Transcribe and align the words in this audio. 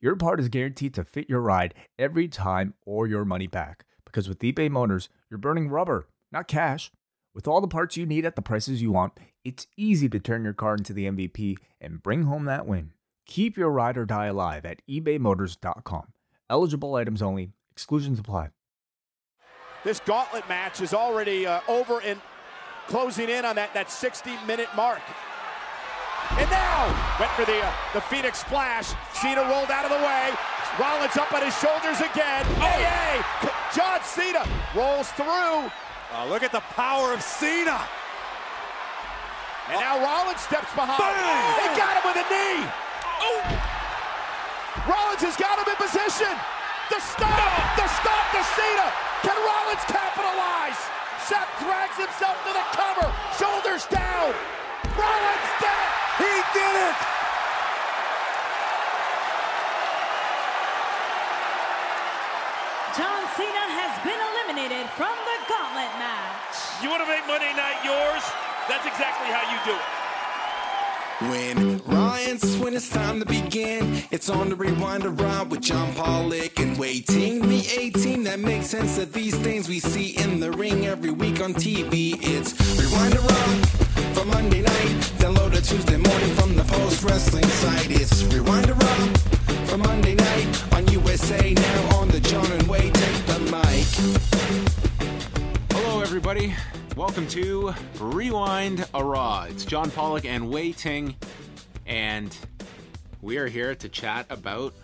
your 0.00 0.16
part 0.16 0.40
is 0.40 0.48
guaranteed 0.48 0.94
to 0.94 1.04
fit 1.04 1.28
your 1.28 1.40
ride 1.40 1.74
every 1.98 2.28
time 2.28 2.74
or 2.84 3.06
your 3.06 3.24
money 3.24 3.46
back. 3.46 3.84
Because 4.04 4.28
with 4.28 4.40
eBay 4.40 4.70
Motors, 4.70 5.08
you're 5.30 5.38
burning 5.38 5.68
rubber, 5.68 6.08
not 6.30 6.48
cash. 6.48 6.90
With 7.34 7.48
all 7.48 7.60
the 7.60 7.68
parts 7.68 7.96
you 7.96 8.06
need 8.06 8.24
at 8.24 8.36
the 8.36 8.42
prices 8.42 8.80
you 8.80 8.92
want, 8.92 9.12
it's 9.44 9.66
easy 9.76 10.08
to 10.08 10.20
turn 10.20 10.44
your 10.44 10.52
car 10.52 10.74
into 10.74 10.92
the 10.92 11.06
MVP 11.06 11.56
and 11.80 12.02
bring 12.02 12.24
home 12.24 12.44
that 12.44 12.66
win. 12.66 12.92
Keep 13.26 13.56
your 13.56 13.70
ride 13.70 13.96
or 13.96 14.04
die 14.04 14.26
alive 14.26 14.64
at 14.64 14.82
ebaymotors.com. 14.88 16.12
Eligible 16.48 16.94
items 16.94 17.22
only, 17.22 17.50
exclusions 17.72 18.18
apply. 18.18 18.50
This 19.82 20.00
gauntlet 20.00 20.48
match 20.48 20.80
is 20.80 20.94
already 20.94 21.46
uh, 21.46 21.60
over 21.68 22.00
and 22.00 22.20
closing 22.86 23.28
in 23.28 23.44
on 23.44 23.56
that, 23.56 23.74
that 23.74 23.90
60 23.90 24.30
minute 24.46 24.68
mark. 24.76 25.00
And 26.38 26.50
now 26.50 26.90
went 27.20 27.30
for 27.32 27.44
the 27.44 27.60
uh, 27.60 27.72
the 27.92 28.00
Phoenix 28.00 28.40
splash. 28.40 28.92
Cena 29.12 29.42
rolled 29.46 29.70
out 29.70 29.84
of 29.84 29.92
the 29.92 30.02
way. 30.02 30.32
Rollins 30.80 31.16
up 31.16 31.30
on 31.30 31.42
his 31.46 31.54
shoulders 31.62 32.00
again. 32.02 32.42
Oh. 32.58 32.66
Hey! 32.66 33.22
John 33.70 34.02
Cena 34.02 34.42
rolls 34.74 35.10
through. 35.14 35.70
Oh, 35.70 36.26
look 36.28 36.42
at 36.42 36.50
the 36.50 36.64
power 36.74 37.14
of 37.14 37.22
Cena. 37.22 37.78
And 39.70 39.78
now 39.78 40.02
Rollins 40.02 40.42
steps 40.42 40.68
behind. 40.74 40.98
Bang! 40.98 41.54
He 41.62 41.66
got 41.78 41.94
him 41.96 42.04
with 42.04 42.18
a 42.18 42.26
knee. 42.26 42.66
Oh. 43.22 43.40
Rollins 44.90 45.22
has 45.22 45.38
got 45.38 45.56
him 45.62 45.70
in 45.70 45.78
position. 45.78 46.34
The 46.92 47.00
stop, 47.00 47.32
the 47.78 47.88
stop 47.88 48.24
to 48.34 48.42
Cena. 48.58 48.86
Can 49.24 49.38
Rollins 49.40 49.84
capitalize? 49.88 50.76
Seth 51.24 51.48
drags 51.64 51.96
himself 51.96 52.36
to 52.44 52.52
the 52.52 52.66
cover. 52.76 53.08
Shoulders 53.38 53.86
down. 53.88 54.34
Rollins 54.94 55.50
did 55.58 55.74
it. 55.74 55.92
He 56.22 56.34
did 56.54 56.74
it. 56.86 56.98
John 62.94 63.22
Cena 63.34 63.64
has 63.74 63.92
been 64.06 64.14
eliminated 64.14 64.86
from 64.94 65.10
the 65.26 65.38
gauntlet 65.50 65.90
match. 65.98 66.54
You 66.80 66.90
want 66.90 67.02
to 67.02 67.10
make 67.10 67.26
Monday 67.26 67.50
night 67.58 67.82
yours? 67.82 68.22
That's 68.68 68.86
exactly 68.86 69.34
how 69.34 69.42
you 69.50 69.58
do 69.66 69.74
it. 69.74 70.04
When 71.30 71.78
Ryan's 71.86 72.56
when 72.58 72.74
it's 72.74 72.88
time 72.88 73.18
to 73.18 73.26
begin, 73.26 74.02
it's 74.12 74.30
on 74.30 74.48
the 74.48 74.56
Rewind 74.56 75.04
a 75.04 75.10
Raw 75.10 75.44
with 75.44 75.60
John 75.60 75.92
Pollock 75.94 76.58
and 76.60 76.78
Wai 76.78 77.02
Ting. 77.06 77.48
The 77.48 77.66
18 77.78 78.24
that 78.24 78.38
makes 78.38 78.66
sense 78.66 78.98
of 78.98 79.12
these 79.12 79.34
things 79.38 79.68
we 79.68 79.80
see 79.80 80.16
in 80.22 80.38
the 80.38 80.52
ring 80.52 80.86
every 80.86 81.10
week 81.10 81.40
on 81.40 81.54
TV. 81.54 82.16
It's 82.20 82.52
Rewind 82.78 83.14
a 83.14 83.20
Raw 83.20 83.83
for 84.14 84.24
Monday 84.26 84.62
night. 84.62 85.12
Download 85.18 85.52
it 85.54 85.64
Tuesday 85.64 85.96
morning 85.96 86.34
from 86.34 86.54
the 86.54 86.62
Post 86.64 87.02
Wrestling 87.02 87.44
site. 87.44 87.90
It's 87.90 88.22
Rewind 88.24 88.70
a 88.70 88.74
Raw 88.74 89.06
for 89.66 89.78
Monday 89.78 90.14
night 90.14 90.74
on 90.74 90.86
USA 90.88 91.52
now 91.52 91.96
on 91.96 92.08
the 92.08 92.20
John 92.20 92.50
and 92.52 92.62
Wai 92.68 92.90
take 92.90 93.26
the 93.26 93.40
mic. 93.50 93.86
Hello, 95.72 96.00
everybody. 96.00 96.54
Welcome 96.96 97.26
to 97.28 97.74
Rewind 97.98 98.86
a 98.94 99.04
Raw. 99.04 99.44
It's 99.50 99.64
John 99.64 99.90
Pollock 99.90 100.24
and 100.24 100.48
Wai 100.48 100.70
Ting, 100.70 101.16
and 101.86 102.36
we 103.20 103.36
are 103.38 103.48
here 103.48 103.74
to 103.74 103.88
chat 103.88 104.26
about 104.30 104.74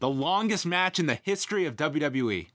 the 0.00 0.08
longest 0.08 0.66
match 0.66 0.98
in 0.98 1.06
the 1.06 1.18
history 1.22 1.66
of 1.66 1.76
WWE. 1.76 2.48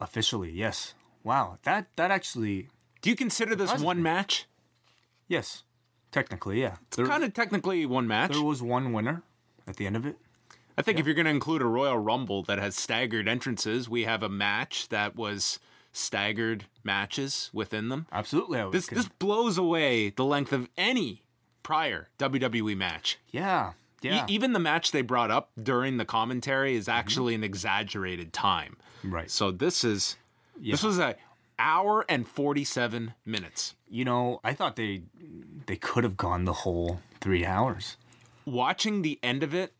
Officially, 0.00 0.50
yes. 0.50 0.94
Wow, 1.24 1.58
that 1.62 1.88
that 1.96 2.10
actually, 2.10 2.68
Do 3.00 3.10
you 3.10 3.16
consider 3.16 3.54
this 3.56 3.78
one 3.80 4.02
match? 4.02 4.46
Yes, 5.28 5.62
technically, 6.10 6.60
yeah. 6.60 6.76
There, 6.96 7.06
Kind 7.06 7.22
of 7.24 7.32
technically 7.34 7.86
one 7.86 8.06
match. 8.06 8.32
there 8.32 8.42
was 8.42 8.62
one 8.62 8.92
winner 8.92 9.22
at 9.66 9.76
the 9.76 9.86
end 9.86 9.96
of 9.96 10.04
it. 10.06 10.16
I 10.76 10.82
think 10.82 10.98
if 10.98 11.06
you're 11.06 11.14
going 11.14 11.24
to 11.26 11.30
include 11.30 11.60
a 11.62 11.66
Royal 11.66 11.98
Rumble 11.98 12.42
that 12.44 12.58
has 12.58 12.76
staggered 12.76 13.26
entrances, 13.28 13.88
we 13.88 14.04
have 14.04 14.22
a 14.22 14.28
match 14.28 14.88
that 14.90 15.16
was 15.16 15.58
staggered 15.92 16.66
matches 16.84 17.50
within 17.52 17.88
them. 17.88 18.06
Absolutely, 18.12 18.62
This 18.70 18.86
con- 18.86 18.96
this 18.96 19.08
blows 19.18 19.58
away 19.58 20.10
the 20.10 20.24
length 20.24 20.52
of 20.52 20.68
any 20.76 21.22
prior 21.64 22.08
WWE 22.18 22.76
match. 22.76 23.18
yeah, 23.30 23.72
E- 24.04 24.08
yeah, 24.10 24.24
even 24.28 24.52
the 24.52 24.60
match 24.60 24.92
they 24.92 25.02
brought 25.02 25.32
up 25.32 25.50
during 25.60 25.96
the 25.96 26.04
commentary 26.04 26.76
is 26.76 26.84
mm-hmm. 26.86 26.96
actually 26.98 27.34
an 27.34 27.42
exaggerated 27.42 28.32
time. 28.32 28.76
right. 29.02 29.28
So 29.30 29.50
this 29.50 29.82
is 29.82 30.16
this 30.60 30.84
was 30.84 30.98
a 31.00 31.16
hour 31.58 32.04
and 32.08 32.26
47 32.28 33.14
minutes. 33.24 33.74
you 33.88 34.04
know, 34.04 34.40
I 34.44 34.52
thought 34.54 34.76
they 34.76 35.02
they 35.66 35.76
could 35.76 36.04
have 36.04 36.16
gone 36.16 36.44
the 36.44 36.52
whole 36.52 37.00
three 37.20 37.44
hours. 37.44 37.96
Watching 38.44 39.02
the 39.02 39.18
end 39.22 39.42
of 39.42 39.54
it 39.54 39.72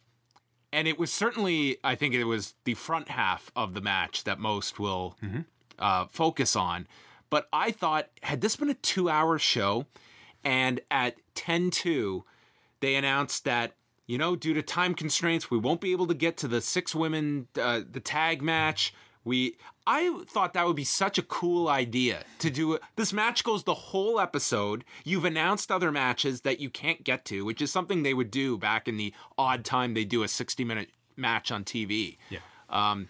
and 0.73 0.87
it 0.89 0.99
was 0.99 1.13
certainly 1.13 1.79
I 1.83 1.95
think 1.95 2.15
it 2.15 2.25
was 2.25 2.55
the 2.65 2.75
front 2.75 3.09
half 3.09 3.51
of 3.57 3.75
the 3.75 3.81
match 3.81 4.25
that 4.25 4.39
most 4.39 4.79
will 4.79 5.17
uh, 5.79 6.07
focus 6.07 6.55
on. 6.57 6.87
But 7.31 7.49
I 7.53 7.71
thought 7.71 8.09
had 8.23 8.41
this 8.41 8.57
been 8.57 8.71
a 8.71 8.75
2-hour 8.75 9.39
show 9.39 9.87
and 10.45 10.81
at 10.91 11.17
10:2 11.35 12.23
they 12.81 12.95
announced 12.95 13.45
that 13.45 13.73
you 14.07 14.19
know 14.19 14.37
due 14.37 14.55
to 14.55 14.63
time 14.63 14.95
constraints 14.95 15.51
we 15.51 15.59
won't 15.59 15.81
be 15.81 15.93
able 15.93 16.07
to 16.07 16.15
get 16.15 16.37
to 16.39 16.49
the 16.49 16.61
six 16.61 16.95
women 16.95 17.49
uh, 17.61 17.81
the 17.91 18.01
tag 18.01 18.43
match 18.43 18.93
we 19.29 19.55
i 19.87 20.23
thought 20.27 20.55
that 20.55 20.67
would 20.67 20.75
be 20.75 20.85
such 20.85 21.19
a 21.19 21.23
cool 21.23 21.69
idea 21.69 22.25
to 22.39 22.51
do 22.51 22.73
it 22.73 22.83
this 22.97 23.13
match 23.13 23.45
goes 23.45 23.63
the 23.63 23.75
whole 23.75 24.19
episode 24.19 24.85
you've 25.05 25.25
announced 25.25 25.71
other 25.71 25.93
matches 25.93 26.41
that 26.41 26.59
you 26.59 26.71
can't 26.71 27.05
get 27.05 27.25
to 27.25 27.45
which 27.45 27.63
is 27.63 27.71
something 27.71 28.03
they 28.03 28.15
would 28.15 28.31
do 28.31 28.59
back 28.59 28.89
in 28.89 28.97
the 28.97 29.15
odd 29.37 29.65
time 29.65 29.95
they 29.95 30.05
do 30.05 30.23
a 30.23 30.29
60 30.29 30.65
minute 30.65 30.89
match 31.17 31.53
on 31.53 31.63
tv 31.63 32.17
Yeah, 32.31 32.39
um, 32.71 33.09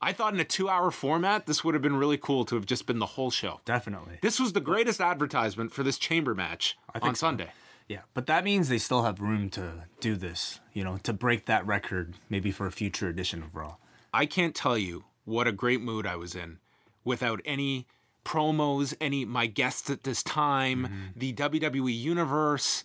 i 0.00 0.12
thought 0.12 0.34
in 0.34 0.40
a 0.40 0.44
two 0.44 0.68
hour 0.68 0.90
format 0.90 1.46
this 1.46 1.62
would 1.62 1.74
have 1.74 1.82
been 1.82 1.96
really 1.96 2.18
cool 2.18 2.44
to 2.46 2.54
have 2.56 2.66
just 2.66 2.86
been 2.86 2.98
the 2.98 3.06
whole 3.06 3.30
show 3.30 3.60
definitely. 3.64 4.18
this 4.22 4.40
was 4.40 4.54
the 4.54 4.60
greatest 4.60 5.00
advertisement 5.00 5.72
for 5.72 5.82
this 5.82 5.98
chamber 5.98 6.34
match 6.34 6.76
on 7.02 7.14
so. 7.14 7.20
sunday 7.28 7.50
Yeah, 7.88 8.02
but 8.12 8.26
that 8.26 8.44
means 8.44 8.68
they 8.68 8.76
still 8.78 9.02
have 9.04 9.18
room 9.18 9.48
to 9.50 9.84
do 9.98 10.14
this. 10.14 10.60
You 10.74 10.84
know, 10.84 10.98
to 11.04 11.12
break 11.14 11.46
that 11.46 11.66
record, 11.66 12.16
maybe 12.28 12.50
for 12.50 12.66
a 12.66 12.70
future 12.70 13.08
edition 13.08 13.42
of 13.42 13.54
Raw. 13.56 13.76
I 14.12 14.26
can't 14.26 14.54
tell 14.54 14.76
you 14.76 15.04
what 15.28 15.46
a 15.46 15.52
great 15.52 15.80
mood 15.80 16.06
I 16.06 16.16
was 16.16 16.34
in 16.34 16.58
without 17.04 17.40
any 17.44 17.86
promos, 18.24 18.94
any 19.00 19.24
my 19.24 19.46
guests 19.46 19.88
at 19.90 20.02
this 20.04 20.22
time, 20.22 20.84
Mm-hmm. 20.86 21.18
the 21.18 21.32
WWE 21.34 21.98
universe. 21.98 22.84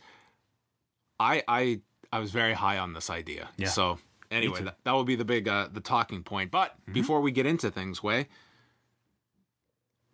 I 1.20 1.44
I 1.48 1.81
I 2.12 2.20
was 2.20 2.31
very 2.31 2.54
high 2.54 2.78
on 2.78 2.94
this 2.94 3.09
idea. 3.09 3.50
Yeah. 3.58 3.70
So 3.70 3.98
anyway, 4.31 4.62
that, 4.64 4.78
that 4.84 4.92
will 4.92 5.04
be 5.06 5.16
the 5.16 5.26
big 5.26 5.48
uh, 5.48 5.70
the 5.72 5.81
talking 5.81 6.24
point. 6.24 6.52
But 6.52 6.70
Mm-hmm. 6.81 6.94
before 6.94 7.22
we 7.22 7.31
get 7.31 7.46
into 7.46 7.72
things, 7.72 8.02
Wai 8.04 8.28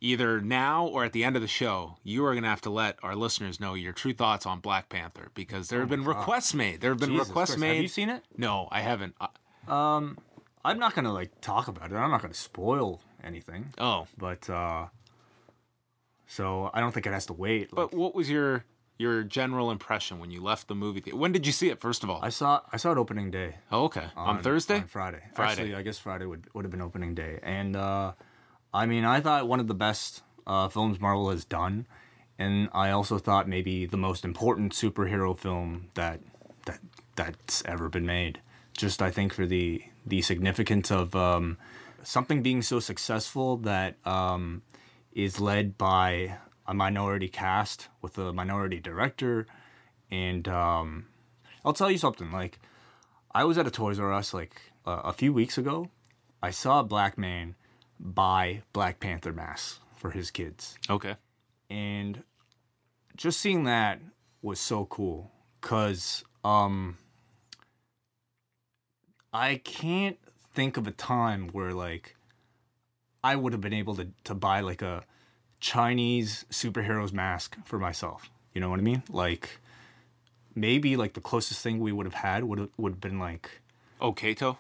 either 0.02 0.40
now 0.40 0.86
or 0.86 1.04
at 1.04 1.12
the 1.12 1.26
end 1.26 1.36
of 1.36 1.42
the 1.42 1.48
show, 1.48 1.98
you 2.04 2.24
are 2.26 2.32
going 2.32 2.44
to 2.44 2.50
have 2.50 2.62
to 2.62 2.70
let 2.70 2.98
our 3.04 3.16
listeners 3.16 3.60
know 3.60 3.74
your 3.74 3.92
true 3.92 4.14
thoughts 4.14 4.46
on 4.46 4.62
Black 4.62 4.88
Panther 4.88 5.30
because 5.34 5.68
there 5.68 5.82
have 5.82 5.90
been 5.90 6.06
requests 6.06 6.54
made. 6.54 6.80
There 6.80 6.92
have 6.92 7.00
been 7.00 7.10
Oh 7.10 7.14
Jesus 7.16 7.28
requests 7.28 7.50
Christ, 7.50 7.60
made. 7.60 7.74
Have 7.76 7.82
you 7.84 7.88
seen 7.90 8.10
it? 8.10 8.24
No, 8.38 8.70
I 8.72 8.80
haven't. 8.80 9.16
Uh, 9.20 9.28
I'm 10.64 10.80
not 10.80 10.94
gonna 10.96 11.14
like 11.14 11.40
talk 11.42 11.68
about 11.68 11.92
it. 11.92 11.96
I'm 11.96 12.12
not 12.12 12.22
gonna 12.22 12.34
spoil 12.34 13.02
anything. 13.24 13.74
oh, 13.78 14.08
But 14.18 14.50
uh 14.50 14.88
so 16.28 16.70
I 16.74 16.80
don't 16.80 16.92
think 16.92 17.08
it 17.08 17.14
has 17.14 17.26
to 17.28 17.34
wait. 17.34 17.70
But 17.72 17.92
Like, 17.92 18.00
what 18.00 18.16
was 18.16 18.30
your 18.30 18.66
your 18.98 19.24
general 19.24 19.72
impression 19.72 20.20
when 20.20 20.30
you 20.30 20.42
left 20.44 20.68
the 20.68 20.76
movie 20.76 21.00
theater? 21.00 21.18
When 21.18 21.32
did 21.32 21.48
you 21.48 21.54
see 21.54 21.70
it? 21.70 21.80
First 21.80 22.04
of 22.04 22.10
all, 22.10 22.20
I 22.22 22.30
saw 22.30 22.62
I 22.72 22.78
saw 22.78 22.92
it 22.92 22.98
opening 22.98 23.32
day. 23.32 23.56
oh, 23.72 23.86
okay, 23.86 24.08
on, 24.16 24.42
Thursday. 24.44 24.76
On 24.78 24.88
Friday. 24.88 25.24
Friday. 25.34 25.52
Actually, 25.52 25.76
I 25.76 25.82
guess 25.82 25.98
Friday 25.98 26.26
would 26.26 26.48
would 26.54 26.66
have 26.66 26.72
been 26.72 26.82
opening 26.82 27.16
day. 27.16 27.40
And 27.42 27.76
uh 27.76 28.14
I 28.74 28.86
mean, 28.86 29.06
I 29.06 29.20
thought 29.22 29.48
one 29.48 29.60
of 29.60 29.68
the 29.68 29.74
best 29.76 30.22
uh 30.46 30.68
films 30.68 31.00
Marvel 31.00 31.30
has 31.30 31.46
done. 31.46 31.88
And 32.38 32.70
I 32.74 32.92
also 32.92 33.18
thought 33.18 33.50
maybe 33.50 33.86
the 33.86 33.98
most 33.98 34.24
important 34.24 34.72
superhero 34.74 35.38
film 35.38 35.90
that 35.96 36.22
that 36.66 36.80
that's 37.16 37.64
ever 37.66 37.90
been 37.90 38.06
made. 38.06 38.42
Just 38.78 39.02
I 39.02 39.12
think 39.12 39.34
for 39.34 39.46
the 39.46 39.82
the 40.10 40.22
significance 40.22 40.92
of 40.92 41.16
um 41.16 41.58
something 42.04 42.42
being 42.42 42.62
so 42.62 42.80
successful 42.80 43.58
that 43.58 43.96
um 44.06 44.62
is 45.14 45.40
led 45.40 45.78
by 45.78 46.38
a 46.68 46.74
minority 46.74 47.28
cast 47.28 47.88
with 48.02 48.18
a 48.18 48.32
minority 48.34 48.80
director 48.80 49.46
and 50.12 50.48
um 50.48 51.06
I'll 51.66 51.74
tell 51.74 51.92
you 51.92 51.98
something 51.98 52.32
like 52.32 52.60
I 53.32 53.44
was 53.44 53.58
at 53.58 53.68
a 53.68 53.72
Toys 53.72 54.00
R 54.00 54.12
Us 54.14 54.34
like 54.34 54.62
uh, 54.86 55.02
a 55.04 55.14
few 55.14 55.32
weeks 55.34 55.58
ago. 55.58 55.90
I 56.42 56.52
saw 56.52 56.80
a 56.80 56.84
black 56.84 57.18
man 57.18 57.56
buy 58.00 58.64
Black 58.74 59.00
Panther 59.00 59.34
masks 59.34 59.80
for 59.96 60.12
his 60.12 60.32
kids. 60.32 60.78
Okay. 60.90 61.16
and 61.70 62.24
just 63.18 63.40
seeing 63.42 63.66
that 63.66 64.00
was 64.42 64.60
so 64.60 64.86
cool 64.86 65.32
because 65.60 66.24
um 66.46 66.98
i 69.34 69.56
can't 69.64 70.18
think 70.54 70.78
of 70.78 70.88
a 70.88 70.92
time 70.92 71.50
where 71.50 71.72
like 71.74 72.16
i 73.24 73.36
would 73.36 73.54
have 73.54 73.62
been 73.62 73.74
able 73.74 73.96
to, 73.96 74.08
to 74.24 74.34
buy 74.34 74.60
like 74.62 74.82
a 74.82 75.04
chinese 75.60 76.46
superheroes 76.50 77.12
mask 77.14 77.58
for 77.66 77.78
myself 77.80 78.30
you 78.54 78.62
know 78.62 78.70
what 78.70 78.80
i 78.80 78.84
mean 78.84 79.04
like 79.10 79.60
maybe 80.56 80.96
like 80.96 81.14
the 81.14 81.22
closest 81.22 81.62
thing 81.62 81.80
we 81.80 81.92
would 81.92 82.06
have 82.06 82.16
had 82.16 82.44
would 82.44 82.60
have 82.60 82.70
would 82.78 82.94
have 82.94 83.02
been 83.02 83.20
like 83.20 83.62
Oh, 84.02 84.14
Kato. 84.14 84.58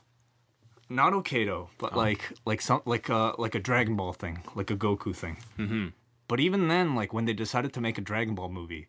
not 0.89 1.13
Okato, 1.13 1.69
but 1.77 1.95
like 1.95 2.33
like 2.45 2.59
some 2.61 2.81
like 2.85 3.07
a 3.07 3.33
like 3.37 3.55
a 3.55 3.59
Dragon 3.59 3.95
Ball 3.95 4.11
thing, 4.11 4.43
like 4.53 4.69
a 4.69 4.75
Goku 4.75 5.15
thing. 5.15 5.37
Mm-hmm. 5.57 5.87
But 6.27 6.41
even 6.41 6.67
then, 6.67 6.93
like 6.93 7.13
when 7.13 7.23
they 7.23 7.31
decided 7.31 7.71
to 7.73 7.79
make 7.79 7.97
a 7.97 8.01
Dragon 8.01 8.35
Ball 8.35 8.49
movie, 8.49 8.87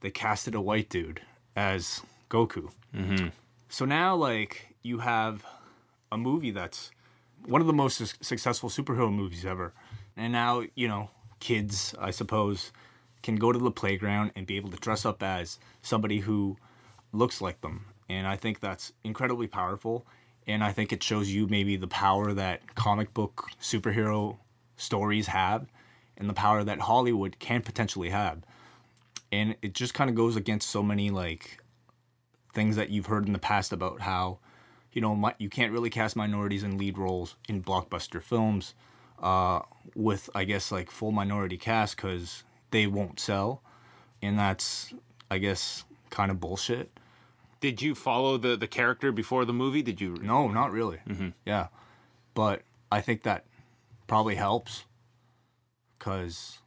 they 0.00 0.10
casted 0.10 0.56
a 0.56 0.60
white 0.60 0.88
dude 0.88 1.20
as 1.54 2.02
Goku. 2.28 2.72
Mm-hmm. 2.92 3.28
So 3.68 3.84
now, 3.84 4.16
like 4.16 4.71
you 4.82 4.98
have 4.98 5.44
a 6.10 6.16
movie 6.16 6.50
that's 6.50 6.90
one 7.46 7.60
of 7.60 7.66
the 7.66 7.72
most 7.72 7.96
su- 7.96 8.16
successful 8.20 8.68
superhero 8.68 9.12
movies 9.12 9.44
ever, 9.44 9.72
and 10.16 10.32
now 10.32 10.62
you 10.74 10.88
know 10.88 11.10
kids, 11.42 11.94
I 12.00 12.12
suppose, 12.12 12.72
can 13.22 13.36
go 13.36 13.52
to 13.52 13.58
the 13.58 13.70
playground 13.70 14.30
and 14.36 14.46
be 14.46 14.56
able 14.56 14.70
to 14.70 14.76
dress 14.76 15.04
up 15.04 15.22
as 15.22 15.58
somebody 15.82 16.20
who 16.20 16.56
looks 17.12 17.40
like 17.40 17.60
them. 17.60 17.86
And 18.08 18.26
I 18.26 18.36
think 18.36 18.60
that's 18.60 18.92
incredibly 19.02 19.48
powerful. 19.48 20.06
And 20.46 20.62
I 20.62 20.72
think 20.72 20.92
it 20.92 21.02
shows 21.02 21.30
you 21.30 21.46
maybe 21.46 21.76
the 21.76 21.88
power 21.88 22.32
that 22.32 22.74
comic 22.74 23.12
book 23.12 23.48
superhero 23.60 24.38
stories 24.76 25.28
have 25.28 25.66
and 26.16 26.28
the 26.28 26.34
power 26.34 26.62
that 26.62 26.80
Hollywood 26.80 27.38
can 27.38 27.62
potentially 27.62 28.10
have. 28.10 28.42
And 29.30 29.56
it 29.62 29.74
just 29.74 29.94
kind 29.94 30.10
of 30.10 30.16
goes 30.16 30.36
against 30.36 30.68
so 30.68 30.82
many 30.82 31.10
like 31.10 31.60
things 32.52 32.76
that 32.76 32.90
you've 32.90 33.06
heard 33.06 33.26
in 33.26 33.32
the 33.32 33.38
past 33.38 33.72
about 33.72 34.00
how, 34.00 34.38
you 34.92 35.00
know, 35.00 35.14
mi- 35.16 35.34
you 35.38 35.48
can't 35.48 35.72
really 35.72 35.90
cast 35.90 36.16
minorities 36.16 36.62
in 36.62 36.78
lead 36.78 36.98
roles 36.98 37.36
in 37.48 37.62
blockbuster 37.62 38.22
films 38.22 38.74
uh, 39.22 39.60
with, 39.94 40.28
I 40.34 40.44
guess, 40.44 40.70
like 40.72 40.90
full 40.90 41.12
minority 41.12 41.56
cast 41.56 41.96
because 41.96 42.44
they 42.70 42.86
won't 42.86 43.18
sell. 43.20 43.62
And 44.20 44.38
that's, 44.38 44.92
I 45.30 45.38
guess, 45.38 45.84
kind 46.10 46.30
of 46.30 46.38
bullshit. 46.40 46.90
Did 47.60 47.80
you 47.80 47.94
follow 47.94 48.36
the 48.38 48.56
the 48.56 48.66
character 48.66 49.12
before 49.12 49.44
the 49.44 49.52
movie? 49.52 49.82
Did 49.82 50.00
you? 50.00 50.16
No, 50.20 50.48
not 50.48 50.72
really. 50.72 50.98
Yeah, 51.46 51.68
but 52.34 52.62
I 52.90 53.00
think 53.00 53.22
that 53.22 53.44
probably 54.08 54.34
helps 54.34 54.84
because 55.98 56.58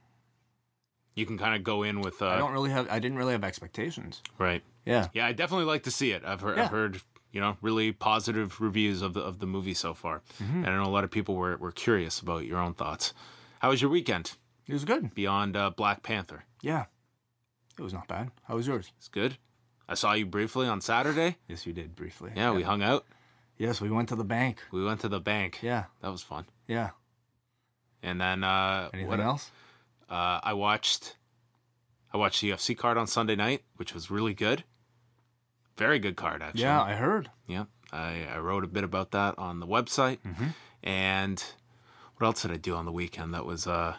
You 1.16 1.25
can 1.25 1.38
kind 1.38 1.56
of 1.56 1.63
go 1.63 1.83
in 1.83 2.01
with. 2.01 2.22
Uh, 2.22 2.27
I 2.27 2.38
don't 2.38 2.51
really 2.54 2.72
have. 2.72 2.88
I 2.89 3.00
didn't 3.00 3.18
really 3.18 3.33
have 3.33 3.44
expectations. 3.44 4.22
Right. 4.38 4.63
Yeah. 4.86 5.07
Yeah, 5.13 5.25
I 5.25 5.33
definitely 5.33 5.66
like 5.66 5.83
to 5.83 5.92
see 5.92 6.12
it. 6.12 6.24
I've 6.25 6.42
heard, 6.42 6.57
Yeah. 6.57 6.63
I've 6.66 6.72
heard, 6.72 7.01
you 7.36 7.42
know, 7.42 7.58
really 7.62 7.92
positive 7.92 8.62
reviews 8.62 9.02
of 9.02 9.14
the 9.14 9.20
of 9.20 9.40
the 9.40 9.46
movie 9.46 9.74
so 9.76 9.94
far, 9.94 10.22
Mm-hmm. 10.42 10.64
and 10.64 10.68
I 10.68 10.76
know 10.82 10.90
a 10.90 10.96
lot 10.96 11.04
of 11.04 11.12
people 11.12 11.36
were 11.36 11.58
were 11.58 11.72
curious 11.74 12.20
about 12.22 12.46
your 12.46 12.60
own 12.60 12.74
thoughts. 12.74 13.14
How 13.60 13.70
was 13.70 13.82
your 13.82 13.92
weekend 13.92 14.32
It 14.68 14.74
was 14.74 14.86
good. 14.86 15.14
beyond 15.14 15.56
uh, 15.58 15.70
Black 15.72 16.02
Panther? 16.02 16.46
Yeah, 16.62 16.86
it 17.78 17.84
was 17.84 17.94
not 17.94 18.08
bad. 18.08 18.32
How 18.48 18.56
was 18.56 18.66
yours? 18.68 18.92
It's 18.98 19.10
good. 19.10 19.38
I 19.90 19.96
saw 19.96 20.14
you 20.14 20.26
briefly 20.26 20.66
on 20.66 20.80
Saturday. 20.82 21.36
Yes, 21.50 21.68
you 21.68 21.74
did 21.74 21.94
briefly. 21.96 22.32
Yeah, 22.36 22.54
we 22.54 22.64
hung 22.64 22.82
out. 22.82 23.06
Yes, 23.58 23.82
we 23.82 23.90
went 23.90 24.10
to 24.10 24.16
the 24.16 24.24
bank. 24.24 24.60
We 24.72 24.84
went 24.84 25.02
to 25.02 25.10
the 25.10 25.20
bank. 25.20 25.60
Yeah, 25.62 25.86
that 26.02 26.12
was 26.12 26.22
fun. 26.24 26.46
yeah. 26.68 26.92
And 28.02 28.20
then 28.22 28.44
uh, 28.44 28.90
Anything 28.94 29.10
what- 29.10 29.20
else? 29.20 29.52
Uh, 30.10 30.40
I 30.44 30.54
watched 30.54 31.18
I 32.14 32.18
watched 32.18 32.40
the 32.42 32.52
UFC 32.52 32.78
card 32.78 32.98
on 32.98 33.08
Sunday 33.08 33.36
night, 33.36 33.64
which 33.78 33.94
was 33.94 34.10
really 34.12 34.34
good. 34.34 34.64
Very 35.77 36.00
good 36.00 36.16
card, 36.16 36.42
actually. 36.42 36.62
Yeah, 36.63 36.81
I 36.81 36.94
heard. 36.94 37.30
Yeah, 37.48 37.66
I, 37.92 38.25
I 38.33 38.39
wrote 38.39 38.63
a 38.63 38.68
bit 38.68 38.83
about 38.83 39.12
that 39.12 39.38
on 39.38 39.60
the 39.60 39.68
website. 39.68 40.19
Mm-hmm. 40.25 40.48
And 40.83 41.44
what 42.18 42.27
else 42.27 42.42
did 42.44 42.51
I 42.51 42.57
do 42.57 42.75
on 42.75 42.86
the 42.86 42.92
weekend? 42.92 43.33
That 43.33 43.45
was 43.45 43.68
uh, 43.68 43.95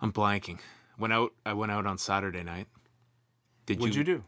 I'm 0.00 0.12
blanking. 0.12 0.58
Went 0.98 1.12
out. 1.12 1.32
I 1.44 1.54
went 1.54 1.72
out 1.72 1.86
on 1.86 1.98
Saturday 1.98 2.42
night. 2.42 2.68
Did 3.66 3.80
What'd 3.80 3.94
you 3.94 4.04
do? 4.04 4.24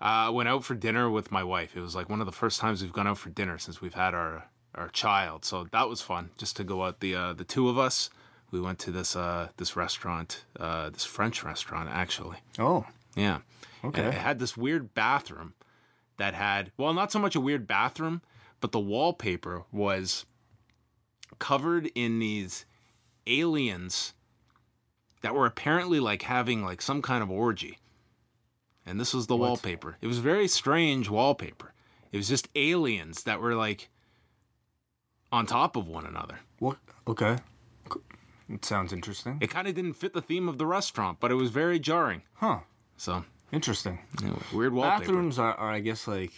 Uh, 0.00 0.28
I 0.28 0.28
went 0.30 0.48
out 0.48 0.64
for 0.64 0.74
dinner 0.74 1.08
with 1.10 1.30
my 1.32 1.42
wife. 1.42 1.76
It 1.76 1.80
was 1.80 1.94
like 1.94 2.08
one 2.10 2.20
of 2.20 2.26
the 2.26 2.32
first 2.32 2.60
times 2.60 2.82
we've 2.82 2.92
gone 2.92 3.06
out 3.06 3.18
for 3.18 3.30
dinner 3.30 3.58
since 3.58 3.80
we've 3.80 3.94
had 3.94 4.14
our 4.14 4.44
our 4.74 4.88
child. 4.88 5.44
So 5.44 5.64
that 5.72 5.88
was 5.88 6.00
fun, 6.00 6.30
just 6.36 6.56
to 6.56 6.64
go 6.64 6.84
out 6.84 7.00
the 7.00 7.14
uh, 7.14 7.32
the 7.32 7.44
two 7.44 7.68
of 7.68 7.78
us. 7.78 8.10
We 8.50 8.60
went 8.60 8.78
to 8.80 8.90
this 8.90 9.16
uh, 9.16 9.48
this 9.56 9.76
restaurant, 9.76 10.44
uh, 10.58 10.90
this 10.90 11.04
French 11.04 11.42
restaurant 11.42 11.88
actually. 11.90 12.38
Oh, 12.58 12.86
Yeah. 13.16 13.38
Okay. 13.84 14.02
And 14.02 14.14
it 14.14 14.18
had 14.18 14.38
this 14.38 14.56
weird 14.56 14.94
bathroom 14.94 15.54
that 16.16 16.34
had, 16.34 16.72
well, 16.76 16.94
not 16.94 17.12
so 17.12 17.18
much 17.18 17.36
a 17.36 17.40
weird 17.40 17.66
bathroom, 17.66 18.22
but 18.60 18.72
the 18.72 18.80
wallpaper 18.80 19.64
was 19.72 20.24
covered 21.38 21.90
in 21.94 22.18
these 22.18 22.64
aliens 23.26 24.14
that 25.22 25.34
were 25.34 25.46
apparently 25.46 26.00
like 26.00 26.22
having 26.22 26.62
like 26.62 26.80
some 26.80 27.02
kind 27.02 27.22
of 27.22 27.30
orgy. 27.30 27.78
And 28.86 29.00
this 29.00 29.14
was 29.14 29.26
the 29.26 29.36
wallpaper. 29.36 29.96
It 30.00 30.06
was 30.06 30.18
very 30.18 30.46
strange 30.46 31.08
wallpaper. 31.08 31.72
It 32.12 32.16
was 32.16 32.28
just 32.28 32.48
aliens 32.54 33.22
that 33.24 33.40
were 33.40 33.54
like 33.54 33.88
on 35.32 35.46
top 35.46 35.76
of 35.76 35.88
one 35.88 36.06
another. 36.06 36.38
what? 36.58 36.78
Okay. 37.08 37.38
It 38.48 38.64
sounds 38.64 38.92
interesting. 38.92 39.38
It 39.40 39.50
kind 39.50 39.66
of 39.66 39.74
didn't 39.74 39.94
fit 39.94 40.12
the 40.12 40.20
theme 40.20 40.48
of 40.48 40.58
the 40.58 40.66
restaurant, 40.66 41.18
but 41.18 41.30
it 41.30 41.34
was 41.34 41.50
very 41.50 41.78
jarring. 41.78 42.22
Huh. 42.34 42.58
So, 42.96 43.24
Interesting. 43.54 43.98
weird 44.52 44.72
wallpaper. 44.72 45.00
Bathrooms 45.00 45.38
are, 45.38 45.54
are, 45.54 45.70
I 45.70 45.80
guess, 45.80 46.08
like 46.08 46.32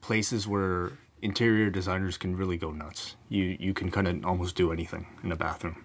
places 0.00 0.48
where 0.48 0.92
interior 1.22 1.70
designers 1.70 2.18
can 2.18 2.36
really 2.36 2.56
go 2.58 2.70
nuts. 2.72 3.16
You 3.28 3.56
you 3.60 3.72
can 3.72 3.90
kind 3.90 4.08
of 4.08 4.24
almost 4.24 4.56
do 4.56 4.72
anything 4.72 5.06
in 5.22 5.30
a 5.32 5.36
bathroom. 5.36 5.84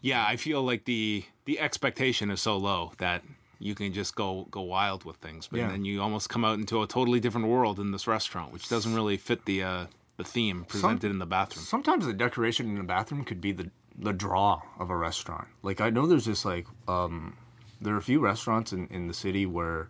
Yeah, 0.00 0.24
I 0.26 0.36
feel 0.36 0.62
like 0.62 0.86
the 0.86 1.24
the 1.44 1.60
expectation 1.60 2.30
is 2.30 2.40
so 2.40 2.56
low 2.56 2.92
that 2.98 3.22
you 3.58 3.74
can 3.74 3.92
just 3.92 4.14
go 4.14 4.46
go 4.50 4.62
wild 4.62 5.04
with 5.04 5.16
things, 5.18 5.48
but 5.48 5.58
Yeah. 5.60 5.68
then 5.68 5.84
you 5.84 6.00
almost 6.00 6.28
come 6.30 6.44
out 6.44 6.58
into 6.58 6.82
a 6.82 6.86
totally 6.86 7.20
different 7.20 7.46
world 7.48 7.78
in 7.78 7.92
this 7.92 8.06
restaurant, 8.06 8.52
which 8.52 8.68
doesn't 8.68 8.94
really 8.94 9.16
fit 9.18 9.44
the 9.44 9.62
uh, 9.62 9.86
the 10.16 10.24
theme 10.24 10.64
presented 10.64 11.10
in 11.10 11.18
the 11.18 11.26
bathroom. 11.26 11.64
Sometimes 11.64 12.06
the 12.06 12.12
decoration 12.14 12.68
in 12.70 12.76
the 12.76 12.84
bathroom 12.84 13.24
could 13.24 13.40
be 13.40 13.52
the 13.52 13.70
the 13.96 14.12
draw 14.12 14.62
of 14.78 14.88
a 14.90 14.96
restaurant. 14.96 15.48
Like 15.62 15.80
I 15.80 15.90
know 15.90 16.06
there's 16.06 16.24
this 16.24 16.44
like 16.44 16.66
um 16.88 17.36
there 17.84 17.94
are 17.94 17.98
a 17.98 18.02
few 18.02 18.20
restaurants 18.20 18.72
in, 18.72 18.86
in 18.88 19.06
the 19.08 19.14
city 19.14 19.46
where 19.46 19.88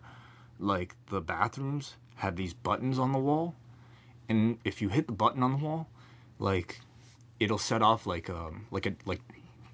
like 0.59 0.95
the 1.09 1.21
bathrooms 1.21 1.95
have 2.17 2.35
these 2.35 2.53
buttons 2.53 2.97
on 2.99 3.11
the 3.11 3.19
wall 3.19 3.55
and 4.29 4.57
if 4.63 4.81
you 4.81 4.89
hit 4.89 5.07
the 5.07 5.13
button 5.13 5.43
on 5.43 5.51
the 5.51 5.57
wall, 5.65 5.87
like 6.39 6.81
it'll 7.39 7.57
set 7.57 7.81
off 7.81 8.05
like 8.07 8.29
um 8.29 8.65
like 8.71 8.85
a 8.85 8.93
like 9.05 9.21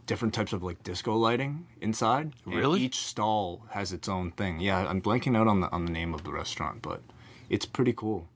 different 0.07 0.33
types 0.33 0.51
of 0.51 0.61
like 0.63 0.83
disco 0.83 1.15
lighting 1.15 1.65
inside. 1.79 2.33
And 2.45 2.55
Really? 2.55 2.81
each 2.81 2.97
stall 2.97 3.63
has 3.69 3.93
its 3.93 4.09
own 4.09 4.31
thing. 4.31 4.59
Yeah, 4.59 4.85
I'm 4.87 5.01
blanking 5.01 5.37
out 5.37 5.47
on 5.47 5.61
the 5.61 5.71
on 5.71 5.85
the 5.85 5.91
name 5.91 6.13
of 6.13 6.23
the 6.23 6.31
restaurant, 6.31 6.81
but 6.81 7.01
it's 7.49 7.65
pretty 7.65 7.93
cool. 7.93 8.27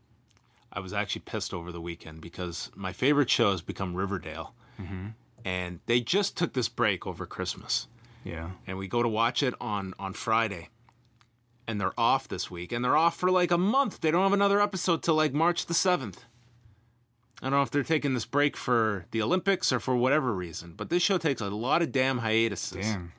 I 0.71 0.79
was 0.79 0.93
actually 0.93 1.21
pissed 1.25 1.53
over 1.53 1.71
the 1.71 1.81
weekend 1.81 2.21
because 2.21 2.69
my 2.75 2.91
favorite 2.93 3.29
show 3.29 3.51
has 3.51 3.61
become 3.61 3.95
Riverdale, 3.95 4.53
and 5.43 5.79
they 5.85 6.01
just 6.01 6.37
took 6.37 6.53
this 6.53 6.69
break 6.69 7.05
over 7.07 7.25
Christmas. 7.25 7.87
Yeah. 8.25 8.49
and 8.67 8.77
we 8.77 8.87
go 8.89 9.01
to 9.01 9.07
watch 9.09 9.41
it 9.43 9.53
on 9.61 9.93
on 9.97 10.11
Friday. 10.13 10.69
And 11.67 11.79
they're 11.81 11.97
off 11.99 12.27
this 12.27 12.51
week, 12.51 12.71
and 12.71 12.85
they're 12.85 12.95
off 12.97 13.17
for 13.17 13.31
like 13.31 13.49
a 13.49 13.57
month. 13.57 14.01
They 14.01 14.11
don't 14.11 14.21
have 14.21 14.33
another 14.33 14.61
episode 14.61 15.01
till 15.01 15.15
like 15.15 15.33
March 15.33 15.65
the 15.65 15.73
seventh. 15.73 16.23
I 17.41 17.45
don't 17.49 17.53
know 17.59 17.63
if 17.63 17.71
they're 17.71 17.83
taking 17.83 18.13
this 18.13 18.25
break 18.25 18.55
for 18.55 19.05
the 19.11 19.21
Olympics 19.21 19.71
or 19.73 19.79
for 19.79 19.95
whatever 19.95 20.33
reason, 20.33 20.73
but 20.77 20.89
this 20.89 21.01
show 21.01 21.17
takes 21.17 21.41
a 21.41 21.49
lot 21.49 21.81
of 21.81 21.91
damn 21.91 22.19
hiatuses. 22.19 22.85
Damn. 22.85 23.13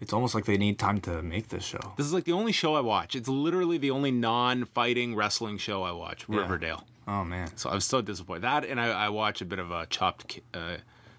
It's 0.00 0.12
almost 0.12 0.34
like 0.34 0.44
they 0.46 0.56
need 0.58 0.78
time 0.78 1.00
to 1.02 1.22
make 1.22 1.48
this 1.48 1.64
show. 1.64 1.80
This 1.96 2.06
is 2.06 2.12
like 2.12 2.24
the 2.24 2.32
only 2.32 2.52
show 2.52 2.74
I 2.74 2.80
watch. 2.80 3.14
It's 3.14 3.28
literally 3.28 3.78
the 3.78 3.90
only 3.90 4.10
non-fighting 4.10 5.14
wrestling 5.14 5.58
show 5.58 5.82
I 5.82 5.92
watch, 5.92 6.28
Riverdale. 6.28 6.84
Oh 7.06 7.24
man. 7.24 7.54
So 7.56 7.70
I 7.70 7.74
was 7.74 7.84
so 7.84 8.00
disappointed. 8.02 8.42
That, 8.42 8.64
and 8.64 8.80
I, 8.80 8.88
I 8.88 9.08
watch 9.10 9.40
a 9.40 9.44
bit 9.44 9.58
of 9.58 9.70
a 9.70 9.86
chopped, 9.86 10.40
uh, 10.52 10.78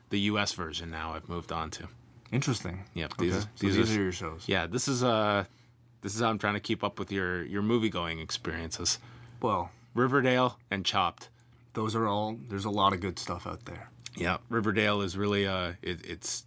the 0.10 0.20
U.S. 0.22 0.54
version 0.54 0.92
now. 0.92 1.14
I've 1.14 1.30
moved 1.30 1.52
on 1.52 1.72
to. 1.72 1.88
Interesting. 2.32 2.84
Yep, 2.94 3.14
Okay. 3.14 3.26
these- 3.30 3.42
so 3.44 3.50
these 3.60 3.76
these, 3.76 3.90
are- 3.96 4.00
are 4.00 4.04
your 4.04 4.12
shows. 4.12 4.44
Yeah, 4.48 4.68
this 4.68 4.88
is 4.88 5.04
uh, 5.04 5.46
this 6.02 6.14
is 6.16 6.22
how 6.22 6.30
I'm 6.30 6.38
trying 6.38 6.54
to 6.56 6.60
keep 6.60 6.84
up 6.84 7.00
with 7.00 7.12
your 7.12 7.44
your 7.46 7.62
movie 7.62 7.90
going 7.90 8.20
experiences. 8.20 9.00
Well, 9.42 9.72
Riverdale 9.94 10.60
and 10.72 10.86
Chopped. 10.86 11.30
those 11.74 11.96
are 11.96 12.08
all. 12.08 12.38
There's 12.50 12.66
a 12.66 12.70
lot 12.72 12.94
of 12.94 13.00
good 13.02 13.20
stuff 13.20 13.46
out 13.48 13.66
there. 13.66 13.90
Yeah, 14.16 14.38
Riverdale 14.50 15.02
is 15.02 15.16
really 15.16 15.46
uh, 15.48 15.74
it, 15.82 16.04
it's 16.06 16.46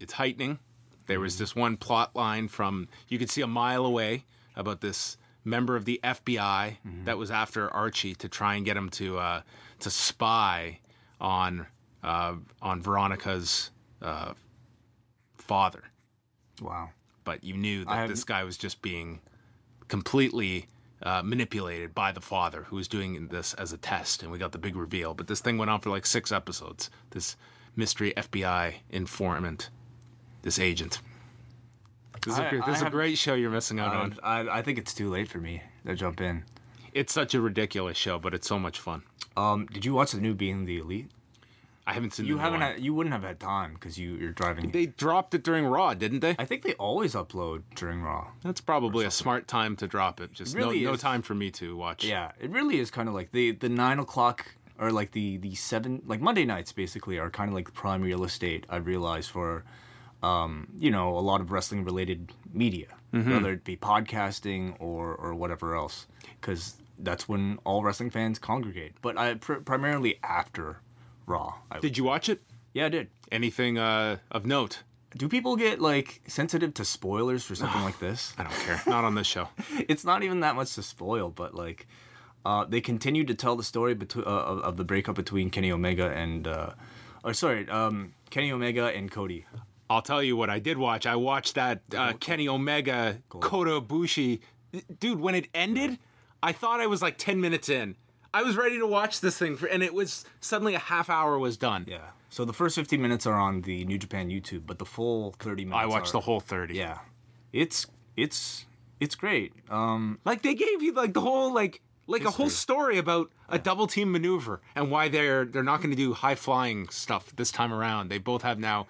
it's 0.00 0.12
heightening. 0.14 0.58
There 1.06 1.18
was 1.20 1.36
this 1.36 1.54
one 1.56 1.76
plot 1.76 2.14
line 2.14 2.48
from 2.48 2.88
you 3.08 3.18
could 3.18 3.28
see 3.30 3.42
a 3.42 3.46
mile 3.46 3.84
away 3.84 4.24
about 4.56 4.80
this 4.80 5.16
member 5.44 5.74
of 5.74 5.84
the 5.84 5.98
FBI 6.04 6.76
that 7.04 7.18
was 7.18 7.30
after 7.32 7.68
Archie 7.74 8.14
to 8.14 8.28
try 8.28 8.54
and 8.54 8.64
get 8.64 8.76
him 8.76 8.88
to 8.90 9.18
uh, 9.18 9.42
to 9.80 9.90
spy 9.90 10.78
on 11.20 11.66
uh, 12.04 12.34
on 12.62 12.80
Veronica's 12.80 13.70
uh, 14.00 14.34
father, 15.42 15.84
Wow. 16.60 16.90
but 17.24 17.42
you 17.44 17.56
knew 17.56 17.84
that 17.84 18.08
this 18.08 18.24
guy 18.24 18.44
was 18.44 18.56
just 18.56 18.80
being 18.82 19.20
completely 19.88 20.66
uh, 21.02 21.22
manipulated 21.24 21.94
by 21.94 22.12
the 22.12 22.20
father 22.20 22.62
who 22.64 22.76
was 22.76 22.86
doing 22.88 23.26
this 23.28 23.54
as 23.54 23.72
a 23.72 23.76
test, 23.78 24.22
and 24.22 24.30
we 24.30 24.38
got 24.38 24.52
the 24.52 24.58
big 24.58 24.76
reveal. 24.76 25.14
But 25.14 25.26
this 25.26 25.40
thing 25.40 25.58
went 25.58 25.70
on 25.70 25.80
for 25.80 25.90
like 25.90 26.06
six 26.06 26.30
episodes. 26.30 26.90
This 27.10 27.36
mystery 27.74 28.12
FBI 28.16 28.74
informant, 28.90 29.70
this 30.42 30.58
agent. 30.58 31.00
This 32.24 32.34
is, 32.34 32.38
a, 32.38 32.46
I- 32.46 32.50
gr- 32.50 32.60
this 32.66 32.76
is 32.76 32.82
a 32.82 32.90
great 32.90 33.18
show 33.18 33.34
you're 33.34 33.50
missing 33.50 33.80
out 33.80 33.94
on. 33.94 34.16
I, 34.22 34.58
I 34.58 34.62
think 34.62 34.78
it's 34.78 34.94
too 34.94 35.10
late 35.10 35.28
for 35.28 35.38
me 35.38 35.60
to 35.84 35.94
jump 35.96 36.20
in. 36.20 36.44
It's 36.92 37.12
such 37.12 37.34
a 37.34 37.40
ridiculous 37.40 37.96
show, 37.96 38.18
but 38.20 38.32
it's 38.34 38.46
so 38.46 38.58
much 38.58 38.78
fun. 38.78 39.02
Um, 39.36 39.66
did 39.72 39.84
you 39.84 39.94
watch 39.94 40.12
the 40.12 40.20
new 40.20 40.34
Being 40.34 40.66
the 40.66 40.78
Elite? 40.78 41.10
I 41.86 41.94
haven't 41.94 42.14
seen. 42.14 42.26
You 42.26 42.38
haven't. 42.38 42.60
Had, 42.60 42.80
you 42.80 42.94
wouldn't 42.94 43.12
have 43.12 43.24
had 43.24 43.40
time 43.40 43.74
because 43.74 43.98
you 43.98 44.14
you're 44.14 44.30
driving. 44.30 44.70
They 44.70 44.86
dropped 44.86 45.34
it 45.34 45.42
during 45.42 45.66
Raw, 45.66 45.94
didn't 45.94 46.20
they? 46.20 46.36
I 46.38 46.44
think 46.44 46.62
they 46.62 46.74
always 46.74 47.14
upload 47.14 47.62
during 47.74 48.02
Raw. 48.02 48.28
That's 48.42 48.60
probably 48.60 49.04
a 49.04 49.10
smart 49.10 49.48
time 49.48 49.74
to 49.76 49.88
drop 49.88 50.20
it. 50.20 50.32
Just 50.32 50.56
really 50.56 50.84
no, 50.84 50.92
no 50.92 50.96
time 50.96 51.22
for 51.22 51.34
me 51.34 51.50
to 51.52 51.76
watch. 51.76 52.04
Yeah, 52.04 52.32
it 52.40 52.50
really 52.50 52.78
is 52.78 52.90
kind 52.90 53.08
of 53.08 53.14
like 53.14 53.32
the 53.32 53.52
the 53.52 53.68
nine 53.68 53.98
o'clock 53.98 54.46
or 54.78 54.92
like 54.92 55.10
the 55.10 55.38
the 55.38 55.54
seven 55.56 56.02
like 56.06 56.20
Monday 56.20 56.44
nights 56.44 56.70
basically 56.72 57.18
are 57.18 57.30
kind 57.30 57.48
of 57.48 57.54
like 57.54 57.66
the 57.66 57.72
prime 57.72 58.02
real 58.02 58.22
estate. 58.22 58.64
I 58.68 58.76
realize 58.76 59.26
for, 59.26 59.64
um, 60.22 60.68
you 60.78 60.90
know, 60.92 61.16
a 61.16 61.20
lot 61.20 61.40
of 61.40 61.50
wrestling 61.50 61.84
related 61.84 62.32
media, 62.52 62.88
whether 63.10 63.52
it 63.52 63.64
be 63.64 63.76
podcasting 63.76 64.76
or 64.78 65.16
or 65.16 65.34
whatever 65.34 65.74
else, 65.74 66.06
because 66.40 66.76
that's 67.00 67.28
when 67.28 67.58
all 67.64 67.82
wrestling 67.82 68.10
fans 68.10 68.38
congregate. 68.38 68.94
But 69.02 69.18
I 69.18 69.34
pr- 69.34 69.54
primarily 69.54 70.20
after 70.22 70.78
Raw. 71.32 71.54
I, 71.70 71.80
Did 71.80 71.96
you 71.96 72.04
watch 72.04 72.28
it? 72.28 72.42
yeah, 72.74 72.86
I 72.86 72.88
did. 72.90 73.08
Anything 73.30 73.78
uh, 73.78 74.18
of 74.30 74.44
note? 74.46 74.82
Do 75.16 75.28
people 75.28 75.56
get 75.56 75.80
like 75.80 76.20
sensitive 76.26 76.74
to 76.74 76.84
spoilers 76.84 77.44
for 77.44 77.54
something 77.54 77.82
like 77.88 77.98
this? 77.98 78.34
I 78.38 78.44
don't 78.44 78.52
care. 78.52 78.82
Not 78.86 79.04
on 79.04 79.14
this 79.14 79.26
show. 79.26 79.48
it's 79.88 80.04
not 80.04 80.22
even 80.22 80.40
that 80.40 80.54
much 80.56 80.74
to 80.74 80.82
spoil, 80.82 81.30
but 81.30 81.54
like, 81.54 81.86
uh, 82.44 82.64
they 82.64 82.80
continued 82.80 83.28
to 83.28 83.34
tell 83.34 83.56
the 83.56 83.62
story 83.62 83.94
between 83.94 84.24
uh, 84.26 84.28
of, 84.28 84.58
of 84.60 84.76
the 84.76 84.84
breakup 84.84 85.16
between 85.16 85.48
Kenny 85.50 85.72
Omega 85.72 86.10
and, 86.10 86.46
uh, 86.46 86.70
or 87.24 87.32
sorry, 87.34 87.68
um, 87.68 88.14
Kenny 88.30 88.52
Omega 88.52 88.86
and 88.86 89.10
Cody. 89.10 89.46
I'll 89.88 90.02
tell 90.02 90.22
you 90.22 90.36
what 90.36 90.50
I 90.50 90.58
did 90.58 90.78
watch. 90.78 91.06
I 91.06 91.16
watched 91.16 91.54
that 91.54 91.82
uh, 91.96 92.14
Kenny 92.14 92.48
Omega 92.48 93.18
Kota 93.28 93.80
Ibushi. 93.80 94.40
Dude, 94.98 95.20
when 95.20 95.34
it 95.34 95.48
ended, 95.54 95.98
I 96.42 96.52
thought 96.52 96.80
I 96.80 96.86
was 96.86 97.02
like 97.02 97.18
10 97.18 97.40
minutes 97.40 97.68
in. 97.68 97.96
I 98.34 98.42
was 98.42 98.56
ready 98.56 98.78
to 98.78 98.86
watch 98.86 99.20
this 99.20 99.36
thing, 99.38 99.56
for, 99.56 99.66
and 99.66 99.82
it 99.82 99.92
was 99.94 100.24
suddenly 100.40 100.74
a 100.74 100.78
half 100.78 101.10
hour 101.10 101.38
was 101.38 101.56
done. 101.56 101.84
Yeah. 101.88 101.98
So 102.30 102.44
the 102.46 102.52
first 102.54 102.76
15 102.76 103.00
minutes 103.00 103.26
are 103.26 103.34
on 103.38 103.60
the 103.62 103.84
New 103.84 103.98
Japan 103.98 104.30
YouTube, 104.30 104.62
but 104.66 104.78
the 104.78 104.86
full 104.86 105.32
30 105.38 105.66
minutes. 105.66 105.82
I 105.82 105.86
watched 105.86 106.08
are- 106.10 106.12
the 106.12 106.20
whole 106.20 106.40
30. 106.40 106.74
Yeah, 106.74 106.98
it's 107.52 107.86
it's 108.16 108.64
it's 109.00 109.14
great. 109.14 109.52
Um, 109.70 110.18
Like 110.24 110.42
they 110.42 110.54
gave 110.54 110.82
you 110.82 110.92
like 110.94 111.12
the 111.12 111.20
whole 111.20 111.52
like 111.52 111.82
like 112.06 112.24
a 112.24 112.30
whole 112.30 112.48
story 112.50 112.98
about 112.98 113.30
a 113.48 113.58
double 113.58 113.86
team 113.86 114.10
maneuver 114.12 114.60
and 114.74 114.90
why 114.90 115.08
they're 115.08 115.44
they're 115.44 115.62
not 115.62 115.78
going 115.78 115.90
to 115.90 115.96
do 115.96 116.14
high 116.14 116.34
flying 116.34 116.88
stuff 116.88 117.34
this 117.36 117.50
time 117.50 117.72
around. 117.72 118.08
They 118.08 118.18
both 118.18 118.42
have 118.42 118.58
now 118.58 118.86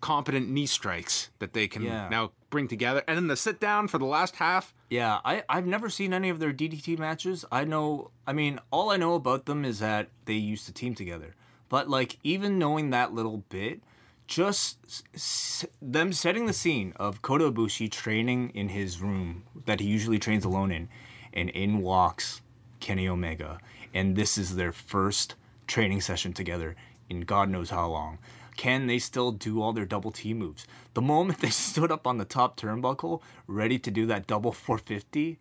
competent 0.00 0.48
knee 0.50 0.66
strikes 0.66 1.30
that 1.38 1.52
they 1.54 1.68
can 1.68 1.82
Yeah. 1.82 2.08
now 2.08 2.32
bring 2.50 2.68
together. 2.68 3.02
And 3.08 3.16
then 3.16 3.28
the 3.28 3.36
sit 3.36 3.58
down 3.60 3.88
for 3.88 3.98
the 3.98 4.04
last 4.04 4.36
half. 4.36 4.74
Yeah, 4.92 5.20
I, 5.24 5.42
I've 5.48 5.66
never 5.66 5.88
seen 5.88 6.12
any 6.12 6.28
of 6.28 6.38
their 6.38 6.52
DDT 6.52 6.98
matches. 6.98 7.46
I 7.50 7.64
know, 7.64 8.10
I 8.26 8.34
mean, 8.34 8.60
all 8.70 8.90
I 8.90 8.98
know 8.98 9.14
about 9.14 9.46
them 9.46 9.64
is 9.64 9.78
that 9.78 10.08
they 10.26 10.34
used 10.34 10.66
to 10.66 10.72
team 10.74 10.94
together. 10.94 11.34
But, 11.70 11.88
like, 11.88 12.18
even 12.22 12.58
knowing 12.58 12.90
that 12.90 13.14
little 13.14 13.38
bit, 13.48 13.80
just 14.26 15.02
s- 15.14 15.64
them 15.80 16.12
setting 16.12 16.44
the 16.44 16.52
scene 16.52 16.92
of 16.96 17.22
Kota 17.22 17.50
Ibushi 17.50 17.90
training 17.90 18.50
in 18.50 18.68
his 18.68 19.00
room 19.00 19.44
that 19.64 19.80
he 19.80 19.86
usually 19.86 20.18
trains 20.18 20.44
alone 20.44 20.70
in, 20.70 20.90
and 21.32 21.48
in 21.48 21.80
walks 21.80 22.42
Kenny 22.78 23.08
Omega. 23.08 23.60
And 23.94 24.14
this 24.14 24.36
is 24.36 24.56
their 24.56 24.72
first 24.72 25.36
training 25.66 26.02
session 26.02 26.34
together 26.34 26.76
in 27.08 27.22
God 27.22 27.48
knows 27.48 27.70
how 27.70 27.86
long. 27.88 28.18
Can 28.62 28.86
they 28.86 29.00
still 29.00 29.32
do 29.32 29.60
all 29.60 29.72
their 29.72 29.84
double 29.84 30.12
T 30.12 30.32
moves? 30.34 30.68
The 30.94 31.02
moment 31.02 31.40
they 31.40 31.50
stood 31.66 31.90
up 31.90 32.06
on 32.06 32.18
the 32.18 32.24
top 32.24 32.56
turnbuckle, 32.56 33.20
ready 33.48 33.76
to 33.80 33.90
do 33.90 34.06
that 34.06 34.28
double 34.28 34.52
450, 34.52 35.40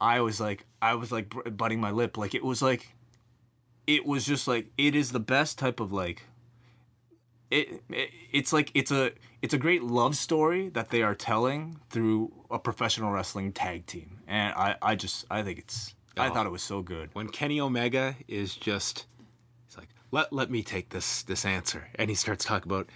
I 0.00 0.20
was 0.20 0.40
like, 0.40 0.64
I 0.80 0.94
was 0.94 1.10
like 1.10 1.34
butting 1.56 1.80
my 1.80 1.90
lip. 1.90 2.16
Like 2.16 2.36
it 2.36 2.44
was 2.44 2.62
like, 2.62 2.94
it 3.88 4.06
was 4.06 4.24
just 4.24 4.46
like 4.46 4.68
it 4.78 4.94
is 4.94 5.10
the 5.10 5.18
best 5.18 5.58
type 5.58 5.80
of 5.80 5.92
like. 5.92 6.22
It, 7.50 7.82
it 7.90 8.10
it's 8.30 8.52
like 8.52 8.70
it's 8.74 8.92
a 8.92 9.10
it's 9.42 9.54
a 9.54 9.58
great 9.58 9.82
love 9.82 10.14
story 10.14 10.68
that 10.68 10.90
they 10.90 11.02
are 11.02 11.16
telling 11.16 11.80
through 11.90 12.32
a 12.48 12.60
professional 12.60 13.10
wrestling 13.10 13.52
tag 13.52 13.86
team, 13.86 14.20
and 14.28 14.54
I 14.54 14.76
I 14.80 14.94
just 14.94 15.24
I 15.28 15.42
think 15.42 15.58
it's 15.58 15.96
I 16.16 16.28
Oh. 16.28 16.32
thought 16.32 16.46
it 16.46 16.52
was 16.52 16.62
so 16.62 16.80
good. 16.80 17.10
When 17.12 17.28
Kenny 17.28 17.60
Omega 17.60 18.14
is 18.28 18.54
just 18.54 19.06
"Let 20.12 20.32
let 20.32 20.50
me 20.50 20.62
take 20.62 20.90
this 20.90 21.22
this 21.22 21.44
answer." 21.44 21.88
And 21.96 22.08
he 22.08 22.14
starts 22.14 22.44
talking 22.44 22.70
about, 22.70 22.88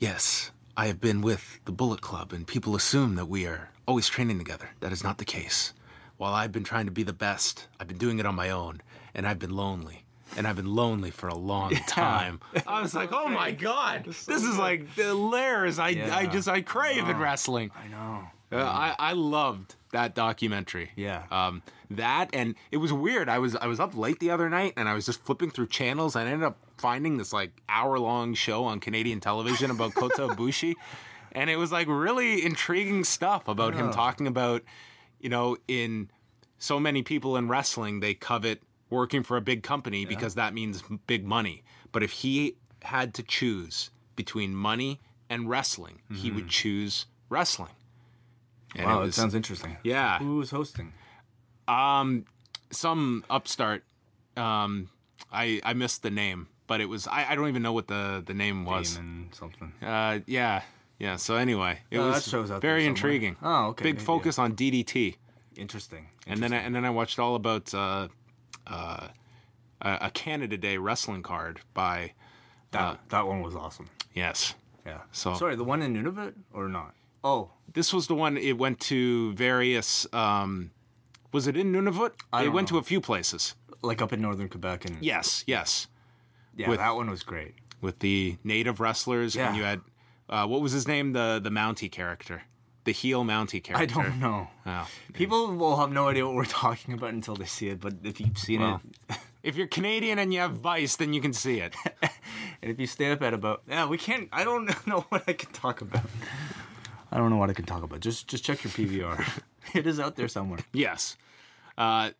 "Yes, 0.00 0.50
I 0.76 0.86
have 0.88 1.00
been 1.00 1.20
with 1.22 1.60
the 1.64 1.70
Bullet 1.72 2.00
Club 2.00 2.32
and 2.32 2.46
people 2.46 2.74
assume 2.74 3.14
that 3.14 3.26
we 3.26 3.46
are 3.46 3.70
always 3.86 4.08
training 4.08 4.38
together. 4.38 4.70
That 4.80 4.92
is 4.92 5.04
not 5.04 5.18
the 5.18 5.24
case. 5.24 5.72
While 6.16 6.34
I've 6.34 6.52
been 6.52 6.64
trying 6.64 6.86
to 6.86 6.90
be 6.90 7.04
the 7.04 7.12
best, 7.12 7.68
I've 7.78 7.86
been 7.86 7.98
doing 7.98 8.18
it 8.18 8.26
on 8.26 8.34
my 8.34 8.50
own 8.50 8.82
and 9.14 9.28
I've 9.28 9.38
been 9.38 9.54
lonely." 9.54 10.02
And 10.36 10.46
I've 10.46 10.56
been 10.56 10.74
lonely 10.74 11.12
for 11.12 11.28
a 11.28 11.34
long 11.36 11.70
time. 11.86 12.40
I 12.66 12.82
was 12.82 12.94
like, 12.94 13.12
"Oh 13.12 13.28
my 13.28 13.52
god, 13.52 14.04
this 14.06 14.42
is 14.42 14.58
like 14.58 14.94
the 14.96 15.14
layers 15.14 15.78
I, 15.78 15.90
I 16.12 16.26
just 16.26 16.48
I 16.48 16.62
crave 16.62 17.08
in 17.08 17.16
wrestling." 17.18 17.70
I 17.76 17.86
know. 17.88 18.24
Uh, 18.52 18.56
I 18.58 18.94
I 18.98 19.12
loved 19.12 19.74
that 19.92 20.14
documentary. 20.14 20.90
Yeah. 20.96 21.24
Um, 21.30 21.62
that 21.90 22.30
and 22.32 22.54
it 22.70 22.76
was 22.78 22.92
weird. 22.92 23.28
I 23.28 23.38
was 23.38 23.56
I 23.56 23.66
was 23.66 23.80
up 23.80 23.96
late 23.96 24.20
the 24.20 24.30
other 24.30 24.48
night 24.48 24.74
and 24.76 24.88
I 24.88 24.94
was 24.94 25.06
just 25.06 25.22
flipping 25.24 25.50
through 25.50 25.68
channels. 25.68 26.14
and 26.16 26.28
I 26.28 26.32
ended 26.32 26.46
up 26.46 26.58
finding 26.78 27.16
this 27.16 27.32
like 27.32 27.62
hour 27.68 27.98
long 27.98 28.34
show 28.34 28.64
on 28.64 28.80
Canadian 28.80 29.20
television 29.20 29.70
about 29.70 29.94
Kota 30.00 30.28
Ibushi, 30.28 30.74
and 31.32 31.50
it 31.50 31.56
was 31.56 31.72
like 31.72 31.88
really 31.88 32.44
intriguing 32.44 33.04
stuff 33.04 33.48
about 33.48 33.74
him 33.74 33.90
talking 33.90 34.26
about, 34.26 34.62
you 35.20 35.28
know, 35.28 35.56
in 35.66 36.10
so 36.58 36.78
many 36.78 37.02
people 37.02 37.36
in 37.36 37.48
wrestling 37.48 38.00
they 38.00 38.14
covet 38.14 38.62
working 38.90 39.22
for 39.22 39.36
a 39.36 39.40
big 39.40 39.62
company 39.62 40.04
because 40.04 40.36
that 40.36 40.54
means 40.54 40.82
big 41.06 41.24
money. 41.26 41.64
But 41.90 42.02
if 42.02 42.10
he 42.12 42.56
had 42.82 43.12
to 43.14 43.22
choose 43.22 43.90
between 44.14 44.54
money 44.54 45.00
and 45.28 45.48
wrestling, 45.48 46.00
he 46.14 46.30
would 46.30 46.48
choose 46.48 47.06
wrestling. 47.28 47.72
And 48.76 48.86
Wow, 48.86 49.00
it 49.02 49.06
was- 49.06 49.14
sounds 49.16 49.34
interesting. 49.34 49.76
yeah. 49.82 50.18
Who 50.18 50.36
was 50.36 50.50
hosting? 50.50 50.92
Um, 51.68 52.24
some 52.70 53.24
upstart. 53.30 53.84
Um, 54.36 54.90
I 55.32 55.60
I 55.64 55.72
missed 55.72 56.02
the 56.02 56.10
name, 56.10 56.48
but 56.66 56.80
it 56.80 56.86
was 56.86 57.06
I, 57.08 57.26
I 57.30 57.34
don't 57.34 57.48
even 57.48 57.62
know 57.62 57.72
what 57.72 57.88
the 57.88 58.22
the 58.24 58.34
name 58.34 58.64
was. 58.64 58.96
Damon 58.96 59.30
something. 59.32 59.72
Uh, 59.82 60.20
yeah, 60.26 60.62
yeah. 60.98 61.16
So 61.16 61.36
anyway, 61.36 61.80
it 61.90 61.98
Oh, 61.98 62.08
was 62.08 62.24
that 62.24 62.30
show's 62.30 62.50
out 62.50 62.60
very 62.60 62.84
intriguing. 62.86 63.36
Oh, 63.42 63.68
okay, 63.68 63.84
Big 63.84 63.94
maybe, 63.96 64.04
focus 64.04 64.38
on 64.38 64.54
DDT, 64.54 65.16
Interesting. 65.56 66.08
and 66.26 66.42
then 66.42 66.52
I, 66.52 66.58
and 66.58 66.74
then 66.74 66.84
I 66.84 66.90
watched 66.90 67.18
all 67.18 67.34
about 67.34 67.72
uh, 67.74 68.08
uh, 68.66 69.08
a 69.80 69.98
a 70.02 70.10
Canada 70.10 70.56
Day 70.58 70.76
wrestling 70.78 71.22
card 71.22 71.60
by 71.74 72.12
That 72.72 73.00
that 73.08 73.26
one 73.26 73.40
was 73.42 73.56
awesome. 73.56 73.88
yes. 74.14 74.54
Yeah. 74.84 75.00
So- 75.10 75.34
sorry, 75.34 75.56
the 75.56 75.64
one 75.64 75.82
in 75.82 75.94
Nunavut 75.94 76.34
or 76.52 76.68
not? 76.68 76.94
Oh, 77.24 77.50
This 77.72 77.92
was 77.92 78.06
the 78.06 78.14
one. 78.14 78.36
It 78.36 78.56
went 78.58 78.80
to 78.80 79.32
various. 79.34 80.06
Um, 80.12 80.70
was 81.32 81.46
it 81.46 81.56
in 81.56 81.72
Nunavut? 81.72 82.12
I 82.32 82.44
it 82.44 82.48
went 82.52 82.70
know. 82.70 82.76
to 82.76 82.80
a 82.80 82.82
few 82.82 83.00
places. 83.00 83.54
like 83.82 84.00
up 84.02 84.12
in 84.12 84.20
northern 84.20 84.48
Quebec 84.48 84.84
and 84.86 84.96
Yes, 85.02 85.44
yes. 85.46 85.86
yeah, 86.56 86.68
with- 86.70 86.78
that 86.78 86.94
one 86.96 87.10
was 87.10 87.22
great. 87.22 87.54
with 87.80 87.98
the 87.98 88.36
native 88.42 88.80
wrestlers, 88.80 89.34
Yeah. 89.36 89.48
and 89.48 89.56
you 89.56 89.64
had 89.64 89.80
uh, 90.28 90.46
what 90.46 90.60
was 90.60 90.72
his 90.72 90.88
name? 90.88 91.12
The 91.12 91.40
the 91.42 91.50
Mountie 91.50 91.90
character, 91.90 92.42
the 92.84 92.92
heel 92.92 93.22
Mountie 93.24 93.62
character. 93.62 94.00
I 94.00 94.04
don't 94.04 94.18
know. 94.18 94.48
Oh. 94.64 94.88
People 95.12 95.54
will 95.56 95.76
have 95.76 95.92
no 95.92 96.08
idea 96.08 96.24
what 96.26 96.34
we're 96.34 96.44
talking 96.64 96.94
about 96.94 97.10
until 97.10 97.36
they 97.36 97.44
see 97.46 97.68
it. 97.68 97.80
But 97.80 97.94
if 98.02 98.20
you've 98.20 98.38
seen 98.38 98.60
Well. 98.60 98.80
it, 99.10 99.18
If 99.42 99.54
you're 99.54 99.68
Canadian 99.68 100.18
and 100.18 100.34
you 100.34 100.40
have 100.40 100.54
Vice, 100.58 100.96
then 100.96 101.12
you 101.12 101.20
can 101.20 101.32
see 101.32 101.60
it. 101.60 101.76
and 102.02 102.70
if 102.72 102.80
you 102.80 102.86
stay 102.88 103.12
up 103.12 103.22
at 103.22 103.32
about 103.34 103.62
yeah, 103.68 103.86
we 103.86 103.98
can't. 103.98 104.28
I 104.32 104.42
don't 104.42 104.66
know 104.86 105.02
what 105.10 105.22
I 105.28 105.34
can 105.34 105.52
talk 105.52 105.80
about. 105.82 106.06
I 107.16 107.18
don't 107.18 107.30
know 107.30 107.38
what 107.38 107.48
I 107.48 107.54
can 107.54 107.64
talk 107.64 107.82
about. 107.82 108.00
Just 108.00 108.28
just 108.28 108.44
check 108.44 108.62
your 108.62 108.70
PVR. 108.70 109.42
it 109.74 109.86
is 109.86 109.98
out 109.98 110.16
there 110.16 110.28
somewhere. 110.28 110.58
yes. 110.74 111.16
Uh, 111.78 112.10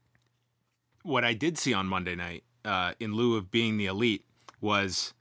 what 1.02 1.22
I 1.22 1.34
did 1.34 1.58
see 1.58 1.74
on 1.74 1.86
Monday 1.86 2.14
night, 2.14 2.44
uh, 2.64 2.92
in 2.98 3.12
lieu 3.12 3.36
of 3.36 3.50
being 3.50 3.76
the 3.76 3.84
elite, 3.86 4.24
was 4.62 5.12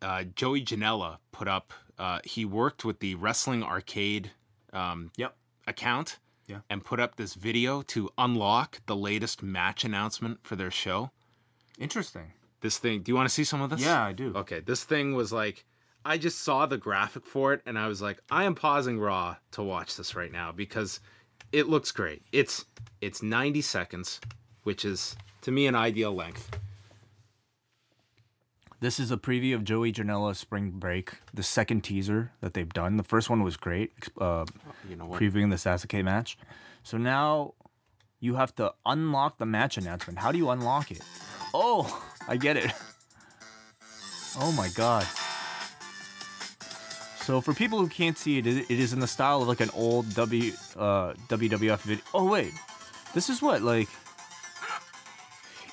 uh, 0.00 0.24
Joey 0.34 0.64
Janela 0.64 1.18
put 1.30 1.46
up. 1.46 1.74
Uh, 1.98 2.20
he 2.24 2.46
worked 2.46 2.86
with 2.86 3.00
the 3.00 3.14
Wrestling 3.16 3.62
Arcade 3.62 4.30
um, 4.72 5.10
Yep. 5.18 5.36
account. 5.66 6.18
Yeah. 6.46 6.60
And 6.70 6.82
put 6.82 6.98
up 6.98 7.16
this 7.16 7.34
video 7.34 7.82
to 7.82 8.08
unlock 8.16 8.80
the 8.86 8.96
latest 8.96 9.42
match 9.42 9.84
announcement 9.84 10.38
for 10.42 10.56
their 10.56 10.70
show. 10.70 11.10
Interesting. 11.78 12.32
This 12.62 12.78
thing. 12.78 13.02
Do 13.02 13.12
you 13.12 13.16
want 13.16 13.28
to 13.28 13.34
see 13.34 13.44
some 13.44 13.60
of 13.60 13.68
this? 13.68 13.80
Yeah, 13.82 14.02
I 14.02 14.12
do. 14.12 14.32
Okay, 14.34 14.60
this 14.60 14.84
thing 14.84 15.14
was 15.14 15.32
like, 15.32 15.66
I 16.04 16.18
just 16.18 16.40
saw 16.40 16.66
the 16.66 16.78
graphic 16.78 17.24
for 17.26 17.52
it, 17.52 17.62
and 17.66 17.78
I 17.78 17.86
was 17.86 18.02
like, 18.02 18.18
I 18.30 18.44
am 18.44 18.54
pausing 18.54 18.98
Raw 18.98 19.36
to 19.52 19.62
watch 19.62 19.96
this 19.96 20.14
right 20.16 20.32
now 20.32 20.50
because 20.52 21.00
it 21.52 21.68
looks 21.68 21.92
great. 21.92 22.22
It's 22.32 22.64
it's 23.00 23.22
90 23.22 23.60
seconds, 23.62 24.20
which 24.64 24.84
is 24.84 25.14
to 25.42 25.50
me 25.50 25.66
an 25.66 25.74
ideal 25.74 26.12
length. 26.14 26.58
This 28.80 28.98
is 28.98 29.12
a 29.12 29.16
preview 29.16 29.54
of 29.54 29.62
Joey 29.62 29.92
Janela 29.92 30.34
Spring 30.34 30.72
Break, 30.72 31.12
the 31.32 31.44
second 31.44 31.82
teaser 31.82 32.32
that 32.40 32.54
they've 32.54 32.72
done. 32.72 32.96
The 32.96 33.04
first 33.04 33.30
one 33.30 33.44
was 33.44 33.56
great, 33.56 33.92
uh, 34.20 34.44
You 34.90 34.96
know 34.96 35.06
what? 35.06 35.20
previewing 35.20 35.50
the 35.50 35.56
Sasuke 35.56 36.02
match. 36.04 36.36
So 36.82 36.98
now 36.98 37.54
you 38.18 38.34
have 38.34 38.52
to 38.56 38.74
unlock 38.84 39.38
the 39.38 39.46
match 39.46 39.76
announcement. 39.78 40.18
How 40.18 40.32
do 40.32 40.38
you 40.38 40.50
unlock 40.50 40.90
it? 40.90 41.00
Oh, 41.54 42.02
I 42.26 42.36
get 42.36 42.56
it. 42.56 42.72
Oh 44.40 44.50
my 44.52 44.68
god. 44.74 45.06
So 47.24 47.40
for 47.40 47.54
people 47.54 47.78
who 47.78 47.86
can't 47.88 48.18
see 48.18 48.38
it, 48.38 48.46
it 48.46 48.70
is 48.70 48.92
in 48.92 48.98
the 49.00 49.06
style 49.06 49.42
of 49.42 49.48
like 49.48 49.60
an 49.60 49.70
old 49.74 50.12
W 50.14 50.52
uh, 50.76 51.14
WWF 51.28 51.78
video. 51.80 52.04
Oh 52.12 52.24
wait, 52.28 52.52
this 53.14 53.28
is 53.30 53.40
what 53.40 53.62
like. 53.62 53.88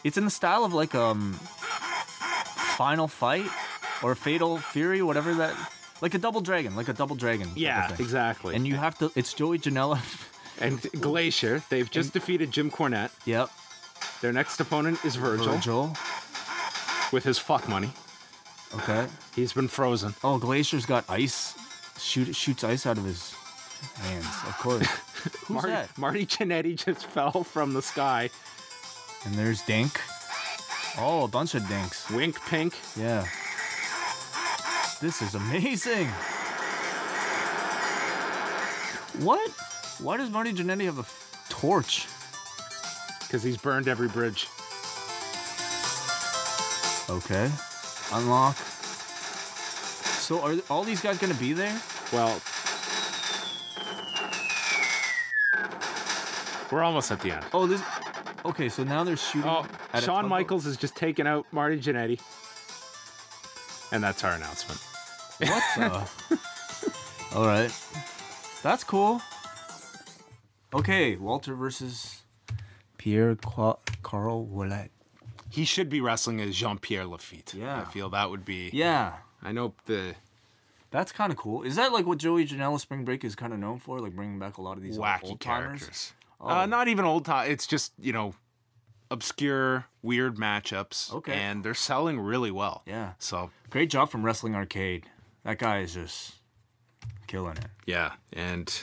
It's 0.03 0.17
in 0.17 0.23
the 0.25 0.31
style 0.31 0.63
of 0.63 0.73
like 0.73 0.95
um, 0.95 1.33
Final 2.77 3.07
Fight 3.07 3.49
or 4.01 4.15
Fatal 4.15 4.57
Fury, 4.59 5.01
whatever 5.01 5.33
that, 5.35 5.55
like 6.01 6.13
a 6.13 6.17
Double 6.19 6.39
Dragon, 6.39 6.75
like 6.75 6.87
a 6.87 6.93
Double 6.93 7.15
Dragon. 7.15 7.49
Yeah, 7.55 7.93
exactly. 7.99 8.55
And 8.55 8.65
you 8.67 8.75
have 8.75 8.97
to. 8.99 9.11
It's 9.15 9.33
Joey 9.33 9.59
Janela. 9.59 9.99
And 10.61 10.81
Glacier, 10.99 11.63
they've 11.69 11.89
just 11.89 12.11
defeated 12.11 12.51
Jim 12.51 12.69
Cornette. 12.69 13.11
yep. 13.25 13.49
Their 14.21 14.33
next 14.33 14.59
opponent 14.59 14.99
is 15.05 15.15
Virgil, 15.15 15.53
Virgil. 15.53 15.95
with 17.13 17.23
his 17.23 17.37
fuck 17.39 17.69
money. 17.69 17.91
Okay. 18.75 19.07
He's 19.35 19.53
been 19.53 19.67
frozen. 19.67 20.13
Oh, 20.23 20.37
Glacier's 20.37 20.85
got 20.85 21.05
ice. 21.09 21.55
Shoot 21.99 22.35
shoots 22.35 22.63
ice 22.63 22.85
out 22.85 22.97
of 22.97 23.03
his 23.03 23.33
hands. 23.95 24.25
Of 24.47 24.57
course. 24.59 24.87
Who's 25.23 25.49
Marty, 25.49 25.69
that? 25.71 25.97
Marty 25.97 26.25
Jannetty 26.25 26.75
just 26.83 27.05
fell 27.13 27.43
from 27.43 27.73
the 27.73 27.81
sky. 27.81 28.29
And 29.25 29.35
there's 29.35 29.61
Dink. 29.63 29.99
Oh, 30.97 31.23
a 31.23 31.27
bunch 31.27 31.55
of 31.55 31.67
Dinks. 31.67 32.09
Wink 32.11 32.39
Pink. 32.47 32.75
Yeah. 32.97 33.25
This 35.01 35.21
is 35.21 35.35
amazing. 35.35 36.07
What? 39.23 39.49
Why 40.01 40.17
does 40.17 40.29
Marty 40.29 40.53
Jannetty 40.53 40.85
have 40.85 40.97
a 40.97 41.01
f- 41.01 41.45
torch? 41.49 42.07
Because 43.21 43.43
he's 43.43 43.57
burned 43.57 43.87
every 43.87 44.07
bridge. 44.07 44.47
Okay. 47.09 47.49
Unlock. 48.11 48.55
So 48.55 50.41
are 50.41 50.55
all 50.69 50.83
these 50.83 51.01
guys 51.01 51.17
gonna 51.17 51.33
be 51.35 51.53
there? 51.53 51.79
Well, 52.11 52.41
we're 56.71 56.83
almost 56.83 57.11
at 57.11 57.19
the 57.21 57.31
end. 57.31 57.45
Oh, 57.53 57.67
this. 57.67 57.81
Okay, 58.45 58.69
so 58.69 58.83
now 58.83 59.03
they're 59.03 59.17
shooting. 59.17 59.49
Oh, 59.49 59.65
Shawn? 59.99 60.27
Michaels 60.27 60.65
has 60.65 60.77
just 60.77 60.95
taken 60.95 61.27
out 61.27 61.45
Marty 61.51 61.79
Jannetty. 61.79 62.19
And 63.91 64.03
that's 64.03 64.23
our 64.23 64.33
announcement. 64.33 64.79
What 65.39 65.63
the? 65.75 66.09
All 67.35 67.45
right. 67.45 67.71
That's 68.61 68.83
cool. 68.83 69.21
Okay, 70.73 71.15
Walter 71.15 71.55
versus 71.55 72.21
Pierre 72.97 73.35
Carl 73.35 73.79
Ouellet. 74.03 74.89
He 75.49 75.65
should 75.65 75.89
be 75.89 75.99
wrestling 76.01 76.39
as 76.41 76.55
Jean 76.55 76.77
Pierre 76.77 77.05
Lafitte. 77.05 77.53
Yeah. 77.55 77.81
I 77.81 77.85
feel 77.85 78.09
that 78.09 78.29
would 78.29 78.45
be. 78.45 78.69
Yeah, 78.73 79.13
I 79.41 79.51
know 79.51 79.73
the 79.85 80.15
that's 80.91 81.11
kind 81.11 81.31
of 81.31 81.37
cool. 81.37 81.63
Is 81.63 81.75
that 81.75 81.91
like 81.91 82.05
what 82.05 82.17
Joey 82.17 82.45
Janela 82.45 82.79
Spring 82.79 83.05
Break 83.05 83.23
is 83.23 83.35
kind 83.35 83.53
of 83.53 83.59
known 83.59 83.79
for? 83.79 83.99
Like 83.99 84.15
bringing 84.15 84.39
back 84.39 84.57
a 84.57 84.61
lot 84.61 84.77
of 84.77 84.83
these 84.83 84.97
wacky 84.97 85.23
old 85.23 85.39
timers? 85.39 85.79
characters. 85.79 86.13
Oh. 86.41 86.49
Uh, 86.49 86.65
not 86.65 86.87
even 86.87 87.05
old 87.05 87.25
time. 87.25 87.51
It's 87.51 87.67
just, 87.67 87.91
you 87.99 88.13
know, 88.13 88.33
obscure, 89.11 89.85
weird 90.01 90.37
matchups. 90.37 91.13
Okay. 91.13 91.33
And 91.33 91.63
they're 91.63 91.73
selling 91.73 92.19
really 92.19 92.51
well. 92.51 92.81
Yeah. 92.85 93.13
So, 93.19 93.51
Great 93.69 93.89
job 93.89 94.09
from 94.09 94.23
Wrestling 94.23 94.55
Arcade. 94.55 95.05
That 95.43 95.59
guy 95.59 95.79
is 95.79 95.93
just 95.93 96.33
killing 97.27 97.57
it. 97.57 97.65
yeah. 97.85 98.13
And 98.33 98.73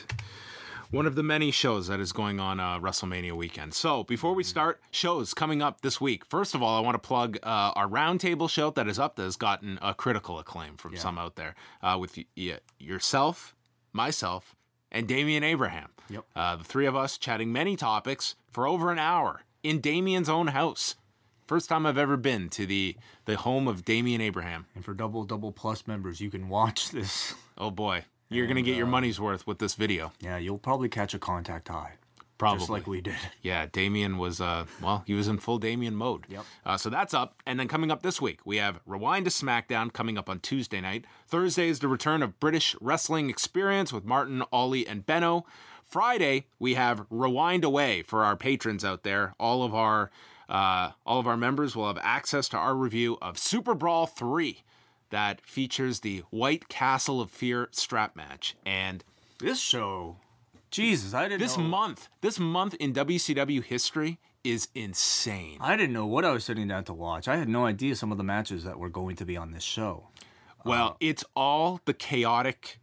one 0.91 1.07
of 1.07 1.15
the 1.15 1.23
many 1.23 1.51
shows 1.51 1.89
that 1.89 2.01
is 2.01 2.13
going 2.13 2.41
on 2.41 2.61
uh, 2.61 2.79
WrestleMania 2.79 3.33
weekend. 3.33 3.75
So, 3.75 4.05
before 4.05 4.35
we 4.35 4.45
start, 4.45 4.81
shows 4.91 5.35
coming 5.35 5.63
up 5.63 5.81
this 5.81 6.01
week. 6.01 6.25
First 6.27 6.55
of 6.55 6.63
all, 6.63 6.77
I 6.77 6.81
want 6.81 6.95
to 6.95 7.07
plug 7.07 7.39
uh, 7.43 7.73
our 7.75 7.89
roundtable 7.89 8.49
show 8.49 8.71
that 8.71 8.89
is 8.89 8.99
up 8.99 9.17
that 9.17 9.25
has 9.25 9.37
gotten 9.37 9.79
a 9.83 9.95
critical 9.95 10.39
acclaim 10.39 10.77
from 10.77 10.97
some 10.97 11.19
out 11.19 11.37
there 11.37 11.55
uh, 11.83 11.97
with 12.01 12.17
y- 12.17 12.25
y- 12.37 12.59
yourself, 12.79 13.55
myself, 13.93 14.55
and 14.93 15.07
Damian 15.09 15.43
Abraham. 15.45 15.91
Yep. 16.09 16.25
Uh, 16.37 16.57
the 16.57 16.65
three 16.65 16.87
of 16.87 16.95
us 16.95 17.19
chatting 17.19 17.53
many 17.53 17.75
topics 17.77 18.37
for 18.53 18.67
over 18.67 18.93
an 18.93 18.99
hour 18.99 19.43
in 19.63 19.81
Damian's 19.81 20.29
own 20.29 20.49
house. 20.49 20.95
First 21.49 21.69
time 21.69 21.87
I've 21.87 21.99
ever 21.99 22.17
been 22.17 22.49
to 22.51 22.67
the 22.67 22.97
the 23.25 23.37
home 23.37 23.69
of 23.69 23.85
Damian 23.85 24.21
Abraham. 24.21 24.67
And 24.75 24.85
for 24.85 24.95
double 24.95 25.25
double 25.25 25.53
plus 25.53 25.87
members, 25.87 26.21
you 26.21 26.31
can 26.31 26.49
watch 26.49 26.91
this. 26.91 27.35
Oh 27.59 27.71
boy, 27.71 28.05
you're 28.29 28.47
gonna 28.47 28.63
get 28.63 28.77
your 28.77 28.87
money's 28.87 29.21
worth 29.21 29.47
with 29.47 29.59
this 29.59 29.75
video. 29.75 30.13
Yeah, 30.21 30.39
you'll 30.39 30.59
probably 30.59 30.89
catch 30.89 31.15
a 31.15 31.19
contact 31.19 31.69
high, 31.69 31.93
Probably. 32.39 32.59
just 32.59 32.71
like 32.71 32.87
we 32.87 33.01
did. 33.01 33.15
Yeah, 33.43 33.67
Damian 33.71 34.19
was 34.19 34.41
uh 34.41 34.67
well, 34.83 35.05
he 35.07 35.15
was 35.15 35.29
in 35.29 35.39
full 35.39 35.59
Damian 35.59 35.95
mode. 35.95 36.25
Yep. 36.29 36.45
Uh, 36.65 36.77
so 36.77 36.91
that's 36.91 37.15
up, 37.15 37.35
and 37.47 37.59
then 37.61 37.69
coming 37.69 37.91
up 37.91 38.03
this 38.03 38.21
week 38.21 38.41
we 38.45 38.57
have 38.57 38.81
Rewind 38.87 39.25
to 39.27 39.31
SmackDown 39.31 39.93
coming 39.93 40.19
up 40.19 40.29
on 40.29 40.41
Tuesday 40.41 40.81
night. 40.81 41.05
Thursday 41.29 41.69
is 41.69 41.79
the 41.79 41.89
return 41.89 42.23
of 42.23 42.41
British 42.41 42.75
Wrestling 42.81 43.31
Experience 43.31 43.93
with 43.93 44.05
Martin, 44.05 44.43
Ollie, 44.53 44.87
and 44.87 45.07
Benno. 45.07 45.47
Friday 45.85 46.47
we 46.59 46.75
have 46.75 47.07
Rewind 47.11 47.63
Away 47.63 48.03
for 48.03 48.25
our 48.25 48.37
patrons 48.37 48.85
out 48.85 49.05
there. 49.05 49.35
All 49.39 49.63
of 49.63 49.75
our 49.75 50.11
uh, 50.49 50.91
all 51.05 51.19
of 51.21 51.27
our 51.27 51.37
members 51.37 51.75
will 51.77 51.87
have 51.87 51.99
access 52.03 52.49
to 52.49 52.57
our 52.57 52.75
review 52.75 53.19
of 53.23 53.37
Super 53.39 53.75
Brawl 53.75 54.07
three, 54.07 54.63
that 55.11 55.41
features 55.47 56.01
the 56.01 56.23
White 56.31 56.69
Castle 56.69 57.21
of 57.21 57.31
Fear 57.31 57.69
strap 57.73 58.17
match 58.17 58.57
and. 58.65 59.05
This 59.39 59.61
show, 59.61 60.17
Jesus, 60.71 61.15
I 61.15 61.29
didn't. 61.29 61.41
This 61.41 61.59
know. 61.59 61.65
month, 61.65 62.09
this 62.21 62.39
month 62.39 62.75
in 62.75 62.93
WCW 62.93 63.63
history 63.63 64.19
is 64.45 64.69
insane. 64.75 65.59
I 65.61 65.77
didn't 65.77 65.93
know 65.93 66.07
what 66.07 66.25
I 66.25 66.31
was 66.31 66.45
sitting 66.45 66.69
down 66.69 66.85
to 66.85 66.95
watch. 66.95 67.29
I 67.29 67.37
had 67.37 67.49
no 67.49 67.67
idea 67.67 67.97
some 67.97 68.13
of 68.13 68.19
the 68.19 68.25
matches 68.25 68.65
that 68.65 68.79
were 68.79 68.89
going 68.89 69.17
to 69.17 69.25
be 69.25 69.37
on 69.37 69.51
this 69.51 69.63
show. 69.63 70.09
Well, 70.65 70.89
um, 70.89 70.95
it's 71.01 71.25
all 71.35 71.81
the 71.85 71.95
chaotic 71.95 72.81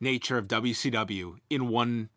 nature 0.00 0.38
of 0.38 0.48
WCW 0.48 1.36
in 1.50 1.68
one 1.68 2.10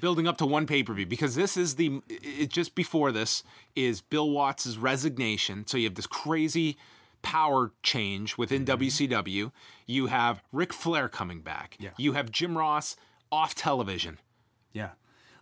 building 0.00 0.26
up 0.26 0.38
to 0.38 0.46
one 0.46 0.66
pay-per-view 0.66 1.06
because 1.06 1.34
this 1.34 1.56
is 1.56 1.74
the 1.76 2.00
it 2.08 2.48
just 2.48 2.74
before 2.74 3.12
this 3.12 3.42
is 3.76 4.00
Bill 4.00 4.30
Watts' 4.30 4.76
resignation. 4.76 5.66
So 5.66 5.76
you 5.76 5.84
have 5.84 5.94
this 5.94 6.06
crazy 6.06 6.76
power 7.22 7.72
change 7.82 8.36
within 8.36 8.64
WCW. 8.64 9.52
You 9.86 10.06
have 10.06 10.42
Ric 10.52 10.72
Flair 10.72 11.08
coming 11.08 11.40
back. 11.40 11.76
Yeah. 11.78 11.90
You 11.96 12.12
have 12.12 12.30
Jim 12.30 12.58
Ross 12.58 12.96
off 13.30 13.54
television. 13.54 14.18
Yeah. 14.72 14.90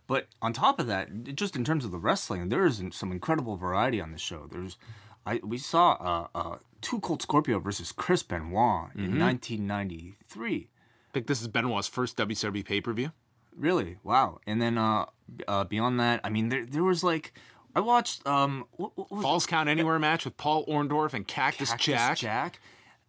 But 0.07 0.27
on 0.41 0.53
top 0.53 0.79
of 0.79 0.87
that, 0.87 1.35
just 1.35 1.55
in 1.55 1.63
terms 1.63 1.85
of 1.85 1.91
the 1.91 1.97
wrestling, 1.97 2.49
there 2.49 2.65
is 2.65 2.83
some 2.91 3.11
incredible 3.11 3.55
variety 3.55 4.01
on 4.01 4.11
the 4.11 4.17
show. 4.17 4.47
There's, 4.49 4.77
I 5.25 5.39
we 5.43 5.57
saw 5.57 5.91
uh, 5.93 6.37
uh, 6.37 6.57
Two 6.81 6.99
Cold 6.99 7.21
Scorpio 7.21 7.59
versus 7.59 7.91
Chris 7.91 8.23
Benoit 8.23 8.89
in 8.95 9.19
1993. 9.19 10.69
I 11.09 11.13
think 11.13 11.27
this 11.27 11.41
is 11.41 11.47
Benoit's 11.47 11.87
first 11.87 12.17
WCW 12.17 12.65
pay-per-view. 12.65 13.11
Really? 13.55 13.97
Wow. 14.03 14.39
And 14.47 14.61
then 14.61 14.77
uh, 14.77 15.05
uh, 15.47 15.65
beyond 15.65 15.99
that, 15.99 16.21
I 16.23 16.29
mean, 16.29 16.49
there 16.49 16.65
there 16.65 16.83
was 16.83 17.03
like, 17.03 17.33
I 17.75 17.79
watched 17.79 18.25
um, 18.27 18.65
what, 18.71 18.91
what 18.95 19.21
Falls 19.21 19.45
Count 19.45 19.69
Anywhere 19.69 19.99
match 19.99 20.25
with 20.25 20.37
Paul 20.37 20.65
Orndorff 20.65 21.13
and 21.13 21.27
Cactus, 21.27 21.69
Cactus 21.69 21.85
Jack. 21.85 22.17
Jack. 22.17 22.59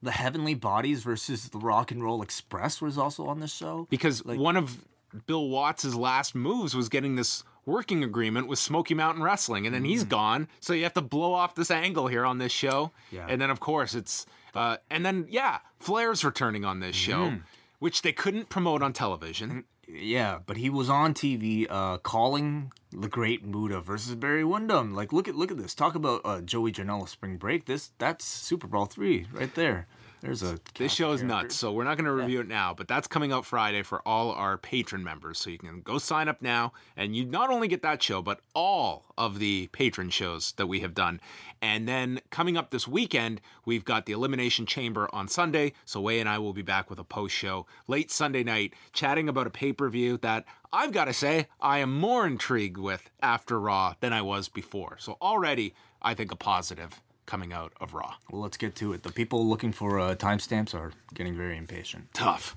The 0.03 0.11
Heavenly 0.11 0.55
Bodies 0.55 1.03
versus 1.05 1.49
the 1.51 1.59
Rock 1.59 1.91
and 1.93 2.03
Roll 2.03 2.23
Express 2.23 2.83
was 2.83 2.99
also 2.99 3.27
on 3.27 3.39
the 3.39 3.47
show. 3.47 3.87
because 3.89 4.25
one 4.25 4.57
of 4.57 4.85
Bill 5.27 5.49
Watts' 5.49 5.95
last 5.95 6.35
moves 6.35 6.75
was 6.75 6.89
getting 6.89 7.15
this 7.15 7.45
working 7.67 8.03
agreement 8.03 8.49
with 8.49 8.59
Smoky 8.59 8.95
Mountain 8.95 9.23
Wrestling, 9.23 9.65
and 9.67 9.73
then 9.75 9.85
he's 9.85 10.03
gone. 10.03 10.49
So 10.59 10.73
you 10.73 10.83
have 10.83 10.95
to 10.95 11.03
blow 11.03 11.33
off 11.35 11.55
this 11.55 11.71
angle 11.71 12.09
here 12.09 12.25
on 12.25 12.39
this 12.39 12.51
show. 12.51 12.91
Yeah. 13.13 13.27
And 13.29 13.41
then 13.41 13.51
of 13.51 13.61
course 13.61 13.95
it's 13.95 14.27
uh, 14.55 14.79
and 14.91 15.07
then 15.07 15.27
yeah, 15.29 15.59
Flair's 15.79 16.25
returning 16.25 16.65
on 16.65 16.81
this 16.81 16.97
show, 16.97 17.35
which 17.79 18.03
they 18.03 18.13
couldn't 18.13 18.49
promote 18.49 18.83
on 18.83 18.93
television. 18.93 19.65
Yeah, 19.95 20.39
but 20.45 20.57
he 20.57 20.71
was 20.71 20.89
on 20.89 21.13
TV 21.13 21.67
uh, 21.69 21.99
calling 21.99 22.73
the 22.91 23.09
Great 23.09 23.45
Muta 23.45 23.81
versus 23.81 24.15
Barry 24.15 24.45
Windham. 24.45 24.95
Like, 24.95 25.13
look 25.13 25.29
at 25.29 25.35
look 25.35 25.51
at 25.51 25.59
this. 25.59 25.75
Talk 25.75 25.95
about 25.95 26.23
uh, 26.25 26.41
Joey 26.41 26.73
Janela 26.73 27.09
Spring 27.09 27.37
Break. 27.37 27.67
This 27.67 27.91
that's 27.99 28.25
Super 28.25 28.67
Brawl 28.67 28.87
three 28.87 29.27
right 29.33 29.55
there. 29.55 29.87
There's 30.23 30.45
a 30.45 30.61
This 30.79 30.93
show 30.93 31.11
is 31.11 31.25
nuts, 31.25 31.57
so 31.57 31.73
we're 31.73 31.83
not 31.83 31.97
going 31.97 32.05
to 32.05 32.13
review 32.13 32.41
it 32.41 32.47
now, 32.47 32.73
but 32.73 32.87
that's 32.87 33.09
coming 33.09 33.33
out 33.33 33.45
Friday 33.45 33.83
for 33.83 34.07
all 34.07 34.31
our 34.31 34.57
Patreon 34.57 35.03
members. 35.03 35.41
So 35.41 35.51
you 35.51 35.59
can 35.59 35.81
go 35.81 35.99
sign 35.99 36.29
up 36.29 36.41
now, 36.41 36.73
and 36.97 37.17
you 37.17 37.25
not 37.25 37.51
only 37.51 37.67
get 37.67 37.83
that 37.83 38.01
show, 38.01 38.23
but 38.23 38.39
all 38.55 39.05
of 39.19 39.41
the 39.41 39.69
Patreon 39.73 40.13
shows 40.13 40.53
that 40.53 40.69
we 40.69 40.79
have 40.79 40.95
done. 40.95 41.21
And 41.61 41.89
then 41.89 42.21
coming 42.31 42.57
up 42.57 42.71
this 42.71 42.87
weekend, 42.87 43.41
we've 43.65 43.85
got 43.85 44.07
the 44.07 44.13
Elimination 44.13 44.65
Chamber 44.65 45.09
on 45.13 45.27
Sunday. 45.27 45.73
So 45.85 46.01
Wai 46.01 46.13
and 46.13 46.29
I 46.29 46.39
will 46.39 46.53
be 46.53 46.63
back 46.63 46.89
with 46.89 47.01
a 47.01 47.05
post 47.05 47.35
show 47.35 47.67
late 47.89 48.13
Sunday 48.13 48.45
night, 48.45 48.75
chatting 48.93 49.29
about 49.29 49.49
a 49.49 49.51
pay 49.51 49.73
per 49.73 49.89
view 49.89 50.19
that 50.19 50.45
I've 50.73 50.93
got 50.93 51.07
to 51.07 51.13
say 51.13 51.49
I 51.61 51.79
am 51.79 51.99
more 51.99 52.29
intrigued 52.29 52.79
with 52.79 53.11
after 53.21 53.59
Raw 53.59 53.95
than 53.99 54.13
I 54.13 54.23
was 54.23 54.49
before. 54.49 54.99
So 55.01 55.19
already, 55.21 55.75
I 56.01 56.15
think 56.15 56.31
a 56.31 56.37
positive 56.37 57.01
coming 57.27 57.53
out 57.53 57.73
of 57.81 57.95
Raw. 57.95 58.15
Well, 58.31 58.43
let's 58.43 58.57
get 58.57 58.75
to 58.77 58.93
it. 58.93 59.03
The 59.03 59.13
people 59.13 59.47
looking 59.47 59.73
for 59.73 59.99
uh, 60.01 60.15
timestamps 60.15 60.75
are 60.75 60.93
getting 61.15 61.37
very 61.37 61.57
impatient. 61.57 62.09
tough. 62.13 62.57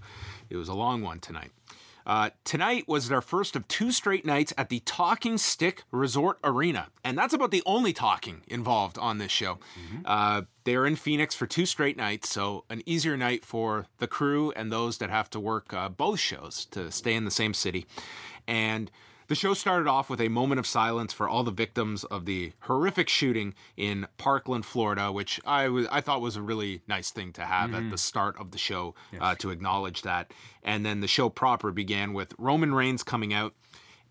It 0.50 0.58
was 0.58 0.68
a 0.70 0.74
long 0.74 1.02
one 1.02 1.20
tonight. 1.20 1.52
Uh, 2.06 2.30
tonight 2.44 2.88
was 2.88 3.12
our 3.12 3.20
first 3.22 3.56
of 3.56 3.68
two 3.68 3.92
straight 3.92 4.24
nights 4.28 4.54
at 4.60 4.70
the 4.70 4.80
Talking 4.82 5.40
Stick 5.40 5.86
Resort 5.90 6.38
Arena, 6.44 6.90
and 7.04 7.18
that's 7.18 7.34
about 7.34 7.50
the 7.50 7.64
only 7.66 7.94
talking 7.94 8.44
involved 8.48 9.00
on 9.00 9.18
this 9.18 9.32
show. 9.32 9.58
Uh, 10.06 10.44
they're 10.66 10.86
in 10.86 10.96
Phoenix 10.98 11.34
for 11.34 11.48
two 11.48 11.66
straight 11.66 11.98
nights, 11.98 12.30
so 12.30 12.64
an 12.70 12.84
easier 12.86 13.18
night 13.18 13.44
for 13.44 13.88
the 13.98 14.06
crew 14.06 14.52
and 14.56 14.72
those 14.72 15.00
that 15.00 15.10
have 15.10 15.32
to 15.32 15.40
work 15.40 15.74
uh, 15.74 15.90
both 15.90 16.20
shows 16.20 16.66
to 16.66 16.92
stay 16.92 17.16
in 17.16 17.26
the 17.26 17.32
same 17.32 17.56
city. 17.56 17.88
And 18.48 18.92
the 19.28 19.36
show 19.36 19.54
started 19.54 19.88
off 19.88 20.10
with 20.10 20.22
a 20.22 20.28
moment 20.28 20.60
of 20.60 20.68
silence 20.68 21.14
for 21.14 21.28
all 21.28 21.44
the 21.44 21.52
victims 21.52 22.04
of 22.06 22.26
the 22.26 22.54
horrific 22.62 23.10
shooting 23.10 23.54
in 23.76 24.08
Parkland, 24.18 24.66
Florida, 24.66 25.12
which 25.12 25.40
I 25.46 25.70
was 25.70 25.88
I 25.92 26.02
thought 26.02 26.22
was 26.22 26.36
a 26.36 26.42
really 26.42 26.82
nice 26.88 27.12
thing 27.12 27.34
to 27.34 27.46
have 27.46 27.74
at 27.74 27.90
the 27.90 27.98
start 27.98 28.40
of 28.40 28.52
the 28.52 28.58
show 28.58 28.96
uh, 29.20 29.36
to 29.36 29.50
acknowledge 29.50 30.04
that. 30.04 30.32
And 30.64 30.86
then 30.86 31.00
the 31.00 31.08
show 31.08 31.30
proper 31.30 31.72
began 31.72 32.14
with 32.14 32.34
Roman 32.38 32.74
Reigns 32.74 33.04
coming 33.04 33.34
out, 33.34 33.54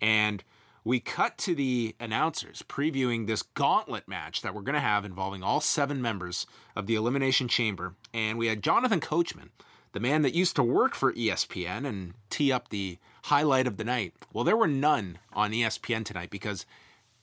and 0.01 0.43
we 0.85 1.01
cut 1.01 1.39
to 1.39 1.55
the 1.55 1.95
announcers 1.99 2.63
previewing 2.69 3.27
this 3.27 3.43
gauntlet 3.43 4.07
match 4.07 4.43
that 4.43 4.55
we're 4.55 4.63
going 4.63 4.75
to 4.75 4.81
have 4.81 5.05
involving 5.05 5.43
all 5.43 5.61
seven 5.61 6.03
members 6.03 6.47
of 6.77 6.87
the 6.87 6.95
Elimination 6.95 7.49
Chamber, 7.49 7.95
and 8.13 8.37
we 8.37 8.49
had 8.49 8.63
Jonathan 8.63 9.01
Coachman 9.01 9.51
the 9.95 10.01
man 10.01 10.23
that 10.23 10.35
used 10.35 10.57
to 10.57 10.63
work 10.63 10.95
for 10.95 11.13
ESPN 11.15 11.87
and 11.87 12.15
tee 12.29 12.53
up 12.53 12.69
the 12.69 12.99
highlight 13.25 13.67
of 13.67 13.79
the 13.79 13.85
night. 13.85 14.13
Well, 14.33 14.45
there 14.45 14.57
were 14.57 14.67
none 14.67 15.19
on 15.33 15.53
ESPN 15.53 16.05
tonight 16.05 16.31
because 16.31 16.67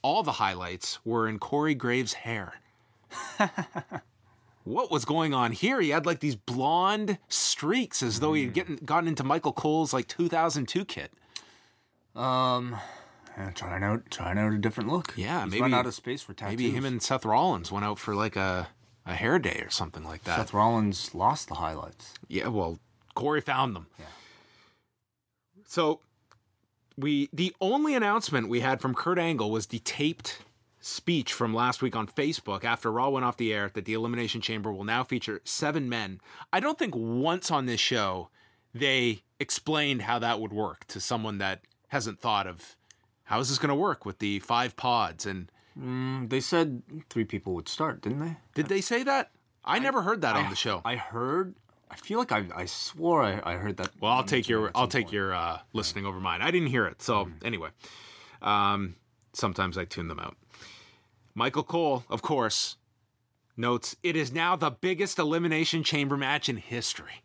all 0.01 0.23
the 0.23 0.33
highlights 0.33 0.99
were 1.05 1.27
in 1.27 1.37
Corey 1.37 1.75
Graves' 1.75 2.13
hair. 2.13 2.55
what 4.63 4.89
was 4.91 5.05
going 5.05 5.33
on 5.33 5.51
here? 5.51 5.79
He 5.79 5.89
had 5.89 6.05
like 6.05 6.19
these 6.19 6.35
blonde 6.35 7.17
streaks 7.27 8.01
as 8.01 8.19
though 8.19 8.33
he 8.33 8.45
had 8.45 8.53
getting, 8.53 8.75
gotten 8.77 9.07
into 9.09 9.23
Michael 9.23 9.53
Cole's 9.53 9.93
like 9.93 10.07
2002 10.07 10.85
kit. 10.85 11.11
Um, 12.15 12.75
yeah, 13.37 13.51
trying 13.51 13.83
out 13.83 14.09
trying 14.09 14.37
out 14.39 14.53
a 14.53 14.57
different 14.57 14.89
look. 14.89 15.13
Yeah, 15.15 15.43
He's 15.43 15.51
maybe- 15.51 15.61
run 15.61 15.73
out 15.73 15.85
of 15.85 15.93
space 15.93 16.21
for 16.23 16.33
tattoos. 16.33 16.57
Maybe 16.57 16.71
him 16.71 16.83
and 16.85 17.01
Seth 17.01 17.25
Rollins 17.25 17.71
went 17.71 17.85
out 17.85 17.99
for 17.99 18.15
like 18.15 18.35
a, 18.35 18.69
a 19.05 19.13
hair 19.13 19.37
day 19.39 19.61
or 19.63 19.69
something 19.69 20.03
like 20.03 20.23
that. 20.23 20.37
Seth 20.37 20.53
Rollins 20.53 21.13
lost 21.13 21.47
the 21.47 21.55
highlights. 21.55 22.15
Yeah, 22.27 22.47
well, 22.47 22.79
Corey 23.13 23.41
found 23.41 23.75
them. 23.75 23.85
So 25.71 26.01
we 26.97 27.29
the 27.31 27.55
only 27.61 27.95
announcement 27.95 28.49
we 28.49 28.59
had 28.59 28.81
from 28.81 28.93
Kurt 28.93 29.17
Angle 29.17 29.49
was 29.49 29.67
the 29.67 29.79
taped 29.79 30.39
speech 30.81 31.31
from 31.31 31.53
last 31.53 31.81
week 31.81 31.95
on 31.95 32.07
Facebook 32.07 32.65
after 32.65 32.91
Raw 32.91 33.07
went 33.07 33.23
off 33.23 33.37
the 33.37 33.53
air 33.53 33.71
that 33.73 33.85
the 33.85 33.93
Elimination 33.93 34.41
Chamber 34.41 34.73
will 34.73 34.83
now 34.83 35.05
feature 35.05 35.39
seven 35.45 35.87
men. 35.87 36.19
I 36.51 36.59
don't 36.59 36.77
think 36.77 36.93
once 36.93 37.49
on 37.49 37.67
this 37.67 37.79
show 37.79 38.27
they 38.73 39.21
explained 39.39 40.01
how 40.01 40.19
that 40.19 40.41
would 40.41 40.51
work 40.51 40.83
to 40.87 40.99
someone 40.99 41.37
that 41.37 41.61
hasn't 41.87 42.19
thought 42.19 42.47
of 42.47 42.75
how 43.23 43.39
is 43.39 43.47
this 43.47 43.57
going 43.57 43.69
to 43.69 43.75
work 43.75 44.05
with 44.05 44.19
the 44.19 44.39
five 44.39 44.75
pods 44.75 45.25
and 45.25 45.49
Mm, 45.79 46.29
They 46.29 46.41
said 46.41 46.83
three 47.09 47.23
people 47.23 47.53
would 47.53 47.69
start, 47.69 48.01
didn't 48.01 48.19
they? 48.19 48.35
did 48.55 48.65
they 48.67 48.81
say 48.81 49.03
that? 49.03 49.31
I, 49.63 49.79
never 49.79 50.01
heard 50.01 50.19
that 50.19 50.35
on 50.35 50.49
the 50.49 50.55
show. 50.57 50.81
I 50.83 50.97
heard. 50.97 51.55
I 51.91 51.95
feel 51.95 52.17
like 52.19 52.31
I, 52.31 52.45
I 52.55 52.65
swore 52.65 53.21
I, 53.23 53.41
I 53.43 53.55
heard 53.57 53.77
that. 53.77 53.89
Well, 53.99 54.11
I'll 54.13 54.23
take 54.23 54.47
your 54.47 54.71
I'll 54.73 54.87
take 54.87 55.07
point. 55.07 55.13
your 55.13 55.33
uh, 55.33 55.59
listening 55.73 56.05
over 56.05 56.19
mine. 56.19 56.41
I 56.41 56.49
didn't 56.49 56.69
hear 56.69 56.85
it, 56.85 57.01
so 57.01 57.29
anyway. 57.43 57.69
Um, 58.41 58.95
sometimes 59.33 59.77
I 59.77 59.85
tune 59.85 60.07
them 60.07 60.19
out. 60.19 60.35
Michael 61.35 61.63
Cole, 61.63 62.03
of 62.09 62.21
course, 62.21 62.77
notes 63.57 63.95
it 64.03 64.15
is 64.15 64.31
now 64.31 64.55
the 64.55 64.71
biggest 64.71 65.19
elimination 65.19 65.83
chamber 65.83 66.17
match 66.17 66.49
in 66.49 66.57
history, 66.57 67.23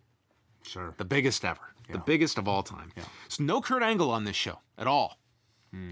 Sure. 0.63 0.95
the 0.99 1.05
biggest 1.05 1.45
ever, 1.45 1.61
the 1.91 1.99
biggest 1.99 2.37
of 2.39 2.47
all 2.49 2.63
time. 2.63 2.93
So 3.29 3.43
no 3.45 3.61
Kurt 3.61 3.83
Angle 3.83 4.11
on 4.11 4.25
this 4.25 4.37
show 4.37 4.59
at 4.77 4.87
all. 4.87 5.19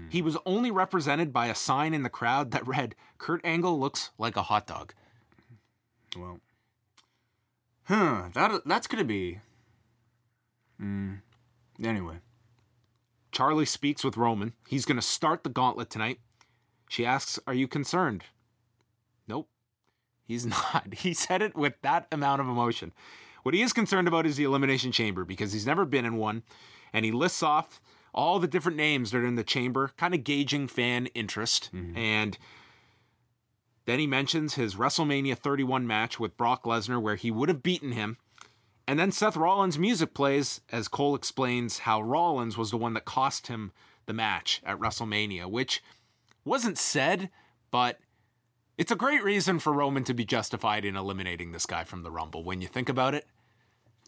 He 0.09 0.23
was 0.23 0.35
only 0.47 0.71
represented 0.71 1.31
by 1.31 1.45
a 1.45 1.53
sign 1.55 1.93
in 1.93 2.01
the 2.01 2.09
crowd 2.09 2.49
that 2.51 2.65
read, 2.67 2.95
"Kurt 3.19 3.39
Angle 3.45 3.79
looks 3.79 4.09
like 4.17 4.35
a 4.35 4.41
hot 4.43 4.65
dog." 4.65 4.93
Well. 6.17 6.39
Huh. 7.85 8.29
That 8.33 8.61
that's 8.65 8.87
gonna 8.87 9.03
be. 9.03 9.39
Mm, 10.81 11.21
anyway. 11.83 12.19
Charly 13.31 13.65
speaks 13.65 14.03
with 14.03 14.17
Roman. 14.17 14.53
He's 14.67 14.85
to 14.85 15.01
start 15.01 15.43
the 15.43 15.49
gauntlet 15.49 15.89
tonight. 15.89 16.19
She 16.89 17.05
asks, 17.05 17.39
Are 17.45 17.53
you 17.53 17.67
concerned? 17.67 18.23
Nope. 19.27 19.49
He's 20.25 20.45
not. 20.73 20.93
He 20.93 21.13
said 21.13 21.41
it 21.41 21.55
with 21.55 21.73
that 21.81 22.07
amount 22.11 22.41
of 22.41 22.47
emotion. 22.47 22.93
What 23.43 23.53
he 23.53 23.61
is 23.61 23.73
concerned 23.73 24.07
about 24.07 24.25
is 24.25 24.37
the 24.37 24.45
Elimination 24.45 24.91
Chamber 24.91 25.25
because 25.25 25.53
he's 25.53 25.67
never 25.67 25.85
been 25.85 26.05
in 26.05 26.15
one. 26.15 26.43
And 26.93 27.03
he 27.05 27.11
lists 27.11 27.43
off 27.43 27.81
all 28.13 28.39
the 28.39 28.47
different 28.47 28.77
names 28.77 29.11
that 29.11 29.17
are 29.17 29.25
in 29.25 29.35
the 29.35 29.43
chamber, 29.43 29.91
kind 29.97 30.15
of 30.15 30.23
gauging 30.23 30.67
fan 30.67 31.07
interest. 31.07 31.69
And 31.95 32.37
then 33.85 33.99
he 33.99 34.07
mentions 34.07 34.55
his 34.55 34.75
WrestleMania 34.75 35.37
31 35.37 35.85
match 35.85 36.19
with 36.19 36.37
Brock 36.37 36.63
Lesnar, 36.63 37.01
where 37.01 37.15
he 37.15 37.31
would 37.31 37.49
have 37.49 37.63
beaten 37.63 37.91
him. 37.91 38.17
And 38.87 38.99
then 38.99 39.11
Seth 39.11 39.37
Rollins' 39.37 39.79
music 39.79 40.13
plays 40.13 40.61
as 40.71 40.87
Cole 40.87 41.15
explains 41.15 41.79
how 41.79 42.01
Rollins 42.01 42.57
was 42.57 42.71
the 42.71 42.77
one 42.77 42.93
that 42.93 43.05
cost 43.05 43.47
him 43.47 43.71
the 44.05 44.13
match 44.13 44.61
at 44.63 44.79
WrestleMania, 44.79 45.49
which 45.49 45.83
wasn't 46.43 46.77
said, 46.77 47.29
but 47.71 47.99
it's 48.77 48.91
a 48.91 48.95
great 48.95 49.23
reason 49.23 49.59
for 49.59 49.73
Roman 49.73 50.03
to 50.03 50.13
be 50.13 50.25
justified 50.25 50.85
in 50.85 50.95
eliminating 50.95 51.51
this 51.51 51.65
guy 51.65 51.83
from 51.83 52.03
the 52.03 52.11
Rumble 52.11 52.43
when 52.43 52.61
you 52.61 52.67
think 52.67 52.89
about 52.89 53.15
it. 53.15 53.25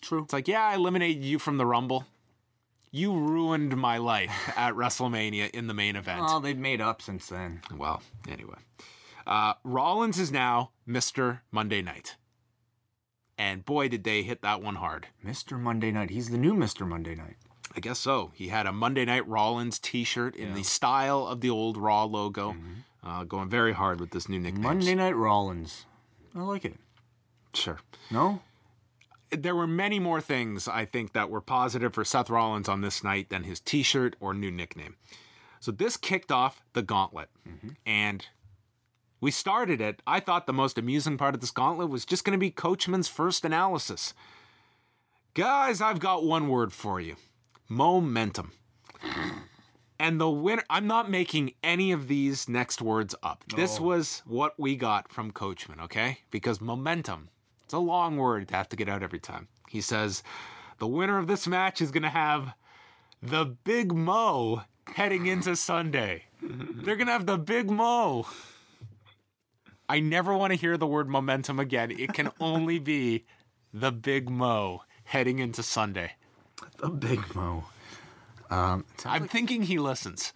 True. 0.02 0.24
It's 0.24 0.34
like, 0.34 0.48
yeah, 0.48 0.64
I 0.64 0.76
eliminated 0.76 1.24
you 1.24 1.40
from 1.40 1.58
the 1.58 1.66
Rumble. 1.66 2.06
You 2.92 3.14
ruined 3.14 3.76
my 3.76 3.98
life 3.98 4.32
at 4.56 4.74
WrestleMania 4.76 5.50
in 5.52 5.68
the 5.68 5.74
main 5.74 5.96
event. 5.96 6.22
Well, 6.22 6.40
they've 6.40 6.58
made 6.58 6.82
up 6.82 7.02
since 7.02 7.28
then. 7.28 7.62
Well, 7.76 8.02
anyway. 8.28 8.58
Uh, 9.28 9.54
Rollins 9.66 10.18
is 10.18 10.32
now 10.32 10.72
Mr. 10.88 11.42
Monday 11.52 11.82
Night. 11.82 12.16
And 13.38 13.66
boy, 13.66 13.90
did 13.90 14.06
they 14.06 14.24
hit 14.24 14.42
that 14.42 14.64
one 14.64 14.76
hard. 14.76 15.08
Mr. 15.24 15.60
Monday 15.60 15.92
Night. 15.92 16.10
He's 16.10 16.30
the 16.30 16.38
new 16.38 16.54
Mr. 16.54 16.88
Monday 16.88 17.14
Night. 17.14 17.36
I 17.76 17.82
guess 17.82 18.00
so. 18.00 18.32
He 18.34 18.48
had 18.48 18.66
a 18.66 18.72
Monday 18.72 19.06
Night 19.06 19.28
Rollins 19.28 19.78
t 19.78 20.04
shirt 20.06 20.36
in 20.36 20.54
the 20.54 20.64
style 20.64 21.28
of 21.28 21.42
the 21.42 21.50
old 21.50 21.78
Raw 21.78 22.06
logo. 22.06 22.56
Uh, 23.04 23.26
going 23.26 23.50
very 23.50 23.74
hard 23.74 24.00
with 24.00 24.12
this 24.12 24.28
new 24.28 24.40
nickname. 24.40 24.64
Monday 24.64 24.96
Night 24.96 25.16
Rollins. 25.16 25.86
I 26.34 26.42
like 26.42 26.66
it. 26.66 26.76
Sure. 27.54 27.80
No? 28.10 28.42
There 29.30 29.56
were 29.56 29.68
many 29.68 30.00
more 30.00 30.22
things 30.22 30.68
I 30.68 30.86
think 30.86 31.12
that 31.14 31.30
were 31.30 31.42
positive 31.42 31.94
for 31.94 32.06
Seth 32.06 32.30
Rollins 32.30 32.70
on 32.70 32.82
this 32.82 33.04
night 33.04 33.30
than 33.30 33.44
his 33.44 33.60
t 33.60 33.84
shirt 33.84 34.16
or 34.22 34.34
new 34.34 34.52
nickname. 34.52 34.96
So 35.60 35.72
this 35.72 35.98
kicked 35.98 36.32
off 36.32 36.64
the 36.74 36.82
gauntlet. 36.82 37.30
And 37.86 38.26
we 39.20 39.32
started 39.32 39.82
it. 39.82 40.02
I 40.06 40.20
thought 40.20 40.46
the 40.46 40.54
most 40.54 40.78
amusing 40.78 41.18
part 41.18 41.36
of 41.36 41.42
this 41.42 41.52
gauntlet 41.52 41.90
was 41.90 42.06
just 42.06 42.24
going 42.24 42.38
to 42.38 42.40
be 42.40 42.52
Coachman's 42.52 43.08
first 43.08 43.46
analysis. 43.46 44.14
Guys, 45.34 45.82
I've 45.82 46.00
got 46.00 46.24
one 46.24 46.50
word 46.50 46.74
for 46.74 47.00
you 47.00 47.16
momentum. 47.70 48.54
And 50.00 50.22
the 50.22 50.30
winner, 50.30 50.64
I'm 50.70 50.88
not 50.88 51.10
making 51.10 51.54
any 51.64 51.92
of 51.92 52.08
these 52.08 52.48
next 52.48 52.82
words 52.82 53.16
up. 53.24 53.44
This 53.56 53.80
was 53.80 54.22
what 54.26 54.54
we 54.60 54.76
got 54.76 55.12
from 55.12 55.32
Coachman, 55.32 55.80
okay? 55.82 56.20
Because 56.30 56.62
momentum, 56.62 57.30
it's 57.64 57.74
a 57.74 57.80
long 57.80 58.18
word 58.18 58.48
to 58.48 58.56
have 58.56 58.70
to 58.70 58.76
get 58.76 58.88
out 58.88 59.02
every 59.02 59.20
time. 59.20 59.48
He 59.68 59.82
says, 59.82 60.22
the 60.78 60.88
winner 60.88 61.18
of 61.18 61.28
this 61.28 61.48
match 61.48 61.82
is 61.82 61.92
going 61.92 62.04
to 62.04 62.10
have 62.10 62.54
the 63.22 63.46
Big 63.64 63.92
Mo 63.94 64.62
heading 64.86 65.26
into 65.26 65.56
Sunday. 65.56 66.26
They're 66.42 66.96
going 66.96 67.08
to 67.08 67.14
have 67.14 67.26
the 67.26 67.40
Big 67.40 67.70
Mo. 67.70 68.28
I 69.90 70.00
never 70.00 70.36
want 70.36 70.52
to 70.54 70.60
hear 70.60 70.78
the 70.78 70.88
word 70.88 71.08
momentum 71.08 71.60
again. 71.60 71.92
It 71.92 72.14
can 72.14 72.32
only 72.40 72.80
be 72.80 73.26
the 73.74 73.92
Big 73.92 74.30
Mo 74.30 74.84
heading 75.06 75.40
into 75.40 75.64
Sunday. 75.64 76.14
The 76.80 76.90
Big 76.90 77.36
Mo. 77.36 77.66
Um, 78.50 78.86
I'm 79.06 79.28
thinking 79.28 79.64
he 79.64 79.78
listens. 79.80 80.34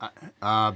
uh, 0.00 0.08
I, 0.42 0.74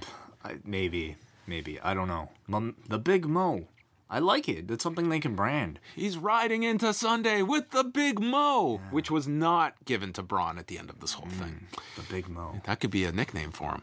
maybe. 0.64 1.16
Maybe. 1.46 1.80
I 1.80 1.94
don't 1.94 2.08
know. 2.08 2.30
Mom, 2.46 2.76
the 2.88 2.98
Big 2.98 3.26
Mo. 3.26 3.66
I 4.10 4.18
like 4.18 4.48
it. 4.48 4.68
That's 4.68 4.82
something 4.82 5.08
they 5.08 5.18
can 5.18 5.34
brand. 5.34 5.80
He's 5.96 6.16
riding 6.16 6.62
into 6.62 6.92
Sunday 6.92 7.42
with 7.42 7.70
the 7.70 7.82
Big 7.82 8.20
Mo, 8.20 8.80
which 8.90 9.10
was 9.10 9.26
not 9.26 9.74
given 9.86 10.12
to 10.12 10.22
Braun 10.22 10.58
at 10.58 10.66
the 10.68 10.78
end 10.78 10.90
of 10.90 11.00
this 11.00 11.14
whole 11.14 11.28
thing. 11.28 11.66
The 11.96 12.02
Big 12.02 12.28
Mo. 12.28 12.60
That 12.64 12.80
could 12.80 12.90
be 12.90 13.04
a 13.04 13.12
nickname 13.12 13.50
for 13.50 13.70
him. 13.72 13.82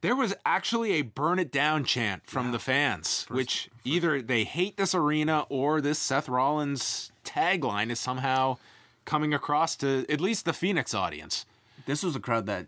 There 0.00 0.16
was 0.16 0.34
actually 0.44 0.92
a 0.92 1.02
burn 1.02 1.38
it 1.38 1.50
down 1.50 1.84
chant 1.84 2.26
from 2.26 2.52
the 2.52 2.58
fans, 2.58 3.26
which 3.28 3.68
either 3.84 4.22
they 4.22 4.44
hate 4.44 4.76
this 4.76 4.94
arena 4.94 5.46
or 5.48 5.80
this 5.80 5.98
Seth 5.98 6.28
Rollins 6.28 7.10
tagline 7.24 7.90
is 7.90 7.98
somehow 7.98 8.58
coming 9.04 9.32
across 9.32 9.76
to 9.76 10.04
at 10.08 10.20
least 10.20 10.44
the 10.44 10.52
Phoenix 10.52 10.94
audience. 10.94 11.46
This 11.86 12.02
was 12.02 12.14
a 12.14 12.20
crowd 12.20 12.46
that 12.46 12.66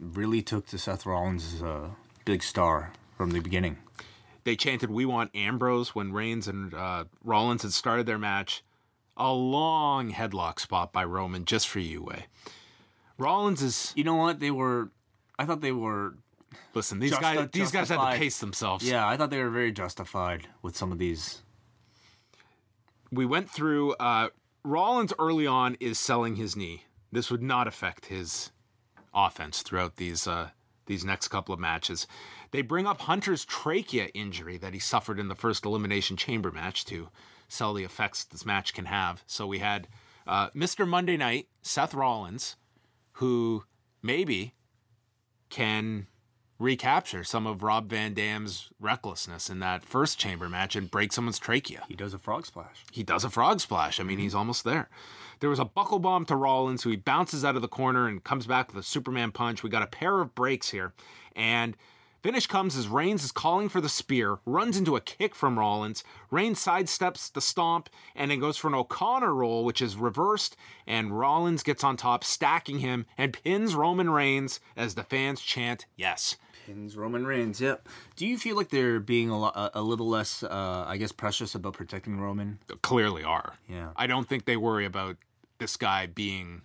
really 0.00 0.42
took 0.42 0.66
to 0.68 0.78
Seth 0.78 1.06
Rollins 1.06 1.54
as 1.54 1.62
a 1.62 1.90
big 2.24 2.42
star 2.42 2.92
from 3.16 3.30
the 3.30 3.40
beginning. 3.40 3.78
They 4.44 4.56
chanted, 4.56 4.90
We 4.90 5.06
want 5.06 5.34
Ambrose 5.34 5.94
when 5.94 6.12
Reigns 6.12 6.46
and 6.46 6.72
uh, 6.72 7.04
Rollins 7.24 7.62
had 7.62 7.72
started 7.72 8.06
their 8.06 8.18
match. 8.18 8.62
A 9.16 9.32
long 9.32 10.12
headlock 10.12 10.60
spot 10.60 10.92
by 10.92 11.02
Roman 11.04 11.46
just 11.46 11.68
for 11.68 11.80
you, 11.80 12.02
Wai. 12.02 12.26
Rollins 13.18 13.62
is 13.62 13.92
You 13.96 14.04
know 14.04 14.14
what? 14.14 14.40
They 14.40 14.50
were. 14.50 14.90
I 15.38 15.46
thought 15.46 15.62
they 15.62 15.72
were. 15.72 16.14
Listen. 16.74 16.98
These 16.98 17.10
Just- 17.10 17.22
guys, 17.22 17.48
these 17.52 17.70
guys 17.70 17.88
had 17.88 17.96
to 17.96 18.00
justified. 18.00 18.18
pace 18.18 18.38
themselves. 18.40 18.88
Yeah, 18.88 19.06
I 19.06 19.16
thought 19.16 19.30
they 19.30 19.42
were 19.42 19.50
very 19.50 19.72
justified 19.72 20.48
with 20.62 20.76
some 20.76 20.92
of 20.92 20.98
these. 20.98 21.42
we 23.10 23.24
went 23.26 23.48
through 23.50 23.92
uh 23.94 24.28
Rollins 24.64 25.12
early 25.18 25.46
on 25.46 25.76
is 25.80 25.98
selling 25.98 26.36
his 26.36 26.56
knee. 26.56 26.84
This 27.12 27.30
would 27.30 27.42
not 27.42 27.68
affect 27.68 28.06
his 28.06 28.50
offense 29.14 29.62
throughout 29.62 29.96
these 29.96 30.26
uh 30.26 30.50
these 30.86 31.04
next 31.04 31.28
couple 31.28 31.52
of 31.52 31.60
matches. 31.60 32.06
They 32.52 32.62
bring 32.62 32.86
up 32.86 33.00
Hunter's 33.02 33.44
trachea 33.44 34.06
injury 34.14 34.56
that 34.58 34.72
he 34.72 34.78
suffered 34.78 35.18
in 35.18 35.28
the 35.28 35.34
first 35.34 35.64
elimination 35.64 36.16
chamber 36.16 36.52
match 36.52 36.84
to 36.86 37.08
sell 37.48 37.74
the 37.74 37.84
effects 37.84 38.24
this 38.24 38.46
match 38.46 38.72
can 38.72 38.84
have. 38.86 39.22
So 39.26 39.46
we 39.46 39.58
had 39.58 39.88
uh, 40.28 40.50
Mr. 40.50 40.86
Monday 40.86 41.16
Night, 41.16 41.48
Seth 41.62 41.92
Rollins, 41.94 42.56
who 43.14 43.64
maybe 44.02 44.54
can 45.50 46.06
recapture 46.58 47.22
some 47.24 47.46
of 47.46 47.62
Rob 47.62 47.90
Van 47.90 48.14
Dam's 48.14 48.70
recklessness 48.80 49.50
in 49.50 49.58
that 49.60 49.84
first 49.84 50.18
chamber 50.18 50.48
match 50.48 50.74
and 50.76 50.90
break 50.90 51.12
someone's 51.12 51.38
trachea 51.38 51.84
He 51.88 51.94
does 51.94 52.14
a 52.14 52.18
frog 52.18 52.46
splash. 52.46 52.84
he 52.92 53.02
does 53.02 53.24
a 53.24 53.30
frog 53.30 53.60
splash. 53.60 54.00
I 54.00 54.02
mean, 54.04 54.18
he's 54.18 54.34
almost 54.34 54.64
there. 54.64 54.88
There 55.40 55.50
was 55.50 55.58
a 55.58 55.64
buckle 55.66 55.98
bomb 55.98 56.24
to 56.26 56.36
Rollins, 56.36 56.82
who 56.82 56.90
he 56.90 56.96
bounces 56.96 57.44
out 57.44 57.56
of 57.56 57.62
the 57.62 57.68
corner 57.68 58.08
and 58.08 58.24
comes 58.24 58.46
back 58.46 58.68
with 58.72 58.82
a 58.82 58.86
Superman 58.86 59.32
punch. 59.32 59.62
We 59.62 59.68
got 59.70 59.82
a 59.82 59.86
pair 59.86 60.20
of 60.20 60.34
breaks 60.34 60.70
here. 60.70 60.94
And 61.34 61.76
finish 62.22 62.46
comes 62.46 62.74
as 62.74 62.88
Reigns 62.88 63.22
is 63.22 63.32
calling 63.32 63.68
for 63.68 63.82
the 63.82 63.90
spear, 63.90 64.38
runs 64.46 64.78
into 64.78 64.96
a 64.96 65.00
kick 65.02 65.34
from 65.34 65.58
Rollins. 65.58 66.02
Reigns 66.30 66.58
sidesteps 66.64 67.30
the 67.30 67.42
stomp 67.42 67.90
and 68.14 68.30
then 68.30 68.40
goes 68.40 68.56
for 68.56 68.68
an 68.68 68.74
O'Connor 68.74 69.34
roll, 69.34 69.62
which 69.66 69.82
is 69.82 69.96
reversed. 69.96 70.56
And 70.86 71.18
Rollins 71.18 71.62
gets 71.62 71.84
on 71.84 71.98
top, 71.98 72.24
stacking 72.24 72.78
him, 72.78 73.04
and 73.18 73.34
pins 73.34 73.74
Roman 73.74 74.08
Reigns 74.08 74.58
as 74.74 74.94
the 74.94 75.04
fans 75.04 75.42
chant, 75.42 75.84
Yes. 75.96 76.36
Pins 76.66 76.96
Roman 76.96 77.24
Reigns. 77.26 77.60
Yep. 77.60 77.88
Do 78.16 78.26
you 78.26 78.36
feel 78.38 78.56
like 78.56 78.70
they're 78.70 78.98
being 79.00 79.30
a, 79.30 79.38
lo- 79.38 79.70
a, 79.72 79.80
little 79.82 80.08
less, 80.08 80.42
uh, 80.42 80.84
I 80.86 80.96
guess, 80.96 81.12
precious 81.12 81.54
about 81.54 81.74
protecting 81.74 82.18
Roman? 82.20 82.58
clearly 82.82 83.22
are. 83.22 83.54
Yeah. 83.68 83.90
I 83.96 84.06
don't 84.06 84.28
think 84.28 84.44
they 84.44 84.56
worry 84.56 84.84
about 84.84 85.16
this 85.58 85.76
guy 85.76 86.06
being. 86.06 86.62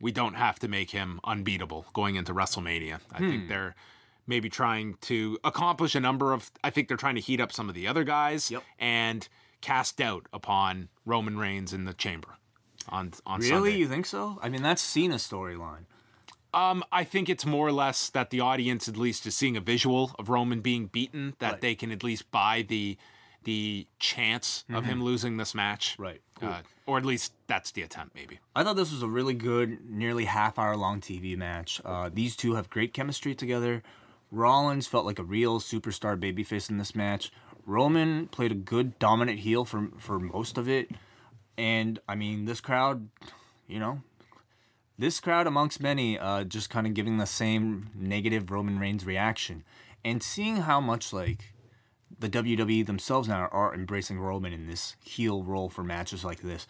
We 0.00 0.10
don't 0.10 0.34
have 0.34 0.58
to 0.60 0.68
make 0.68 0.90
him 0.90 1.20
unbeatable 1.24 1.86
going 1.92 2.16
into 2.16 2.32
WrestleMania. 2.34 3.00
I 3.12 3.18
Hmm. 3.18 3.28
think 3.30 3.48
they're 3.48 3.74
maybe 4.26 4.48
trying 4.48 4.94
to 5.02 5.38
accomplish 5.44 5.94
a 5.94 6.00
number 6.00 6.32
of. 6.32 6.50
I 6.62 6.70
think 6.70 6.88
they're 6.88 6.96
trying 6.96 7.14
to 7.16 7.20
heat 7.20 7.40
up 7.40 7.52
some 7.52 7.68
of 7.68 7.74
the 7.74 7.86
other 7.86 8.04
guys 8.04 8.50
Yep. 8.50 8.62
and 8.78 9.28
cast 9.60 9.96
doubt 9.98 10.26
upon 10.32 10.88
Roman 11.06 11.38
Reigns 11.38 11.72
in 11.72 11.84
the 11.84 11.94
chamber 11.94 12.36
on 12.88 13.12
on 13.26 13.40
Really? 13.40 13.50
Sunday. 13.50 13.76
You 13.78 13.88
think 13.88 14.06
so? 14.06 14.38
I 14.42 14.48
mean, 14.48 14.62
that's 14.62 14.82
Cena's 14.82 15.26
storyline. 15.26 15.84
Um, 16.54 16.84
I 16.92 17.04
think 17.04 17.28
it's 17.28 17.44
more 17.44 17.66
or 17.66 17.72
less 17.72 18.10
that 18.10 18.30
the 18.30 18.40
audience 18.40 18.88
at 18.88 18.96
least 18.96 19.26
is 19.26 19.34
seeing 19.34 19.56
a 19.56 19.60
visual 19.60 20.14
of 20.18 20.28
Roman 20.28 20.60
being 20.60 20.86
beaten, 20.86 21.34
that 21.40 21.52
Right. 21.52 21.60
they 21.60 21.74
can 21.74 21.90
at 21.90 22.02
least 22.04 22.30
buy 22.30 22.62
the 22.66 22.96
the 23.42 23.86
chance 23.98 24.64
of 24.72 24.86
him 24.86 25.02
losing 25.04 25.36
this 25.36 25.54
match. 25.54 25.98
Mm-hmm. 25.98 26.02
Right. 26.02 26.20
Uh, 26.40 26.62
or 26.86 26.96
at 26.96 27.04
least 27.04 27.34
that's 27.46 27.72
the 27.72 27.82
attempt, 27.82 28.14
maybe. 28.14 28.38
I 28.56 28.64
thought 28.64 28.76
this 28.76 28.90
was 28.90 29.02
a 29.02 29.06
really 29.06 29.34
good, 29.34 29.84
nearly 29.90 30.24
half 30.24 30.58
hour 30.58 30.74
long 30.78 31.02
TV 31.02 31.36
match. 31.36 31.78
Uh, 31.84 32.08
these 32.10 32.36
two 32.36 32.54
have 32.54 32.70
great 32.70 32.94
chemistry 32.94 33.34
together. 33.34 33.82
Rollins 34.30 34.86
felt 34.86 35.04
like 35.04 35.18
a 35.18 35.22
real 35.24 35.60
superstar 35.60 36.18
babyface 36.18 36.70
in 36.70 36.78
this 36.78 36.94
match. 36.94 37.30
Roman 37.66 38.28
played 38.28 38.50
a 38.50 38.54
good 38.54 38.98
dominant 38.98 39.40
heel 39.40 39.66
for 39.66 39.88
for 39.98 40.18
most 40.18 40.56
of 40.56 40.66
it. 40.66 40.90
And 41.58 41.98
I 42.08 42.14
mean, 42.14 42.46
this 42.46 42.62
crowd, 42.62 43.08
you 43.68 43.78
know, 43.78 44.00
this 44.98 45.20
crowd 45.20 45.46
amongst 45.46 45.80
many, 45.80 46.18
uh, 46.18 46.44
just 46.44 46.70
kind 46.70 46.86
of 46.86 46.94
giving 46.94 47.18
the 47.18 47.26
same 47.26 47.90
negative 47.94 48.50
Roman 48.50 48.78
Reigns 48.78 49.04
reaction, 49.04 49.64
and 50.04 50.22
seeing 50.22 50.58
how 50.58 50.80
much 50.80 51.12
like 51.12 51.52
the 52.18 52.28
WWE 52.28 52.86
themselves 52.86 53.28
now 53.28 53.48
are 53.50 53.74
embracing 53.74 54.20
Roman 54.20 54.52
in 54.52 54.66
this 54.66 54.96
heel 55.04 55.42
role 55.42 55.68
for 55.68 55.82
matches 55.82 56.24
like 56.24 56.42
this. 56.42 56.66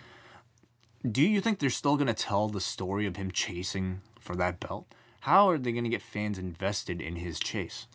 Do 1.08 1.22
you 1.22 1.40
think 1.40 1.58
they're 1.58 1.70
still 1.70 1.96
going 1.96 2.06
to 2.06 2.14
tell 2.14 2.48
the 2.48 2.60
story 2.60 3.06
of 3.06 3.16
him 3.16 3.30
chasing 3.30 4.00
for 4.18 4.34
that 4.37 4.58
belt? 4.58 4.87
How 5.20 5.50
are 5.50 5.58
they 5.58 5.72
going 5.72 5.84
to 5.84 5.90
get 5.90 6.02
fans 6.02 6.38
invested 6.38 7.00
in 7.00 7.16
his 7.16 7.38
chase? 7.38 7.87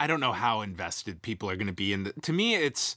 I 0.00 0.06
don't 0.06 0.20
know 0.20 0.32
how 0.32 0.62
invested 0.62 1.22
people 1.22 1.48
are 1.50 1.56
going 1.56 1.66
to 1.66 1.72
be 1.72 1.92
in 1.92 2.04
the. 2.04 2.12
To 2.22 2.32
me, 2.32 2.54
it's 2.54 2.96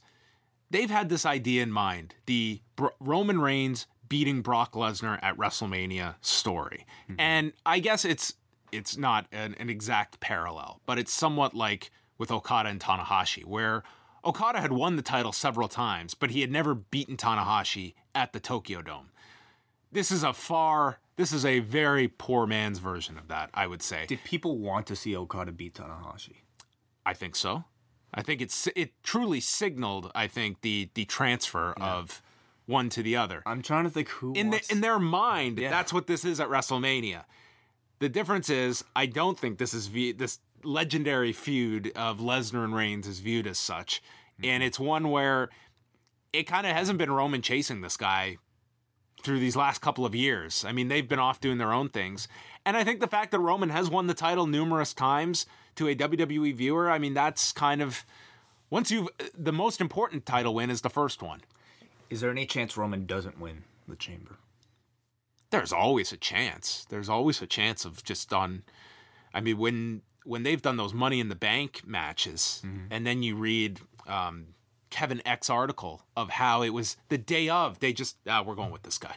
they've 0.70 0.90
had 0.90 1.08
this 1.08 1.26
idea 1.26 1.62
in 1.62 1.70
mind: 1.70 2.14
the 2.26 2.60
Br- 2.74 2.88
Roman 2.98 3.40
Reigns 3.40 3.86
beating 4.08 4.42
Brock 4.42 4.72
Lesnar 4.72 5.18
at 5.22 5.36
WrestleMania 5.36 6.16
story, 6.20 6.86
mm-hmm. 7.04 7.20
and 7.20 7.52
I 7.64 7.78
guess 7.78 8.04
it's 8.04 8.34
it's 8.72 8.96
not 8.96 9.26
an, 9.32 9.54
an 9.58 9.70
exact 9.70 10.20
parallel, 10.20 10.80
but 10.86 10.98
it's 10.98 11.12
somewhat 11.12 11.54
like 11.54 11.90
with 12.18 12.30
Okada 12.30 12.68
and 12.68 12.80
Tanahashi, 12.80 13.44
where 13.44 13.82
Okada 14.24 14.60
had 14.60 14.72
won 14.72 14.96
the 14.96 15.02
title 15.02 15.32
several 15.32 15.68
times, 15.68 16.14
but 16.14 16.30
he 16.30 16.40
had 16.40 16.50
never 16.50 16.74
beaten 16.74 17.16
Tanahashi 17.16 17.94
at 18.14 18.32
the 18.32 18.40
Tokyo 18.40 18.82
Dome. 18.82 19.10
This 19.92 20.10
is 20.10 20.22
a 20.22 20.32
far, 20.32 20.98
this 21.16 21.32
is 21.32 21.44
a 21.44 21.60
very 21.60 22.08
poor 22.08 22.46
man's 22.46 22.80
version 22.80 23.18
of 23.18 23.28
that, 23.28 23.50
I 23.54 23.66
would 23.66 23.82
say. 23.82 24.04
Did 24.06 24.24
people 24.24 24.58
want 24.58 24.86
to 24.88 24.96
see 24.96 25.16
Okada 25.16 25.52
beat 25.52 25.74
Tanahashi? 25.74 26.38
I 27.04 27.14
think 27.14 27.36
so. 27.36 27.64
I 28.12 28.22
think 28.22 28.40
it's 28.40 28.68
it 28.74 28.92
truly 29.02 29.40
signaled. 29.40 30.10
I 30.14 30.26
think 30.26 30.62
the 30.62 30.90
the 30.94 31.04
transfer 31.04 31.72
of 31.72 32.22
one 32.66 32.88
to 32.90 33.02
the 33.02 33.16
other 33.16 33.42
I'm 33.46 33.62
trying 33.62 33.84
to 33.84 33.90
think 33.90 34.08
who 34.08 34.32
in 34.34 34.50
the, 34.50 34.66
in 34.70 34.80
their 34.80 34.98
mind. 34.98 35.58
Yeah. 35.58 35.70
That's 35.70 35.92
what 35.92 36.06
this 36.06 36.24
is 36.24 36.40
at 36.40 36.48
WrestleMania. 36.48 37.24
The 37.98 38.08
difference 38.08 38.50
is, 38.50 38.84
I 38.94 39.06
don't 39.06 39.38
think 39.38 39.58
this 39.58 39.72
is 39.72 39.86
vi- 39.86 40.12
this 40.12 40.40
legendary 40.62 41.32
feud 41.32 41.92
of 41.96 42.18
Lesnar 42.18 42.64
and 42.64 42.74
Reigns 42.74 43.06
is 43.06 43.20
viewed 43.20 43.46
as 43.46 43.58
such, 43.58 44.02
mm-hmm. 44.40 44.50
and 44.50 44.62
it's 44.62 44.78
one 44.78 45.10
where 45.10 45.48
it 46.32 46.44
kind 46.44 46.66
of 46.66 46.76
hasn't 46.76 46.98
been 46.98 47.10
Roman 47.10 47.40
chasing 47.40 47.80
this 47.80 47.96
guy 47.96 48.36
through 49.22 49.40
these 49.40 49.56
last 49.56 49.80
couple 49.80 50.04
of 50.04 50.14
years. 50.14 50.64
I 50.64 50.72
mean, 50.72 50.88
they've 50.88 51.08
been 51.08 51.18
off 51.18 51.40
doing 51.40 51.58
their 51.58 51.72
own 51.72 51.88
things. 51.88 52.28
And 52.64 52.76
I 52.76 52.84
think 52.84 53.00
the 53.00 53.06
fact 53.06 53.30
that 53.32 53.40
Roman 53.40 53.70
has 53.70 53.90
won 53.90 54.06
the 54.06 54.14
title 54.14 54.46
numerous 54.46 54.92
times 54.92 55.46
to 55.76 55.88
a 55.88 55.96
WWE 55.96 56.54
viewer, 56.54 56.90
I 56.90 56.98
mean, 56.98 57.14
that's 57.14 57.52
kind 57.52 57.82
of 57.82 58.04
once 58.70 58.90
you've 58.90 59.08
the 59.36 59.52
most 59.52 59.80
important 59.80 60.26
title 60.26 60.54
win 60.54 60.70
is 60.70 60.82
the 60.82 60.90
first 60.90 61.22
one. 61.22 61.40
Is 62.10 62.20
there 62.20 62.30
any 62.30 62.46
chance 62.46 62.76
Roman 62.76 63.06
doesn't 63.06 63.40
win 63.40 63.64
the 63.88 63.96
chamber? 63.96 64.36
There's 65.50 65.72
always 65.72 66.12
a 66.12 66.16
chance. 66.16 66.86
There's 66.88 67.08
always 67.08 67.40
a 67.40 67.46
chance 67.46 67.84
of 67.84 68.02
just 68.04 68.32
on 68.32 68.62
I 69.34 69.40
mean, 69.40 69.58
when 69.58 70.02
when 70.24 70.42
they've 70.42 70.60
done 70.62 70.76
those 70.76 70.92
money 70.94 71.20
in 71.20 71.28
the 71.28 71.36
bank 71.36 71.82
matches 71.86 72.62
and 72.90 73.06
then 73.06 73.22
you 73.22 73.36
read 73.36 73.80
um 74.06 74.48
Kevin 74.90 75.20
Eck's 75.26 75.50
article 75.50 76.02
of 76.16 76.30
how 76.30 76.62
it 76.62 76.70
was 76.70 76.96
the 77.08 77.18
day 77.18 77.48
of, 77.48 77.78
they 77.80 77.92
just 77.92 78.16
ah, 78.28 78.42
we're 78.42 78.54
going 78.54 78.70
with 78.70 78.82
this 78.82 78.98
guy. 78.98 79.16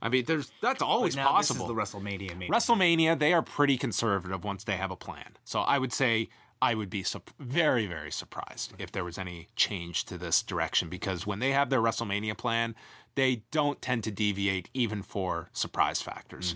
I 0.00 0.08
mean, 0.08 0.24
there's 0.26 0.50
that's 0.60 0.82
always 0.82 1.14
now 1.16 1.28
possible. 1.28 1.66
This 1.66 1.86
is 1.86 1.92
the 1.92 1.98
WrestleMania 1.98 2.36
main. 2.36 2.50
WrestleMania, 2.50 3.18
they 3.18 3.32
are 3.32 3.42
pretty 3.42 3.76
conservative 3.76 4.42
once 4.44 4.64
they 4.64 4.76
have 4.76 4.90
a 4.90 4.96
plan. 4.96 5.36
So 5.44 5.60
I 5.60 5.78
would 5.78 5.92
say 5.92 6.28
I 6.62 6.74
would 6.74 6.90
be 6.90 7.02
sup- 7.02 7.32
very, 7.40 7.88
very 7.88 8.12
surprised 8.12 8.72
if 8.78 8.92
there 8.92 9.02
was 9.02 9.18
any 9.18 9.48
change 9.56 10.04
to 10.04 10.16
this 10.16 10.44
direction 10.44 10.88
because 10.88 11.26
when 11.26 11.40
they 11.40 11.50
have 11.50 11.70
their 11.70 11.80
WrestleMania 11.80 12.38
plan, 12.38 12.76
they 13.16 13.42
don't 13.50 13.82
tend 13.82 14.04
to 14.04 14.12
deviate 14.12 14.70
even 14.72 15.02
for 15.02 15.48
surprise 15.52 16.00
factors. 16.00 16.54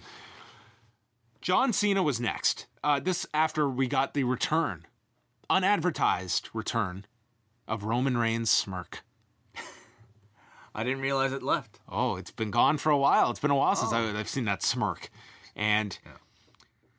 John 1.41 1.73
Cena 1.73 2.05
was 2.05 2.21
next. 2.21 2.67
Uh, 2.85 3.01
this 3.01 3.27
after 3.35 3.69
we 3.69 3.89
got 3.89 4.15
the 4.15 4.23
return, 4.23 4.87
unadvertised 5.51 6.51
return 6.55 7.05
of 7.67 7.83
Roman 7.83 8.17
Reigns' 8.17 8.49
smirk. 8.49 9.03
I 10.73 10.85
didn't 10.85 11.01
realize 11.01 11.33
it 11.33 11.43
left. 11.43 11.81
Oh, 11.89 12.15
it's 12.15 12.31
been 12.31 12.53
gone 12.53 12.79
for 12.79 12.91
a 12.91 12.99
while. 12.99 13.31
It's 13.31 13.41
been 13.41 13.51
a 13.51 13.57
while 13.57 13.75
since 13.75 13.93
I, 13.93 14.17
I've 14.17 14.29
seen 14.29 14.45
that 14.45 14.63
smirk. 14.63 15.11
And 15.57 15.99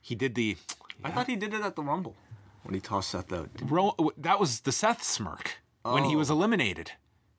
he 0.02 0.14
did 0.14 0.36
the 0.36 0.58
I 1.06 1.12
thought 1.12 1.28
he 1.28 1.38
did 1.38 1.54
it 1.54 1.62
at 1.62 1.78
the 1.78 1.84
Rumble 1.84 2.18
when 2.68 2.76
he 2.76 2.82
tossed 2.82 3.10
Seth 3.10 3.32
out. 3.34 3.50
Ro- 3.64 3.96
that 4.18 4.40
was 4.40 4.60
the 4.62 4.72
Seth 4.72 5.02
smirk. 5.04 5.56
when 5.84 6.04
he 6.04 6.16
was 6.16 6.30
eliminated. 6.30 6.92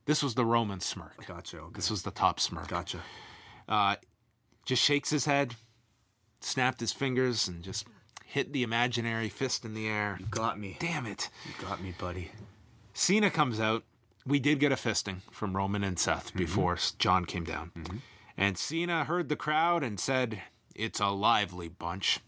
This 0.07 0.23
was 0.23 0.35
the 0.35 0.45
Roman 0.45 0.81
smirk. 0.81 1.27
Gotcha. 1.27 1.59
Okay. 1.59 1.73
This 1.77 1.91
was 1.91 2.03
the 2.03 2.11
top 2.11 2.41
smirk. 2.41 2.67
Gotcha. 2.69 3.01
Uh, 3.69 3.97
Just 4.65 4.83
shakes 4.83 5.11
his 5.11 5.27
head, 5.27 5.55
snapped 6.41 6.81
his 6.81 6.93
fingers, 6.93 7.47
and 7.47 7.63
just 7.63 7.87
hit 8.25 8.53
the 8.55 8.63
imaginary 8.63 9.29
fist 9.29 9.65
in 9.67 9.75
the 9.75 9.87
air. 9.87 10.17
You 10.19 10.27
Got 10.31 10.59
me. 10.59 10.77
Damn 10.81 11.05
it. 11.07 11.29
You 11.47 11.53
got 11.67 11.83
me, 11.83 11.95
buddy. 11.99 12.31
Cena 12.95 13.31
comes 13.31 13.61
out. 13.61 13.85
We 14.27 14.39
did 14.39 14.61
get 14.61 14.73
a 14.73 14.77
fisting 14.77 15.21
from 15.31 15.55
Roman 15.57 15.85
and 15.85 15.99
Seth 15.99 16.35
before 16.35 16.79
John 16.99 17.25
came 17.27 17.45
down. 17.45 17.71
And 18.37 18.57
Cena 18.59 19.05
heard 19.05 19.29
the 19.29 19.37
crowd 19.37 19.83
and 19.83 19.99
said, 20.01 20.43
It's 20.75 21.01
a 21.01 21.09
lively 21.09 21.69
bunch. 21.69 22.21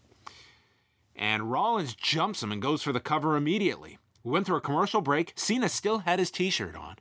And 1.15 1.51
Rollins 1.51 1.93
jumps 1.93 2.41
him 2.41 2.51
and 2.51 2.61
goes 2.61 2.81
for 2.81 2.91
the 2.93 2.99
cover 2.99 3.35
immediately. 3.35 3.99
We 4.23 4.31
went 4.31 4.45
through 4.45 4.57
a 4.57 4.61
commercial 4.61 5.01
break. 5.01 5.33
Cena 5.35 5.69
still 5.69 5.99
had 5.99 6.19
his 6.19 6.31
t 6.31 6.49
shirt 6.49 6.75
on. 6.75 6.95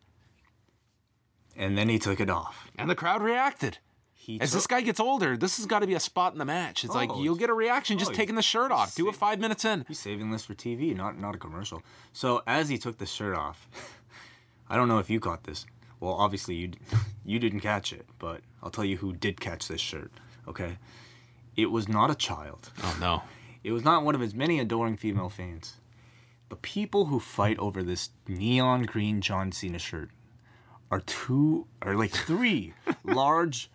And 1.56 1.76
then 1.76 1.88
he 1.88 1.98
took 1.98 2.20
it 2.20 2.30
off. 2.30 2.70
And 2.78 2.88
the 2.88 2.94
crowd 2.94 3.22
reacted. 3.22 3.78
He 4.14 4.40
As 4.40 4.52
this 4.52 4.66
guy 4.66 4.82
gets 4.82 5.00
older, 5.00 5.36
this 5.36 5.56
has 5.56 5.66
got 5.66 5.78
to 5.78 5.86
be 5.86 5.94
a 5.94 6.00
spot 6.00 6.32
in 6.32 6.38
the 6.38 6.44
match. 6.44 6.84
It's 6.84 6.94
like 6.94 7.10
Oh, 7.10 7.22
you'll 7.22 7.36
get 7.36 7.48
a 7.50 7.54
reaction 7.54 7.98
just 7.98 8.10
oh, 8.10 8.14
taking 8.14 8.34
the 8.34 8.42
shirt 8.42 8.70
off. 8.70 8.94
Do 8.94 9.08
it 9.08 9.16
five 9.16 9.40
minutes 9.40 9.64
in. 9.64 9.84
He's 9.88 9.98
saving 9.98 10.30
this 10.30 10.44
for 10.44 10.54
TV, 10.54 10.94
not 10.94 11.18
not 11.18 11.34
a 11.34 11.38
commercial. 11.38 11.82
So 12.12 12.42
as 12.46 12.68
he 12.68 12.76
took 12.76 12.98
the 12.98 13.06
shirt 13.06 13.34
off, 13.34 13.68
I 14.68 14.76
don't 14.76 14.88
know 14.88 14.98
if 14.98 15.08
you 15.08 15.20
caught 15.20 15.44
this. 15.44 15.64
Well, 16.00 16.12
obviously 16.12 16.54
you 16.54 16.72
you 17.24 17.38
didn't 17.38 17.60
catch 17.60 17.92
it, 17.92 18.06
but 18.18 18.42
I'll 18.62 18.70
tell 18.70 18.84
you 18.84 18.98
who 18.98 19.14
did 19.14 19.40
catch 19.40 19.68
this 19.68 19.80
shirt. 19.80 20.12
Okay, 20.46 20.76
it 21.56 21.70
was 21.70 21.88
not 21.88 22.10
a 22.10 22.14
child. 22.14 22.70
Oh 22.82 22.96
no. 23.00 23.22
It 23.62 23.72
was 23.72 23.84
not 23.84 24.04
one 24.04 24.14
of 24.14 24.20
his 24.20 24.34
many 24.34 24.58
adoring 24.58 24.96
female 24.96 25.28
fans. 25.28 25.76
The 26.48 26.56
people 26.56 27.06
who 27.06 27.20
fight 27.20 27.58
over 27.58 27.82
this 27.82 28.10
neon 28.26 28.82
green 28.82 29.20
John 29.20 29.52
Cena 29.52 29.78
shirt 29.78 30.10
are 30.90 31.00
two, 31.00 31.66
or 31.84 31.94
like 31.94 32.10
three 32.10 32.74
large, 33.04 33.70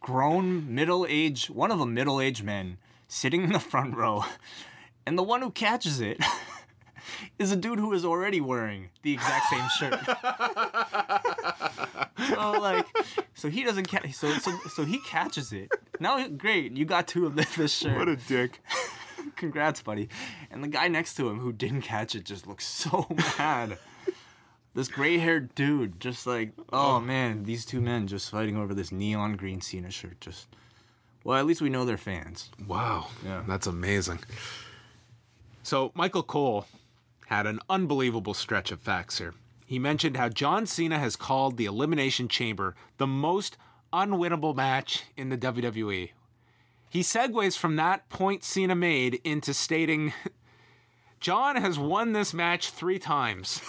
grown, 0.00 0.72
middle 0.72 1.06
aged, 1.08 1.50
one 1.50 1.70
of 1.70 1.78
them 1.78 1.94
middle 1.94 2.20
aged 2.20 2.44
men 2.44 2.78
sitting 3.08 3.42
in 3.42 3.52
the 3.52 3.60
front 3.60 3.96
row. 3.96 4.24
And 5.06 5.18
the 5.18 5.22
one 5.22 5.42
who 5.42 5.50
catches 5.50 6.00
it 6.00 6.18
is 7.38 7.50
a 7.50 7.56
dude 7.56 7.78
who 7.78 7.92
is 7.92 8.04
already 8.04 8.40
wearing 8.40 8.90
the 9.02 9.12
exact 9.12 9.46
same 9.50 9.68
shirt. 9.78 10.00
so 12.28 12.52
like, 12.60 12.86
so 13.34 13.48
he 13.48 13.64
doesn't 13.64 13.88
catch. 13.88 14.12
So 14.12 14.30
so 14.34 14.56
so 14.68 14.84
he 14.84 15.00
catches 15.00 15.52
it. 15.52 15.70
Now 15.98 16.28
great, 16.28 16.76
you 16.76 16.84
got 16.84 17.08
two 17.08 17.26
of 17.26 17.34
this, 17.34 17.56
this 17.56 17.72
shirt. 17.72 17.98
What 17.98 18.08
a 18.08 18.16
dick. 18.16 18.60
Congrats, 19.36 19.82
buddy. 19.82 20.08
And 20.50 20.62
the 20.62 20.68
guy 20.68 20.88
next 20.88 21.14
to 21.14 21.28
him 21.28 21.38
who 21.38 21.52
didn't 21.52 21.82
catch 21.82 22.14
it 22.14 22.24
just 22.24 22.46
looks 22.46 22.66
so 22.66 23.06
mad. 23.38 23.78
This 24.74 24.88
gray 24.88 25.18
haired 25.18 25.54
dude, 25.54 25.98
just 25.98 26.26
like, 26.26 26.52
oh 26.72 27.00
man, 27.00 27.42
these 27.44 27.64
two 27.64 27.80
men 27.80 28.06
just 28.06 28.30
fighting 28.30 28.56
over 28.56 28.72
this 28.72 28.92
neon 28.92 29.36
green 29.36 29.60
Cena 29.60 29.90
shirt. 29.90 30.20
Just, 30.20 30.46
well, 31.24 31.38
at 31.38 31.46
least 31.46 31.60
we 31.60 31.68
know 31.70 31.84
they're 31.84 31.96
fans. 31.96 32.50
Wow. 32.66 33.08
Yeah. 33.24 33.42
That's 33.48 33.66
amazing. 33.66 34.20
So, 35.62 35.90
Michael 35.94 36.22
Cole 36.22 36.66
had 37.26 37.46
an 37.46 37.60
unbelievable 37.68 38.34
stretch 38.34 38.70
of 38.70 38.80
facts 38.80 39.18
here. 39.18 39.34
He 39.66 39.78
mentioned 39.78 40.16
how 40.16 40.28
John 40.28 40.66
Cena 40.66 40.98
has 40.98 41.14
called 41.14 41.56
the 41.56 41.66
Elimination 41.66 42.28
Chamber 42.28 42.74
the 42.98 43.06
most 43.06 43.56
unwinnable 43.92 44.54
match 44.54 45.04
in 45.16 45.28
the 45.28 45.38
WWE. 45.38 46.10
He 46.90 47.00
segues 47.02 47.56
from 47.56 47.76
that 47.76 48.08
point 48.08 48.42
Cena 48.42 48.74
made 48.74 49.20
into 49.22 49.54
stating 49.54 50.12
John 51.20 51.56
has 51.56 51.78
won 51.78 52.12
this 52.12 52.34
match 52.34 52.70
three 52.70 52.98
times. 52.98 53.62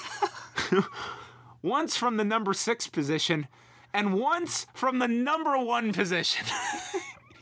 once 1.61 1.95
from 1.95 2.17
the 2.17 2.23
number 2.23 2.53
six 2.53 2.87
position, 2.87 3.47
and 3.93 4.19
once 4.19 4.65
from 4.73 4.99
the 4.99 5.07
number 5.07 5.57
one 5.57 5.93
position. 5.93 6.45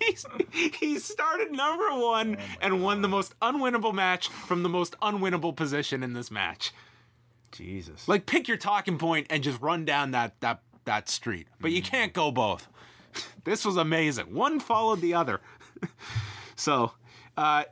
He's, 0.02 0.26
he 0.54 0.98
started 0.98 1.52
number 1.52 1.89
one 1.89 2.38
and 2.62 2.82
won 2.82 3.02
the 3.02 3.10
most 3.10 3.38
unwinnable 3.42 3.94
match 3.94 4.30
from 4.30 4.63
the 4.63 4.70
most 4.70 4.98
unwinnable 5.02 5.56
position 5.56 6.04
in 6.04 6.13
this 6.13 6.32
match. 6.32 6.72
Jesus. 7.52 8.08
Like 8.08 8.26
pick 8.26 8.48
your 8.48 8.58
talking 8.58 8.98
point 8.98 9.28
and 9.30 9.44
just 9.44 9.62
run 9.62 9.84
down 9.86 10.12
that 10.12 10.39
that 10.42 10.62
that 10.86 11.10
street. 11.10 11.48
But 11.60 11.72
you 11.72 11.82
hmm. 11.82 11.88
can't 11.88 12.13
go 12.13 12.32
both. 12.32 12.68
This 13.44 13.65
was 13.65 13.78
amazing. 13.78 14.34
One 14.36 14.60
followed 14.60 15.02
the 15.02 15.15
other. 15.15 15.42
so, 16.56 16.92
uh, 17.38 17.63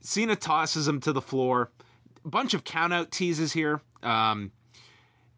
Cena 0.00 0.36
tosses 0.36 0.88
him 0.88 1.00
to 1.00 1.12
the 1.12 1.20
floor. 1.20 1.70
A 2.24 2.28
bunch 2.28 2.54
of 2.54 2.64
countout 2.64 3.10
teases 3.10 3.52
here. 3.52 3.80
Um, 4.02 4.52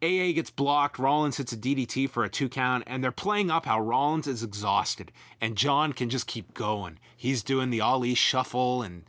AA 0.01 0.33
gets 0.33 0.49
blocked. 0.49 0.97
Rollins 0.97 1.37
hits 1.37 1.53
a 1.53 1.57
DDT 1.57 2.09
for 2.09 2.23
a 2.23 2.29
two 2.29 2.49
count, 2.49 2.83
and 2.87 3.03
they're 3.03 3.11
playing 3.11 3.51
up 3.51 3.65
how 3.65 3.79
Rollins 3.79 4.27
is 4.27 4.43
exhausted, 4.43 5.11
and 5.39 5.55
John 5.55 5.93
can 5.93 6.09
just 6.09 6.25
keep 6.25 6.53
going. 6.53 6.97
He's 7.15 7.43
doing 7.43 7.69
the 7.69 7.81
Ali 7.81 8.15
shuffle 8.15 8.81
and 8.81 9.03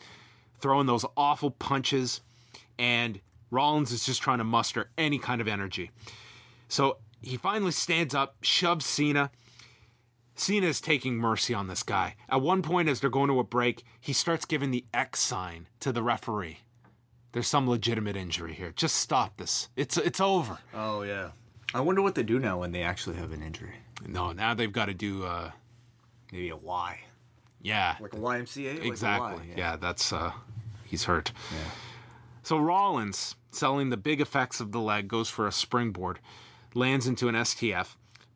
throwing 0.60 0.86
those 0.86 1.06
awful 1.16 1.50
punches, 1.50 2.20
and 2.78 3.20
Rollins 3.50 3.90
is 3.90 4.04
just 4.04 4.20
trying 4.20 4.38
to 4.38 4.44
muster 4.44 4.90
any 4.98 5.18
kind 5.18 5.40
of 5.40 5.48
energy. 5.48 5.90
So 6.68 6.98
he 7.22 7.36
finally 7.36 7.72
stands 7.72 8.14
up, 8.14 8.36
shoves 8.42 8.84
Cena. 8.84 9.30
Cena 10.42 10.66
is 10.66 10.80
taking 10.80 11.16
mercy 11.16 11.54
on 11.54 11.68
this 11.68 11.84
guy. 11.84 12.16
At 12.28 12.42
one 12.42 12.62
point, 12.62 12.88
as 12.88 13.00
they're 13.00 13.10
going 13.10 13.28
to 13.28 13.38
a 13.38 13.44
break, 13.44 13.84
he 14.00 14.12
starts 14.12 14.44
giving 14.44 14.72
the 14.72 14.84
X 14.92 15.20
sign 15.20 15.68
to 15.78 15.92
the 15.92 16.02
referee. 16.02 16.58
There's 17.30 17.46
some 17.46 17.70
legitimate 17.70 18.16
injury 18.16 18.52
here. 18.52 18.72
Just 18.74 18.96
stop 18.96 19.36
this. 19.36 19.68
It's 19.76 19.96
it's 19.96 20.20
over. 20.20 20.58
Oh, 20.74 21.02
yeah. 21.02 21.30
I 21.72 21.80
wonder 21.80 22.02
what 22.02 22.16
they 22.16 22.24
do 22.24 22.40
now 22.40 22.58
when 22.58 22.72
they 22.72 22.82
actually 22.82 23.16
have 23.16 23.30
an 23.30 23.40
injury. 23.40 23.74
No, 24.06 24.32
now 24.32 24.52
they've 24.52 24.72
got 24.72 24.86
to 24.86 24.94
do. 24.94 25.24
uh 25.24 25.52
Maybe 26.32 26.48
a 26.48 26.56
Y. 26.56 26.98
Yeah, 27.60 27.94
Like 28.00 28.14
a 28.14 28.16
YMCA? 28.16 28.74
Like 28.74 28.84
a 28.84 28.86
exactly. 28.86 29.50
Yeah. 29.56 29.76
that's 29.76 30.12
uh 30.12 30.32
he's 30.84 31.04
hurt. 31.04 31.30
Yeah. 31.52 31.70
So 32.42 32.58
Rollins, 32.58 33.36
selling 33.52 33.90
the 33.90 33.96
big 33.96 34.20
effects 34.20 34.58
of 34.58 34.72
the 34.72 34.80
leg, 34.80 35.06
goes 35.06 35.28
for 35.28 35.46
a 35.46 35.52
springboard, 35.52 36.18
lands 36.74 37.06
into 37.06 37.28
an 37.28 37.36
STF. 37.36 37.94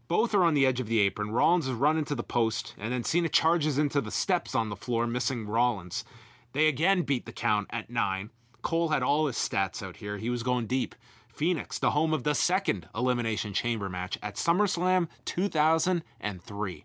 Both 0.08 0.34
are 0.34 0.44
on 0.44 0.54
the 0.54 0.66
edge 0.66 0.78
of 0.78 0.86
the 0.86 1.00
apron. 1.00 1.32
Rollins 1.32 1.66
is 1.66 1.74
run 1.74 1.98
into 1.98 2.14
the 2.14 2.22
post, 2.22 2.74
and 2.78 2.92
then 2.92 3.02
Cena 3.02 3.28
charges 3.28 3.76
into 3.76 4.00
the 4.00 4.12
steps 4.12 4.54
on 4.54 4.68
the 4.68 4.76
floor, 4.76 5.06
missing 5.06 5.46
Rollins. 5.46 6.04
They 6.52 6.68
again 6.68 7.02
beat 7.02 7.26
the 7.26 7.32
count 7.32 7.68
at 7.70 7.90
nine. 7.90 8.30
Cole 8.62 8.88
had 8.88 9.02
all 9.02 9.26
his 9.26 9.36
stats 9.36 9.82
out 9.82 9.96
here. 9.96 10.18
He 10.18 10.30
was 10.30 10.42
going 10.42 10.66
deep. 10.66 10.94
Phoenix, 11.28 11.78
the 11.78 11.90
home 11.90 12.14
of 12.14 12.24
the 12.24 12.34
second 12.34 12.88
Elimination 12.94 13.52
Chamber 13.52 13.88
match 13.88 14.18
at 14.22 14.36
SummerSlam 14.36 15.08
2003. 15.24 16.84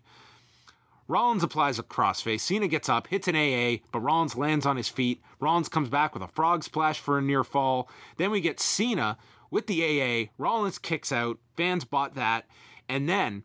Rollins 1.08 1.42
applies 1.42 1.78
a 1.78 1.82
crossface. 1.82 2.40
Cena 2.40 2.68
gets 2.68 2.88
up, 2.88 3.06
hits 3.06 3.28
an 3.28 3.36
AA, 3.36 3.82
but 3.92 4.00
Rollins 4.00 4.36
lands 4.36 4.66
on 4.66 4.76
his 4.76 4.88
feet. 4.88 5.22
Rollins 5.40 5.68
comes 5.68 5.88
back 5.88 6.14
with 6.14 6.22
a 6.22 6.28
frog 6.28 6.64
splash 6.64 7.00
for 7.00 7.18
a 7.18 7.22
near 7.22 7.44
fall. 7.44 7.88
Then 8.16 8.30
we 8.30 8.40
get 8.40 8.60
Cena 8.60 9.16
with 9.50 9.66
the 9.66 9.82
AA. 9.82 10.30
Rollins 10.38 10.78
kicks 10.78 11.12
out. 11.12 11.38
Fans 11.56 11.84
bought 11.84 12.14
that. 12.14 12.46
And 12.92 13.08
then 13.08 13.44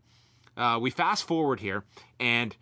uh, 0.58 0.78
we 0.82 0.90
fast 0.90 1.24
forward 1.24 1.62
here, 1.62 1.86
and 2.20 2.54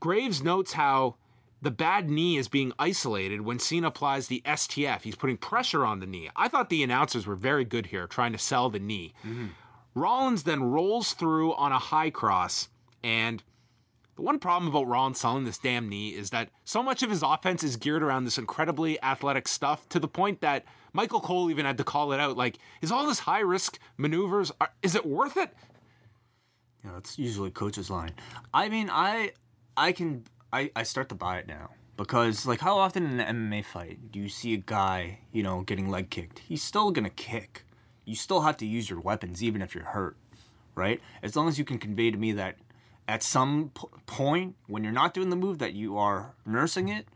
Graves 0.00 0.42
notes 0.42 0.72
how 0.72 1.14
the 1.62 1.70
bad 1.70 2.10
knee 2.10 2.36
is 2.36 2.48
being 2.48 2.72
isolated 2.80 3.42
when 3.42 3.60
Cena 3.60 3.86
applies 3.86 4.26
the 4.26 4.42
STF. 4.44 5.02
He's 5.02 5.14
putting 5.14 5.36
pressure 5.36 5.86
on 5.86 6.00
the 6.00 6.06
knee. 6.06 6.28
I 6.34 6.48
thought 6.48 6.68
the 6.68 6.82
announcers 6.82 7.28
were 7.28 7.36
very 7.36 7.64
good 7.64 7.86
here, 7.86 8.08
trying 8.08 8.32
to 8.32 8.38
sell 8.38 8.70
the 8.70 8.80
knee. 8.80 9.14
Rollins 9.94 10.42
then 10.42 10.64
rolls 10.64 11.12
through 11.12 11.54
on 11.54 11.70
a 11.70 11.78
high 11.78 12.10
cross, 12.10 12.68
and 13.04 13.40
the 14.16 14.22
one 14.22 14.40
problem 14.40 14.68
about 14.68 14.88
Rollins 14.88 15.20
selling 15.20 15.44
this 15.44 15.58
damn 15.58 15.88
knee 15.88 16.08
is 16.08 16.30
that 16.30 16.48
so 16.64 16.82
much 16.82 17.04
of 17.04 17.10
his 17.10 17.22
offense 17.22 17.62
is 17.62 17.76
geared 17.76 18.02
around 18.02 18.24
this 18.24 18.36
incredibly 18.38 19.00
athletic 19.00 19.46
stuff 19.46 19.88
to 19.90 20.00
the 20.00 20.08
point 20.08 20.40
that 20.40 20.64
Michael 20.92 21.20
Cole 21.20 21.50
even 21.50 21.66
had 21.66 21.78
to 21.78 21.84
call 21.84 22.12
it 22.12 22.18
out. 22.18 22.36
Like, 22.36 22.58
is 22.80 22.90
all 22.90 23.06
this 23.06 23.20
high 23.20 23.40
risk 23.40 23.78
maneuvers, 23.96 24.50
are, 24.60 24.70
is 24.82 24.96
it 24.96 25.06
worth 25.06 25.36
it? 25.36 25.54
Yeah, 26.84 26.92
that's 26.94 27.18
usually 27.18 27.50
coach's 27.50 27.90
line. 27.90 28.12
I 28.52 28.68
mean, 28.68 28.90
I 28.90 29.32
I 29.76 29.92
can 29.92 30.24
I, 30.52 30.70
I 30.76 30.82
start 30.82 31.08
to 31.10 31.14
buy 31.14 31.38
it 31.38 31.46
now. 31.46 31.70
Because 31.96 32.46
like 32.46 32.60
how 32.60 32.78
often 32.78 33.04
in 33.04 33.20
an 33.20 33.50
MMA 33.50 33.64
fight 33.64 34.10
do 34.10 34.18
you 34.18 34.28
see 34.28 34.54
a 34.54 34.58
guy, 34.58 35.20
you 35.30 35.42
know, 35.42 35.60
getting 35.62 35.88
leg 35.88 36.10
kicked? 36.10 36.40
He's 36.40 36.62
still 36.62 36.90
gonna 36.90 37.10
kick. 37.10 37.64
You 38.04 38.16
still 38.16 38.40
have 38.40 38.56
to 38.58 38.66
use 38.66 38.90
your 38.90 39.00
weapons 39.00 39.42
even 39.42 39.62
if 39.62 39.74
you're 39.74 39.84
hurt, 39.84 40.16
right? 40.74 41.00
As 41.22 41.36
long 41.36 41.48
as 41.48 41.58
you 41.58 41.64
can 41.64 41.78
convey 41.78 42.10
to 42.10 42.16
me 42.16 42.32
that 42.32 42.56
at 43.06 43.22
some 43.22 43.70
p- 43.74 43.86
point 44.06 44.56
when 44.66 44.82
you're 44.82 44.92
not 44.92 45.14
doing 45.14 45.30
the 45.30 45.36
move 45.36 45.58
that 45.58 45.74
you 45.74 45.98
are 45.98 46.34
nursing 46.46 46.88
it, 46.88 47.06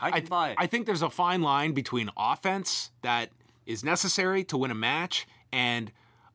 I 0.00 0.10
can 0.12 0.26
buy 0.26 0.50
it. 0.50 0.56
I 0.58 0.66
think 0.66 0.86
there's 0.86 1.02
a 1.02 1.10
fine 1.10 1.42
line 1.42 1.72
between 1.72 2.10
offense 2.16 2.90
that 3.02 3.30
is 3.66 3.84
necessary 3.84 4.44
to 4.44 4.56
win 4.56 4.70
a 4.70 4.74
match 4.74 5.26
and 5.52 5.92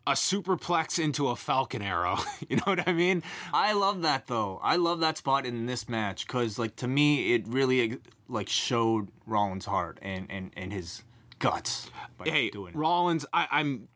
a 0.08 0.12
superplex 0.12 1.03
into 1.03 1.28
a 1.28 1.36
falcon 1.36 1.82
arrow. 1.82 2.18
you 2.49 2.55
know 2.55 2.64
what 2.66 2.88
I 2.88 2.93
mean? 2.93 3.22
I 3.53 3.74
love 3.74 4.01
that 4.03 4.28
though. 4.28 4.60
I 4.64 4.78
love 4.78 5.01
that 5.01 5.18
spot 5.18 5.45
in 5.45 5.66
this 5.66 5.88
match 5.89 6.26
because, 6.26 6.58
like, 6.58 6.76
to 6.78 6.88
me, 6.88 7.34
it 7.34 7.47
really 7.47 7.99
like 8.30 8.49
showed 8.49 9.10
Rollins' 9.26 9.66
heart 9.66 9.99
and 10.01 10.26
and 10.30 10.51
and 10.55 10.72
his 10.72 11.03
guts 11.39 11.91
by 12.18 12.26
hey, 12.26 12.49
doing 12.49 12.74
it. 12.74 12.78
Rollins, 12.78 13.26
I, 13.34 13.47
I'm 13.51 13.89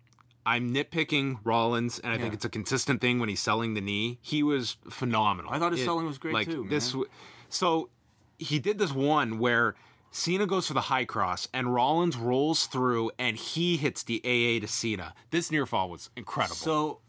I'm 0.46 0.74
nitpicking 0.74 1.40
Rollins, 1.44 2.00
and 2.00 2.12
I 2.12 2.18
think 2.18 2.34
it's 2.34 2.46
a 2.46 2.50
consistent 2.50 3.00
thing 3.00 3.20
when 3.20 3.30
he's 3.30 3.42
selling 3.42 3.74
the 3.74 3.82
knee. 3.82 4.20
He 4.22 4.44
was 4.44 4.78
phenomenal. 4.90 5.52
I 5.52 5.60
thought 5.60 5.72
his 5.72 5.84
selling 5.84 6.06
was 6.06 6.18
great 6.18 6.34
like, 6.34 6.48
too, 6.48 6.66
This, 6.70 6.94
man. 6.94 7.04
w- 7.04 7.12
so 7.50 7.90
he 8.38 8.60
did 8.60 8.80
this 8.80 8.92
one 8.92 9.38
where 9.38 9.76
Cena 10.12 10.46
goes 10.46 10.68
for 10.68 10.74
the 10.74 10.82
high 10.82 11.06
cross, 11.06 11.48
and 11.54 11.74
Rollins 11.74 12.18
rolls 12.18 12.68
through, 12.68 13.12
and 13.18 13.38
he 13.38 13.78
hits 13.78 14.04
the 14.04 14.22
AA 14.26 14.60
to 14.60 14.68
Cena. 14.68 15.16
This 15.32 15.50
near 15.50 15.66
fall 15.66 15.90
was 15.90 16.10
incredible. 16.18 16.58
So, 16.58 17.00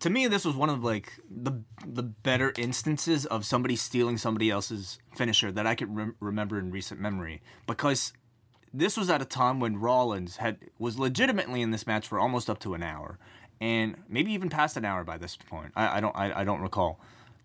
to 0.00 0.08
me, 0.08 0.26
this 0.28 0.46
was 0.46 0.56
one 0.56 0.70
of 0.70 0.82
like 0.82 1.12
the 1.30 1.52
the 1.86 2.02
better 2.02 2.54
instances 2.56 3.26
of 3.26 3.44
somebody 3.44 3.76
stealing 3.76 4.16
somebody 4.16 4.50
else's 4.50 4.98
finisher 5.14 5.52
that 5.52 5.66
I 5.66 5.74
could 5.74 5.94
rem- 5.94 6.16
remember 6.20 6.58
in 6.58 6.70
recent 6.70 7.00
memory 7.00 7.42
because 7.66 8.14
this 8.72 8.96
was 8.96 9.10
at 9.10 9.20
a 9.20 9.26
time 9.26 9.60
when 9.60 9.76
Rollins 9.76 10.36
had 10.36 10.58
was 10.78 10.98
legitimately 10.98 11.60
in 11.60 11.70
this 11.70 11.86
match 11.86 12.08
for 12.08 12.18
almost 12.18 12.48
up 12.48 12.60
to 12.60 12.72
an 12.72 12.82
hour, 12.82 13.18
and 13.60 13.96
maybe 14.08 14.32
even 14.32 14.48
past 14.48 14.78
an 14.78 14.86
hour 14.86 15.04
by 15.04 15.18
this 15.18 15.36
point. 15.36 15.72
I, 15.76 15.98
I 15.98 16.00
don't 16.00 16.16
I, 16.16 16.40
I 16.40 16.44
don't 16.44 16.62
recall. 16.62 16.98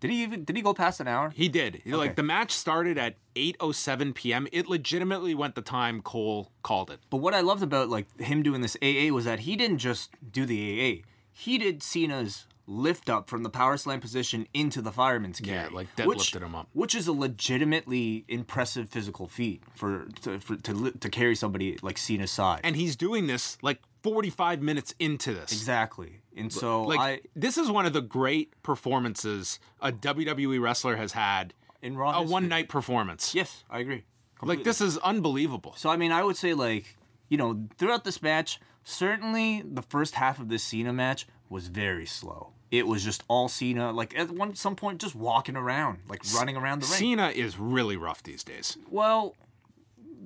Did 0.04 0.10
he 0.10 0.22
even 0.22 0.44
did 0.44 0.54
he 0.54 0.60
go 0.60 0.74
past 0.74 1.00
an 1.00 1.08
hour? 1.08 1.32
He 1.34 1.48
did. 1.48 1.80
Like 1.86 2.14
the 2.14 2.22
match 2.22 2.50
started 2.50 2.98
at 2.98 3.14
8:07 3.36 4.14
p.m. 4.14 4.46
It 4.52 4.68
legitimately 4.68 5.34
went 5.34 5.54
the 5.54 5.62
time 5.62 6.02
Cole 6.02 6.52
called 6.62 6.90
it. 6.90 7.00
But 7.08 7.18
what 7.18 7.32
I 7.32 7.40
loved 7.40 7.62
about 7.62 7.88
like 7.88 8.20
him 8.20 8.42
doing 8.42 8.60
this 8.60 8.76
AA 8.82 9.14
was 9.14 9.24
that 9.24 9.40
he 9.40 9.56
didn't 9.56 9.78
just 9.78 10.10
do 10.30 10.44
the 10.44 10.58
AA. 10.60 11.08
He 11.32 11.56
did 11.56 11.82
Cena's 11.82 12.46
lift 12.66 13.08
up 13.08 13.30
from 13.30 13.44
the 13.44 13.50
power 13.50 13.78
slam 13.78 14.00
position 14.00 14.46
into 14.52 14.82
the 14.82 14.92
fireman's 14.92 15.40
carry. 15.40 15.56
Yeah, 15.56 15.68
like 15.74 15.88
which- 16.04 16.18
deadlifted 16.34 16.42
him 16.42 16.54
up. 16.54 16.68
Which 16.74 16.94
is 16.94 17.06
a 17.06 17.12
legitimately 17.12 18.26
impressive 18.28 18.90
physical 18.90 19.26
feat 19.26 19.62
for 19.74 20.04
to 20.20 20.38
for, 20.38 20.56
to, 20.56 20.90
to 20.90 21.08
carry 21.08 21.34
somebody 21.34 21.78
like 21.80 21.96
Cena's 21.96 22.30
size. 22.30 22.60
And 22.62 22.76
he's 22.76 22.94
doing 22.94 23.26
this 23.26 23.56
like 23.62 23.80
45 24.02 24.60
minutes 24.60 24.94
into 24.98 25.32
this. 25.32 25.50
exactly. 25.50 26.20
And 26.36 26.52
so 26.52 26.82
Like 26.82 27.00
I 27.00 27.20
this 27.36 27.56
is 27.58 27.70
one 27.70 27.86
of 27.86 27.92
the 27.92 28.00
great 28.02 28.60
performances 28.62 29.58
a 29.80 29.92
WWE 29.92 30.60
wrestler 30.60 30.96
has 30.96 31.12
had. 31.12 31.54
in 31.82 31.96
Raw 31.96 32.18
A 32.18 32.22
one 32.22 32.48
night 32.48 32.68
performance. 32.68 33.34
Yes, 33.34 33.64
I 33.70 33.78
agree. 33.80 34.04
Like 34.42 34.64
this 34.64 34.80
is 34.80 34.98
unbelievable. 34.98 35.74
So 35.76 35.88
I 35.90 35.96
mean, 35.96 36.12
I 36.12 36.22
would 36.22 36.36
say 36.36 36.54
like 36.54 36.96
you 37.28 37.38
know 37.38 37.66
throughout 37.78 38.04
this 38.04 38.20
match, 38.22 38.60
certainly 38.84 39.62
the 39.64 39.82
first 39.82 40.14
half 40.16 40.38
of 40.38 40.48
this 40.48 40.62
Cena 40.62 40.92
match 40.92 41.26
was 41.48 41.68
very 41.68 42.06
slow. 42.06 42.50
It 42.70 42.86
was 42.86 43.04
just 43.04 43.22
all 43.28 43.48
Cena, 43.48 43.92
like 43.92 44.18
at 44.18 44.30
one 44.30 44.54
some 44.54 44.74
point 44.76 45.00
just 45.00 45.14
walking 45.14 45.56
around, 45.56 46.00
like 46.08 46.20
running 46.34 46.56
around 46.56 46.82
the 46.82 46.86
ring. 46.86 46.98
Cena 46.98 47.28
is 47.28 47.58
really 47.58 47.96
rough 47.96 48.22
these 48.22 48.42
days. 48.42 48.76
Well, 48.90 49.34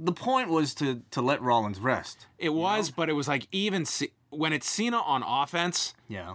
the 0.01 0.13
point 0.13 0.49
was 0.49 0.75
to 0.77 1.03
to 1.11 1.21
let 1.21 1.43
Rollins 1.43 1.79
rest. 1.79 2.27
It 2.39 2.51
was, 2.55 2.91
but 2.91 3.09
it 3.09 3.13
was 3.13 3.29
like 3.29 3.47
even 3.53 3.85
C- 3.85 4.13
when 4.31 4.53
it's 4.53 4.69
Cena 4.69 4.99
on 4.99 5.23
offense, 5.23 5.95
Yeah. 6.09 6.35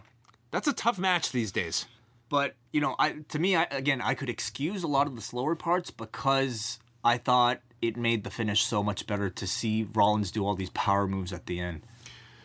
that's 0.51 0.67
a 0.67 0.73
tough 0.73 0.97
match 0.97 1.31
these 1.31 1.51
days. 1.51 1.85
But 2.29 2.55
you 2.71 2.81
know, 2.81 2.95
I 2.97 3.17
to 3.29 3.39
me, 3.39 3.55
I, 3.55 3.63
again, 3.69 4.01
I 4.01 4.13
could 4.15 4.29
excuse 4.29 4.83
a 4.83 4.87
lot 4.87 5.07
of 5.07 5.15
the 5.15 5.21
slower 5.21 5.55
parts 5.55 5.91
because 5.91 6.79
I 7.03 7.17
thought 7.17 7.61
it 7.81 7.97
made 7.97 8.23
the 8.23 8.31
finish 8.31 8.63
so 8.63 8.81
much 8.81 9.05
better 9.05 9.29
to 9.29 9.45
see 9.45 9.87
Rollins 9.93 10.31
do 10.31 10.45
all 10.45 10.55
these 10.55 10.69
power 10.71 11.07
moves 11.07 11.31
at 11.33 11.45
the 11.45 11.59
end. 11.59 11.83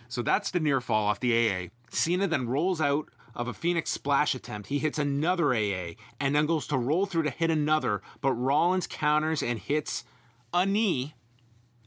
So 0.09 0.20
that's 0.22 0.51
the 0.51 0.61
near 0.61 0.80
fall 0.80 1.07
off 1.07 1.20
the 1.20 1.32
AA. 1.32 1.68
Cena 1.90 2.26
then 2.26 2.49
rolls 2.49 2.80
out 2.80 3.09
of 3.34 3.46
a 3.46 3.55
Phoenix 3.55 3.90
splash 3.90 4.34
attempt. 4.34 4.68
He 4.68 4.78
hits 4.80 4.99
another 4.99 5.55
AA 5.55 5.94
and 6.18 6.34
then 6.34 6.46
goes 6.46 6.66
to 6.66 6.76
roll 6.76 7.07
through 7.07 7.22
to 7.22 7.30
hit 7.30 7.51
another, 7.51 8.03
but 8.20 8.32
Rollins 8.32 8.86
counters 8.88 9.42
and 9.42 9.59
hits 9.61 10.05
a 10.53 10.66
knee. 10.66 11.14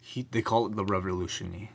He, 0.01 0.25
they 0.31 0.41
call 0.41 0.65
it 0.67 0.75
the 0.75 0.85
Revolution 0.85 1.51
knee. 1.51 1.71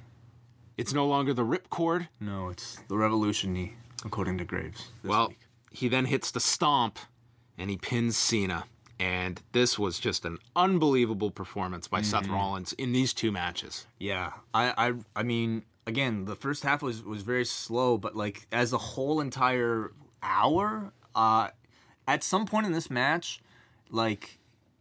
It's 0.77 0.93
no 0.93 1.07
longer 1.07 1.33
the 1.33 1.45
ripcord. 1.45 2.09
No, 2.20 2.49
it's 2.49 2.79
the 2.89 2.97
Revolution 2.97 3.53
knee, 3.53 3.74
according 4.05 4.39
to 4.39 4.45
Graves. 4.45 4.91
Well, 5.03 5.29
week. 5.29 5.39
he 5.70 5.89
then 5.89 6.05
hits 6.05 6.31
the 6.31 6.41
stomp 6.41 6.99
and 7.57 7.70
he 7.70 7.77
pins 7.77 8.16
Cena. 8.16 8.64
And 8.99 9.41
this 9.53 9.79
was 9.79 9.99
just 9.99 10.24
an 10.24 10.39
unbelievable 10.55 11.31
performance 11.31 11.87
by 11.87 12.01
Seth 12.01 12.29
Rollins 12.29 12.72
in 12.74 12.93
these 12.93 13.12
two 13.12 13.31
matches. 13.31 13.87
Yeah, 13.99 14.33
I, 14.55 14.89
I, 14.89 14.95
I 15.14 15.22
mean, 15.22 15.64
again, 15.87 16.24
the 16.24 16.35
first 16.35 16.62
half 16.62 16.83
was 16.83 17.03
was 17.05 17.20
very 17.20 17.45
slow, 17.45 17.99
but 17.99 18.16
like 18.16 18.47
as 18.53 18.72
a 18.72 18.79
whole 18.79 19.20
entire 19.20 19.93
hour, 20.22 20.93
uh, 21.14 21.49
at 22.09 22.24
some 22.24 22.47
point 22.47 22.64
in 22.64 22.72
this 22.72 22.91
match, 22.91 23.43
like 23.91 24.39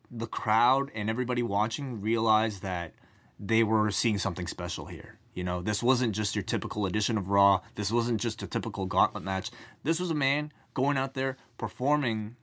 the 0.10 0.28
crowd 0.28 0.92
and 0.96 1.10
everybody 1.10 1.44
watching 1.44 2.02
realized 2.02 2.62
that 2.62 2.94
they 3.38 3.64
were 3.64 3.92
seeing 3.92 4.18
something 4.18 4.48
special 4.48 4.86
here. 4.86 5.15
You 5.36 5.44
know, 5.44 5.62
this 5.62 5.84
wasn't 5.84 6.16
just 6.16 6.36
your 6.36 6.44
typical 6.44 6.86
edition 6.86 7.18
of 7.18 7.30
Raw. 7.30 7.62
This 7.76 7.92
wasn't 7.92 8.22
just 8.22 8.42
a 8.42 8.48
typical 8.48 8.86
gauntlet 8.86 9.24
match. 9.24 9.52
This 9.84 10.00
was 10.00 10.10
a 10.10 10.16
man 10.16 10.52
going 10.74 10.98
out 10.98 11.14
there 11.14 11.38
performing 11.58 12.38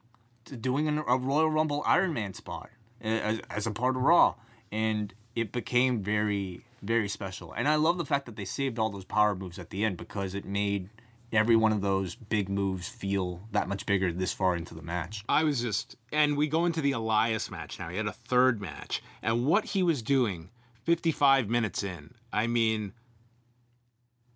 doing 0.60 0.86
a 0.88 1.16
Royal 1.16 1.50
Rumble 1.50 1.82
Iron 1.86 2.12
Man 2.12 2.34
spot 2.34 2.70
as, 3.00 3.40
as 3.50 3.66
a 3.66 3.70
part 3.70 3.96
of 3.96 4.02
Raw, 4.02 4.34
and 4.70 5.14
it 5.34 5.52
became 5.52 6.02
very, 6.02 6.64
very 6.82 7.08
special. 7.08 7.52
And 7.52 7.66
I 7.66 7.76
love 7.76 7.96
the 7.96 8.04
fact 8.04 8.26
that 8.26 8.36
they 8.36 8.44
saved 8.44 8.78
all 8.78 8.90
those 8.90 9.04
power 9.04 9.34
moves 9.34 9.58
at 9.58 9.70
the 9.70 9.84
end 9.84 9.96
because 9.96 10.34
it 10.34 10.44
made 10.44 10.90
every 11.32 11.56
one 11.56 11.72
of 11.72 11.80
those 11.80 12.14
big 12.14 12.50
moves 12.50 12.88
feel 12.88 13.40
that 13.52 13.68
much 13.68 13.86
bigger 13.86 14.12
this 14.12 14.34
far 14.34 14.54
into 14.54 14.74
the 14.74 14.82
match. 14.82 15.24
I 15.30 15.44
was 15.44 15.62
just, 15.62 15.96
and 16.12 16.36
we 16.36 16.46
go 16.46 16.66
into 16.66 16.82
the 16.82 16.92
Elias 16.92 17.50
match 17.50 17.78
now. 17.78 17.88
He 17.88 17.96
had 17.96 18.06
a 18.06 18.12
third 18.12 18.60
match, 18.60 19.02
and 19.22 19.46
what 19.46 19.64
he 19.64 19.82
was 19.82 20.02
doing 20.02 20.50
55 20.84 21.48
minutes 21.48 21.82
in, 21.82 22.14
I 22.32 22.46
mean, 22.46 22.92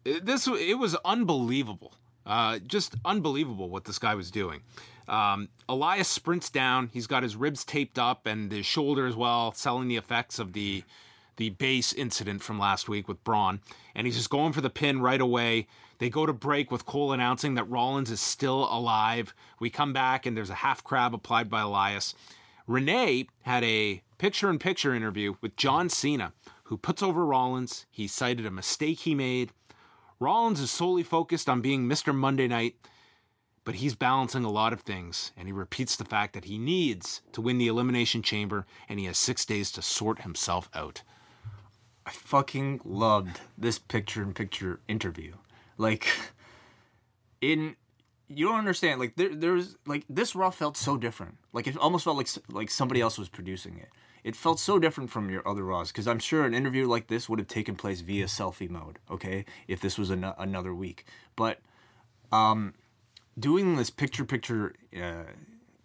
this 0.04 0.46
it 0.46 0.78
was 0.78 0.94
unbelievable. 1.04 1.94
Uh, 2.24 2.58
just 2.66 2.96
unbelievable 3.04 3.70
what 3.70 3.84
this 3.84 3.98
guy 3.98 4.14
was 4.14 4.30
doing. 4.30 4.62
Um, 5.08 5.48
Elias 5.68 6.08
sprints 6.08 6.50
down. 6.50 6.90
He's 6.92 7.06
got 7.06 7.22
his 7.22 7.36
ribs 7.36 7.64
taped 7.64 7.98
up 7.98 8.26
and 8.26 8.50
his 8.50 8.66
shoulder 8.66 9.06
as 9.06 9.14
well, 9.14 9.52
selling 9.52 9.88
the 9.88 9.96
effects 9.96 10.38
of 10.38 10.52
the 10.52 10.82
the 11.36 11.50
base 11.50 11.92
incident 11.92 12.42
from 12.42 12.58
last 12.58 12.88
week 12.88 13.08
with 13.08 13.22
Braun. 13.22 13.60
And 13.94 14.06
he's 14.06 14.16
just 14.16 14.30
going 14.30 14.54
for 14.54 14.62
the 14.62 14.70
pin 14.70 15.00
right 15.00 15.20
away. 15.20 15.66
They 15.98 16.08
go 16.08 16.24
to 16.24 16.32
break 16.32 16.70
with 16.70 16.86
Cole 16.86 17.12
announcing 17.12 17.54
that 17.54 17.68
Rollins 17.68 18.10
is 18.10 18.20
still 18.20 18.64
alive. 18.72 19.34
We 19.60 19.68
come 19.68 19.92
back 19.92 20.24
and 20.24 20.34
there's 20.34 20.50
a 20.50 20.54
half 20.54 20.82
crab 20.82 21.14
applied 21.14 21.50
by 21.50 21.60
Elias. 21.60 22.14
Renee 22.66 23.28
had 23.42 23.64
a 23.64 24.02
picture 24.18 24.50
in 24.50 24.58
picture 24.58 24.94
interview 24.94 25.34
with 25.40 25.56
John 25.56 25.88
Cena, 25.88 26.32
who 26.64 26.76
puts 26.76 27.02
over 27.02 27.24
Rollins. 27.24 27.86
He 27.90 28.06
cited 28.06 28.46
a 28.46 28.50
mistake 28.50 29.00
he 29.00 29.14
made. 29.14 29.52
Rollins 30.18 30.60
is 30.60 30.70
solely 30.70 31.02
focused 31.02 31.48
on 31.48 31.60
being 31.60 31.88
Mr. 31.88 32.14
Monday 32.14 32.48
Night, 32.48 32.76
but 33.64 33.76
he's 33.76 33.94
balancing 33.94 34.44
a 34.44 34.50
lot 34.50 34.72
of 34.72 34.80
things, 34.80 35.32
and 35.36 35.46
he 35.46 35.52
repeats 35.52 35.96
the 35.96 36.04
fact 36.04 36.32
that 36.32 36.46
he 36.46 36.58
needs 36.58 37.20
to 37.32 37.40
win 37.40 37.58
the 37.58 37.68
Elimination 37.68 38.22
Chamber, 38.22 38.66
and 38.88 38.98
he 38.98 39.06
has 39.06 39.18
six 39.18 39.44
days 39.44 39.70
to 39.72 39.82
sort 39.82 40.22
himself 40.22 40.70
out. 40.74 41.02
I 42.06 42.10
fucking 42.10 42.80
loved 42.84 43.40
this 43.58 43.78
picture 43.78 44.22
in 44.22 44.32
picture 44.32 44.80
interview. 44.88 45.34
Like, 45.76 46.06
in 47.40 47.76
you 48.28 48.48
don't 48.48 48.58
understand. 48.58 49.00
Like 49.00 49.16
there, 49.16 49.34
there's 49.34 49.76
like 49.86 50.04
this 50.08 50.34
Raw 50.34 50.50
felt 50.50 50.76
so 50.76 50.96
different. 50.96 51.36
Like 51.52 51.66
it 51.66 51.76
almost 51.76 52.04
felt 52.04 52.16
like 52.16 52.28
like 52.50 52.70
somebody 52.70 53.00
else 53.00 53.18
was 53.18 53.28
producing 53.28 53.78
it. 53.78 53.88
It 54.26 54.34
felt 54.34 54.58
so 54.58 54.80
different 54.80 55.08
from 55.08 55.30
your 55.30 55.46
other 55.46 55.62
Raws 55.62 55.92
because 55.92 56.08
I'm 56.08 56.18
sure 56.18 56.44
an 56.44 56.52
interview 56.52 56.88
like 56.88 57.06
this 57.06 57.28
would 57.28 57.38
have 57.38 57.46
taken 57.46 57.76
place 57.76 58.00
via 58.00 58.24
selfie 58.24 58.68
mode. 58.68 58.98
Okay, 59.08 59.44
if 59.68 59.80
this 59.80 59.96
was 59.96 60.10
an- 60.10 60.24
another 60.36 60.74
week, 60.74 61.06
but 61.36 61.60
um, 62.32 62.74
doing 63.38 63.76
this 63.76 63.88
picture 63.88 64.24
picture 64.24 64.74
uh, 65.00 65.30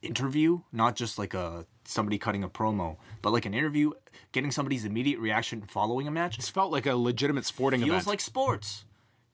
interview, 0.01 0.61
not 0.71 0.95
just 0.95 1.19
like 1.19 1.35
a 1.35 1.67
somebody 1.85 2.17
cutting 2.17 2.43
a 2.43 2.49
promo, 2.49 2.97
but 3.21 3.31
like 3.31 3.45
an 3.45 3.53
interview, 3.53 3.91
getting 4.31 4.49
somebody's 4.49 4.85
immediate 4.85 5.19
reaction 5.19 5.61
following 5.61 6.07
a 6.07 6.11
match 6.11 6.37
This 6.37 6.49
felt 6.49 6.71
like 6.71 6.87
a 6.87 6.95
legitimate 6.95 7.45
sporting 7.45 7.81
event. 7.81 7.91
It 7.91 7.93
feels 7.93 8.07
like 8.07 8.21
sports. 8.21 8.85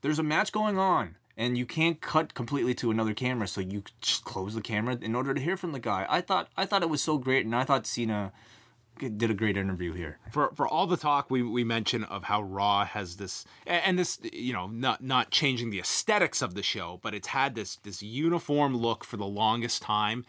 There's 0.02 0.20
a 0.20 0.24
match 0.24 0.52
going 0.52 0.78
on, 0.78 1.16
and 1.38 1.58
you 1.58 1.66
can't 1.66 2.02
cut 2.02 2.34
completely 2.34 2.74
to 2.76 2.92
another 2.92 3.14
camera, 3.14 3.48
so 3.48 3.62
you 3.62 3.84
just 4.02 4.26
close 4.26 4.54
the 4.54 4.62
camera 4.62 4.98
in 5.02 5.16
order 5.16 5.34
to 5.34 5.40
hear 5.40 5.56
from 5.56 5.72
the 5.72 5.80
guy. 5.80 6.06
I 6.10 6.20
thought 6.20 6.50
I 6.58 6.66
thought 6.66 6.84
it 6.84 6.90
was 6.90 7.02
so 7.02 7.18
great, 7.18 7.46
and 7.46 7.56
I 7.56 7.64
thought 7.64 7.88
Cena 7.88 8.34
did 9.00 9.30
a 9.30 9.34
great 9.34 9.58
interview 9.58 9.94
here. 9.94 10.20
for 10.32 10.52
for 10.56 10.68
all 10.68 10.88
the 10.88 10.98
talk 10.98 11.30
we 11.30 11.42
we 11.42 11.64
mention 11.64 12.04
of 12.04 12.24
how 12.24 12.42
Raw 12.42 12.86
has 12.86 13.18
this 13.18 13.46
and 13.66 13.98
this 13.98 14.20
you 14.34 14.54
know 14.54 14.68
not 14.68 15.04
not 15.04 15.32
changing 15.32 15.70
the 15.70 15.80
aesthetics 15.80 16.42
of 16.42 16.54
the 16.54 16.64
show, 16.64 17.00
but 17.02 17.14
it's 17.14 17.30
had 17.30 17.56
this 17.56 17.78
this 17.78 18.02
uniform 18.02 18.76
look 18.76 19.04
for 19.04 19.18
the 19.18 19.26
longest 19.26 19.82
time. 19.82 20.26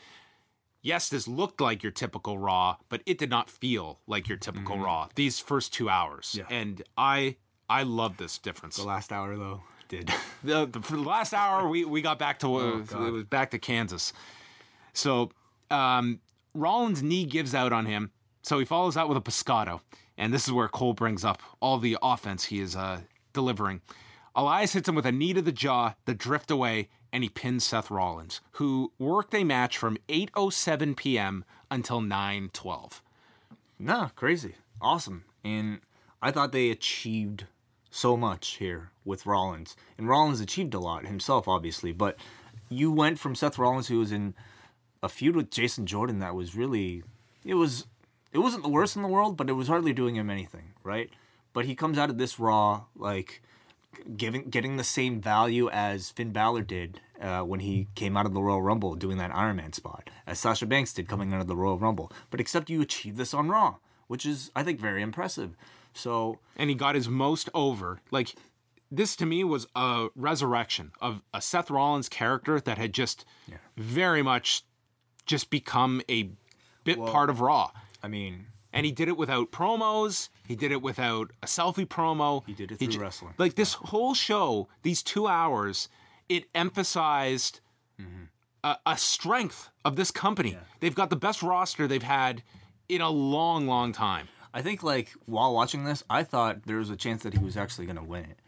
Yes, 0.80 1.08
this 1.08 1.26
looked 1.26 1.60
like 1.60 1.82
your 1.82 1.92
typical 1.92 2.38
Raw, 2.38 2.76
but 2.88 3.02
it 3.04 3.18
did 3.18 3.30
not 3.30 3.50
feel 3.50 4.00
like 4.06 4.28
your 4.28 4.38
typical 4.38 4.78
Raw 4.78 5.08
these 5.14 5.38
first 5.38 5.72
two 5.72 5.88
hours. 5.88 6.36
Yeah. 6.38 6.44
And 6.50 6.82
I 6.96 7.36
I 7.68 7.82
love 7.82 8.16
this 8.16 8.38
difference. 8.38 8.76
The 8.76 8.84
last 8.84 9.12
hour 9.12 9.36
though 9.36 9.62
did. 9.88 10.12
the, 10.44 10.66
the, 10.66 10.80
for 10.80 10.96
the 10.96 11.02
last 11.02 11.32
hour 11.32 11.68
we, 11.68 11.84
we 11.84 12.02
got 12.02 12.18
back 12.18 12.38
to 12.40 12.54
uh, 12.56 12.78
it 12.78 13.12
was 13.12 13.24
back 13.24 13.50
to 13.50 13.58
Kansas. 13.58 14.12
So 14.92 15.30
um, 15.70 16.20
Rollins' 16.54 17.02
knee 17.02 17.24
gives 17.24 17.54
out 17.54 17.72
on 17.72 17.86
him, 17.86 18.10
so 18.48 18.58
he 18.58 18.64
follows 18.64 18.96
out 18.96 19.08
with 19.08 19.18
a 19.18 19.20
pescado, 19.20 19.80
and 20.16 20.32
this 20.32 20.46
is 20.46 20.52
where 20.52 20.68
Cole 20.68 20.94
brings 20.94 21.22
up 21.22 21.42
all 21.60 21.78
the 21.78 21.98
offense 22.00 22.46
he 22.46 22.60
is 22.60 22.74
uh, 22.74 23.02
delivering. 23.34 23.82
Elias 24.34 24.72
hits 24.72 24.88
him 24.88 24.94
with 24.94 25.04
a 25.04 25.12
knee 25.12 25.34
to 25.34 25.42
the 25.42 25.52
jaw, 25.52 25.94
the 26.06 26.14
drift 26.14 26.50
away, 26.50 26.88
and 27.12 27.22
he 27.22 27.28
pins 27.28 27.64
Seth 27.64 27.90
Rollins, 27.90 28.40
who 28.52 28.90
worked 28.98 29.34
a 29.34 29.44
match 29.44 29.76
from 29.76 29.98
8:07 30.08 30.96
p.m. 30.96 31.44
until 31.70 32.00
9:12. 32.00 33.02
Nah, 33.78 34.08
crazy. 34.16 34.54
Awesome. 34.80 35.24
And 35.44 35.80
I 36.22 36.30
thought 36.30 36.52
they 36.52 36.70
achieved 36.70 37.44
so 37.90 38.16
much 38.16 38.56
here 38.56 38.92
with 39.04 39.26
Rollins. 39.26 39.76
And 39.98 40.08
Rollins 40.08 40.40
achieved 40.40 40.72
a 40.72 40.80
lot 40.80 41.06
himself, 41.06 41.48
obviously. 41.48 41.92
But 41.92 42.16
you 42.70 42.90
went 42.92 43.18
from 43.18 43.34
Seth 43.34 43.58
Rollins, 43.58 43.88
who 43.88 43.98
was 43.98 44.12
in 44.12 44.34
a 45.02 45.08
feud 45.08 45.36
with 45.36 45.50
Jason 45.50 45.84
Jordan 45.84 46.18
that 46.20 46.34
was 46.34 46.56
really 46.56 47.02
it 47.44 47.54
was 47.54 47.86
it 48.32 48.38
wasn't 48.38 48.62
the 48.62 48.68
worst 48.68 48.96
in 48.96 49.02
the 49.02 49.08
world, 49.08 49.36
but 49.36 49.48
it 49.48 49.54
was 49.54 49.68
hardly 49.68 49.92
doing 49.92 50.16
him 50.16 50.30
anything, 50.30 50.74
right? 50.82 51.10
But 51.52 51.64
he 51.64 51.74
comes 51.74 51.98
out 51.98 52.10
of 52.10 52.18
this 52.18 52.38
raw 52.38 52.84
like 52.94 53.42
giving 54.16 54.48
getting 54.50 54.76
the 54.76 54.84
same 54.84 55.20
value 55.20 55.68
as 55.70 56.10
Finn 56.10 56.30
Balor 56.32 56.62
did 56.62 57.00
uh, 57.20 57.40
when 57.40 57.60
he 57.60 57.88
came 57.94 58.16
out 58.16 58.26
of 58.26 58.34
the 58.34 58.42
Royal 58.42 58.62
Rumble 58.62 58.94
doing 58.94 59.18
that 59.18 59.34
Iron 59.34 59.56
Man 59.56 59.72
spot, 59.72 60.10
as 60.26 60.38
Sasha 60.38 60.66
Banks 60.66 60.92
did 60.92 61.08
coming 61.08 61.32
out 61.32 61.40
of 61.40 61.46
the 61.46 61.56
Royal 61.56 61.78
Rumble. 61.78 62.12
But 62.30 62.40
except 62.40 62.70
you 62.70 62.80
achieve 62.80 63.16
this 63.16 63.34
on 63.34 63.48
Raw, 63.48 63.76
which 64.06 64.26
is 64.26 64.50
I 64.54 64.62
think 64.62 64.80
very 64.80 65.02
impressive. 65.02 65.56
So 65.92 66.38
and 66.56 66.70
he 66.70 66.76
got 66.76 66.94
his 66.94 67.08
most 67.08 67.48
over. 67.54 68.00
Like 68.10 68.34
this 68.90 69.16
to 69.16 69.26
me 69.26 69.44
was 69.44 69.66
a 69.74 70.08
resurrection 70.14 70.92
of 71.00 71.22
a 71.34 71.40
Seth 71.40 71.70
Rollins 71.70 72.08
character 72.08 72.60
that 72.60 72.78
had 72.78 72.92
just 72.92 73.24
very 73.76 74.22
much 74.22 74.64
just 75.26 75.50
become 75.50 76.00
a 76.08 76.30
bit 76.84 76.98
part 76.98 77.30
of 77.30 77.40
Raw. 77.40 77.70
I 78.02 78.08
mean, 78.08 78.46
And 78.72 78.84
he 78.86 78.92
did 78.92 79.08
it 79.08 79.16
without 79.16 79.50
promos. 79.50 80.28
He 80.46 80.54
did 80.56 80.72
it 80.72 80.82
without 80.82 81.30
a 81.42 81.46
selfie 81.46 81.86
promo. 81.86 82.44
He 82.46 82.52
did 82.54 82.70
it 82.72 82.78
through 82.78 82.88
ju- 82.88 83.00
wrestling. 83.00 83.34
Like 83.38 83.54
this 83.54 83.74
whole 83.74 84.14
show, 84.14 84.68
these 84.82 85.02
two 85.02 85.26
hours, 85.26 85.88
it 86.28 86.44
emphasized 86.54 87.60
Mm-hmm. 88.00 88.24
a, 88.62 88.76
a 88.86 88.96
strength 88.96 89.70
of 89.84 89.96
this 89.96 90.12
company. 90.12 90.56
They've 90.78 90.94
got 90.94 91.10
the 91.10 91.16
best 91.16 91.42
roster 91.42 91.88
they've 91.88 92.00
had 92.02 92.44
in 92.88 93.00
a 93.00 93.10
long, 93.10 93.66
long 93.66 93.92
time. 93.92 94.28
I 94.54 94.62
think 94.62 94.84
like 94.84 95.10
while 95.26 95.52
watching 95.52 95.82
this, 95.84 96.04
I 96.08 96.22
thought 96.22 96.62
there 96.64 96.76
was 96.76 96.90
a 96.90 96.96
chance 96.96 97.24
that 97.24 97.34
he 97.34 97.42
was 97.44 97.56
actually 97.56 97.86
gonna 97.86 98.04
win 98.04 98.24
it. 98.26 98.38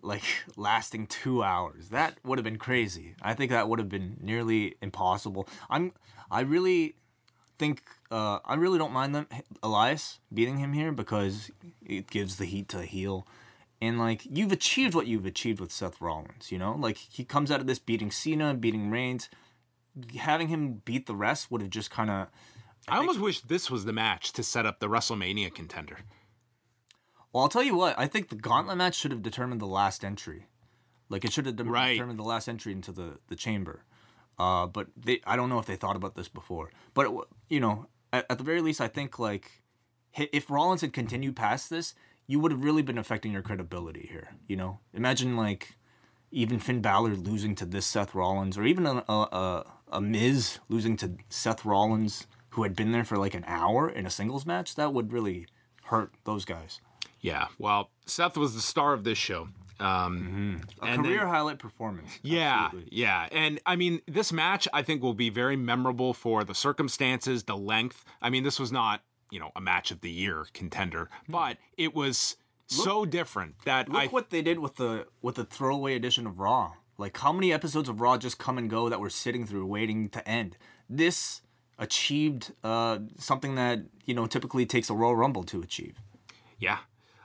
Like 0.00 0.22
lasting 0.56 1.06
two 1.08 1.42
hours. 1.42 1.90
That 1.90 2.18
would 2.24 2.38
have 2.38 2.44
been 2.44 2.56
crazy. 2.56 3.14
I 3.20 3.34
think 3.34 3.50
that 3.50 3.68
would 3.68 3.78
have 3.78 3.90
been 3.90 4.16
nearly 4.22 4.76
impossible. 4.80 5.46
I'm 5.68 5.92
I 6.30 6.40
really 6.40 6.96
think 7.58 7.82
uh, 8.14 8.38
I 8.44 8.54
really 8.54 8.78
don't 8.78 8.92
mind 8.92 9.12
them 9.12 9.26
Elias 9.60 10.20
beating 10.32 10.58
him 10.58 10.72
here 10.72 10.92
because 10.92 11.50
it 11.84 12.08
gives 12.08 12.36
the 12.36 12.44
heat 12.44 12.68
to 12.68 12.76
the 12.76 12.86
heel. 12.86 13.26
And 13.82 13.98
like 13.98 14.22
you've 14.30 14.52
achieved 14.52 14.94
what 14.94 15.08
you've 15.08 15.26
achieved 15.26 15.58
with 15.58 15.72
Seth 15.72 16.00
Rollins, 16.00 16.52
you 16.52 16.58
know? 16.58 16.76
Like 16.78 16.96
he 16.96 17.24
comes 17.24 17.50
out 17.50 17.60
of 17.60 17.66
this 17.66 17.80
beating 17.80 18.12
Cena, 18.12 18.54
beating 18.54 18.88
Reigns. 18.88 19.28
Having 20.16 20.48
him 20.48 20.82
beat 20.84 21.06
the 21.06 21.16
rest 21.16 21.50
would 21.50 21.60
have 21.60 21.70
just 21.70 21.90
kind 21.90 22.08
of 22.08 22.28
I, 22.88 22.98
almost 22.98 23.18
wish 23.18 23.40
this 23.40 23.68
was 23.68 23.84
the 23.84 23.92
match 23.92 24.32
to 24.34 24.44
set 24.44 24.64
up 24.64 24.78
the 24.78 24.88
WrestleMania 24.88 25.52
contender. 25.52 25.98
Well, 27.32 27.42
I'll 27.42 27.48
tell 27.48 27.64
you 27.64 27.74
what. 27.74 27.98
I 27.98 28.06
think 28.06 28.28
the 28.28 28.36
gauntlet 28.36 28.76
match 28.76 28.94
should 28.94 29.10
have 29.10 29.22
determined 29.22 29.60
the 29.60 29.66
last 29.66 30.04
entry. 30.04 30.46
Like 31.08 31.24
it 31.24 31.32
should 31.32 31.46
have 31.46 31.56
de- 31.56 31.64
Right. 31.64 31.94
determined 31.94 32.20
the 32.20 32.24
last 32.24 32.48
entry 32.48 32.72
into 32.72 32.92
the 32.92 33.18
the 33.26 33.36
chamber. 33.36 33.82
Uh, 34.38 34.66
but 34.66 34.88
they, 34.96 35.20
I 35.26 35.36
don't 35.36 35.48
know 35.48 35.58
if 35.58 35.66
they 35.66 35.76
thought 35.76 35.96
about 35.96 36.14
this 36.14 36.28
before. 36.28 36.70
But 36.92 37.06
it, 37.06 37.12
you 37.48 37.60
know, 37.60 37.86
at, 38.14 38.26
at 38.30 38.38
the 38.38 38.44
very 38.44 38.60
least, 38.60 38.80
I 38.80 38.88
think 38.88 39.18
like 39.18 39.62
if 40.14 40.48
Rollins 40.50 40.80
had 40.80 40.92
continued 40.92 41.36
past 41.36 41.68
this, 41.68 41.94
you 42.26 42.40
would 42.40 42.52
have 42.52 42.64
really 42.64 42.82
been 42.82 42.98
affecting 42.98 43.32
your 43.32 43.42
credibility 43.42 44.08
here. 44.10 44.28
You 44.46 44.56
know, 44.56 44.78
imagine 44.92 45.36
like 45.36 45.76
even 46.30 46.58
Finn 46.58 46.80
Balor 46.80 47.16
losing 47.16 47.54
to 47.56 47.66
this 47.66 47.86
Seth 47.86 48.14
Rollins, 48.14 48.56
or 48.56 48.64
even 48.64 48.86
a 48.86 49.04
a, 49.08 49.12
a, 49.12 49.64
a 49.88 50.00
Miz 50.00 50.58
losing 50.68 50.96
to 50.98 51.16
Seth 51.28 51.64
Rollins, 51.64 52.26
who 52.50 52.62
had 52.62 52.76
been 52.76 52.92
there 52.92 53.04
for 53.04 53.16
like 53.16 53.34
an 53.34 53.44
hour 53.46 53.88
in 53.88 54.06
a 54.06 54.10
singles 54.10 54.46
match. 54.46 54.74
That 54.76 54.92
would 54.92 55.12
really 55.12 55.46
hurt 55.84 56.12
those 56.24 56.44
guys. 56.44 56.80
Yeah, 57.20 57.48
well, 57.58 57.90
Seth 58.06 58.36
was 58.36 58.54
the 58.54 58.60
star 58.60 58.92
of 58.92 59.04
this 59.04 59.18
show. 59.18 59.48
Um, 59.80 60.60
A 60.80 60.86
and 60.86 61.02
career 61.04 61.20
then- 61.20 61.28
highlight 61.28 61.58
performance. 61.58 62.18
Yeah, 62.22 62.64
Absolutely. 62.66 62.96
yeah. 62.96 63.28
And 63.32 63.60
I 63.66 63.76
mean, 63.76 64.00
this 64.06 64.32
match 64.32 64.68
I 64.72 64.82
think 64.82 65.02
will 65.02 65.14
be 65.14 65.30
very 65.30 65.56
memorable 65.56 66.14
for 66.14 66.44
the 66.44 66.54
circumstances, 66.54 67.44
the 67.44 67.56
length. 67.56 68.04
I 68.22 68.30
mean, 68.30 68.44
this 68.44 68.58
was 68.60 68.70
not, 68.72 69.02
you 69.30 69.40
know, 69.40 69.50
a 69.56 69.60
match 69.60 69.90
of 69.90 70.00
the 70.00 70.10
year 70.10 70.46
contender, 70.52 71.10
but 71.28 71.58
it 71.76 71.94
was 71.94 72.36
so 72.66 73.04
different 73.04 73.56
that 73.64 73.88
Look 73.88 74.02
I 74.02 74.06
what 74.06 74.30
they 74.30 74.42
did 74.42 74.58
with 74.58 74.76
the 74.76 75.06
with 75.22 75.34
the 75.34 75.44
throwaway 75.44 75.94
edition 75.96 76.26
of 76.26 76.38
Raw. 76.38 76.72
Like 76.96 77.16
how 77.18 77.32
many 77.32 77.52
episodes 77.52 77.88
of 77.88 78.00
Raw 78.00 78.16
just 78.16 78.38
come 78.38 78.56
and 78.56 78.70
go 78.70 78.88
that 78.88 79.00
we're 79.00 79.10
sitting 79.10 79.44
through 79.46 79.66
waiting 79.66 80.08
to 80.10 80.26
end. 80.28 80.56
This 80.88 81.42
achieved 81.78 82.52
uh, 82.62 82.98
something 83.18 83.56
that 83.56 83.80
you 84.04 84.14
know 84.14 84.26
typically 84.26 84.64
takes 84.66 84.88
a 84.88 84.94
Royal 84.94 85.16
Rumble 85.16 85.42
to 85.44 85.60
achieve. 85.60 85.96
Yeah. 86.58 86.78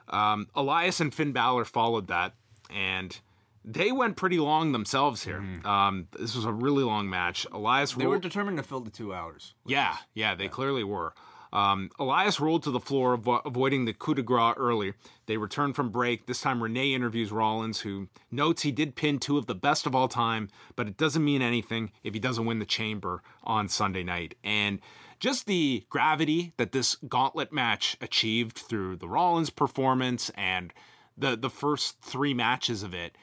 Um, 0.10 0.48
Elias 0.56 1.00
and 1.00 1.14
Finn 1.14 1.32
Balor 1.32 1.66
followed 1.66 2.08
that, 2.08 2.34
and 2.70 3.18
they 3.64 3.92
went 3.92 4.16
pretty 4.16 4.40
long 4.40 4.72
themselves 4.72 5.24
here. 5.24 5.44
Um, 5.66 6.08
this 6.18 6.36
was 6.36 6.46
a 6.46 6.52
really 6.52 6.84
long 6.84 7.10
match. 7.10 7.46
Elias. 7.52 7.94
They 7.94 8.08
were 8.08 8.20
determined 8.20 8.58
to 8.58 8.64
fill 8.64 8.80
the 8.80 8.90
two 8.92 9.14
hours. 9.14 9.54
Yeah, 9.66 9.96
yeah, 10.14 10.36
they 10.36 10.48
clearly 10.48 10.84
were. 10.84 11.14
Um, 11.52 11.90
Elias 11.98 12.40
rolled 12.40 12.64
to 12.64 12.72
the 12.72 12.80
floor, 12.80 13.18
avo- 13.18 13.44
avoiding 13.44 13.86
the 13.86 13.94
coup 13.94 14.14
de 14.14 14.22
grace 14.22 14.54
early. 14.58 14.94
They 15.26 15.38
return 15.38 15.74
from 15.74 15.90
break. 15.90 16.28
This 16.28 16.42
time, 16.42 16.62
Renee 16.62 16.94
interviews 16.94 17.32
Rollins, 17.32 17.80
who 17.80 18.08
notes 18.32 18.62
he 18.62 18.72
did 18.72 18.96
pin 18.96 19.20
two 19.20 19.38
of 19.38 19.48
the 19.48 19.56
best 19.56 19.88
of 19.88 19.96
all 19.96 20.08
time, 20.08 20.50
but 20.76 20.88
it 20.88 20.98
doesn't 20.98 21.24
mean 21.26 21.42
anything 21.42 21.92
if 22.04 22.14
he 22.14 22.20
doesn't 22.20 22.46
win 22.46 22.60
the 22.60 22.66
chamber 22.66 23.24
on 23.44 23.68
Sunday 23.68 24.04
night. 24.04 24.36
And 24.44 24.80
just 25.20 25.46
the 25.46 25.86
gravity 25.90 26.54
that 26.58 26.72
this 26.72 26.96
gauntlet 27.08 27.52
match 27.52 27.98
achieved 28.02 28.58
through 28.58 28.96
the 28.98 29.08
Rollins 29.08 29.50
performance 29.50 30.32
and 30.36 30.74
the 31.18 31.36
the 31.36 31.50
first 31.50 32.00
three 32.02 32.34
matches 32.34 32.84
of 32.84 32.94
it 32.94 33.18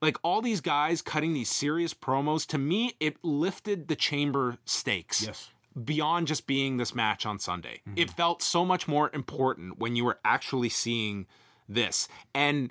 like 0.00 0.16
all 0.22 0.40
these 0.40 0.60
guys 0.60 1.02
cutting 1.02 1.34
these 1.34 1.50
serious 1.50 1.92
promos 1.92 2.46
to 2.46 2.56
me 2.58 2.94
it 3.00 3.16
lifted 3.22 3.88
the 3.88 3.96
chamber 3.96 4.56
stakes 4.64 5.26
Yes. 5.26 5.50
beyond 5.84 6.26
just 6.28 6.46
being 6.46 6.76
this 6.76 6.94
match 6.94 7.26
on 7.26 7.38
sunday. 7.38 7.80
Mm-hmm. 7.86 7.98
It 7.98 8.10
felt 8.10 8.42
so 8.42 8.64
much 8.64 8.88
more 8.88 9.10
important 9.12 9.78
when 9.78 9.96
you 9.96 10.04
were 10.04 10.18
actually 10.24 10.68
seeing 10.70 11.26
this. 11.68 12.08
And 12.34 12.70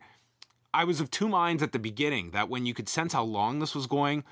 i 0.74 0.84
was 0.84 1.00
of 1.00 1.12
two 1.12 1.28
minds 1.30 1.62
at 1.64 1.72
the 1.72 1.80
beginning 1.80 2.32
that 2.32 2.50
when 2.50 2.66
you 2.66 2.74
could 2.74 2.90
sense 2.90 3.14
how 3.14 3.24
long 3.24 3.60
this 3.60 3.74
was 3.76 3.88
going 3.88 4.24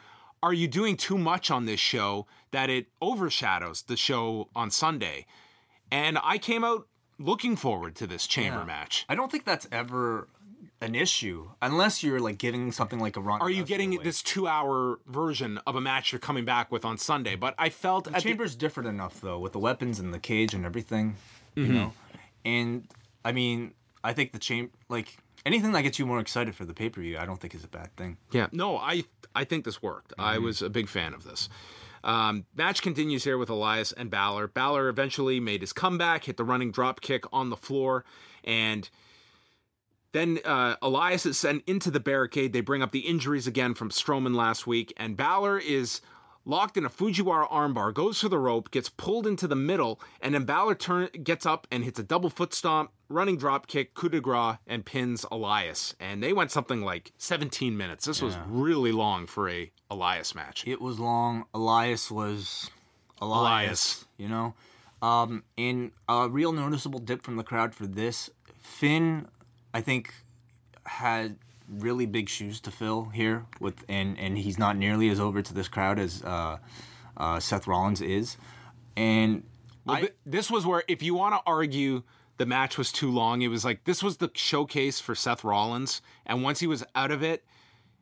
are 0.45 0.53
you 0.53 0.67
doing 0.67 0.95
too 0.95 1.17
much 1.17 1.49
on 1.49 1.65
this 1.65 1.79
show 1.79 2.27
that 2.51 2.69
it 2.69 2.85
overshadows 3.01 3.81
the 3.83 3.97
show 3.97 4.47
on 4.55 4.69
sunday 4.69 5.25
and 5.91 6.17
i 6.23 6.37
came 6.37 6.63
out 6.63 6.87
looking 7.17 7.55
forward 7.55 7.95
to 7.95 8.05
this 8.05 8.27
chamber 8.27 8.59
Yeah. 8.59 8.65
match 8.65 9.05
I 9.09 9.15
don't 9.15 9.31
think 9.31 9.45
that's 9.45 9.67
ever 9.71 10.27
an 10.81 10.93
issue 10.93 11.49
unless 11.61 12.03
you're 12.03 12.19
like 12.19 12.37
giving 12.37 12.71
something 12.71 12.99
like 12.99 13.15
a 13.15 13.21
run. 13.21 13.41
are 13.41 13.49
you 13.49 13.63
getting 13.63 13.91
this 14.03 14.21
two 14.21 14.47
hour 14.47 14.99
version 15.07 15.59
of 15.65 15.75
a 15.75 15.81
match 15.81 16.11
you're 16.11 16.19
coming 16.19 16.45
back 16.45 16.71
with 16.71 16.83
on 16.85 16.97
Sunday? 16.97 17.35
But 17.35 17.55
I 17.57 17.69
felt 17.69 18.03
The 18.03 18.11
at 18.11 18.15
the- 18.17 18.21
chamber's 18.29 18.55
different 18.55 18.89
enough 18.89 19.21
though, 19.21 19.39
with 19.39 19.53
the 19.53 19.59
weapons 19.59 19.99
and 19.99 20.13
the 20.13 20.19
cage 20.19 20.53
and 20.53 20.65
everything, 20.65 21.15
you 21.55 21.63
mm-hmm. 21.63 21.73
know. 21.73 21.93
And 22.43 22.87
I 23.23 23.31
mean, 23.31 23.73
I 24.03 24.11
think 24.13 24.33
the 24.33 24.39
chamber, 24.39 24.71
like 24.89 25.17
anything 25.45 25.71
that 25.73 25.83
gets 25.83 25.99
you 25.99 26.05
more 26.05 26.19
excited 26.19 26.55
for 26.55 26.65
the 26.65 26.73
pay 26.73 26.89
per 26.89 27.01
view, 27.01 27.17
I 27.17 27.25
don't 27.25 27.39
think 27.39 27.55
is 27.55 27.63
a 27.63 27.69
bad 27.69 27.95
thing. 27.95 28.17
yeah, 28.31 28.47
no, 28.51 28.77
I 28.77 29.03
I 29.35 29.43
think 29.43 29.65
this 29.65 29.81
worked. 29.81 30.13
I 30.17 30.37
was 30.39 30.61
a 30.61 30.69
big 30.69 30.87
fan 30.87 31.13
of 31.13 31.23
this. 31.23 31.49
Um, 32.03 32.45
match 32.55 32.81
continues 32.83 33.23
here 33.23 33.37
with 33.37 33.49
Elias 33.49 33.91
and 33.91 34.11
Balor. 34.11 34.47
Balor 34.49 34.89
eventually 34.89 35.39
made 35.39 35.61
his 35.61 35.73
comeback, 35.73 36.25
hit 36.25 36.37
the 36.37 36.43
running 36.43 36.71
drop 36.71 37.01
kick 37.01 37.23
on 37.33 37.49
the 37.49 37.57
floor, 37.57 38.05
and 38.43 38.87
then 40.11 40.39
uh, 40.45 40.75
Elias 40.81 41.25
is 41.25 41.37
sent 41.37 41.63
into 41.67 41.89
the 41.91 41.99
barricade. 41.99 42.53
They 42.53 42.61
bring 42.61 42.81
up 42.83 42.91
the 42.91 42.99
injuries 42.99 43.47
again 43.47 43.73
from 43.73 43.89
Strowman 43.89 44.35
last 44.35 44.67
week, 44.67 44.93
and 44.97 45.17
Balor 45.17 45.57
is 45.57 45.99
locked 46.45 46.77
in 46.77 46.85
a 46.85 46.89
Fujiwara 46.89 47.49
armbar, 47.49 47.93
goes 47.93 48.21
for 48.21 48.29
the 48.29 48.37
rope, 48.37 48.71
gets 48.71 48.89
pulled 48.89 49.27
into 49.27 49.47
the 49.47 49.55
middle, 49.55 49.99
and 50.21 50.33
then 50.33 50.45
Balor 50.45 50.75
turn, 50.75 51.09
gets 51.23 51.45
up 51.45 51.67
and 51.71 51.83
hits 51.83 51.99
a 51.99 52.03
double 52.03 52.29
foot 52.29 52.53
stomp, 52.53 52.91
running 53.09 53.37
drop 53.37 53.67
kick, 53.67 53.93
coup 53.93 54.09
de 54.09 54.21
grace, 54.21 54.57
and 54.67 54.85
pins 54.85 55.25
Elias. 55.31 55.95
And 55.99 56.21
they 56.21 56.33
went 56.33 56.51
something 56.51 56.81
like 56.81 57.11
17 57.17 57.75
minutes. 57.75 58.05
This 58.05 58.21
was 58.21 58.37
really 58.47 58.91
long 58.91 59.27
for 59.27 59.49
a 59.49 59.71
Elias 59.89 60.35
match. 60.35 60.63
It 60.67 60.81
was 60.81 60.99
long. 60.99 61.45
Elias 61.53 62.09
was 62.09 62.69
Elias, 63.21 63.39
Elias. 63.39 64.05
you 64.17 64.29
know. 64.29 64.53
Um, 65.01 65.43
and 65.57 65.91
a 66.07 66.29
real 66.29 66.51
noticeable 66.51 66.99
dip 66.99 67.21
from 67.21 67.35
the 67.35 67.43
crowd 67.43 67.75
for 67.75 67.85
this. 67.85 68.29
Finn, 68.61 69.27
I 69.73 69.81
think, 69.81 70.13
had 70.85 71.37
really 71.70 72.05
big 72.05 72.30
shoes 72.30 72.59
to 72.61 72.72
fill 72.72 73.05
here 73.05 73.45
with, 73.59 73.84
and 73.89 74.18
and 74.20 74.38
he's 74.38 74.57
not 74.57 74.78
nearly 74.78 75.09
as 75.09 75.20
over 75.20 75.41
to 75.41 75.53
this 75.53 75.68
crowd 75.68 75.99
as 75.99 76.24
uh, 76.24 76.57
uh, 77.18 77.39
Seth 77.39 77.68
Rollins 77.68 78.01
is. 78.01 78.38
And 78.95 79.43
Well, 79.86 79.97
I, 79.97 79.99
th- 80.01 80.13
this 80.26 80.49
was 80.49 80.66
where, 80.66 80.84
if 80.88 81.03
you 81.03 81.13
want 81.16 81.36
to 81.36 81.41
argue 81.45 82.03
the 82.38 82.45
match 82.45 82.78
was 82.78 82.91
too 82.91 83.11
long. 83.11 83.41
It 83.41 83.47
was 83.47 83.63
like 83.63 83.84
this 83.86 84.03
was 84.03 84.18
the 84.18 84.30
showcase 84.34 84.99
for 84.99 85.16
Seth 85.16 85.43
Rollins, 85.43 86.01
and 86.26 86.43
once 86.43 86.59
he 86.59 86.68
was 86.68 86.84
out 86.95 87.11
of 87.11 87.24
it, 87.24 87.43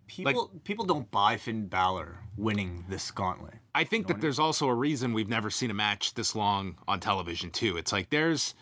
People 0.07 0.51
people 0.64 0.86
don't 0.86 1.09
buy 1.11 1.38
Finn 1.38 1.68
Balor 1.68 2.20
winning 2.38 2.86
this 2.89 3.09
gauntlet. 3.09 3.55
I 3.74 3.84
think 3.84 4.07
that 4.07 4.22
there's 4.22 4.38
also 4.38 4.68
a 4.68 4.74
reason 4.74 5.14
we've 5.14 5.30
never 5.30 5.49
seen 5.49 5.72
a 5.72 5.74
match 5.74 6.14
this 6.14 6.36
long 6.36 6.78
on 6.88 6.99
television 6.99 7.49
too. 7.51 7.78
It's 7.78 7.91
like 7.91 8.09
there's 8.09 8.53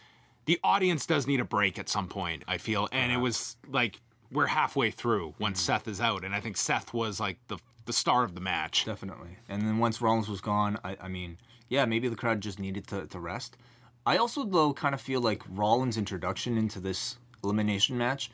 the 0.45 0.59
audience 0.63 1.05
does 1.05 1.27
need 1.27 1.39
a 1.39 1.45
break 1.45 1.79
at 1.79 1.89
some 1.89 2.07
point. 2.07 2.43
I 2.47 2.57
feel, 2.57 2.87
and 2.91 3.11
it 3.11 3.17
was 3.17 3.57
like 3.67 3.99
we're 4.31 4.47
halfway 4.47 4.91
through 4.91 5.35
when 5.37 5.53
mm-hmm. 5.53 5.59
Seth 5.59 5.87
is 5.87 6.01
out, 6.01 6.23
and 6.23 6.33
I 6.33 6.39
think 6.39 6.57
Seth 6.57 6.93
was 6.93 7.19
like 7.19 7.37
the 7.47 7.57
the 7.85 7.93
star 7.93 8.23
of 8.23 8.35
the 8.35 8.41
match. 8.41 8.85
Definitely. 8.85 9.37
And 9.49 9.63
then 9.63 9.77
once 9.79 10.01
Rollins 10.01 10.29
was 10.29 10.41
gone, 10.41 10.77
I, 10.83 10.97
I 11.01 11.07
mean, 11.07 11.37
yeah, 11.67 11.85
maybe 11.85 12.07
the 12.07 12.15
crowd 12.15 12.41
just 12.41 12.59
needed 12.59 12.87
to, 12.87 13.07
to 13.07 13.19
rest. 13.19 13.57
I 14.05 14.17
also, 14.17 14.45
though, 14.45 14.73
kind 14.73 14.93
of 14.93 15.01
feel 15.01 15.21
like 15.21 15.41
Rollins' 15.49 15.97
introduction 15.97 16.57
into 16.57 16.79
this 16.79 17.17
elimination 17.43 17.97
match, 17.97 18.31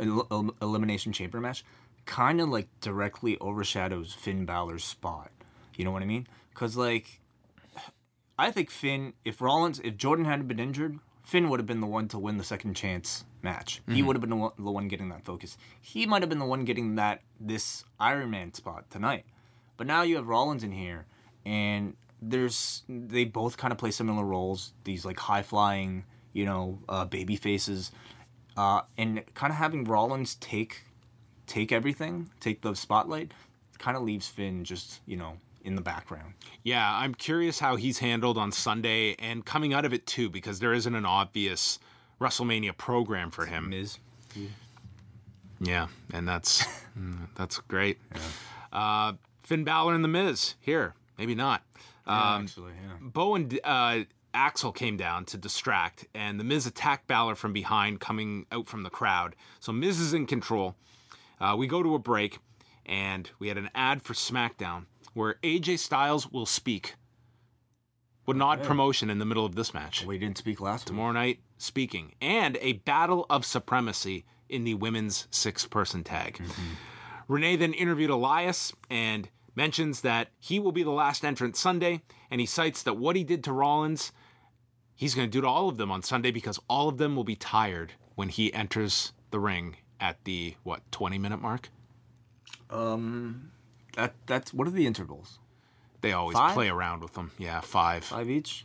el- 0.00 0.54
elimination 0.60 1.12
chamber 1.12 1.40
match, 1.40 1.64
kind 2.06 2.40
of 2.40 2.48
like 2.48 2.68
directly 2.80 3.38
overshadows 3.40 4.14
Finn 4.14 4.46
Balor's 4.46 4.84
spot. 4.84 5.30
You 5.76 5.84
know 5.84 5.90
what 5.90 6.02
I 6.02 6.06
mean? 6.06 6.26
Because, 6.50 6.76
like, 6.76 7.20
I 8.38 8.50
think 8.50 8.70
Finn, 8.70 9.12
if 9.24 9.40
Rollins, 9.40 9.80
if 9.80 9.96
Jordan 9.96 10.24
hadn't 10.24 10.48
been 10.48 10.60
injured, 10.60 10.98
Finn 11.24 11.48
would 11.48 11.60
have 11.60 11.66
been 11.66 11.80
the 11.80 11.86
one 11.86 12.08
to 12.08 12.18
win 12.18 12.36
the 12.38 12.44
second 12.44 12.74
chance 12.74 13.24
match. 13.42 13.80
He 13.88 14.02
would 14.02 14.16
have 14.16 14.20
been 14.20 14.30
the 14.30 14.36
one, 14.36 14.52
the 14.58 14.70
one 14.70 14.88
getting 14.88 15.08
that 15.10 15.24
focus. 15.24 15.56
He 15.80 16.06
might 16.06 16.22
have 16.22 16.28
been 16.28 16.38
the 16.38 16.44
one 16.44 16.64
getting 16.64 16.96
that 16.96 17.22
this 17.40 17.84
Iron 18.00 18.30
Man 18.30 18.52
spot 18.54 18.90
tonight. 18.90 19.24
But 19.76 19.86
now 19.86 20.02
you 20.02 20.16
have 20.16 20.26
Rollins 20.26 20.64
in 20.64 20.72
here, 20.72 21.06
and 21.46 21.96
there's 22.20 22.82
they 22.88 23.24
both 23.24 23.56
kind 23.56 23.72
of 23.72 23.78
play 23.78 23.90
similar 23.90 24.24
roles. 24.24 24.72
These 24.84 25.04
like 25.04 25.18
high 25.18 25.42
flying, 25.42 26.04
you 26.32 26.44
know, 26.44 26.78
uh, 26.88 27.04
baby 27.04 27.36
faces, 27.36 27.92
uh, 28.56 28.82
and 28.96 29.22
kind 29.34 29.52
of 29.52 29.56
having 29.56 29.84
Rollins 29.84 30.34
take 30.36 30.82
take 31.46 31.72
everything, 31.72 32.30
take 32.40 32.60
the 32.62 32.74
spotlight, 32.74 33.32
kind 33.78 33.96
of 33.96 34.02
leaves 34.02 34.26
Finn 34.28 34.64
just 34.64 35.00
you 35.06 35.16
know 35.16 35.38
in 35.64 35.74
the 35.76 35.82
background. 35.82 36.34
Yeah, 36.64 36.96
I'm 36.96 37.14
curious 37.14 37.58
how 37.58 37.76
he's 37.76 37.98
handled 37.98 38.38
on 38.38 38.52
Sunday 38.52 39.14
and 39.18 39.44
coming 39.44 39.74
out 39.74 39.84
of 39.84 39.92
it 39.92 40.06
too, 40.06 40.28
because 40.28 40.58
there 40.58 40.72
isn't 40.72 40.94
an 40.94 41.04
obvious 41.04 41.78
WrestleMania 42.20 42.76
program 42.76 43.30
for 43.30 43.46
him. 43.46 43.70
Miz. 43.70 43.98
Yeah, 45.60 45.88
and 46.12 46.28
that's 46.28 46.64
mm, 46.98 47.28
that's 47.34 47.58
great. 47.58 47.98
Uh, 48.72 49.14
Finn 49.42 49.64
Balor 49.64 49.94
and 49.94 50.04
The 50.04 50.08
Miz 50.08 50.54
here, 50.60 50.94
maybe 51.18 51.34
not. 51.34 51.62
Um, 52.06 52.44
actually, 52.44 52.72
yeah. 52.72 52.96
Bo 53.00 53.34
and 53.34 53.58
uh, 53.64 54.00
Axel 54.34 54.72
came 54.72 54.96
down 54.96 55.24
to 55.26 55.36
distract, 55.36 56.06
and 56.14 56.38
The 56.38 56.44
Miz 56.44 56.66
attacked 56.66 57.06
Balor 57.06 57.34
from 57.34 57.52
behind, 57.52 58.00
coming 58.00 58.46
out 58.52 58.68
from 58.68 58.82
the 58.82 58.90
crowd. 58.90 59.34
So 59.60 59.72
Miz 59.72 60.00
is 60.00 60.14
in 60.14 60.26
control. 60.26 60.76
Uh, 61.40 61.54
we 61.58 61.66
go 61.66 61.82
to 61.82 61.94
a 61.94 61.98
break, 61.98 62.38
and 62.86 63.30
we 63.38 63.48
had 63.48 63.58
an 63.58 63.70
ad 63.74 64.02
for 64.02 64.14
SmackDown 64.14 64.86
where 65.14 65.36
AJ 65.42 65.78
Styles 65.78 66.30
will 66.30 66.46
speak. 66.46 66.94
Would 68.26 68.36
not 68.36 68.62
promotion 68.62 69.08
in 69.08 69.18
the 69.18 69.24
middle 69.24 69.46
of 69.46 69.54
this 69.54 69.72
match. 69.72 70.04
We 70.04 70.18
didn't 70.18 70.36
speak 70.36 70.60
last 70.60 70.82
week. 70.82 70.88
Tomorrow 70.88 71.12
night, 71.12 71.40
speaking, 71.58 72.14
and 72.20 72.56
a 72.60 72.74
battle 72.74 73.26
of 73.28 73.44
supremacy 73.44 74.24
in 74.48 74.64
the 74.64 74.74
women's 74.74 75.26
six 75.30 75.66
person 75.66 76.02
tag. 76.02 76.40
Renee 77.28 77.56
then 77.56 77.74
interviewed 77.74 78.10
Elias 78.10 78.72
and 78.88 79.28
mentions 79.54 80.00
that 80.02 80.28
he 80.38 80.58
will 80.58 80.72
be 80.72 80.82
the 80.82 80.90
last 80.90 81.24
entrant 81.24 81.56
Sunday, 81.56 82.00
and 82.30 82.40
he 82.40 82.46
cites 82.46 82.82
that 82.84 82.96
what 82.96 83.16
he 83.16 83.24
did 83.24 83.44
to 83.44 83.52
Rollins, 83.52 84.12
he's 84.94 85.14
going 85.14 85.28
to 85.28 85.32
do 85.32 85.42
to 85.42 85.46
all 85.46 85.68
of 85.68 85.76
them 85.76 85.90
on 85.90 86.02
Sunday 86.02 86.30
because 86.30 86.58
all 86.68 86.88
of 86.88 86.96
them 86.96 87.16
will 87.16 87.24
be 87.24 87.36
tired 87.36 87.92
when 88.14 88.28
he 88.28 88.52
enters 88.54 89.12
the 89.30 89.40
ring 89.40 89.76
at 90.00 90.24
the, 90.24 90.54
what, 90.62 90.80
20 90.92 91.18
minute 91.18 91.42
mark? 91.42 91.68
Um, 92.70 93.50
that 93.96 94.14
that's 94.26 94.52
what 94.54 94.68
are 94.68 94.70
the 94.70 94.86
intervals? 94.86 95.38
They 96.00 96.12
always 96.12 96.36
Five? 96.36 96.54
play 96.54 96.68
around 96.68 97.02
with 97.02 97.14
them. 97.14 97.32
Yeah, 97.38 97.60
five. 97.60 98.04
Five 98.04 98.30
each. 98.30 98.64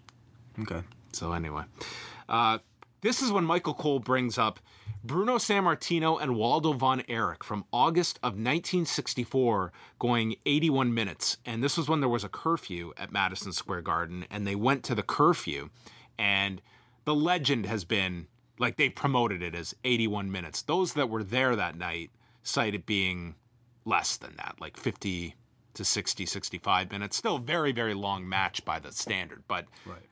Okay. 0.59 0.81
So 1.13 1.31
anyway, 1.33 1.63
uh, 2.29 2.59
this 3.03 3.21
is 3.21 3.31
when 3.31 3.43
Michael 3.43 3.73
Cole 3.73 3.99
brings 3.99 4.37
up 4.37 4.59
Bruno 5.03 5.35
Sammartino 5.35 6.19
and 6.21 6.35
Waldo 6.35 6.73
von 6.73 7.03
Erich 7.09 7.43
from 7.43 7.65
August 7.71 8.17
of 8.23 8.33
1964, 8.33 9.71
going 9.99 10.37
81 10.45 10.93
minutes, 10.93 11.37
and 11.45 11.61
this 11.61 11.77
was 11.77 11.89
when 11.89 11.99
there 11.99 12.09
was 12.09 12.23
a 12.23 12.29
curfew 12.29 12.93
at 12.97 13.11
Madison 13.11 13.51
Square 13.51 13.81
Garden, 13.81 14.25
and 14.31 14.47
they 14.47 14.55
went 14.55 14.83
to 14.85 14.95
the 14.95 15.03
curfew, 15.03 15.69
and 16.17 16.61
the 17.03 17.13
legend 17.13 17.65
has 17.65 17.83
been 17.83 18.27
like 18.59 18.77
they 18.77 18.89
promoted 18.89 19.43
it 19.43 19.53
as 19.53 19.75
81 19.83 20.31
minutes. 20.31 20.61
Those 20.61 20.93
that 20.93 21.09
were 21.09 21.23
there 21.23 21.55
that 21.55 21.77
night 21.77 22.11
cite 22.43 22.75
it 22.75 22.85
being 22.85 23.35
less 23.83 24.15
than 24.15 24.35
that, 24.37 24.55
like 24.61 24.77
50 24.77 25.35
to 25.73 25.83
60, 25.83 26.25
65 26.25 26.91
minutes. 26.91 27.17
Still 27.17 27.37
a 27.37 27.41
very, 27.41 27.71
very 27.71 27.93
long 27.93 28.29
match 28.29 28.63
by 28.63 28.79
the 28.79 28.91
standard. 28.91 29.43
But 29.47 29.65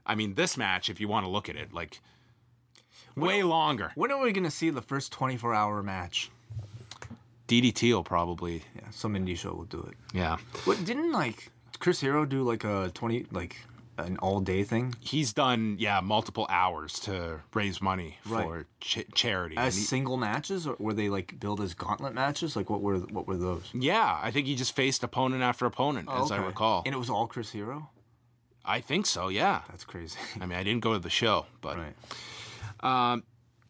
I 0.06 0.16
mean, 0.16 0.34
this 0.34 0.58
match, 0.58 0.90
if 0.90 1.00
you 1.00 1.08
want 1.08 1.26
to 1.26 1.30
look 1.30 1.50
at 1.50 1.56
it, 1.56 1.72
like 1.72 2.02
way 3.16 3.44
longer. 3.44 3.92
When 3.96 4.12
are 4.12 4.22
we 4.22 4.32
gonna 4.32 4.52
see 4.52 4.70
the 4.70 4.82
first 4.82 5.12
twenty 5.12 5.38
four 5.38 5.54
hour 5.54 5.82
match? 5.84 6.30
DDT 7.48 7.92
will 7.94 8.04
probably, 8.04 8.64
Yeah, 8.76 8.90
some 8.92 9.14
indie 9.14 9.38
show 9.38 9.54
will 9.54 9.66
do 9.66 9.82
it. 9.90 9.98
yeah. 10.14 10.38
What 10.66 10.84
didn't 10.86 11.12
like 11.12 11.52
Chris 11.80 12.00
Hero 12.00 12.26
do 12.26 12.44
like 12.44 12.64
a 12.64 12.92
twenty 12.94 13.26
like 13.32 13.58
an 13.98 14.18
all 14.18 14.40
day 14.40 14.64
thing 14.64 14.96
He's 15.02 15.34
done, 15.34 15.76
yeah, 15.78 16.00
multiple 16.00 16.48
hours 16.50 16.94
to 17.02 17.42
raise 17.54 17.82
money 17.82 18.18
Right. 18.26 18.46
for 18.46 18.66
ch- 18.80 19.06
charity. 19.14 19.58
as 19.58 19.76
he- 19.76 19.84
single 19.84 20.16
matches 20.18 20.66
or 20.66 20.76
were 20.80 20.94
they 20.94 21.10
like 21.10 21.40
billed 21.40 21.60
as 21.60 21.74
gauntlet 21.74 22.14
matches? 22.14 22.56
Like 22.56 22.70
what 22.70 22.82
were 22.82 23.00
what 23.00 23.28
were 23.28 23.36
those? 23.38 23.70
yeah, 23.74 24.18
I 24.24 24.32
think 24.32 24.48
he 24.48 24.56
just 24.56 24.74
faced 24.76 25.04
opponent 25.04 25.44
after 25.44 25.66
opponent, 25.66 26.08
oh, 26.10 26.24
as 26.24 26.32
I 26.32 26.38
recall. 26.38 26.84
and 26.86 26.96
it 26.96 26.98
was 26.98 27.10
all 27.10 27.28
Chris 27.28 27.52
Hero. 27.52 27.90
I 28.64 28.80
think 28.80 29.08
so, 29.08 29.28
yeah. 29.28 29.64
That's 29.70 29.84
crazy. 29.84 30.20
I 30.40 30.46
mean, 30.46 30.58
I 30.58 30.64
didn't 30.64 30.82
go 30.82 30.94
to 30.94 31.00
the 31.00 31.10
show, 31.10 31.48
but 31.62 31.78
right. 31.78 31.96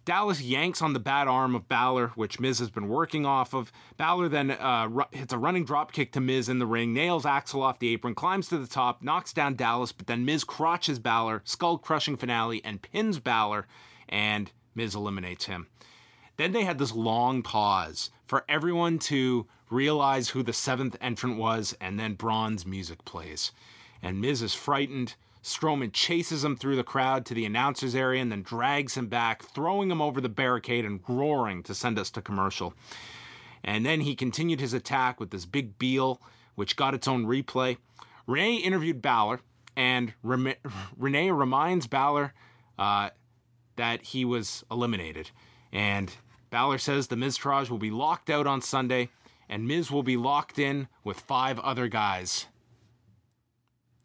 Dallas 0.03 0.41
yanks 0.41 0.82
on 0.82 0.93
the 0.93 0.99
bad 0.99 1.28
arm 1.28 1.53
of 1.53 1.68
Balor, 1.68 2.09
which 2.16 2.39
Miz 2.39 2.57
has 2.59 2.72
been 2.72 2.89
working 2.89 3.26
off 3.26 3.53
of. 3.53 3.72
Balor 3.97 4.30
then 4.30 4.51
uh, 4.51 4.88
ru- 4.89 5.05
hits 5.12 5.32
a 5.32 5.38
running 5.38 5.64
drop 5.64 5.91
kick 5.91 6.12
to 6.14 6.20
Miz 6.20 6.49
in 6.49 6.57
the 6.57 6.66
ring, 6.66 6.91
nails 6.91 7.26
Axel 7.26 7.62
off 7.62 7.80
the 7.80 7.93
apron, 7.93 8.16
climbs 8.16 8.47
to 8.49 8.57
the 8.57 8.68
top, 8.68 9.03
knocks 9.03 9.32
down 9.32 9.55
Dallas, 9.55 9.91
but 9.91 10.07
then 10.07 10.26
Miz 10.26 10.43
crotches 10.43 10.97
Balor, 10.97 11.43
skull 11.45 11.78
crushing 11.78 12.18
finale, 12.18 12.62
and 12.66 12.82
pins 12.82 13.20
Balor, 13.20 13.68
and 14.09 14.51
Miz 14.74 14.95
eliminates 14.95 15.45
him. 15.45 15.68
Then 16.38 16.51
they 16.51 16.64
had 16.64 16.80
this 16.80 16.93
long 16.93 17.43
pause 17.43 18.09
for 18.26 18.43
everyone 18.49 18.97
to 18.99 19.45
realize 19.70 20.30
who 20.30 20.41
the 20.41 20.53
seventh 20.53 20.97
entrant 20.99 21.38
was, 21.38 21.76
and 21.80 21.99
then 21.99 22.16
Braun's 22.16 22.66
music 22.66 23.05
plays. 23.05 23.51
And 24.01 24.20
Miz 24.20 24.41
is 24.41 24.55
frightened. 24.55 25.16
Strowman 25.43 25.91
chases 25.91 26.43
him 26.43 26.55
through 26.55 26.75
the 26.75 26.83
crowd 26.83 27.25
to 27.25 27.33
the 27.33 27.45
announcer's 27.45 27.95
area 27.95 28.21
and 28.21 28.31
then 28.31 28.43
drags 28.43 28.95
him 28.95 29.07
back, 29.07 29.43
throwing 29.43 29.89
him 29.89 30.01
over 30.01 30.21
the 30.21 30.29
barricade 30.29 30.85
and 30.85 31.01
roaring 31.07 31.63
to 31.63 31.73
send 31.73 31.97
us 31.97 32.11
to 32.11 32.21
commercial. 32.21 32.73
And 33.63 33.85
then 33.85 34.01
he 34.01 34.15
continued 34.15 34.59
his 34.59 34.73
attack 34.73 35.19
with 35.19 35.31
this 35.31 35.45
big 35.45 35.77
Beal, 35.77 36.21
which 36.55 36.75
got 36.75 36.93
its 36.93 37.07
own 37.07 37.25
replay. 37.25 37.77
Renee 38.27 38.57
interviewed 38.57 39.01
Balor, 39.01 39.41
and 39.75 40.13
Renee 40.23 41.31
reminds 41.31 41.87
Balor 41.87 42.33
uh, 42.77 43.09
that 43.77 44.03
he 44.03 44.25
was 44.25 44.63
eliminated. 44.69 45.31
And 45.71 46.13
Balor 46.51 46.77
says 46.77 47.07
the 47.07 47.15
Miztourage 47.15 47.69
will 47.69 47.77
be 47.77 47.91
locked 47.91 48.29
out 48.29 48.45
on 48.45 48.61
Sunday, 48.61 49.09
and 49.49 49.67
Miz 49.67 49.89
will 49.89 50.03
be 50.03 50.17
locked 50.17 50.59
in 50.59 50.87
with 51.03 51.19
five 51.19 51.59
other 51.59 51.87
guys. 51.87 52.47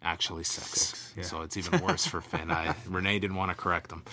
Actually, 0.06 0.44
six. 0.44 1.12
So 1.22 1.42
it's 1.42 1.56
even 1.56 1.80
worse 1.80 2.06
for 2.06 2.20
Finn. 2.20 2.48
I, 2.48 2.76
Renee 2.88 3.18
didn't 3.18 3.34
want 3.34 3.50
to 3.50 3.56
correct 3.56 3.90
him. 3.90 4.04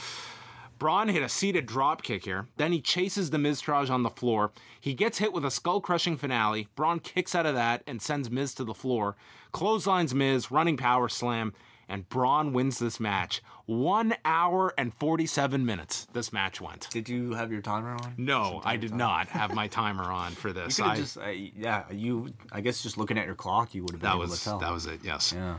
Braun 0.80 1.08
hit 1.08 1.22
a 1.22 1.30
seated 1.30 1.68
drop 1.68 2.02
kick 2.02 2.26
here. 2.26 2.48
Then 2.58 2.72
he 2.72 2.82
chases 2.82 3.30
the 3.30 3.38
Miztourage 3.38 3.91
on 3.91 4.02
the 4.02 4.10
floor. 4.10 4.52
He 4.82 4.96
gets 4.96 5.20
hit 5.20 5.32
with 5.32 5.46
a 5.46 5.52
skull 5.52 5.82
crushing 5.82 6.18
finale. 6.18 6.68
Braun 6.76 7.00
kicks 7.00 7.36
out 7.36 7.46
of 7.46 7.54
that 7.54 7.84
and 7.86 8.02
sends 8.02 8.32
Miz 8.32 8.56
to 8.56 8.64
the 8.64 8.74
floor. 8.74 9.16
Clotheslines 9.52 10.16
Miz, 10.16 10.50
running 10.50 10.78
power 10.78 11.08
slam, 11.08 11.54
and 11.90 12.08
Braun 12.10 12.54
wins 12.54 12.80
this 12.80 13.00
match. 13.00 13.42
One 13.66 14.16
hour 14.26 14.74
and 14.78 14.94
47 14.94 15.66
minutes 15.66 16.08
this 16.14 16.34
match 16.34 16.60
went. 16.62 16.90
Did 16.92 17.08
you 17.10 17.34
have 17.34 17.52
your 17.52 17.62
timer 17.62 17.94
on? 17.94 18.14
No, 18.18 18.62
I 18.66 18.78
did 18.78 18.94
not 18.94 19.28
have 19.30 19.54
my 19.54 19.68
timer 19.68 20.04
on 20.12 20.32
for 20.34 20.52
this. 20.54 20.78
have 20.78 20.88
I- 20.88 20.96
just 20.96 21.18
uh, 21.18 21.28
yeah. 21.30 21.84
You 21.92 22.34
I 22.52 22.62
guess 22.62 22.82
just 22.84 22.98
looking 22.98 23.18
at 23.18 23.26
your 23.26 23.36
clock, 23.36 23.74
you 23.76 23.84
would 23.84 23.92
have 23.92 24.02
been 24.02 24.10
that 24.10 24.16
able 24.16 24.28
was 24.28 24.40
to 24.40 24.44
tell. 24.46 24.60
that 24.60 24.72
was 24.72 24.86
it. 24.86 25.02
Yes. 25.04 25.34
yeah. 25.36 25.58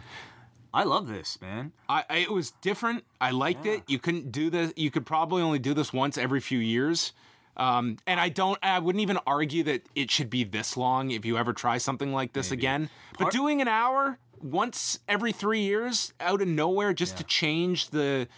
I 0.72 0.82
love 0.82 1.06
this 1.06 1.40
man. 1.40 1.70
I, 1.88 2.04
I 2.10 2.16
it 2.18 2.30
was 2.32 2.50
different. 2.50 3.04
I 3.20 3.30
liked 3.30 3.64
it. 3.64 3.82
You 3.86 3.98
couldn't 4.00 4.32
do 4.32 4.50
this. 4.50 4.72
You 4.76 4.90
could 4.90 5.06
probably 5.06 5.40
only 5.40 5.60
do 5.60 5.72
this 5.72 5.92
once 5.92 6.18
every 6.18 6.40
few 6.40 6.58
years. 6.58 7.12
Um, 7.56 7.98
and 8.08 8.18
I 8.18 8.28
don't. 8.30 8.58
I 8.64 8.80
wouldn't 8.80 9.00
even 9.02 9.18
argue 9.24 9.62
that 9.62 9.82
it 9.94 10.10
should 10.10 10.28
be 10.28 10.42
this 10.42 10.76
long 10.76 11.12
if 11.12 11.24
you 11.24 11.38
ever 11.38 11.52
try 11.52 11.78
something 11.78 12.12
like 12.12 12.32
this 12.32 12.50
again. 12.50 12.90
But 13.16 13.30
doing 13.30 13.60
an 13.60 13.68
hour 13.68 14.18
once 14.44 14.98
every 15.08 15.32
three 15.32 15.62
years 15.62 16.12
out 16.20 16.42
of 16.42 16.48
nowhere 16.48 16.92
just 16.92 17.16
to 17.16 17.24
change 17.24 17.88
the 17.88 18.28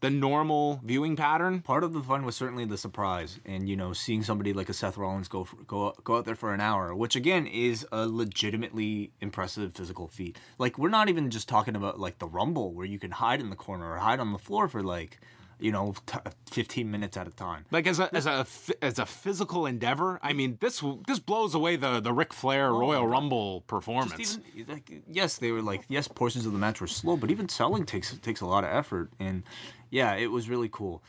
the 0.00 0.08
normal 0.08 0.80
viewing 0.82 1.14
pattern. 1.14 1.60
Part 1.60 1.84
of 1.84 1.92
the 1.92 2.02
fun 2.02 2.24
was 2.24 2.34
certainly 2.34 2.64
the 2.64 2.78
surprise, 2.78 3.38
and 3.44 3.68
you 3.68 3.76
know, 3.76 3.92
seeing 3.92 4.22
somebody 4.22 4.52
like 4.52 4.68
a 4.68 4.72
Seth 4.72 4.96
Rollins 4.96 5.28
go 5.28 5.44
for, 5.44 5.56
go 5.56 5.94
go 6.04 6.16
out 6.16 6.24
there 6.24 6.34
for 6.34 6.54
an 6.54 6.60
hour, 6.60 6.94
which 6.94 7.16
again 7.16 7.46
is 7.46 7.86
a 7.92 8.06
legitimately 8.06 9.12
impressive 9.20 9.74
physical 9.74 10.08
feat. 10.08 10.38
Like 10.58 10.78
we're 10.78 10.88
not 10.88 11.08
even 11.08 11.30
just 11.30 11.48
talking 11.48 11.76
about 11.76 12.00
like 12.00 12.18
the 12.18 12.26
Rumble, 12.26 12.72
where 12.72 12.86
you 12.86 12.98
can 12.98 13.10
hide 13.10 13.40
in 13.40 13.50
the 13.50 13.56
corner 13.56 13.92
or 13.92 13.98
hide 13.98 14.20
on 14.20 14.32
the 14.32 14.38
floor 14.38 14.68
for 14.68 14.82
like, 14.82 15.18
you 15.60 15.72
know, 15.72 15.94
t- 16.06 16.18
fifteen 16.50 16.90
minutes 16.90 17.16
at 17.16 17.26
a 17.26 17.30
time. 17.30 17.64
Like 17.70 17.86
as 17.86 18.00
a 18.00 18.14
as 18.14 18.26
a 18.26 18.46
as 18.82 18.98
a 18.98 19.06
physical 19.06 19.66
endeavor, 19.66 20.18
I 20.22 20.32
mean 20.32 20.58
this 20.60 20.82
this 21.06 21.18
blows 21.18 21.54
away 21.54 21.76
the 21.76 22.00
the 22.00 22.12
Ric 22.12 22.32
Flair 22.32 22.70
oh, 22.70 22.78
Royal 22.78 23.06
Rumble 23.06 23.62
performance. 23.62 24.38
Even 24.54 24.74
like 24.74 25.02
yes, 25.08 25.38
they 25.38 25.52
were 25.52 25.62
like 25.62 25.82
yes, 25.88 26.08
portions 26.08 26.46
of 26.46 26.52
the 26.52 26.58
match 26.58 26.80
were 26.80 26.86
slow, 26.86 27.16
but 27.16 27.30
even 27.30 27.48
selling 27.48 27.84
takes 27.84 28.16
takes 28.18 28.40
a 28.40 28.46
lot 28.46 28.64
of 28.64 28.70
effort, 28.70 29.10
and 29.18 29.42
yeah, 29.90 30.14
it 30.14 30.30
was 30.30 30.48
really 30.48 30.68
cool. 30.70 31.02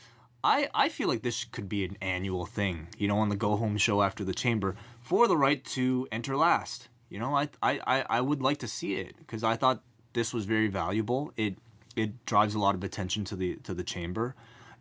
I 0.44 0.68
I 0.74 0.88
feel 0.88 1.08
like 1.08 1.22
this 1.22 1.44
could 1.44 1.68
be 1.68 1.84
an 1.84 1.96
annual 2.00 2.46
thing, 2.46 2.88
you 2.98 3.08
know, 3.08 3.18
on 3.18 3.28
the 3.28 3.36
go 3.36 3.56
home 3.56 3.76
show 3.76 4.02
after 4.02 4.24
the 4.24 4.34
chamber 4.34 4.76
for 5.00 5.28
the 5.28 5.36
right 5.36 5.64
to 5.66 6.08
enter 6.10 6.36
last. 6.36 6.88
You 7.08 7.18
know, 7.18 7.36
I 7.36 7.48
I 7.62 7.80
I, 7.86 8.04
I 8.08 8.20
would 8.20 8.42
like 8.42 8.58
to 8.58 8.68
see 8.68 8.94
it 8.94 9.16
because 9.18 9.44
I 9.44 9.56
thought 9.56 9.82
this 10.12 10.34
was 10.34 10.44
very 10.44 10.68
valuable. 10.68 11.32
It 11.36 11.56
it 11.96 12.24
drives 12.26 12.54
a 12.54 12.58
lot 12.58 12.74
of 12.74 12.82
attention 12.84 13.24
to 13.26 13.36
the 13.36 13.56
to 13.64 13.74
the 13.74 13.84
chamber, 13.84 14.34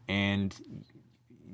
and 0.08 0.56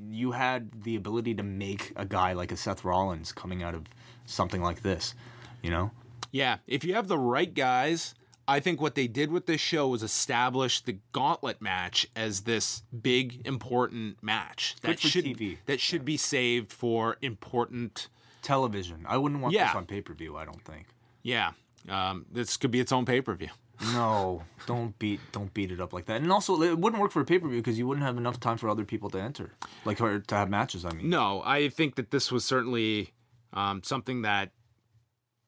you 0.09 0.31
had 0.31 0.83
the 0.83 0.95
ability 0.95 1.33
to 1.35 1.43
make 1.43 1.91
a 1.95 2.05
guy 2.05 2.33
like 2.33 2.51
a 2.51 2.57
Seth 2.57 2.83
Rollins 2.85 3.31
coming 3.31 3.63
out 3.63 3.75
of 3.75 3.85
something 4.25 4.61
like 4.61 4.81
this, 4.81 5.13
you 5.61 5.69
know. 5.69 5.91
Yeah, 6.31 6.57
if 6.67 6.83
you 6.83 6.93
have 6.93 7.07
the 7.07 7.17
right 7.17 7.53
guys, 7.53 8.13
I 8.47 8.59
think 8.59 8.79
what 8.79 8.95
they 8.95 9.07
did 9.07 9.31
with 9.31 9.45
this 9.47 9.59
show 9.61 9.87
was 9.89 10.03
establish 10.03 10.81
the 10.81 10.97
gauntlet 11.11 11.61
match 11.61 12.07
as 12.15 12.41
this 12.41 12.83
big 13.01 13.45
important 13.45 14.21
match 14.23 14.75
that 14.81 14.99
should 14.99 15.25
TV. 15.25 15.57
that 15.65 15.79
should 15.79 16.05
be 16.05 16.17
saved 16.17 16.71
for 16.71 17.17
important. 17.21 18.07
television. 18.43 19.05
I 19.09 19.17
wouldn't 19.17 19.41
want 19.41 19.53
Yeah. 19.53 19.67
this 19.67 19.75
on 19.75 19.85
pay 19.85 20.01
per 20.01 20.13
view. 20.13 20.37
I 20.37 20.45
don't 20.45 20.63
think. 20.63 20.85
Yeah, 21.23 21.51
um, 21.89 22.25
this 22.31 22.55
could 22.55 22.71
be 22.71 22.79
its 22.79 22.91
own 22.93 23.03
pay 23.05 23.19
per 23.19 23.33
view. 23.35 23.49
No, 23.93 24.43
don't 24.65 24.97
beat 24.99 25.19
don't 25.31 25.53
beat 25.53 25.71
it 25.71 25.79
up 25.79 25.93
like 25.93 26.05
that. 26.05 26.21
And 26.21 26.31
also, 26.31 26.61
it 26.61 26.77
wouldn't 26.77 27.01
work 27.01 27.11
for 27.11 27.21
a 27.21 27.25
pay 27.25 27.39
per 27.39 27.47
view 27.47 27.59
because 27.59 27.77
you 27.77 27.87
wouldn't 27.87 28.05
have 28.05 28.17
enough 28.17 28.39
time 28.39 28.57
for 28.57 28.69
other 28.69 28.85
people 28.85 29.09
to 29.11 29.19
enter, 29.19 29.51
like 29.85 30.01
or 30.01 30.19
to 30.19 30.35
have 30.35 30.49
matches. 30.49 30.83
I 30.85 30.91
mean, 30.91 31.09
No, 31.09 31.41
I 31.45 31.69
think 31.69 31.95
that 31.95 32.11
this 32.11 32.31
was 32.31 32.43
certainly 32.43 33.13
um, 33.53 33.83
something 33.83 34.23
that 34.23 34.51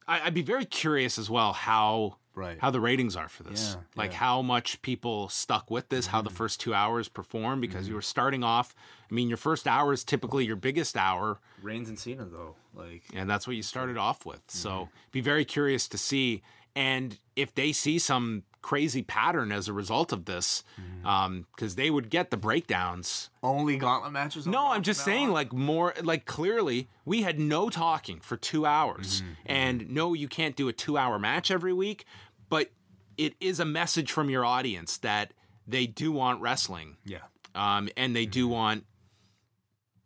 I, 0.07 0.21
I'd 0.21 0.33
be 0.33 0.41
very 0.41 0.65
curious 0.65 1.17
as 1.17 1.29
well 1.29 1.53
how 1.53 2.17
Right. 2.35 2.57
how 2.57 2.69
the 2.69 2.79
ratings 2.79 3.17
are 3.17 3.27
for 3.27 3.43
this. 3.43 3.75
Yeah, 3.75 3.81
like 3.97 4.11
yeah. 4.11 4.19
how 4.19 4.41
much 4.41 4.81
people 4.81 5.27
stuck 5.27 5.69
with 5.69 5.89
this, 5.89 6.07
how 6.07 6.21
the 6.21 6.29
mm. 6.29 6.35
first 6.35 6.61
two 6.61 6.73
hours 6.73 7.09
perform 7.09 7.59
because 7.59 7.81
mm-hmm. 7.81 7.89
you 7.89 7.95
were 7.95 8.01
starting 8.01 8.45
off. 8.45 8.73
I 9.11 9.13
mean, 9.13 9.27
your 9.27 9.37
first 9.37 9.67
hour 9.67 9.91
is 9.91 10.05
typically 10.05 10.45
your 10.45 10.55
biggest 10.55 10.95
hour, 10.95 11.41
Reigns 11.61 11.89
and 11.89 11.99
Cena 11.99 12.23
though, 12.23 12.55
like 12.73 13.03
and 13.13 13.29
that's 13.29 13.45
what 13.45 13.57
you 13.57 13.61
started 13.61 13.97
off 13.97 14.25
with. 14.25 14.41
So 14.47 14.69
mm-hmm. 14.69 14.91
be 15.11 15.19
very 15.19 15.43
curious 15.43 15.89
to 15.89 15.97
see. 15.97 16.41
And 16.79 17.17
if 17.35 17.53
they 17.53 17.71
see 17.73 17.99
some 17.99 18.43
crazy 18.61 19.01
pattern 19.01 19.51
as 19.51 19.67
a 19.67 19.73
result 19.73 20.11
of 20.13 20.25
this, 20.25 20.63
because 21.01 21.75
they 21.75 21.89
would 21.89 22.09
get 22.09 22.29
the 22.29 22.37
breakdowns 22.37 23.29
only 23.43 23.77
gauntlet 23.77 24.11
matches. 24.13 24.45
no, 24.47 24.67
I'm 24.71 24.83
just 24.83 25.03
saying, 25.03 25.27
on? 25.27 25.33
like 25.33 25.51
more, 25.53 25.93
like 26.03 26.25
clearly, 26.25 26.87
we 27.05 27.21
had 27.23 27.39
no 27.39 27.69
talking 27.69 28.19
for 28.21 28.37
two 28.37 28.65
hours, 28.65 29.21
Mm-hmm, 29.21 29.31
and 29.45 29.89
no, 29.89 30.13
you 30.13 30.27
can't 30.27 30.55
do 30.55 30.67
a 30.67 30.73
two-hour 30.73 31.19
match 31.19 31.51
every 31.51 31.73
week, 31.73 32.05
but 32.49 32.71
it 33.17 33.33
is 33.39 33.59
a 33.59 33.65
message 33.65 34.11
from 34.11 34.29
your 34.29 34.45
audience 34.45 34.97
that 34.97 35.33
they 35.67 35.85
do 35.87 36.11
want 36.11 36.41
wrestling, 36.41 36.97
yeah, 37.05 37.19
um, 37.55 37.89
and 37.97 38.15
they 38.15 38.23
Mm-hmm. 38.25 38.31
do 38.31 38.47
want, 38.47 38.85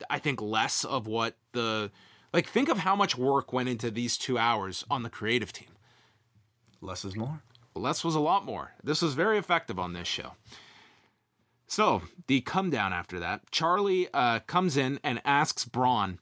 I 0.09 0.19
think, 0.19 0.41
less 0.41 0.83
of 0.85 1.07
what 1.07 1.35
the, 1.53 1.91
like, 2.33 2.47
think 2.47 2.69
of 2.69 2.79
how 2.79 2.95
much 2.95 3.17
work 3.17 3.51
went 3.53 3.69
into 3.69 3.91
these 3.91 4.17
two 4.17 4.37
hours 4.37 4.83
on 4.89 5.03
the 5.03 5.09
creative 5.09 5.51
team. 5.53 5.69
Less 6.83 7.05
is 7.05 7.15
more. 7.15 7.41
Less 7.75 8.03
was 8.03 8.13
a 8.13 8.19
lot 8.19 8.45
more. 8.45 8.73
This 8.83 9.01
was 9.01 9.13
very 9.13 9.37
effective 9.37 9.79
on 9.79 9.93
this 9.93 10.07
show. 10.07 10.33
So, 11.65 12.03
the 12.27 12.41
come 12.41 12.69
down 12.69 12.91
after 12.91 13.19
that, 13.21 13.49
Charly 13.51 14.07
uh, 14.13 14.39
comes 14.41 14.75
in 14.75 14.99
and 15.03 15.21
asks 15.23 15.63
Braun 15.65 16.19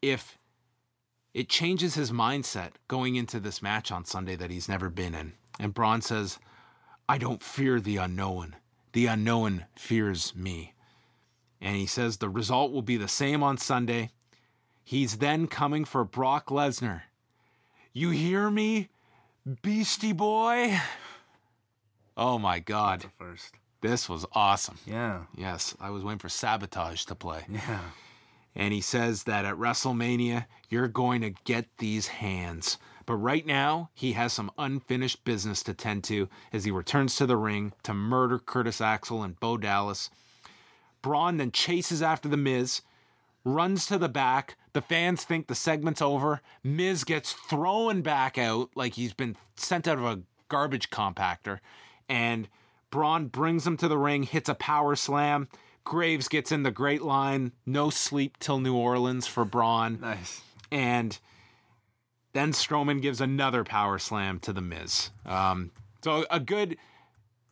if 0.00 0.38
it 1.34 1.50
changes 1.50 1.94
his 1.94 2.10
mindset 2.10 2.72
going 2.88 3.14
into 3.14 3.38
this 3.38 3.62
match 3.62 3.92
on 3.92 4.06
Sunday 4.06 4.36
that 4.36 4.50
he's 4.50 4.68
never 4.68 4.88
been 4.88 5.14
in. 5.14 5.34
And 5.60 5.74
Braun 5.74 6.00
says, 6.00 6.38
I 7.06 7.18
don't 7.18 7.42
fear 7.42 7.78
the 7.78 7.98
unknown. 7.98 8.56
The 8.92 9.06
unknown 9.06 9.66
fears 9.76 10.34
me. 10.34 10.74
And 11.60 11.76
he 11.76 11.86
says 11.86 12.16
the 12.16 12.30
result 12.30 12.72
will 12.72 12.82
be 12.82 12.96
the 12.96 13.06
same 13.06 13.42
on 13.42 13.58
Sunday. 13.58 14.10
He's 14.82 15.18
then 15.18 15.46
coming 15.46 15.84
for 15.84 16.04
Brock 16.04 16.46
Lesnar. 16.46 17.02
You 17.92 18.10
hear 18.10 18.50
me? 18.50 18.88
Beastie 19.62 20.12
Boy. 20.12 20.78
Oh 22.16 22.38
my 22.38 22.58
God. 22.58 23.06
First, 23.18 23.54
This 23.80 24.08
was 24.08 24.26
awesome. 24.32 24.78
yeah, 24.86 25.22
Yes, 25.36 25.74
I 25.80 25.90
was 25.90 26.04
waiting 26.04 26.18
for 26.18 26.28
Sabotage 26.28 27.04
to 27.06 27.14
play. 27.14 27.44
yeah. 27.48 27.80
And 28.54 28.74
he 28.74 28.80
says 28.80 29.22
that 29.24 29.44
at 29.44 29.54
WrestleMania, 29.54 30.46
you're 30.68 30.88
going 30.88 31.20
to 31.22 31.30
get 31.44 31.66
these 31.78 32.08
hands. 32.08 32.78
But 33.06 33.14
right 33.14 33.46
now, 33.46 33.90
he 33.94 34.12
has 34.12 34.32
some 34.32 34.50
unfinished 34.58 35.24
business 35.24 35.62
to 35.62 35.72
tend 35.74 36.04
to 36.04 36.28
as 36.52 36.64
he 36.64 36.70
returns 36.70 37.16
to 37.16 37.26
the 37.26 37.36
ring 37.36 37.72
to 37.84 37.94
murder 37.94 38.38
Curtis 38.38 38.80
Axel 38.80 39.22
and 39.22 39.38
Bo 39.40 39.56
Dallas. 39.56 40.10
Braun 41.00 41.38
then 41.38 41.52
chases 41.52 42.02
after 42.02 42.28
The 42.28 42.36
Miz, 42.36 42.82
runs 43.44 43.86
to 43.86 43.98
the 43.98 44.08
back. 44.08 44.56
The 44.72 44.82
fans 44.82 45.24
think 45.24 45.46
the 45.46 45.54
segment's 45.54 46.02
over. 46.02 46.40
Miz 46.62 47.04
gets 47.04 47.32
thrown 47.32 48.02
back 48.02 48.38
out 48.38 48.70
like 48.74 48.94
he's 48.94 49.12
been 49.12 49.36
sent 49.56 49.88
out 49.88 49.98
of 49.98 50.04
a 50.04 50.20
garbage 50.48 50.90
compactor. 50.90 51.60
And 52.08 52.48
Braun 52.90 53.26
brings 53.26 53.66
him 53.66 53.76
to 53.78 53.88
the 53.88 53.98
ring, 53.98 54.24
hits 54.24 54.48
a 54.48 54.54
power 54.54 54.96
slam. 54.96 55.48
Graves 55.84 56.28
gets 56.28 56.52
in 56.52 56.62
the 56.62 56.70
great 56.70 57.02
line, 57.02 57.52
no 57.64 57.90
sleep 57.90 58.38
till 58.38 58.60
New 58.60 58.76
Orleans 58.76 59.26
for 59.26 59.44
Braun. 59.44 59.98
Nice. 60.00 60.42
And 60.70 61.18
then 62.32 62.52
Strowman 62.52 63.00
gives 63.02 63.20
another 63.20 63.64
power 63.64 63.98
slam 63.98 64.38
to 64.40 64.52
The 64.52 64.60
Miz. 64.60 65.10
Um, 65.24 65.72
so 66.04 66.26
a 66.30 66.38
good. 66.38 66.76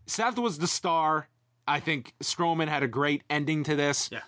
Seth 0.06 0.38
was 0.38 0.58
the 0.58 0.66
star. 0.66 1.28
I 1.66 1.80
think 1.80 2.14
Strowman 2.22 2.68
had 2.68 2.82
a 2.82 2.88
great 2.88 3.22
ending 3.28 3.64
to 3.64 3.74
this. 3.76 4.08
Yeah. 4.12 4.20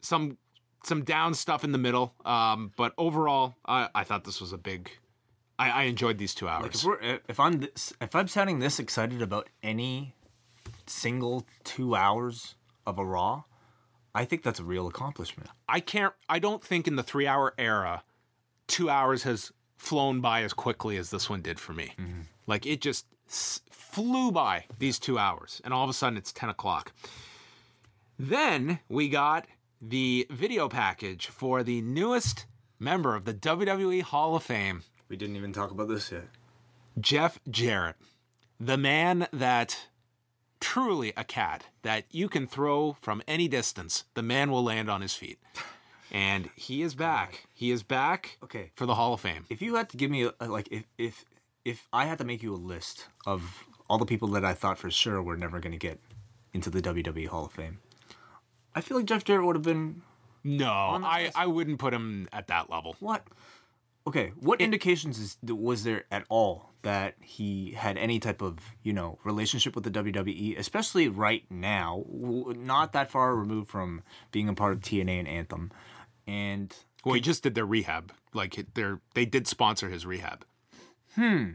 Some 0.00 0.38
some 0.82 1.04
down 1.04 1.34
stuff 1.34 1.64
in 1.64 1.72
the 1.72 1.78
middle, 1.78 2.14
um, 2.24 2.72
but 2.76 2.92
overall, 2.96 3.54
I, 3.66 3.88
I 3.94 4.04
thought 4.04 4.24
this 4.24 4.40
was 4.40 4.52
a 4.52 4.58
big. 4.58 4.90
I, 5.58 5.70
I 5.70 5.82
enjoyed 5.84 6.16
these 6.18 6.34
two 6.34 6.46
Like 6.46 6.62
hours. 6.64 6.74
if 6.76 6.84
we're 6.84 7.20
if 7.28 7.38
I'm 7.40 7.60
this, 7.60 7.92
if 8.00 8.14
I'm 8.14 8.28
sounding 8.28 8.58
this 8.60 8.78
excited 8.78 9.20
about 9.22 9.48
any 9.62 10.14
single 10.86 11.46
two 11.64 11.94
hours 11.94 12.54
of 12.86 12.98
a 12.98 13.04
Raw, 13.04 13.42
I 14.14 14.24
think 14.24 14.42
that's 14.42 14.58
a 14.58 14.64
real 14.64 14.86
accomplishment. 14.86 15.50
I 15.68 15.80
can't. 15.80 16.14
I 16.28 16.38
don't 16.38 16.64
think 16.64 16.88
in 16.88 16.96
the 16.96 17.02
three 17.02 17.26
hour 17.26 17.52
era, 17.58 18.02
two 18.68 18.88
hours 18.88 19.24
has 19.24 19.52
flown 19.76 20.20
by 20.20 20.42
as 20.42 20.52
quickly 20.54 20.96
as 20.96 21.10
this 21.10 21.28
one 21.28 21.42
did 21.42 21.60
for 21.60 21.72
me. 21.74 21.92
Like 22.46 22.64
it 22.66 22.80
just 22.80 23.04
s- 23.28 23.60
flew 23.70 24.32
by 24.32 24.64
these 24.78 24.98
two 24.98 25.18
hours, 25.18 25.60
and 25.62 25.74
all 25.74 25.84
of 25.84 25.90
a 25.90 25.94
sudden 25.94 26.16
it's 26.16 26.32
ten 26.32 26.48
o'clock. 26.48 26.92
Then 28.18 28.80
we 28.88 29.08
got 29.08 29.46
the 29.80 30.26
video 30.30 30.68
package 30.68 31.26
for 31.28 31.62
the 31.62 31.80
newest 31.80 32.46
member 32.78 33.14
of 33.14 33.24
the 33.24 33.34
WWE 33.34 34.02
Hall 34.02 34.36
of 34.36 34.42
Fame, 34.42 34.82
We 35.08 35.16
didn't 35.16 35.36
even 35.36 35.52
talk 35.52 35.70
about 35.70 35.88
this 35.88 36.10
yet. 36.12 36.24
Jeff 36.98 37.38
Jarrett, 37.50 37.96
the 38.58 38.76
man 38.76 39.26
that 39.32 39.86
truly 40.60 41.12
a 41.16 41.24
cat 41.24 41.64
that 41.82 42.04
you 42.10 42.28
can 42.28 42.46
throw 42.46 42.96
from 43.00 43.22
any 43.26 43.48
distance. 43.48 44.04
The 44.14 44.22
man 44.22 44.50
will 44.50 44.62
land 44.62 44.90
on 44.90 45.00
his 45.00 45.14
feet. 45.14 45.38
And 46.12 46.50
he 46.56 46.82
is 46.82 46.94
back. 46.94 47.46
He 47.54 47.70
is 47.70 47.82
back 47.82 48.36
Okay. 48.44 48.72
for 48.74 48.84
the 48.84 48.94
Hall 48.96 49.14
of 49.14 49.20
Fame. 49.20 49.46
If 49.48 49.62
you 49.62 49.76
had 49.76 49.88
to 49.90 49.96
give 49.96 50.10
me 50.10 50.24
a, 50.24 50.46
like 50.46 50.68
if 50.70 50.84
if 50.98 51.24
if 51.64 51.88
I 51.92 52.04
had 52.06 52.18
to 52.18 52.24
make 52.24 52.42
you 52.42 52.54
a 52.54 52.56
list 52.56 53.06
of 53.26 53.64
all 53.88 53.96
the 53.98 54.04
people 54.06 54.28
that 54.28 54.44
I 54.44 54.52
thought 54.54 54.76
for 54.78 54.90
sure 54.90 55.22
were 55.22 55.36
never 55.36 55.60
going 55.60 55.72
to 55.72 55.78
get 55.78 56.00
into 56.52 56.68
the 56.68 56.82
WWE 56.82 57.28
Hall 57.28 57.46
of 57.46 57.52
Fame, 57.52 57.78
I 58.74 58.80
feel 58.80 58.96
like 58.96 59.06
Jeff 59.06 59.24
Jarrett 59.24 59.46
would 59.46 59.56
have 59.56 59.64
been 59.64 60.02
No, 60.44 60.70
I. 60.70 61.30
I 61.34 61.46
wouldn't 61.46 61.78
put 61.78 61.92
him 61.92 62.28
at 62.32 62.48
that 62.48 62.70
level. 62.70 62.96
what? 63.00 63.26
Okay, 64.06 64.32
what 64.40 64.60
indications 64.62 65.18
is, 65.18 65.36
was 65.46 65.84
there 65.84 66.04
at 66.10 66.24
all 66.30 66.70
that 66.82 67.16
he 67.20 67.72
had 67.72 67.98
any 67.98 68.18
type 68.18 68.40
of 68.40 68.58
you 68.82 68.92
know 68.92 69.18
relationship 69.24 69.74
with 69.74 69.84
the 69.84 69.90
WWE, 69.90 70.58
especially 70.58 71.08
right 71.08 71.44
now, 71.50 72.04
not 72.08 72.92
that 72.92 73.10
far 73.10 73.36
removed 73.36 73.68
from 73.68 74.02
being 74.32 74.48
a 74.48 74.54
part 74.54 74.72
of 74.72 74.80
TNA 74.80 75.18
and 75.20 75.28
Anthem, 75.28 75.70
and 76.26 76.74
Well, 77.04 77.14
he 77.14 77.20
just 77.20 77.42
did 77.42 77.54
their 77.54 77.66
rehab. 77.66 78.12
Like 78.32 78.66
they're 78.74 79.00
they 79.14 79.26
did 79.26 79.46
sponsor 79.46 79.90
his 79.90 80.06
rehab. 80.06 80.44
Hmm. 81.14 81.50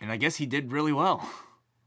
And 0.00 0.12
I 0.12 0.16
guess 0.16 0.36
he 0.36 0.46
did 0.46 0.72
really 0.72 0.92
well. 0.92 1.28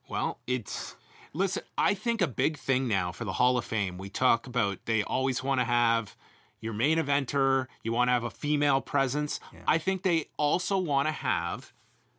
Well, 0.09 0.39
it's 0.47 0.95
listen. 1.37 1.63
I 1.77 1.93
think 1.93 2.21
a 2.21 2.27
big 2.27 2.57
thing 2.57 2.87
now 2.87 3.11
for 3.11 3.23
the 3.23 3.33
Hall 3.33 3.57
of 3.57 3.65
Fame. 3.65 3.97
We 3.97 4.09
talk 4.09 4.47
about 4.47 4.79
they 4.85 5.03
always 5.03 5.43
want 5.43 5.61
to 5.61 5.65
have 5.65 6.17
your 6.59 6.73
main 6.73 6.97
eventer. 6.97 7.67
You 7.83 7.93
want 7.93 8.09
to 8.09 8.13
have 8.13 8.23
a 8.23 8.29
female 8.29 8.81
presence. 8.81 9.39
I 9.67 9.77
think 9.77 10.03
they 10.03 10.25
also 10.37 10.77
want 10.77 11.07
to 11.07 11.11
have 11.11 11.73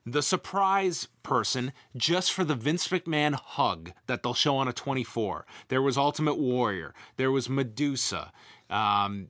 the 0.07 0.23
surprise 0.23 1.09
person 1.23 1.73
just 1.97 2.33
for 2.33 2.45
the 2.45 2.55
Vince 2.55 2.89
McMahon 2.89 3.35
hug 3.35 3.93
that 4.07 4.23
they'll 4.23 4.33
show 4.35 4.57
on 4.57 4.69
a 4.69 4.73
24. 4.73 5.45
There 5.69 5.83
was 5.83 5.99
Ultimate 5.99 6.39
Warrior. 6.39 6.95
There 7.16 7.33
was 7.33 7.51
Medusa. 7.51 8.33
Um, 8.71 9.29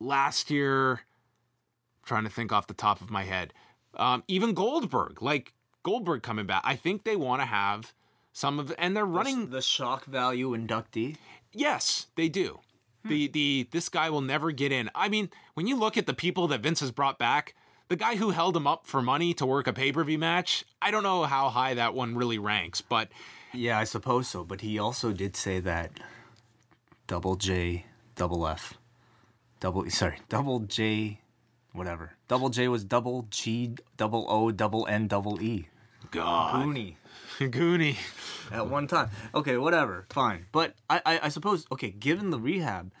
last 0.00 0.50
year, 0.50 0.92
I'm 0.92 2.06
trying 2.06 2.24
to 2.24 2.30
think 2.30 2.52
off 2.52 2.68
the 2.68 2.74
top 2.74 3.00
of 3.00 3.10
my 3.10 3.24
head. 3.24 3.52
Um, 3.96 4.24
even 4.28 4.54
Goldberg, 4.54 5.20
like 5.20 5.52
Goldberg 5.82 6.22
coming 6.22 6.46
back. 6.46 6.62
I 6.64 6.76
think 6.76 7.04
they 7.04 7.16
want 7.16 7.42
to 7.42 7.46
have 7.46 7.92
some 8.34 8.58
of, 8.58 8.74
and 8.78 8.94
they're 8.96 9.06
running. 9.06 9.50
the 9.50 9.62
shock 9.62 10.04
value 10.04 10.50
inductee. 10.50 11.16
Yes, 11.52 12.08
they 12.16 12.28
do. 12.28 12.58
Hmm. 13.04 13.08
The 13.08 13.28
the 13.28 13.68
this 13.70 13.88
guy 13.88 14.10
will 14.10 14.20
never 14.20 14.50
get 14.50 14.72
in. 14.72 14.90
I 14.94 15.08
mean, 15.08 15.30
when 15.54 15.66
you 15.66 15.76
look 15.76 15.96
at 15.96 16.06
the 16.06 16.12
people 16.14 16.48
that 16.48 16.60
Vince 16.60 16.80
has 16.80 16.90
brought 16.90 17.16
back, 17.16 17.54
the 17.88 17.96
guy 17.96 18.16
who 18.16 18.30
held 18.30 18.56
him 18.56 18.66
up 18.66 18.86
for 18.86 19.00
money 19.00 19.34
to 19.34 19.46
work 19.46 19.68
a 19.68 19.72
pay 19.72 19.92
per 19.92 20.02
view 20.02 20.18
match, 20.18 20.64
I 20.82 20.90
don't 20.90 21.04
know 21.04 21.22
how 21.22 21.48
high 21.48 21.74
that 21.74 21.94
one 21.94 22.16
really 22.16 22.38
ranks, 22.38 22.80
but 22.80 23.08
Yeah, 23.52 23.78
I 23.78 23.84
suppose 23.84 24.26
so. 24.28 24.42
But 24.42 24.62
he 24.62 24.80
also 24.80 25.12
did 25.12 25.36
say 25.36 25.60
that 25.60 25.92
double 27.06 27.36
J, 27.36 27.86
double 28.16 28.48
F, 28.48 28.74
double 29.60 29.88
sorry, 29.90 30.18
double 30.28 30.58
J, 30.58 31.20
whatever. 31.72 32.14
Double 32.26 32.48
J 32.48 32.66
was 32.66 32.82
double 32.82 33.28
G, 33.30 33.76
double 33.96 34.26
O, 34.28 34.50
double 34.50 34.88
N, 34.88 35.06
double 35.06 35.40
E. 35.40 35.68
God, 36.10 36.66
Goonie 36.66 36.96
Goonie. 37.38 37.96
at 38.52 38.68
one 38.68 38.86
time. 38.86 39.10
Okay, 39.34 39.56
whatever, 39.56 40.06
fine. 40.10 40.46
But 40.52 40.74
I, 40.88 41.00
I, 41.04 41.20
I 41.24 41.28
suppose 41.28 41.66
okay, 41.72 41.90
given 41.90 42.30
the 42.30 42.38
rehab, 42.38 42.92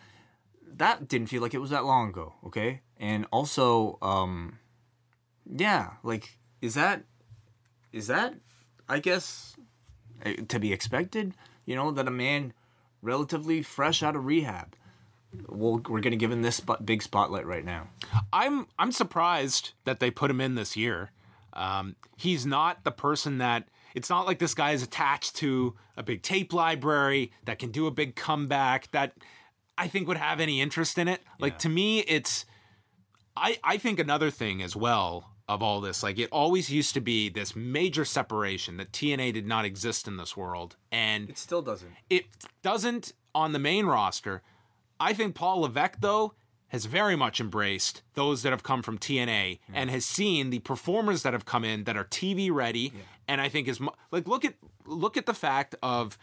that 0.76 1.08
didn't 1.08 1.28
feel 1.28 1.42
like 1.42 1.54
it 1.54 1.60
was 1.60 1.70
that 1.70 1.84
long 1.84 2.08
ago. 2.08 2.34
Okay, 2.46 2.80
and 2.98 3.26
also, 3.30 3.98
um, 4.02 4.58
yeah, 5.46 5.92
like 6.02 6.38
is 6.60 6.74
that, 6.74 7.04
is 7.92 8.06
that, 8.08 8.34
I 8.88 8.98
guess, 8.98 9.54
eh, 10.24 10.36
to 10.48 10.58
be 10.58 10.72
expected? 10.72 11.34
You 11.64 11.76
know 11.76 11.90
that 11.92 12.08
a 12.08 12.10
man 12.10 12.52
relatively 13.02 13.62
fresh 13.62 14.02
out 14.02 14.16
of 14.16 14.24
rehab. 14.24 14.74
Well, 15.48 15.80
we're 15.88 16.00
gonna 16.00 16.16
give 16.16 16.32
him 16.32 16.42
this 16.42 16.56
spot, 16.56 16.84
big 16.84 17.02
spotlight 17.02 17.46
right 17.46 17.64
now. 17.64 17.88
I'm 18.32 18.66
I'm 18.78 18.92
surprised 18.92 19.72
that 19.84 20.00
they 20.00 20.10
put 20.10 20.30
him 20.30 20.40
in 20.40 20.54
this 20.54 20.76
year. 20.76 21.10
Um, 21.52 21.96
he's 22.16 22.44
not 22.44 22.82
the 22.82 22.90
person 22.90 23.38
that. 23.38 23.68
It's 23.94 24.10
not 24.10 24.26
like 24.26 24.38
this 24.38 24.54
guy 24.54 24.72
is 24.72 24.82
attached 24.82 25.36
to 25.36 25.74
a 25.96 26.02
big 26.02 26.22
tape 26.22 26.52
library 26.52 27.32
that 27.44 27.58
can 27.58 27.70
do 27.70 27.86
a 27.86 27.90
big 27.90 28.16
comeback 28.16 28.90
that 28.90 29.12
I 29.78 29.88
think 29.88 30.08
would 30.08 30.16
have 30.16 30.40
any 30.40 30.60
interest 30.60 30.98
in 30.98 31.08
it. 31.08 31.22
Like 31.38 31.58
to 31.60 31.68
me, 31.68 32.00
it's. 32.00 32.44
I 33.36 33.58
I 33.64 33.78
think 33.78 33.98
another 33.98 34.30
thing 34.30 34.62
as 34.62 34.76
well 34.76 35.30
of 35.48 35.62
all 35.62 35.80
this, 35.80 36.02
like 36.02 36.18
it 36.18 36.28
always 36.32 36.70
used 36.70 36.94
to 36.94 37.00
be 37.00 37.28
this 37.28 37.54
major 37.54 38.04
separation 38.04 38.76
that 38.78 38.92
TNA 38.92 39.34
did 39.34 39.46
not 39.46 39.64
exist 39.64 40.08
in 40.08 40.16
this 40.16 40.36
world, 40.36 40.76
and 40.90 41.28
it 41.28 41.38
still 41.38 41.62
doesn't. 41.62 41.92
it 42.08 42.26
doesn't 42.62 43.12
on 43.34 43.52
the 43.52 43.58
main 43.58 43.86
roster. 43.86 44.42
I 44.98 45.12
think 45.12 45.34
Paul 45.34 45.62
Levesque, 45.62 46.00
though, 46.00 46.34
has 46.74 46.86
very 46.86 47.14
much 47.14 47.40
embraced 47.40 48.02
those 48.14 48.42
that 48.42 48.50
have 48.50 48.64
come 48.64 48.82
from 48.82 48.98
TNA 48.98 49.60
and 49.72 49.88
has 49.90 50.04
seen 50.04 50.50
the 50.50 50.58
performers 50.58 51.22
that 51.22 51.32
have 51.32 51.44
come 51.44 51.62
in 51.62 51.84
that 51.84 51.96
are 51.96 52.04
TV 52.04 52.52
ready. 52.52 52.92
And 53.28 53.40
I 53.40 53.48
think 53.48 53.68
is 53.68 53.80
like 54.10 54.26
look 54.26 54.44
at 54.44 54.54
look 54.84 55.16
at 55.16 55.24
the 55.24 55.34
fact 55.34 55.76
of 55.84 56.18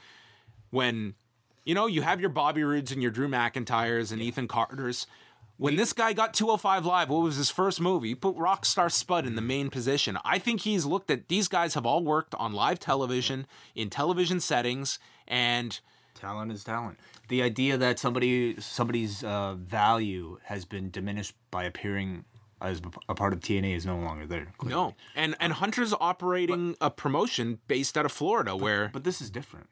when 0.69 1.13
you 1.63 1.73
know 1.73 1.87
you 1.87 2.01
have 2.01 2.19
your 2.19 2.29
Bobby 2.29 2.65
Roods 2.65 2.91
and 2.91 3.01
your 3.01 3.11
Drew 3.11 3.29
McIntyres 3.29 4.11
and 4.11 4.21
Ethan 4.21 4.49
Carters. 4.49 5.07
When 5.55 5.77
this 5.77 5.93
guy 5.93 6.11
got 6.11 6.33
205 6.33 6.85
Live, 6.85 7.09
what 7.09 7.21
was 7.21 7.37
his 7.37 7.49
first 7.49 7.79
move? 7.79 8.03
He 8.03 8.13
put 8.13 8.35
Rockstar 8.35 8.91
Spud 8.91 9.25
in 9.25 9.35
the 9.35 9.41
main 9.41 9.69
position. 9.69 10.17
I 10.25 10.37
think 10.37 10.61
he's 10.61 10.85
looked 10.85 11.09
at 11.09 11.29
these 11.29 11.47
guys 11.47 11.75
have 11.75 11.85
all 11.85 12.03
worked 12.03 12.35
on 12.35 12.51
live 12.51 12.77
television 12.77 13.47
in 13.73 13.89
television 13.89 14.41
settings, 14.41 14.99
and 15.29 15.79
Talent 16.21 16.51
is 16.51 16.63
talent. 16.63 16.99
The 17.31 17.41
idea 17.41 17.77
that 17.77 17.97
somebody 17.97 18.59
somebody's 18.59 19.23
uh, 19.23 19.55
value 19.55 20.37
has 20.43 20.65
been 20.65 20.91
diminished 20.91 21.33
by 21.49 21.63
appearing 21.63 22.25
as 22.61 22.81
a 23.07 23.15
part 23.15 23.31
of 23.31 23.39
TNA 23.39 23.73
is 23.73 23.85
no 23.85 23.97
longer 23.97 24.27
there. 24.27 24.51
clearly. 24.57 24.75
No, 24.75 24.95
and 25.15 25.35
and 25.39 25.53
Hunter's 25.53 25.93
operating 25.99 26.75
a 26.81 26.89
promotion 26.91 27.59
based 27.69 27.97
out 27.97 28.05
of 28.05 28.11
Florida, 28.11 28.55
where 28.55 28.89
But 28.91 29.05
this 29.05 29.21
is 29.21 29.29
different. 29.29 29.69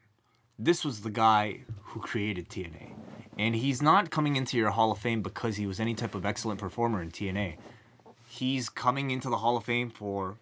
This 0.58 0.86
was 0.86 1.02
the 1.02 1.10
guy 1.10 1.64
who 1.84 2.00
created 2.00 2.48
TNA. 2.48 2.94
And 3.38 3.54
he's 3.54 3.80
not 3.80 4.10
coming 4.10 4.36
into 4.36 4.56
your 4.56 4.70
Hall 4.70 4.90
of 4.92 4.98
Fame 4.98 5.22
because 5.22 5.56
he 5.56 5.66
was 5.66 5.80
any 5.80 5.94
type 5.94 6.14
of 6.14 6.26
excellent 6.26 6.60
performer 6.60 7.00
in 7.00 7.10
TNA. 7.10 7.56
He's 8.26 8.68
coming 8.68 9.10
into 9.10 9.30
the 9.30 9.38
Hall 9.38 9.56
of 9.56 9.64
Fame 9.64 9.88
for, 9.88 10.36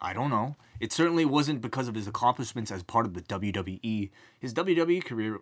I 0.00 0.12
don't 0.12 0.30
know. 0.30 0.56
It 0.80 0.92
certainly 0.92 1.24
wasn't 1.24 1.62
because 1.62 1.88
of 1.88 1.94
his 1.94 2.06
accomplishments 2.06 2.70
as 2.70 2.82
part 2.82 3.06
of 3.06 3.14
the 3.14 3.22
WWE. 3.22 4.10
His 4.38 4.52
WWE 4.54 5.02
career 5.04 5.40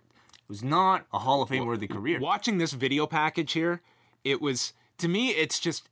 was 0.48 0.62
not 0.62 1.06
a 1.12 1.18
Hall 1.20 1.42
of 1.42 1.48
Fame 1.48 1.66
worthy 1.66 1.86
career. 1.88 2.18
watching 2.20 2.58
this 2.58 2.72
video 2.72 3.06
package 3.06 3.52
here, 3.52 3.80
it 4.24 4.40
was 4.40 4.72
to 4.98 5.08
me, 5.08 5.30
it's 5.30 5.58
just 5.58 5.88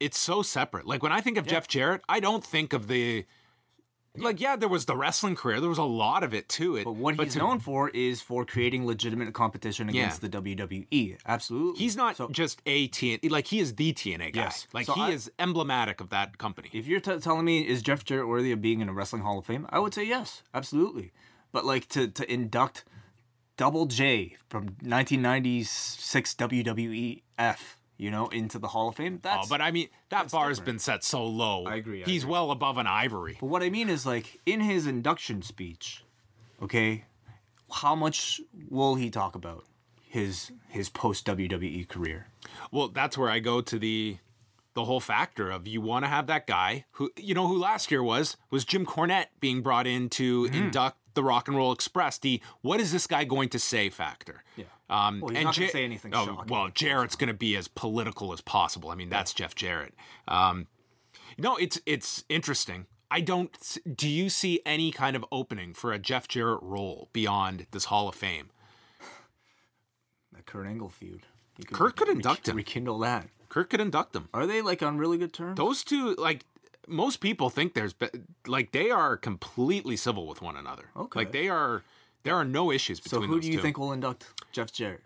it's 0.00 0.18
so 0.18 0.42
separate. 0.42 0.86
Like 0.86 1.02
when 1.02 1.12
I 1.12 1.20
think 1.20 1.38
of 1.38 1.46
Jeff 1.46 1.68
Jarrett, 1.68 2.02
I 2.08 2.20
don't 2.20 2.44
think 2.44 2.72
of 2.72 2.88
the 2.88 3.24
like 4.16 4.40
yeah, 4.40 4.54
there 4.54 4.68
was 4.68 4.84
the 4.84 4.96
wrestling 4.96 5.34
career. 5.34 5.58
There 5.60 5.68
was 5.68 5.78
a 5.78 5.82
lot 5.82 6.22
of 6.22 6.32
it 6.34 6.48
to 6.50 6.76
it. 6.76 6.84
But 6.84 6.92
what 6.94 7.18
he's 7.18 7.32
to- 7.32 7.40
known 7.40 7.58
for 7.58 7.88
is 7.90 8.20
for 8.20 8.44
creating 8.44 8.86
legitimate 8.86 9.32
competition 9.34 9.88
Yeah. 9.88 10.02
against 10.02 10.20
the 10.20 10.28
WWE. 10.28 11.16
Absolutely. 11.26 11.80
He's 11.80 11.96
not 11.96 12.16
So 12.16 12.28
just 12.28 12.62
a 12.64 12.86
TNA, 12.88 13.28
like 13.30 13.48
he 13.48 13.58
is 13.58 13.74
the 13.74 13.92
TNA 13.92 14.32
guy. 14.32 14.42
Yes. 14.42 14.68
Like 14.72 14.86
So 14.86 14.92
he 14.94 15.02
I- 15.02 15.10
is 15.10 15.32
emblematic 15.40 16.00
of 16.00 16.10
that 16.10 16.38
company. 16.38 16.70
if 16.72 16.86
you're 16.86 17.00
t- 17.00 17.18
telling 17.18 17.44
me 17.44 17.66
is 17.66 17.82
Jeff 17.82 18.04
Jarrett 18.04 18.28
worthy 18.28 18.52
of 18.52 18.62
being 18.62 18.80
in 18.80 18.88
a 18.88 18.92
wrestling 18.92 19.22
Hall 19.22 19.38
of 19.40 19.46
Fame, 19.46 19.66
I 19.70 19.80
would 19.80 19.94
say 19.94 20.04
yes, 20.04 20.42
absolutely. 20.54 21.12
But 21.50 21.64
like 21.64 21.88
to 21.90 22.06
to 22.08 22.32
induct 22.32 22.84
Double 23.56 23.86
J 23.86 24.36
from 24.48 24.64
1996 24.82 26.34
WWEF, 26.34 27.58
you 27.96 28.10
know, 28.10 28.28
into 28.28 28.58
the 28.58 28.68
Hall 28.68 28.88
of 28.88 28.96
Fame, 28.96 29.20
Oh, 29.24 29.44
but 29.48 29.60
I 29.60 29.70
mean 29.70 29.88
that 30.10 30.30
bar 30.30 30.48
has 30.48 30.58
different. 30.58 30.74
been 30.74 30.78
set 30.80 31.04
so 31.04 31.24
low. 31.24 31.64
I 31.66 31.76
agree, 31.76 32.02
I 32.02 32.06
He's 32.06 32.22
agree. 32.24 32.32
well 32.32 32.50
above 32.50 32.78
an 32.78 32.86
ivory. 32.86 33.36
But 33.40 33.46
what 33.46 33.62
I 33.62 33.70
mean 33.70 33.88
is 33.88 34.04
like 34.06 34.40
in 34.46 34.60
his 34.60 34.86
induction 34.86 35.42
speech, 35.42 36.04
okay, 36.62 37.04
how 37.72 37.94
much 37.94 38.40
will 38.68 38.94
he 38.96 39.10
talk 39.10 39.34
about 39.34 39.64
his 40.02 40.50
his 40.68 40.88
post 40.88 41.26
WWE 41.26 41.88
career? 41.88 42.26
Well, 42.70 42.88
that's 42.88 43.16
where 43.16 43.30
I 43.30 43.38
go 43.38 43.60
to 43.60 43.78
the 43.78 44.18
the 44.74 44.84
whole 44.84 44.98
factor 45.00 45.50
of 45.52 45.68
you 45.68 45.80
want 45.80 46.04
to 46.04 46.08
have 46.08 46.26
that 46.26 46.48
guy 46.48 46.84
who 46.92 47.10
you 47.16 47.34
know 47.34 47.46
who 47.46 47.56
last 47.58 47.90
year 47.92 48.02
was 48.02 48.36
was 48.50 48.64
Jim 48.64 48.84
Cornette 48.84 49.26
being 49.38 49.62
brought 49.62 49.86
in 49.86 50.08
to 50.10 50.44
Mm-hmm. 50.44 50.54
induct 50.64 50.96
the 51.14 51.24
Rock 51.24 51.48
and 51.48 51.56
Roll 51.56 51.72
Express. 51.72 52.18
The 52.18 52.40
what 52.60 52.80
is 52.80 52.92
this 52.92 53.06
guy 53.06 53.24
going 53.24 53.48
to 53.50 53.58
say 53.58 53.88
factor? 53.90 54.42
Yeah. 54.56 54.64
Um, 54.90 55.20
Well, 55.20 55.34
he's 55.34 55.44
not 55.44 55.56
gonna 55.56 55.68
say 55.70 55.84
anything 55.84 56.14
Oh, 56.14 56.26
shocking, 56.26 56.46
well, 56.48 56.68
Jarrett's 56.68 57.16
going 57.16 57.28
to 57.28 57.34
be 57.34 57.56
as 57.56 57.68
political 57.68 58.32
as 58.32 58.40
possible. 58.40 58.90
I 58.90 58.94
mean, 58.94 59.08
that's 59.08 59.32
Jeff 59.32 59.54
Jarrett. 59.54 59.94
Um, 60.28 60.66
no, 61.38 61.56
it's 61.56 61.80
it's 61.86 62.24
interesting. 62.28 62.86
I 63.10 63.20
don't. 63.20 63.78
Do 63.94 64.08
you 64.08 64.28
see 64.28 64.60
any 64.66 64.90
kind 64.90 65.14
of 65.16 65.24
opening 65.30 65.72
for 65.74 65.92
a 65.92 65.98
Jeff 65.98 66.26
Jarrett 66.28 66.62
role 66.62 67.08
beyond 67.12 67.66
this 67.70 67.86
Hall 67.86 68.08
of 68.08 68.14
Fame? 68.14 68.50
That 70.32 70.46
Kurt 70.46 70.66
Angle 70.66 70.88
feud. 70.88 71.22
You 71.58 71.64
Kurt 71.64 71.96
could 71.96 72.08
re- 72.08 72.14
induct 72.14 72.48
him. 72.48 72.56
Rekindle 72.56 72.98
that. 73.00 73.28
Kurt 73.48 73.70
could 73.70 73.80
induct 73.80 74.16
him. 74.16 74.28
Are 74.34 74.46
they 74.46 74.62
like 74.62 74.82
on 74.82 74.98
really 74.98 75.16
good 75.18 75.32
terms? 75.32 75.56
those 75.56 75.84
two 75.84 76.14
like 76.16 76.44
most 76.88 77.20
people 77.20 77.50
think 77.50 77.74
there's 77.74 77.94
like 78.46 78.72
they 78.72 78.90
are 78.90 79.16
completely 79.16 79.96
civil 79.96 80.26
with 80.26 80.42
one 80.42 80.56
another 80.56 80.84
Okay. 80.96 81.20
like 81.20 81.32
they 81.32 81.48
are 81.48 81.82
there 82.22 82.34
are 82.36 82.44
no 82.44 82.70
issues 82.70 83.00
between 83.00 83.22
so 83.22 83.26
who 83.26 83.40
do 83.40 83.48
you 83.48 83.56
two. 83.56 83.62
think 83.62 83.78
will 83.78 83.92
induct 83.92 84.26
Jeff 84.52 84.72
Jarrett? 84.72 85.02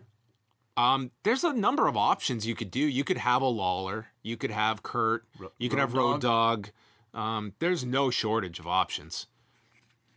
um 0.77 1.11
there's 1.23 1.43
a 1.43 1.53
number 1.53 1.87
of 1.87 1.97
options 1.97 2.45
you 2.47 2.55
could 2.55 2.71
do 2.71 2.79
you 2.79 3.03
could 3.03 3.17
have 3.17 3.41
a 3.41 3.47
lawler 3.47 4.07
you 4.23 4.37
could 4.37 4.51
have 4.51 4.83
kurt 4.83 5.25
you 5.57 5.69
could 5.69 5.77
Road 5.79 5.81
have 5.81 5.93
Road 5.93 6.21
Dogg 6.21 6.67
um 7.13 7.53
there's 7.59 7.83
no 7.85 8.09
shortage 8.09 8.59
of 8.59 8.67
options 8.67 9.27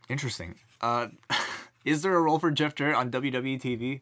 Interesting. 0.09 0.55
Uh, 0.81 1.07
is 1.85 2.01
there 2.01 2.13
a 2.15 2.21
role 2.21 2.37
for 2.39 2.51
Jeff 2.51 2.75
Jarrett 2.75 2.97
on 2.97 3.09
WWE 3.09 3.57
TV? 3.59 4.01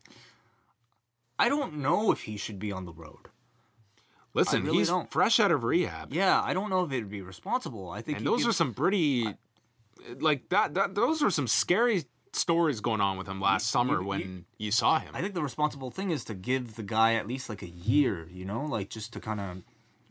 I 1.38 1.48
don't 1.48 1.76
know 1.78 2.12
if 2.12 2.22
he 2.22 2.38
should 2.38 2.58
be 2.58 2.72
on 2.72 2.86
the 2.86 2.92
road. 2.92 3.28
Listen 4.34 4.64
really 4.64 4.80
he's 4.80 4.88
don't. 4.90 5.12
fresh 5.12 5.40
out 5.40 5.52
of 5.52 5.64
rehab 5.64 6.14
Yeah, 6.14 6.42
I 6.42 6.54
don't 6.54 6.70
know 6.70 6.84
if 6.84 6.92
it 6.92 6.98
would 7.02 7.10
be 7.10 7.22
responsible. 7.22 7.90
I 7.90 8.02
think 8.02 8.20
and 8.20 8.28
those 8.28 8.40
gives- 8.40 8.50
are 8.50 8.54
some 8.54 8.74
pretty 8.74 9.34
like 10.20 10.50
that, 10.50 10.74
that 10.74 10.96
those 10.96 11.22
are 11.22 11.30
some 11.30 11.48
scary 11.48 12.06
stories 12.34 12.80
going 12.80 13.02
on 13.02 13.18
with 13.18 13.28
him 13.28 13.40
last 13.42 13.68
summer 13.68 14.00
you- 14.02 14.08
when 14.08 14.46
you 14.58 14.72
saw 14.72 15.00
him 15.00 15.12
I 15.14 15.22
think 15.22 15.34
the 15.34 15.44
responsible 15.44 15.92
thing 15.92 16.12
is 16.12 16.24
to 16.26 16.34
give 16.34 16.76
the 16.76 16.84
guy 16.84 17.16
at 17.16 17.28
least 17.28 17.50
like 17.50 17.62
a 17.62 17.68
year, 17.70 18.28
you 18.32 18.46
know, 18.46 18.66
like 18.66 18.90
just 18.90 19.14
to 19.14 19.20
kind 19.20 19.40
of 19.42 19.62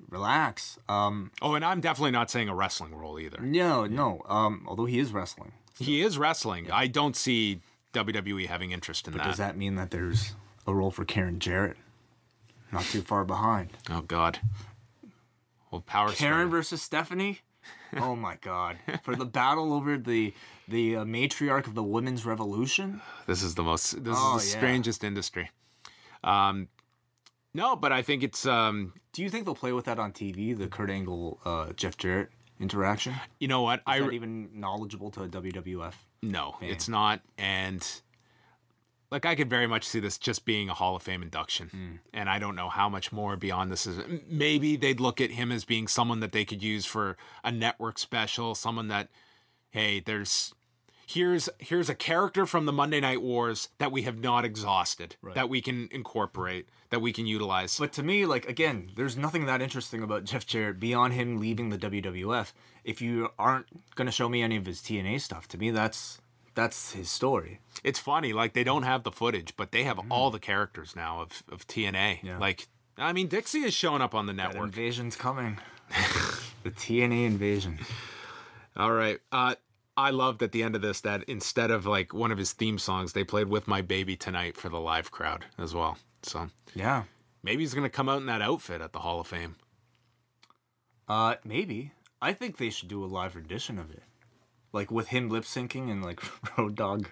relax. 0.08 0.78
Um, 0.88 1.30
Oh, 1.40 1.54
and 1.54 1.64
I'm 1.64 1.80
definitely 1.80 2.10
not 2.10 2.30
saying 2.30 2.48
a 2.48 2.54
wrestling 2.54 2.94
role 2.94 3.18
either. 3.18 3.40
no, 3.40 3.86
no. 3.86 4.22
Um, 4.28 4.64
although 4.68 4.86
he 4.86 4.98
is 4.98 5.12
wrestling, 5.12 5.52
He 5.78 6.02
is 6.02 6.18
wrestling. 6.18 6.70
I 6.70 6.86
don't 6.88 7.16
see 7.16 7.60
WWE 7.94 8.46
having 8.46 8.70
interest 8.72 9.06
in 9.06 9.12
but 9.12 9.18
that. 9.22 9.28
does 9.28 9.38
that 9.38 9.56
mean 9.56 9.76
that 9.76 9.90
there's 9.90 10.34
a 10.66 10.74
role 10.74 10.90
for 10.90 11.04
Karen 11.04 11.38
Jarrett? 11.40 11.76
Not 12.72 12.82
too 12.84 13.02
far 13.02 13.24
behind. 13.24 13.70
Oh 13.90 14.02
God. 14.02 14.38
Well, 15.70 15.80
power. 15.82 16.10
Karen 16.12 16.34
struggle. 16.34 16.50
versus 16.50 16.82
Stephanie. 16.82 17.40
Oh 17.96 18.14
my 18.16 18.36
God! 18.40 18.78
For 19.02 19.14
the 19.16 19.24
battle 19.24 19.72
over 19.72 19.96
the 19.98 20.32
the 20.68 20.96
uh, 20.96 21.04
matriarch 21.04 21.66
of 21.66 21.74
the 21.74 21.82
women's 21.82 22.24
revolution. 22.24 23.00
This 23.26 23.42
is 23.42 23.54
the 23.56 23.62
most. 23.62 24.02
This 24.04 24.16
Oh, 24.18 24.36
is 24.36 24.44
the 24.44 24.50
yeah. 24.50 24.56
strangest 24.58 25.04
industry. 25.04 25.50
Um, 26.24 26.68
no, 27.52 27.74
but 27.76 27.90
I 27.92 28.02
think 28.02 28.22
it's. 28.22 28.46
Um, 28.46 28.92
Do 29.12 29.22
you 29.22 29.28
think 29.30 29.44
they'll 29.44 29.54
play 29.54 29.72
with 29.72 29.84
that 29.86 29.98
on 29.98 30.12
TV? 30.12 30.56
The 30.56 30.68
Kurt 30.68 30.88
Angle, 30.90 31.40
uh, 31.44 31.72
Jeff 31.74 31.96
Jarrett 31.96 32.30
interaction. 32.60 33.14
You 33.40 33.48
know 33.48 33.62
what? 33.62 33.82
I 33.86 33.98
that 33.98 34.06
re- 34.08 34.14
even 34.14 34.50
knowledgeable 34.54 35.10
to 35.12 35.22
a 35.24 35.28
WWF? 35.28 35.94
no, 36.22 36.56
it's 36.60 36.88
not. 36.88 37.20
And 37.38 37.86
like, 39.10 39.26
I 39.26 39.34
could 39.34 39.50
very 39.50 39.66
much 39.66 39.84
see 39.84 39.98
this 39.98 40.18
just 40.18 40.44
being 40.44 40.68
a 40.68 40.74
Hall 40.74 40.94
of 40.94 41.02
Fame 41.02 41.22
induction. 41.22 41.68
Hmm. 41.68 41.96
And 42.12 42.28
I 42.28 42.38
don't 42.38 42.54
know 42.54 42.68
how 42.68 42.88
much 42.88 43.10
more 43.10 43.36
beyond 43.36 43.70
this 43.70 43.86
is. 43.86 43.98
Maybe 44.28 44.76
they'd 44.76 45.00
look 45.00 45.20
at 45.20 45.32
him 45.32 45.50
as 45.50 45.64
being 45.64 45.88
someone 45.88 46.20
that 46.20 46.32
they 46.32 46.44
could 46.44 46.62
use 46.62 46.86
for 46.86 47.16
a 47.42 47.50
network 47.50 47.98
special. 47.98 48.54
Someone 48.54 48.88
that, 48.88 49.08
hey, 49.70 50.00
there's. 50.00 50.54
Here's 51.06 51.48
here's 51.58 51.88
a 51.88 51.94
character 51.96 52.46
from 52.46 52.66
the 52.66 52.72
Monday 52.72 53.00
Night 53.00 53.20
Wars 53.20 53.70
that 53.78 53.90
we 53.90 54.02
have 54.02 54.20
not 54.20 54.44
exhausted 54.44 55.16
that 55.34 55.48
we 55.48 55.60
can 55.60 55.88
incorporate 55.90 56.68
that 56.90 57.00
we 57.00 57.12
can 57.12 57.26
utilize. 57.26 57.76
But 57.80 57.92
to 57.94 58.04
me, 58.04 58.26
like 58.26 58.48
again, 58.48 58.92
there's 58.94 59.16
nothing 59.16 59.46
that 59.46 59.60
interesting 59.60 60.04
about 60.04 60.22
Jeff 60.22 60.46
Jarrett 60.46 60.78
beyond 60.78 61.14
him 61.14 61.38
leaving 61.40 61.70
the 61.70 61.78
WWF. 61.78 62.52
If 62.84 63.02
you 63.02 63.30
aren't 63.40 63.66
gonna 63.96 64.12
show 64.12 64.28
me 64.28 64.40
any 64.40 64.54
of 64.54 64.66
his 64.66 64.80
TNA 64.80 65.20
stuff, 65.20 65.48
to 65.48 65.58
me 65.58 65.72
that's 65.72 66.20
that's 66.54 66.92
his 66.92 67.10
story. 67.10 67.60
It's 67.84 67.98
funny 67.98 68.32
like 68.32 68.52
they 68.52 68.64
don't 68.64 68.82
have 68.84 69.02
the 69.04 69.12
footage 69.12 69.54
but 69.56 69.72
they 69.72 69.84
have 69.84 69.98
all 70.10 70.30
the 70.30 70.38
characters 70.38 70.94
now 70.96 71.20
of, 71.22 71.42
of 71.50 71.66
tna. 71.66 72.22
Yeah. 72.22 72.38
like 72.38 72.68
i 72.98 73.12
mean 73.12 73.26
dixie 73.28 73.60
is 73.60 73.74
showing 73.74 74.02
up 74.02 74.14
on 74.14 74.26
the 74.26 74.32
That 74.32 74.52
network 74.52 74.66
invasion's 74.68 75.16
coming. 75.16 75.58
the 76.62 76.70
TNA 76.70 77.26
invasion. 77.26 77.78
all 78.76 78.92
right 78.92 79.18
uh 79.32 79.54
i 79.96 80.10
loved 80.10 80.42
at 80.42 80.52
the 80.52 80.62
end 80.62 80.76
of 80.76 80.82
this 80.82 81.00
that 81.00 81.22
instead 81.24 81.70
of 81.70 81.84
like 81.86 82.12
one 82.14 82.30
of 82.30 82.38
his 82.38 82.52
theme 82.52 82.78
songs 82.78 83.12
they 83.12 83.24
played 83.24 83.48
with 83.48 83.66
my 83.66 83.82
baby 83.82 84.16
tonight 84.16 84.56
for 84.56 84.68
the 84.68 84.78
live 84.80 85.10
crowd 85.10 85.46
as 85.58 85.74
well 85.74 85.98
so 86.22 86.48
Yeah. 86.74 87.04
maybe 87.42 87.62
he's 87.62 87.74
gonna 87.74 87.88
come 87.90 88.08
out 88.08 88.18
in 88.20 88.26
that 88.26 88.42
outfit 88.42 88.80
at 88.80 88.92
the 88.92 89.00
hall 89.00 89.20
of 89.20 89.26
fame 89.26 89.56
Uh, 91.08 91.34
maybe. 91.44 91.92
I 92.22 92.32
think 92.32 92.56
they 92.56 92.70
should 92.70 92.88
do 92.88 93.02
a 93.02 93.06
live 93.06 93.34
rendition 93.34 93.78
of 93.78 93.90
it, 93.90 94.02
like 94.72 94.90
with 94.90 95.08
him 95.08 95.28
lip 95.30 95.44
syncing 95.44 95.90
and 95.90 96.04
like 96.04 96.20
Road 96.58 96.74
Dogg 96.76 97.06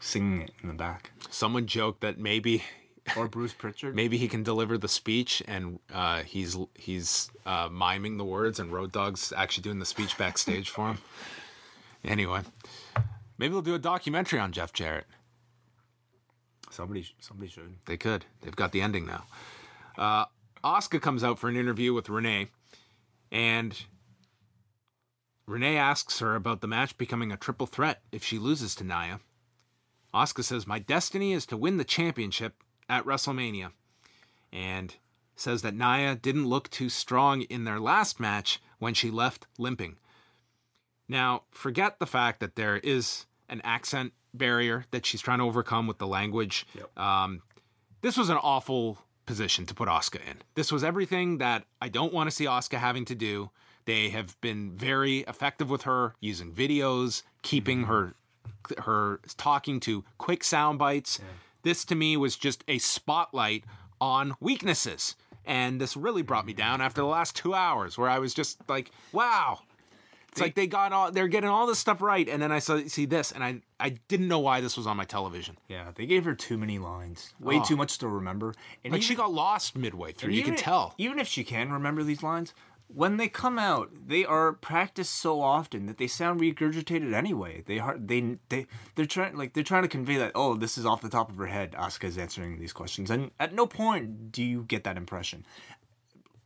singing 0.00 0.42
it 0.42 0.50
in 0.62 0.68
the 0.68 0.74
back, 0.74 1.12
someone 1.30 1.66
joked 1.66 2.00
that 2.00 2.18
maybe 2.18 2.64
or 3.16 3.28
Bruce 3.28 3.52
Pritchard. 3.52 3.94
maybe 3.94 4.16
he 4.16 4.26
can 4.26 4.42
deliver 4.42 4.76
the 4.76 4.88
speech 4.88 5.42
and 5.46 5.78
uh, 5.92 6.22
he's 6.22 6.56
he's 6.74 7.30
uh, 7.46 7.68
miming 7.70 8.16
the 8.16 8.24
words 8.24 8.58
and 8.58 8.72
road 8.72 8.90
dogg's 8.92 9.32
actually 9.36 9.62
doing 9.62 9.78
the 9.78 9.86
speech 9.86 10.18
backstage 10.18 10.68
for 10.70 10.88
him. 10.88 10.98
Anyway 12.04 12.40
maybe 13.38 13.52
they'll 13.52 13.62
do 13.62 13.74
a 13.74 13.78
documentary 13.78 14.38
on 14.38 14.52
jeff 14.52 14.72
jarrett. 14.72 15.06
Somebody, 16.70 17.06
somebody 17.20 17.50
should. 17.50 17.74
they 17.86 17.96
could. 17.96 18.24
They've 18.42 18.54
got 18.54 18.70
the 18.72 18.80
ending 18.80 19.06
now. 19.06 19.24
Uh, 19.98 20.26
asuka 20.62 21.00
comes 21.02 21.24
out 21.24 21.38
for 21.38 21.48
an 21.48 21.56
interview 21.56 21.92
with 21.92 22.08
renee 22.08 22.48
and 23.32 23.84
renee 25.46 25.76
asks 25.76 26.20
her 26.20 26.36
about 26.36 26.60
the 26.60 26.68
match 26.68 26.96
becoming 26.96 27.32
a 27.32 27.36
triple 27.36 27.66
threat 27.66 28.02
if 28.12 28.22
she 28.22 28.38
loses 28.38 28.74
to 28.76 28.84
nia 28.84 29.20
asuka 30.14 30.44
says 30.44 30.66
my 30.66 30.78
destiny 30.78 31.32
is 31.32 31.46
to 31.46 31.56
win 31.56 31.76
the 31.76 31.84
championship 31.84 32.54
at 32.88 33.04
wrestlemania 33.04 33.72
and 34.52 34.96
says 35.36 35.62
that 35.62 35.74
Nia 35.74 36.16
didn't 36.16 36.46
look 36.46 36.68
too 36.70 36.88
strong 36.88 37.42
in 37.42 37.64
their 37.64 37.80
last 37.80 38.20
match 38.20 38.60
when 38.78 38.94
she 38.94 39.10
left 39.10 39.46
limping. 39.58 39.96
Now, 41.08 41.42
forget 41.50 41.98
the 41.98 42.06
fact 42.06 42.40
that 42.40 42.56
there 42.56 42.76
is 42.76 43.26
an 43.48 43.60
accent 43.64 44.12
barrier 44.34 44.84
that 44.90 45.06
she's 45.06 45.20
trying 45.20 45.38
to 45.38 45.44
overcome 45.44 45.86
with 45.86 45.98
the 45.98 46.06
language. 46.06 46.66
Um, 46.96 47.42
this 48.02 48.16
was 48.16 48.28
an 48.28 48.36
awful 48.36 48.98
position 49.26 49.66
to 49.66 49.74
put 49.74 49.88
Asuka 49.88 50.16
in. 50.16 50.38
This 50.54 50.70
was 50.70 50.84
everything 50.84 51.38
that 51.38 51.64
I 51.80 51.88
don't 51.88 52.12
want 52.12 52.28
to 52.28 52.34
see 52.34 52.44
Asuka 52.44 52.78
having 52.78 53.04
to 53.06 53.14
do. 53.14 53.50
They 53.86 54.10
have 54.10 54.40
been 54.40 54.72
very 54.76 55.20
effective 55.20 55.70
with 55.70 55.82
her 55.82 56.14
using 56.20 56.52
videos, 56.52 57.22
keeping 57.42 57.84
her 57.84 58.14
her 58.78 59.20
talking 59.36 59.80
to 59.80 60.04
quick 60.18 60.44
sound 60.44 60.78
bites. 60.78 61.20
This 61.62 61.84
to 61.86 61.94
me 61.94 62.16
was 62.16 62.36
just 62.36 62.64
a 62.68 62.78
spotlight 62.78 63.64
on 64.00 64.34
weaknesses. 64.40 65.16
And 65.44 65.80
this 65.80 65.96
really 65.96 66.22
brought 66.22 66.46
me 66.46 66.52
down 66.52 66.80
after 66.80 67.00
the 67.00 67.06
last 67.06 67.34
two 67.34 67.54
hours 67.54 67.96
where 67.98 68.08
I 68.08 68.18
was 68.18 68.32
just 68.34 68.58
like, 68.68 68.90
wow. 69.12 69.60
It's 70.32 70.40
like 70.40 70.54
they 70.54 70.68
got 70.68 70.92
all 70.92 71.10
they're 71.10 71.26
getting 71.26 71.50
all 71.50 71.66
this 71.66 71.80
stuff 71.80 72.00
right, 72.00 72.28
and 72.28 72.40
then 72.40 72.52
I 72.52 72.60
saw 72.60 72.78
see 72.86 73.04
this, 73.04 73.32
and 73.32 73.42
I 73.42 73.62
I 73.80 73.98
didn't 74.06 74.28
know 74.28 74.38
why 74.38 74.60
this 74.60 74.76
was 74.76 74.86
on 74.86 74.96
my 74.96 75.04
television. 75.04 75.58
Yeah, 75.68 75.90
they 75.92 76.06
gave 76.06 76.24
her 76.24 76.36
too 76.36 76.56
many 76.56 76.78
lines, 76.78 77.34
way 77.40 77.58
Oh. 77.58 77.64
too 77.64 77.76
much 77.76 77.98
to 77.98 78.06
remember. 78.06 78.54
And 78.84 78.92
Like 78.92 79.02
she 79.02 79.16
got 79.16 79.32
lost 79.32 79.74
midway 79.76 80.12
through. 80.12 80.30
You 80.32 80.42
can 80.44 80.52
even- 80.52 80.62
tell. 80.64 80.94
Even 80.98 81.18
if 81.18 81.26
she 81.26 81.42
can 81.42 81.72
remember 81.72 82.04
these 82.04 82.22
lines, 82.22 82.54
when 82.94 83.16
they 83.16 83.28
come 83.28 83.58
out, 83.58 83.90
they 84.06 84.24
are 84.24 84.52
practiced 84.52 85.14
so 85.14 85.40
often 85.40 85.86
that 85.86 85.98
they 85.98 86.06
sound 86.06 86.40
regurgitated 86.40 87.14
anyway. 87.14 87.62
They 87.66 87.78
are 87.78 87.96
they 87.98 88.38
they 88.48 88.66
they're 88.94 89.06
trying 89.06 89.36
like 89.36 89.54
they're 89.54 89.64
trying 89.64 89.82
to 89.82 89.88
convey 89.88 90.16
that 90.16 90.32
oh 90.34 90.56
this 90.56 90.76
is 90.76 90.86
off 90.86 91.00
the 91.00 91.08
top 91.08 91.30
of 91.30 91.36
her 91.36 91.46
head. 91.46 91.72
Asuka's 91.72 92.18
answering 92.18 92.58
these 92.58 92.72
questions, 92.72 93.10
and 93.10 93.30
at 93.38 93.54
no 93.54 93.66
point 93.66 94.32
do 94.32 94.42
you 94.42 94.64
get 94.64 94.84
that 94.84 94.96
impression. 94.96 95.46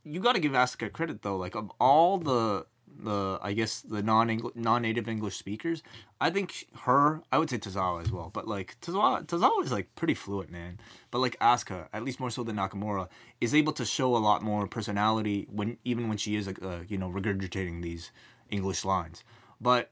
You 0.05 0.20
got 0.20 0.34
to 0.34 0.40
give 0.40 0.53
Asuka 0.53 0.92
credit 0.92 1.22
though. 1.22 1.36
Like 1.36 1.55
of 1.55 1.70
all 1.80 2.18
the 2.18 2.66
the 3.03 3.38
I 3.42 3.53
guess 3.53 3.80
the 3.80 4.03
non 4.03 4.40
non 4.55 4.82
native 4.82 5.09
English 5.09 5.36
speakers, 5.36 5.82
I 6.20 6.30
think 6.30 6.66
her 6.82 7.22
I 7.32 7.38
would 7.38 7.51
say 7.51 7.59
Tozawa 7.59 8.03
as 8.03 8.12
well. 8.12 8.30
But 8.32 8.47
like 8.49 8.76
Tozawa 8.80 9.24
Tozawa 9.26 9.64
is 9.64 9.72
like 9.72 9.95
pretty 9.97 10.14
fluent, 10.14 10.51
man. 10.51 10.78
But 11.11 11.20
like 11.20 11.38
Asuka, 11.40 11.88
at 11.92 12.05
least 12.05 12.20
more 12.20 12.30
so 12.30 12.42
than 12.45 12.57
Nakamura, 12.57 13.09
is 13.40 13.55
able 13.55 13.72
to 13.74 13.84
show 13.84 14.16
a 14.16 14.18
lot 14.18 14.42
more 14.42 14.66
personality 14.66 15.47
when 15.51 15.78
even 15.84 16.09
when 16.09 16.18
she 16.18 16.36
is 16.36 16.49
uh, 16.49 16.82
you 16.88 16.99
know 16.99 17.11
regurgitating 17.11 17.82
these 17.82 18.11
English 18.51 18.84
lines. 18.84 19.24
But 19.61 19.90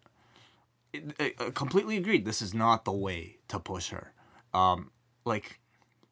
it, 0.93 1.15
it- 1.19 1.55
completely 1.55 1.97
agreed. 1.97 2.25
This 2.25 2.43
is 2.43 2.55
not 2.55 2.85
the 2.85 2.93
way 2.93 3.39
to 3.49 3.59
push 3.59 3.91
her. 3.91 4.13
Um, 4.55 4.91
like 5.25 5.61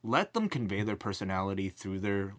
let 0.03 0.33
them 0.33 0.49
convey 0.49 0.83
their 0.83 0.97
personality 0.97 1.69
through 1.69 2.01
their 2.01 2.33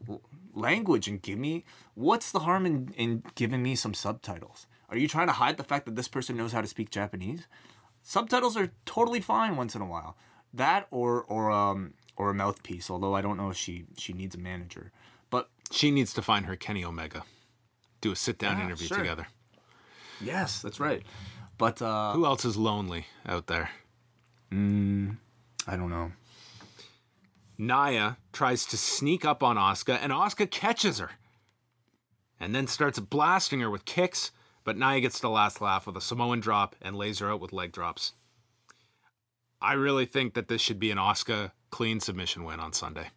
language 0.53 1.07
and 1.07 1.21
give 1.21 1.37
me 1.39 1.63
what's 1.95 2.31
the 2.31 2.39
harm 2.39 2.65
in, 2.65 2.93
in 2.97 3.23
giving 3.35 3.61
me 3.63 3.75
some 3.75 3.93
subtitles 3.93 4.67
are 4.89 4.97
you 4.97 5.07
trying 5.07 5.27
to 5.27 5.33
hide 5.33 5.57
the 5.57 5.63
fact 5.63 5.85
that 5.85 5.95
this 5.95 6.07
person 6.07 6.35
knows 6.37 6.51
how 6.51 6.61
to 6.61 6.67
speak 6.67 6.89
japanese 6.89 7.47
subtitles 8.03 8.57
are 8.57 8.71
totally 8.85 9.21
fine 9.21 9.55
once 9.55 9.75
in 9.75 9.81
a 9.81 9.85
while 9.85 10.17
that 10.53 10.87
or 10.91 11.23
or 11.23 11.49
um 11.51 11.93
or 12.17 12.29
a 12.29 12.33
mouthpiece 12.33 12.89
although 12.89 13.15
i 13.15 13.21
don't 13.21 13.37
know 13.37 13.49
if 13.49 13.57
she 13.57 13.85
she 13.97 14.13
needs 14.13 14.35
a 14.35 14.39
manager 14.39 14.91
but 15.29 15.49
She 15.71 15.91
needs 15.91 16.13
to 16.15 16.21
find 16.21 16.45
her 16.47 16.57
Kenny 16.57 16.83
Omega. 16.83 17.23
Do 18.01 18.11
a 18.11 18.15
sit 18.15 18.37
down 18.37 18.57
Yeah, 18.57 18.65
interview 18.65 18.87
sure. 18.87 18.97
together. 18.97 19.27
yes 20.19 20.61
that's 20.61 20.79
right 20.79 21.03
but 21.57 21.81
uh 21.81 22.13
Who 22.13 22.25
else 22.25 22.43
is 22.43 22.57
lonely 22.57 23.05
out 23.25 23.47
there? 23.47 23.69
Mm, 24.51 25.17
i 25.67 25.77
don't 25.77 25.89
know 25.89 26.11
Nia 27.61 28.17
tries 28.33 28.65
to 28.65 28.77
sneak 28.77 29.23
up 29.23 29.43
on 29.43 29.55
Asuka, 29.55 29.99
and 30.01 30.11
Asuka 30.11 30.49
catches 30.49 30.97
her. 30.97 31.11
And 32.39 32.55
then 32.55 32.65
starts 32.65 32.97
blasting 32.97 33.59
her 33.59 33.69
with 33.69 33.85
kicks, 33.85 34.31
but 34.63 34.77
Nia 34.77 34.99
gets 34.99 35.19
the 35.19 35.29
last 35.29 35.61
laugh 35.61 35.85
with 35.85 35.95
a 35.95 36.01
Samoan 36.01 36.39
drop 36.39 36.75
and 36.81 36.95
lays 36.95 37.19
her 37.19 37.31
out 37.31 37.39
with 37.39 37.53
leg 37.53 37.71
drops. 37.71 38.13
I 39.61 39.73
really 39.73 40.07
think 40.07 40.33
that 40.33 40.47
this 40.47 40.59
should 40.59 40.79
be 40.79 40.89
an 40.89 40.97
Asuka 40.97 41.51
clean 41.69 41.99
submission 41.99 42.45
win 42.45 42.59
on 42.59 42.73
Sunday. 42.73 43.09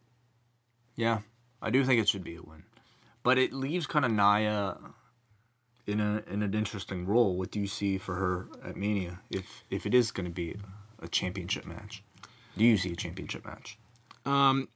Yeah, 0.95 1.21
I 1.63 1.71
do 1.71 1.83
think 1.83 2.03
it 2.03 2.09
should 2.11 2.23
be 2.23 2.37
a 2.37 2.43
win, 2.43 2.65
but 3.23 3.39
it 3.39 3.55
leaves 3.55 3.87
kind 3.87 4.05
of 4.05 4.13
Nia 4.13 4.77
in 5.87 6.01
a 6.01 6.23
in 6.31 6.43
an 6.43 6.53
interesting 6.53 7.07
role. 7.07 7.39
What 7.39 7.51
do 7.51 7.61
you 7.61 7.67
see 7.67 7.97
for 7.97 8.17
her 8.17 8.49
at 8.63 8.77
Mania 8.77 9.21
if 9.31 9.65
if 9.71 9.87
it 9.87 9.95
is 9.95 10.11
going 10.11 10.27
to 10.27 10.33
be 10.33 10.57
a 11.01 11.09
championship 11.09 11.65
match? 11.65 12.03
Do 12.59 12.65
you 12.65 12.77
see 12.77 12.93
a 12.93 12.97
championship 12.97 13.47
match? 13.47 13.79
Um, 14.27 14.69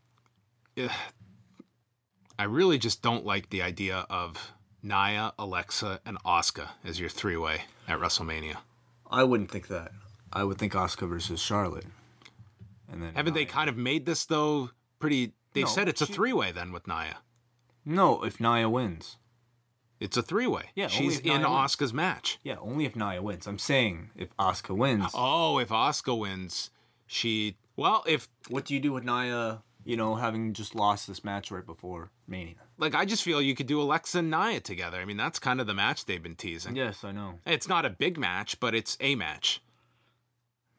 I 2.39 2.45
really 2.45 2.79
just 2.79 3.03
don't 3.03 3.25
like 3.25 3.51
the 3.51 3.63
idea 3.63 4.07
of 4.11 4.53
Nia, 4.83 5.33
Alexa, 5.39 6.01
and 6.07 6.19
Asuka 6.25 6.69
as 6.85 7.01
your 7.01 7.09
three 7.09 7.37
way 7.37 7.63
at 7.89 7.99
WrestleMania. 7.99 8.57
I 9.11 9.25
wouldn't 9.25 9.51
think 9.51 9.69
that. 9.69 9.91
I 10.33 10.45
would 10.45 10.59
think 10.59 10.75
Asuka 10.75 11.09
versus 11.09 11.41
Charlotte, 11.41 11.87
and 12.93 13.03
then 13.03 13.15
Haven't 13.15 13.35
they 13.35 13.47
kind 13.47 13.69
of 13.71 13.77
made 13.77 14.05
this 14.07 14.27
though 14.27 14.71
pretty? 14.99 15.33
They 15.55 15.63
No, 15.63 15.67
said 15.69 15.89
it's 15.89 16.03
a 16.03 16.07
she- 16.07 16.13
three 16.13 16.33
way 16.35 16.53
then 16.53 16.71
with 16.73 16.87
Nia. 16.87 17.19
No, 17.85 18.23
if 18.23 18.39
Nia 18.39 18.69
wins, 18.69 19.17
It's 19.99 20.17
a 20.19 20.23
three 20.23 20.47
way. 20.47 20.67
Yeah, 20.77 20.85
only 20.85 20.97
she's 20.97 21.19
if 21.21 21.27
in. 21.27 21.41
Asuka's 21.43 21.93
match. 21.95 22.39
Yeah, 22.45 22.57
only 22.61 22.85
if 22.85 22.95
Nia 22.95 23.21
wins. 23.23 23.47
I'm 23.49 23.59
saying 23.59 24.11
if 24.15 24.29
Asuka 24.37 24.77
wins, 24.77 25.11
Oh, 25.15 25.59
if 25.59 25.71
Asuka 25.71 26.17
wins, 26.17 26.71
she 27.07 27.57
well, 27.79 28.03
if 28.07 28.29
what 28.49 28.65
do 28.65 28.75
you 28.75 28.81
do 28.81 28.93
with 28.93 29.05
Nia? 29.05 29.63
You 29.85 29.97
know, 29.97 30.17
having 30.17 30.53
just 30.53 30.75
lost 30.75 31.07
this 31.07 31.25
match 31.25 31.51
right 31.51 31.65
before 31.65 32.11
Mania. 32.27 32.57
like 32.77 32.95
I 32.95 33.07
just 33.07 33.23
feel 33.23 33.41
you 33.41 33.55
could 33.55 33.69
do 33.69 33.81
Alexa 33.81 34.19
and 34.19 34.31
Nia 34.31 34.61
together. 34.61 34.99
I 34.99 35.07
mean, 35.07 35.17
that's 35.17 35.39
kind 35.39 35.61
of 35.61 35.67
the 35.67 35.73
match 35.73 36.05
they've 36.05 36.23
been 36.23 36.35
teasing. 36.35 36.77
Yes, 36.77 37.05
I 37.05 37.13
know. 37.13 37.39
It's 37.47 37.69
not 37.69 37.87
a 37.87 37.91
big 37.91 38.19
match, 38.19 38.61
but 38.61 38.75
it's 38.75 38.99
a 39.01 39.15
match. 39.15 39.63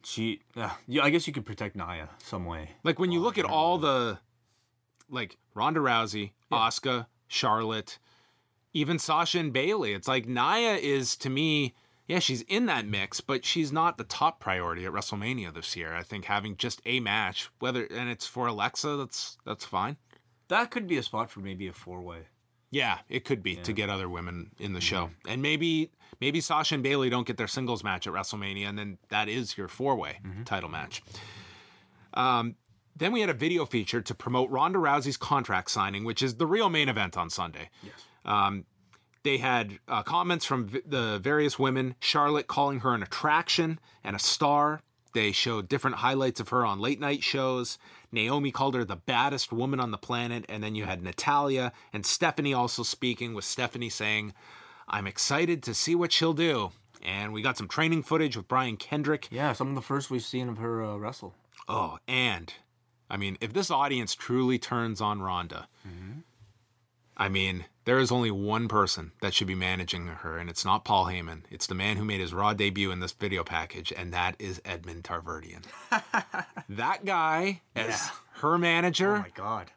She, 0.04 0.41
uh, 0.56 0.70
yeah, 0.88 1.04
I 1.04 1.10
guess 1.10 1.26
you 1.26 1.34
could 1.34 1.45
protect 1.45 1.76
Nia 1.76 2.10
some 2.20 2.45
way. 2.45 2.72
Like 2.84 3.00
when 3.00 3.12
you 3.12 3.20
look 3.20 3.38
at 3.38 3.45
all 3.45 3.78
the 3.78 4.20
like 5.10 5.38
Ronda 5.56 5.80
Rousey, 5.80 6.32
Asuka, 6.52 7.08
Charlotte, 7.28 7.97
even 8.74 9.00
Sasha 9.00 9.39
and 9.39 9.52
Bayley, 9.52 9.93
it's 9.93 10.08
like 10.08 10.28
Nia 10.28 10.76
is 10.76 11.16
to 11.18 11.30
me, 11.30 11.74
yeah, 12.10 12.18
she's 12.18 12.41
in 12.41 12.66
that 12.66 12.88
mix, 12.88 13.22
but 13.22 13.45
she's 13.45 13.72
not 13.72 13.99
the 13.99 14.03
top 14.03 14.39
priority 14.39 14.84
at 14.84 14.91
WrestleMania 14.91 15.53
this 15.53 15.76
year. 15.76 15.93
I 15.93 16.01
think 16.01 16.26
having 16.26 16.57
just 16.57 16.82
a 16.84 16.99
match, 16.99 17.51
whether 17.60 17.86
and 17.86 18.10
it's 18.10 18.26
for 18.26 18.47
Alexa, 18.47 18.97
that's 18.97 19.38
that's 19.45 19.64
fine. 19.64 19.95
That 20.47 20.72
could 20.72 20.88
be 20.88 20.97
a 20.97 21.03
spot 21.03 21.30
for 21.30 21.39
maybe 21.41 21.68
a 21.68 21.74
four 21.74 22.01
way. 22.01 22.22
Yeah, 22.72 22.97
it 23.10 23.26
could 23.26 23.43
be 23.43 23.55
to 23.57 23.74
get 23.74 23.89
other 23.89 24.10
women 24.10 24.51
in 24.60 24.74
the 24.74 24.82
show. 24.82 25.05
Mm-hmm. 25.05 25.30
And 25.30 25.41
maybe 25.43 25.91
maybe 26.20 26.41
Sasha 26.41 26.74
and 26.74 26.84
Bayley 26.84 27.12
don't 27.12 27.28
get 27.28 27.38
their 27.38 27.47
singles 27.47 27.84
match 27.84 28.07
at 28.07 28.14
WrestleMania 28.14 28.68
and 28.68 28.78
then 28.78 28.97
that 29.10 29.30
is 29.30 29.55
your 29.55 29.68
four-way 29.68 30.18
Mm-hmm. 30.26 30.43
title 30.45 30.70
match. 30.70 31.03
Um 32.16 32.55
then 32.95 33.14
we 33.14 33.22
had 33.22 33.30
a 33.30 33.34
video 33.34 33.66
feature 33.66 34.01
to 34.01 34.16
promote 34.16 34.49
Ronda 34.49 34.78
Rousey's 34.80 35.16
contract 35.16 35.72
signing, 35.72 36.03
which 36.03 36.22
is 36.22 36.36
the 36.36 36.45
real 36.47 36.70
main 36.70 36.89
event 36.89 37.16
on 37.18 37.30
Sunday. 37.30 37.70
Yes. 37.82 37.93
Um, 38.26 38.66
they 39.24 39.38
had 39.38 39.80
uh, 39.88 40.03
comments 40.03 40.45
from 40.45 40.67
v- 40.67 40.82
the 40.86 41.20
various 41.20 41.59
women. 41.59 41.95
Charlotte 41.99 42.47
calling 42.47 42.80
her 42.82 42.93
an 42.93 43.03
attraction 43.03 43.80
and 44.03 44.15
a 44.15 44.20
star. 44.20 44.82
They 45.13 45.32
showed 45.32 45.67
different 45.67 45.97
highlights 45.97 46.39
of 46.39 46.49
her 46.49 46.65
on 46.65 46.80
late 46.80 46.99
night 46.99 47.24
shows. 47.24 47.78
Naomi 48.11 48.51
called 48.51 48.76
her 48.76 48.86
the 48.86 48.95
baddest 48.95 49.51
woman 49.51 49.80
on 49.80 49.91
the 49.91 49.97
planet. 49.97 50.45
And 50.47 50.63
then 50.63 50.76
you 50.76 50.86
had 50.86 51.03
Natalya 51.03 51.74
and 51.93 52.05
Stephanie 52.05 52.53
also 52.53 52.84
speaking, 52.84 53.34
with 53.34 53.45
Stephanie 53.45 53.89
saying, 53.89 54.34
I'm 54.88 55.07
excited 55.07 55.63
to 55.63 55.74
see 55.74 55.95
what 55.95 56.11
she'll 56.11 56.34
do. 56.34 56.72
And 57.01 57.34
we 57.34 57.41
got 57.41 57.57
some 57.57 57.67
training 57.67 58.03
footage 58.03 58.36
with 58.38 58.47
Brian 58.47 58.78
Kendrick. 58.78 59.28
Yeah, 59.32 59.53
some 59.53 59.70
of 59.70 59.76
the 59.76 59.82
first 59.82 60.11
we've 60.11 60.22
seen 60.22 60.49
of 60.49 60.57
her 60.57 60.84
uh, 60.84 60.97
wrestle. 60.97 61.34
Oh, 61.67 61.97
and 62.07 62.53
I 63.09 63.17
mean, 63.17 63.38
if 63.41 63.53
this 63.53 63.72
audience 63.72 64.13
truly 64.15 64.59
turns 64.59 65.01
on 65.01 65.22
Ronda, 65.22 65.67
I 67.20 67.28
mean, 67.30 67.65
there 67.84 67.99
is 67.99 68.11
only 68.11 68.32
one 68.32 68.67
person 68.70 69.11
that 69.22 69.34
should 69.34 69.47
be 69.47 69.53
managing 69.55 70.07
her, 70.07 70.38
and 70.38 70.49
it's 70.49 70.63
not 70.63 70.86
Paul 70.86 71.05
Heyman. 71.07 71.41
It's 71.51 71.67
the 71.67 71.76
man 71.76 71.97
who 71.97 72.05
made 72.05 72.22
his 72.22 72.34
Raw 72.34 72.53
debut 72.53 72.91
in 72.91 73.01
this 73.01 73.11
video 73.11 73.43
package, 73.43 73.91
and 73.95 74.13
that 74.13 74.36
is 74.39 74.61
Edmond 74.63 75.03
Tarverdyan. 75.03 75.65
that 76.70 77.05
guy, 77.05 77.61
as 77.76 78.09
her 78.36 78.57
manager, 78.57 79.17
Oh 79.17 79.20
my 79.20 79.30
god. 79.34 79.72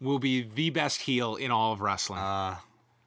will 0.00 0.18
be 0.18 0.42
the 0.54 0.70
best 0.70 1.02
heel 1.02 1.36
in 1.36 1.50
all 1.50 1.72
of 1.72 1.80
wrestling. 1.80 2.18
Uh, 2.20 2.56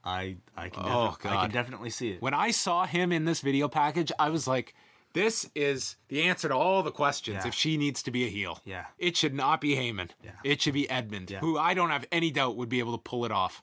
I 0.04 0.38
I 0.56 0.70
can 0.70 0.84
Oh, 0.86 1.16
defi- 1.22 1.36
I 1.36 1.42
can 1.44 1.52
definitely 1.52 1.90
see 1.90 2.12
it. 2.12 2.22
when 2.22 2.34
I 2.34 2.52
saw 2.52 2.86
him 2.86 3.12
in 3.12 3.26
this 3.26 3.42
video 3.42 3.68
package, 3.68 4.12
I 4.20 4.30
was 4.30 4.48
like, 4.48 4.74
this 5.14 5.50
is 5.56 5.98
the 6.08 6.24
answer 6.24 6.48
to 6.50 6.56
all 6.56 6.84
the 6.84 6.92
questions 6.92 7.40
Yeah. 7.44 7.48
if 7.48 7.54
she 7.54 7.78
needs 7.78 8.02
to 8.04 8.12
be 8.12 8.26
a 8.26 8.30
heel. 8.30 8.60
Yeah. 8.66 8.86
It 8.98 9.18
should 9.18 9.34
not 9.34 9.60
be 9.62 9.76
Heyman. 9.76 10.10
Yeah. 10.24 10.32
It 10.44 10.62
should 10.62 10.74
be 10.74 10.90
Edmond, 10.90 11.30
Yeah. 11.32 11.40
who 11.40 11.58
I 11.58 11.74
don't 11.74 11.90
have 11.90 12.06
any 12.12 12.32
doubt 12.32 12.56
would 12.58 12.70
be 12.70 12.80
able 12.80 12.94
to 12.98 13.02
pull 13.02 13.26
it 13.26 13.32
off. 13.32 13.62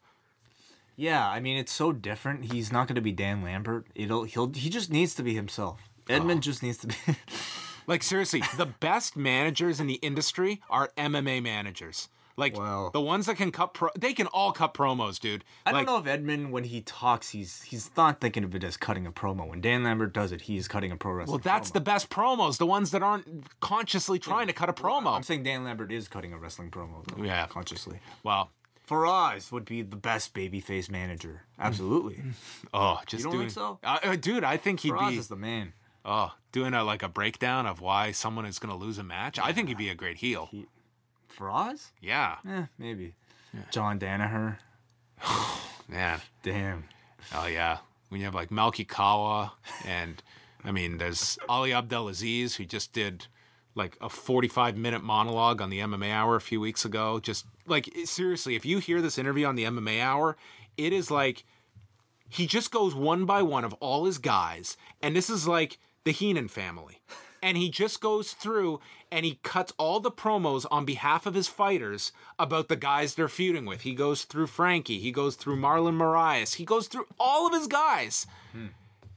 Yeah, 1.00 1.26
I 1.26 1.38
mean 1.40 1.56
it's 1.56 1.72
so 1.72 1.92
different. 1.92 2.52
He's 2.52 2.72
not 2.72 2.88
going 2.88 2.96
to 2.96 3.00
be 3.00 3.12
Dan 3.12 3.40
Lambert. 3.42 3.86
It'll 3.94 4.24
he'll 4.24 4.52
he 4.52 4.68
just 4.68 4.90
needs 4.90 5.14
to 5.14 5.22
be 5.22 5.32
himself. 5.34 5.88
Edmond 6.10 6.42
just 6.42 6.62
needs 6.62 6.76
to 6.78 6.88
be. 6.88 6.94
Like 7.86 8.02
seriously, 8.02 8.42
the 8.58 8.66
best 8.66 9.16
managers 9.16 9.80
in 9.80 9.86
the 9.86 9.94
industry 9.94 10.60
are 10.68 10.90
MMA 10.98 11.42
managers. 11.42 12.10
Like 12.36 12.54
Wow. 12.54 12.90
the 12.92 13.00
ones 13.00 13.24
that 13.24 13.36
can 13.38 13.50
cut 13.50 13.72
pro- 13.72 13.88
they 13.98 14.12
can 14.12 14.26
all 14.26 14.52
cut 14.52 14.74
promos, 14.74 15.18
dude. 15.18 15.42
I 15.64 15.70
like, 15.72 15.86
don't 15.86 15.94
know 15.94 15.98
if 16.00 16.06
Edmond, 16.06 16.52
when 16.52 16.64
he 16.64 16.82
talks, 16.82 17.30
he's 17.30 17.62
he's 17.62 17.90
not 17.96 18.20
thinking 18.20 18.44
of 18.44 18.54
it 18.54 18.62
as 18.62 18.76
cutting 18.76 19.06
a 19.06 19.10
promo. 19.10 19.48
When 19.48 19.62
Dan 19.62 19.84
Lambert 19.84 20.12
does 20.12 20.32
it, 20.32 20.42
he's 20.42 20.68
cutting 20.68 20.92
a 20.92 20.96
pro 20.98 21.12
wrestling. 21.12 21.32
Well, 21.32 21.40
that's 21.42 21.70
promo. 21.70 21.72
the 21.74 21.80
best 21.80 22.10
promos, 22.10 22.58
the 22.58 22.66
ones 22.66 22.90
that 22.90 23.02
aren't 23.02 23.58
consciously 23.60 24.18
trying 24.18 24.48
to 24.48 24.52
cut 24.52 24.68
a 24.68 24.74
promo. 24.74 25.16
I'm 25.16 25.22
saying 25.22 25.44
Dan 25.44 25.64
Lambert 25.64 25.90
is 25.90 26.08
cutting 26.08 26.34
a 26.34 26.38
wrestling 26.38 26.70
promo. 26.70 27.06
Though, 27.06 27.24
Yeah. 27.24 27.46
consciously. 27.46 28.00
well, 28.22 28.50
Firas 28.88 29.52
would 29.52 29.64
be 29.64 29.82
the 29.82 29.96
best 29.96 30.34
babyface 30.34 30.90
manager. 30.90 31.42
Absolutely. 31.58 32.22
oh, 32.74 33.00
just 33.06 33.24
you 33.24 33.24
don't 33.24 33.32
doing 33.32 33.48
think 33.48 33.52
so? 33.54 33.78
Uh, 33.84 33.98
uh, 34.02 34.16
dude, 34.16 34.44
I 34.44 34.56
think 34.56 34.80
he'd 34.80 34.92
Firas 34.92 35.10
be 35.10 35.16
is 35.18 35.28
the 35.28 35.36
man. 35.36 35.72
Oh, 36.04 36.32
doing 36.52 36.72
a 36.74 36.82
like 36.84 37.02
a 37.02 37.08
breakdown 37.08 37.66
of 37.66 37.80
why 37.80 38.12
someone 38.12 38.46
is 38.46 38.58
going 38.58 38.76
to 38.76 38.82
lose 38.84 38.98
a 38.98 39.02
match. 39.02 39.38
I 39.38 39.52
think 39.52 39.68
he'd 39.68 39.76
be 39.76 39.90
a 39.90 39.94
great 39.94 40.16
heel. 40.18 40.48
Firas? 41.36 41.90
Yeah, 42.00 42.36
Eh, 42.48 42.64
maybe. 42.78 43.14
John 43.70 43.98
Danaher. 43.98 44.58
man. 45.88 46.20
Damn. 46.42 46.84
Oh 47.34 47.46
yeah. 47.46 47.78
When 48.08 48.20
you 48.20 48.24
have 48.24 48.34
like 48.34 48.50
Malki 48.50 48.86
Kawa 48.86 49.52
and 49.86 50.22
I 50.64 50.72
mean, 50.72 50.98
there's 50.98 51.38
Ali 51.48 51.72
Abdelaziz 51.72 52.56
who 52.56 52.64
just 52.64 52.92
did 52.92 53.26
like 53.74 53.96
a 54.00 54.08
45 54.08 54.76
minute 54.76 55.02
monologue 55.02 55.60
on 55.60 55.70
the 55.70 55.78
MMA 55.80 56.10
Hour 56.10 56.36
a 56.36 56.40
few 56.40 56.60
weeks 56.60 56.84
ago. 56.84 57.20
Just 57.20 57.46
like 57.68 57.92
seriously, 58.04 58.54
if 58.54 58.64
you 58.64 58.78
hear 58.78 59.00
this 59.00 59.18
interview 59.18 59.46
on 59.46 59.56
the 59.56 59.64
MMA 59.64 60.00
Hour, 60.00 60.36
it 60.76 60.92
is 60.92 61.10
like 61.10 61.44
he 62.28 62.46
just 62.46 62.70
goes 62.70 62.94
one 62.94 63.24
by 63.24 63.42
one 63.42 63.64
of 63.64 63.72
all 63.74 64.04
his 64.04 64.18
guys, 64.18 64.76
and 65.02 65.16
this 65.16 65.30
is 65.30 65.48
like 65.48 65.78
the 66.04 66.12
Heenan 66.12 66.48
family. 66.48 67.00
And 67.40 67.56
he 67.56 67.70
just 67.70 68.00
goes 68.00 68.32
through 68.32 68.80
and 69.12 69.24
he 69.24 69.38
cuts 69.44 69.72
all 69.78 70.00
the 70.00 70.10
promos 70.10 70.66
on 70.72 70.84
behalf 70.84 71.24
of 71.24 71.34
his 71.34 71.46
fighters 71.46 72.10
about 72.36 72.66
the 72.66 72.74
guys 72.74 73.14
they're 73.14 73.28
feuding 73.28 73.64
with. 73.64 73.82
He 73.82 73.94
goes 73.94 74.24
through 74.24 74.48
Frankie, 74.48 74.98
he 74.98 75.12
goes 75.12 75.36
through 75.36 75.56
Marlon 75.56 75.96
Moraes, 75.96 76.56
he 76.56 76.64
goes 76.64 76.88
through 76.88 77.06
all 77.16 77.46
of 77.46 77.52
his 77.52 77.68
guys. 77.68 78.26
Hmm. 78.50 78.66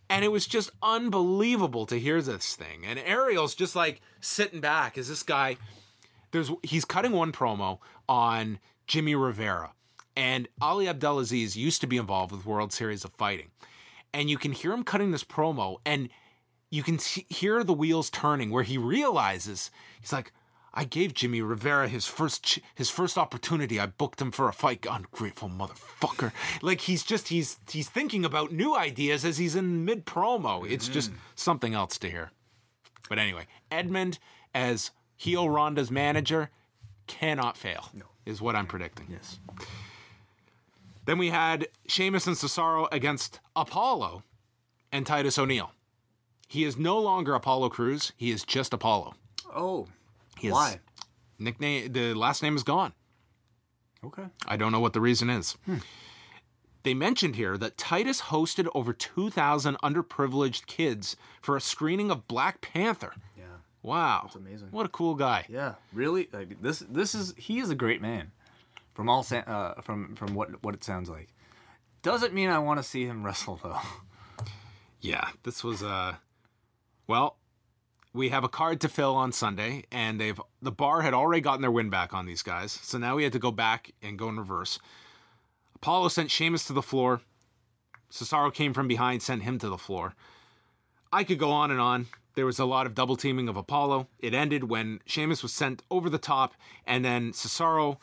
And 0.07 0.23
it 0.23 0.31
was 0.31 0.45
just 0.45 0.69
unbelievable 0.83 1.85
to 1.87 1.99
hear 1.99 2.21
this 2.21 2.55
thing. 2.55 2.85
And 2.85 2.99
Ariel's 2.99 3.55
just 3.55 3.75
like 3.75 4.01
sitting 4.19 4.61
back 4.61 4.99
as 4.99 5.07
this 5.07 5.23
guy 5.23 5.57
there's 6.31 6.51
he's 6.63 6.85
cutting 6.85 7.11
one 7.11 7.31
promo 7.31 7.79
on 8.07 8.59
Jimmy 8.87 9.15
Rivera. 9.15 9.73
And 10.15 10.47
Ali 10.61 10.87
Abdelaziz 10.89 11.55
used 11.55 11.81
to 11.81 11.87
be 11.87 11.97
involved 11.97 12.31
with 12.31 12.45
World 12.45 12.73
Series 12.73 13.05
of 13.05 13.13
Fighting. 13.13 13.49
And 14.13 14.29
you 14.29 14.37
can 14.37 14.51
hear 14.51 14.73
him 14.73 14.83
cutting 14.83 15.11
this 15.11 15.23
promo 15.23 15.77
and 15.85 16.09
you 16.69 16.83
can 16.83 16.99
see, 16.99 17.25
hear 17.29 17.63
the 17.63 17.73
wheels 17.73 18.09
turning 18.09 18.49
where 18.49 18.63
he 18.63 18.77
realizes 18.77 19.71
he's 19.99 20.13
like 20.13 20.33
I 20.73 20.85
gave 20.85 21.13
Jimmy 21.13 21.41
Rivera 21.41 21.89
his 21.89 22.07
first 22.07 22.43
ch- 22.43 22.59
his 22.75 22.89
first 22.89 23.17
opportunity. 23.17 23.79
I 23.79 23.87
booked 23.87 24.21
him 24.21 24.31
for 24.31 24.47
a 24.47 24.53
fight. 24.53 24.85
Ungrateful 24.89 25.49
motherfucker. 25.49 26.31
Like 26.61 26.81
he's 26.81 27.03
just 27.03 27.27
he's 27.27 27.57
he's 27.69 27.89
thinking 27.89 28.23
about 28.23 28.51
new 28.51 28.75
ideas 28.75 29.25
as 29.25 29.37
he's 29.37 29.55
in 29.55 29.83
mid 29.83 30.05
promo. 30.05 30.69
It's 30.69 30.87
just 30.87 31.09
mm-hmm. 31.09 31.19
something 31.35 31.73
else 31.73 31.97
to 31.99 32.09
hear. 32.09 32.31
But 33.09 33.19
anyway, 33.19 33.47
Edmond 33.69 34.19
as 34.53 34.91
heel 35.21 35.47
Ronda's 35.47 35.91
manager 35.91 36.49
cannot 37.05 37.55
fail. 37.55 37.89
no. 37.93 38.05
Is 38.25 38.41
what 38.41 38.55
I'm 38.55 38.67
predicting. 38.67 39.07
Yes. 39.09 39.39
Then 41.05 41.17
we 41.17 41.29
had 41.29 41.67
Sheamus 41.87 42.27
and 42.27 42.35
Cesaro 42.35 42.87
against 42.91 43.39
Apollo 43.55 44.23
and 44.91 45.05
Titus 45.05 45.39
O'Neil. 45.39 45.71
He 46.47 46.63
is 46.63 46.77
no 46.77 46.99
longer 46.99 47.33
Apollo 47.33 47.69
Crews. 47.69 48.13
He 48.15 48.29
is 48.29 48.43
just 48.43 48.73
Apollo. 48.73 49.15
Oh. 49.55 49.87
He 50.37 50.47
is, 50.47 50.53
Why? 50.53 50.79
Nickname. 51.39 51.91
The 51.91 52.13
last 52.13 52.43
name 52.43 52.55
is 52.55 52.61
gone. 52.63 52.93
Okay. 54.05 54.25
I 54.47 54.55
don't 54.55 54.71
know 54.71 54.79
what 54.79 54.93
the 54.93 55.01
reason 55.01 55.29
is. 55.31 55.53
Hmm. 55.65 55.77
They 56.83 56.93
mentioned 56.93 57.35
here 57.35 57.57
that 57.57 57.77
Titus 57.77 58.21
hosted 58.21 58.67
over 58.73 58.93
2,000 58.93 59.77
underprivileged 59.83 60.65
kids 60.67 61.15
for 61.41 61.55
a 61.55 61.61
screening 61.61 62.09
of 62.11 62.27
Black 62.27 62.61
Panther. 62.61 63.13
Wow. 63.83 64.21
That's 64.23 64.35
amazing. 64.35 64.67
What 64.71 64.85
a 64.85 64.89
cool 64.89 65.15
guy. 65.15 65.45
Yeah. 65.49 65.75
Really? 65.93 66.29
Like, 66.31 66.61
this 66.61 66.79
this 66.79 67.15
is 67.15 67.33
he 67.37 67.59
is 67.59 67.69
a 67.69 67.75
great 67.75 68.01
man. 68.01 68.31
From 68.93 69.09
all 69.09 69.25
uh, 69.31 69.81
from 69.81 70.15
from 70.15 70.35
what 70.35 70.63
what 70.63 70.75
it 70.75 70.83
sounds 70.83 71.09
like. 71.09 71.29
Doesn't 72.03 72.33
mean 72.33 72.49
I 72.49 72.59
want 72.59 72.79
to 72.79 72.83
see 72.83 73.05
him 73.05 73.23
wrestle 73.25 73.59
though. 73.63 73.79
Yeah, 74.99 75.27
this 75.43 75.63
was 75.63 75.81
uh 75.81 76.15
well, 77.07 77.37
we 78.13 78.29
have 78.29 78.43
a 78.43 78.49
card 78.49 78.81
to 78.81 78.89
fill 78.89 79.15
on 79.15 79.31
Sunday 79.31 79.85
and 79.91 80.19
they've 80.19 80.39
the 80.61 80.71
bar 80.71 81.01
had 81.01 81.13
already 81.13 81.41
gotten 81.41 81.61
their 81.61 81.71
win 81.71 81.89
back 81.89 82.13
on 82.13 82.25
these 82.25 82.43
guys. 82.43 82.71
So 82.71 82.97
now 82.97 83.15
we 83.15 83.23
had 83.23 83.33
to 83.33 83.39
go 83.39 83.51
back 83.51 83.91
and 84.01 84.19
go 84.19 84.29
in 84.29 84.37
reverse. 84.37 84.77
Apollo 85.75 86.09
sent 86.09 86.29
Sheamus 86.29 86.65
to 86.65 86.73
the 86.73 86.81
floor. 86.81 87.21
Cesaro 88.11 88.53
came 88.53 88.73
from 88.73 88.87
behind, 88.87 89.21
sent 89.23 89.41
him 89.41 89.57
to 89.59 89.69
the 89.69 89.77
floor. 89.77 90.13
I 91.11 91.23
could 91.23 91.39
go 91.39 91.51
on 91.51 91.71
and 91.71 91.79
on. 91.79 92.07
There 92.35 92.45
was 92.45 92.59
a 92.59 92.65
lot 92.65 92.85
of 92.85 92.95
double 92.95 93.15
teaming 93.17 93.49
of 93.49 93.57
Apollo. 93.57 94.07
It 94.19 94.33
ended 94.33 94.65
when 94.65 94.99
Sheamus 95.05 95.43
was 95.43 95.51
sent 95.53 95.83
over 95.91 96.09
the 96.09 96.17
top, 96.17 96.53
and 96.87 97.03
then 97.03 97.31
Cesaro 97.33 97.97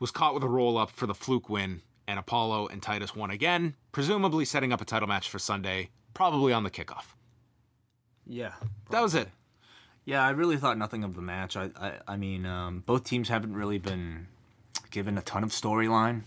was 0.00 0.10
caught 0.10 0.34
with 0.34 0.42
a 0.42 0.48
roll 0.48 0.78
up 0.78 0.90
for 0.90 1.06
the 1.06 1.14
fluke 1.14 1.48
win. 1.50 1.82
and 2.08 2.18
Apollo 2.18 2.66
and 2.68 2.82
Titus 2.82 3.14
won 3.14 3.30
again, 3.30 3.76
presumably 3.92 4.44
setting 4.44 4.72
up 4.72 4.80
a 4.80 4.84
title 4.84 5.06
match 5.06 5.28
for 5.28 5.38
Sunday, 5.38 5.90
probably 6.12 6.52
on 6.52 6.64
the 6.64 6.70
kickoff. 6.70 7.14
Yeah. 8.26 8.54
That 8.90 9.00
was 9.00 9.14
it. 9.14 9.28
Yeah, 10.04 10.24
I 10.24 10.30
really 10.30 10.56
thought 10.56 10.76
nothing 10.76 11.04
of 11.04 11.14
the 11.14 11.22
match. 11.22 11.56
I, 11.56 11.70
I, 11.76 11.92
I 12.08 12.16
mean, 12.16 12.46
um, 12.46 12.82
both 12.84 13.04
teams 13.04 13.28
haven't 13.28 13.54
really 13.54 13.78
been 13.78 14.26
given 14.90 15.18
a 15.18 15.22
ton 15.22 15.44
of 15.44 15.50
storyline. 15.50 16.22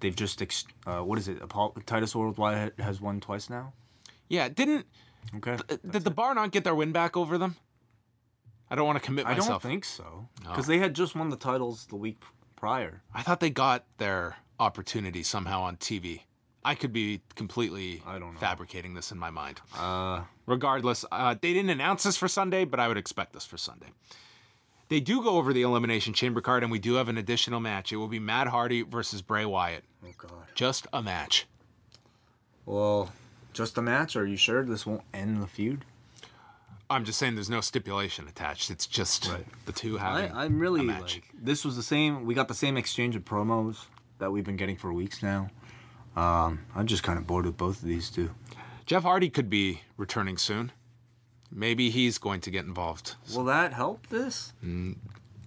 They've 0.00 0.16
just, 0.16 0.42
ex- 0.42 0.64
uh, 0.86 1.00
what 1.00 1.18
is 1.18 1.28
it? 1.28 1.40
Apollo, 1.40 1.74
Titus 1.86 2.16
Worldwide 2.16 2.72
has 2.80 3.00
won 3.00 3.20
twice 3.20 3.48
now. 3.48 3.74
Yeah, 4.28 4.48
didn't 4.48 4.86
Okay. 5.36 5.56
did 5.88 6.04
the 6.04 6.10
bar 6.10 6.34
not 6.34 6.50
get 6.50 6.64
their 6.64 6.74
win 6.74 6.92
back 6.92 7.16
over 7.16 7.38
them? 7.38 7.56
I 8.70 8.74
don't 8.74 8.86
want 8.86 8.98
to 8.98 9.04
commit 9.04 9.24
myself. 9.24 9.36
I 9.36 9.40
myself. 9.42 9.62
don't 9.62 9.70
think 9.70 9.84
so. 9.84 10.28
Because 10.42 10.66
they 10.66 10.78
had 10.78 10.94
just 10.94 11.14
won 11.14 11.28
the 11.30 11.36
titles 11.36 11.86
the 11.86 11.96
week 11.96 12.22
prior. 12.56 13.02
I 13.14 13.22
thought 13.22 13.40
they 13.40 13.50
got 13.50 13.84
their 13.98 14.36
opportunity 14.58 15.22
somehow 15.22 15.62
on 15.62 15.76
TV. 15.76 16.20
I 16.64 16.74
could 16.74 16.92
be 16.92 17.20
completely 17.34 18.02
I 18.06 18.18
don't 18.18 18.34
know. 18.34 18.40
fabricating 18.40 18.94
this 18.94 19.10
in 19.10 19.18
my 19.18 19.30
mind. 19.30 19.60
Uh, 19.76 20.22
Regardless, 20.46 21.04
uh, 21.10 21.34
they 21.40 21.52
didn't 21.52 21.70
announce 21.70 22.04
this 22.04 22.16
for 22.16 22.28
Sunday, 22.28 22.64
but 22.64 22.78
I 22.80 22.88
would 22.88 22.96
expect 22.96 23.32
this 23.32 23.44
for 23.44 23.56
Sunday. 23.56 23.88
They 24.88 25.00
do 25.00 25.22
go 25.22 25.30
over 25.38 25.52
the 25.52 25.62
Elimination 25.62 26.12
Chamber 26.12 26.40
card, 26.40 26.62
and 26.62 26.70
we 26.70 26.78
do 26.78 26.94
have 26.94 27.08
an 27.08 27.18
additional 27.18 27.60
match. 27.60 27.92
It 27.92 27.96
will 27.96 28.08
be 28.08 28.18
Matt 28.20 28.46
Hardy 28.46 28.82
versus 28.82 29.22
Bray 29.22 29.44
Wyatt. 29.44 29.84
oh, 30.04 30.08
God. 30.16 30.30
Just 30.54 30.86
a 30.92 31.02
match. 31.02 31.46
Well, 32.64 33.10
just 33.52 33.76
a 33.78 33.82
match? 33.82 34.16
Are 34.16 34.26
you 34.26 34.36
sure 34.36 34.64
this 34.64 34.86
won't 34.86 35.02
end 35.12 35.42
the 35.42 35.46
feud? 35.46 35.84
I'm 36.90 37.04
just 37.04 37.18
saying 37.18 37.36
there's 37.36 37.48
no 37.50 37.60
stipulation 37.62 38.28
attached. 38.28 38.70
It's 38.70 38.86
just 38.86 39.28
Right. 39.28 39.46
the 39.64 39.72
two 39.72 39.98
I, 39.98 40.02
having 40.22 40.36
I'm 40.36 40.58
really 40.58 40.80
a 40.80 40.84
match. 40.84 41.14
like 41.14 41.30
this 41.34 41.64
was 41.64 41.76
the 41.76 41.82
same. 41.82 42.26
We 42.26 42.34
got 42.34 42.48
the 42.48 42.54
same 42.54 42.76
exchange 42.76 43.16
of 43.16 43.24
promos 43.24 43.86
that 44.18 44.30
we've 44.30 44.44
been 44.44 44.56
getting 44.58 44.76
for 44.76 44.92
weeks 44.92 45.22
now. 45.22 45.48
Um, 46.16 46.60
I'm 46.74 46.86
just 46.86 47.02
kind 47.02 47.18
of 47.18 47.26
bored 47.26 47.46
with 47.46 47.56
both 47.56 47.76
of 47.82 47.88
these 47.88 48.10
two. 48.10 48.30
Jeff 48.84 49.04
Hardy 49.04 49.30
could 49.30 49.48
be 49.48 49.80
returning 49.96 50.36
soon. 50.36 50.72
Maybe 51.50 51.88
he's 51.88 52.18
going 52.18 52.40
to 52.42 52.50
get 52.50 52.64
involved. 52.66 53.14
Will 53.34 53.44
that 53.44 53.72
help 53.72 54.08
this? 54.08 54.52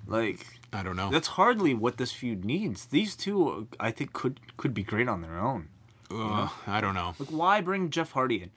Like 0.08 0.46
I 0.74 0.84
don't 0.84 0.96
know. 0.96 1.10
that's 1.12 1.28
hardly 1.30 1.74
what 1.74 1.98
this 1.98 2.12
feud 2.12 2.44
needs. 2.46 2.86
These 2.88 3.16
two, 3.16 3.68
I 3.80 3.92
think, 3.92 4.14
could 4.14 4.40
could 4.58 4.74
be 4.74 4.84
great 4.84 5.08
on 5.08 5.22
their 5.22 5.38
own. 5.38 5.70
Uh, 6.12 6.50
I 6.68 6.82
don't 6.82 6.94
know. 6.96 7.16
Like, 7.20 7.30
why 7.30 7.62
bring 7.62 7.90
Jeff 7.90 8.12
Hardy 8.12 8.42
in 8.44 8.52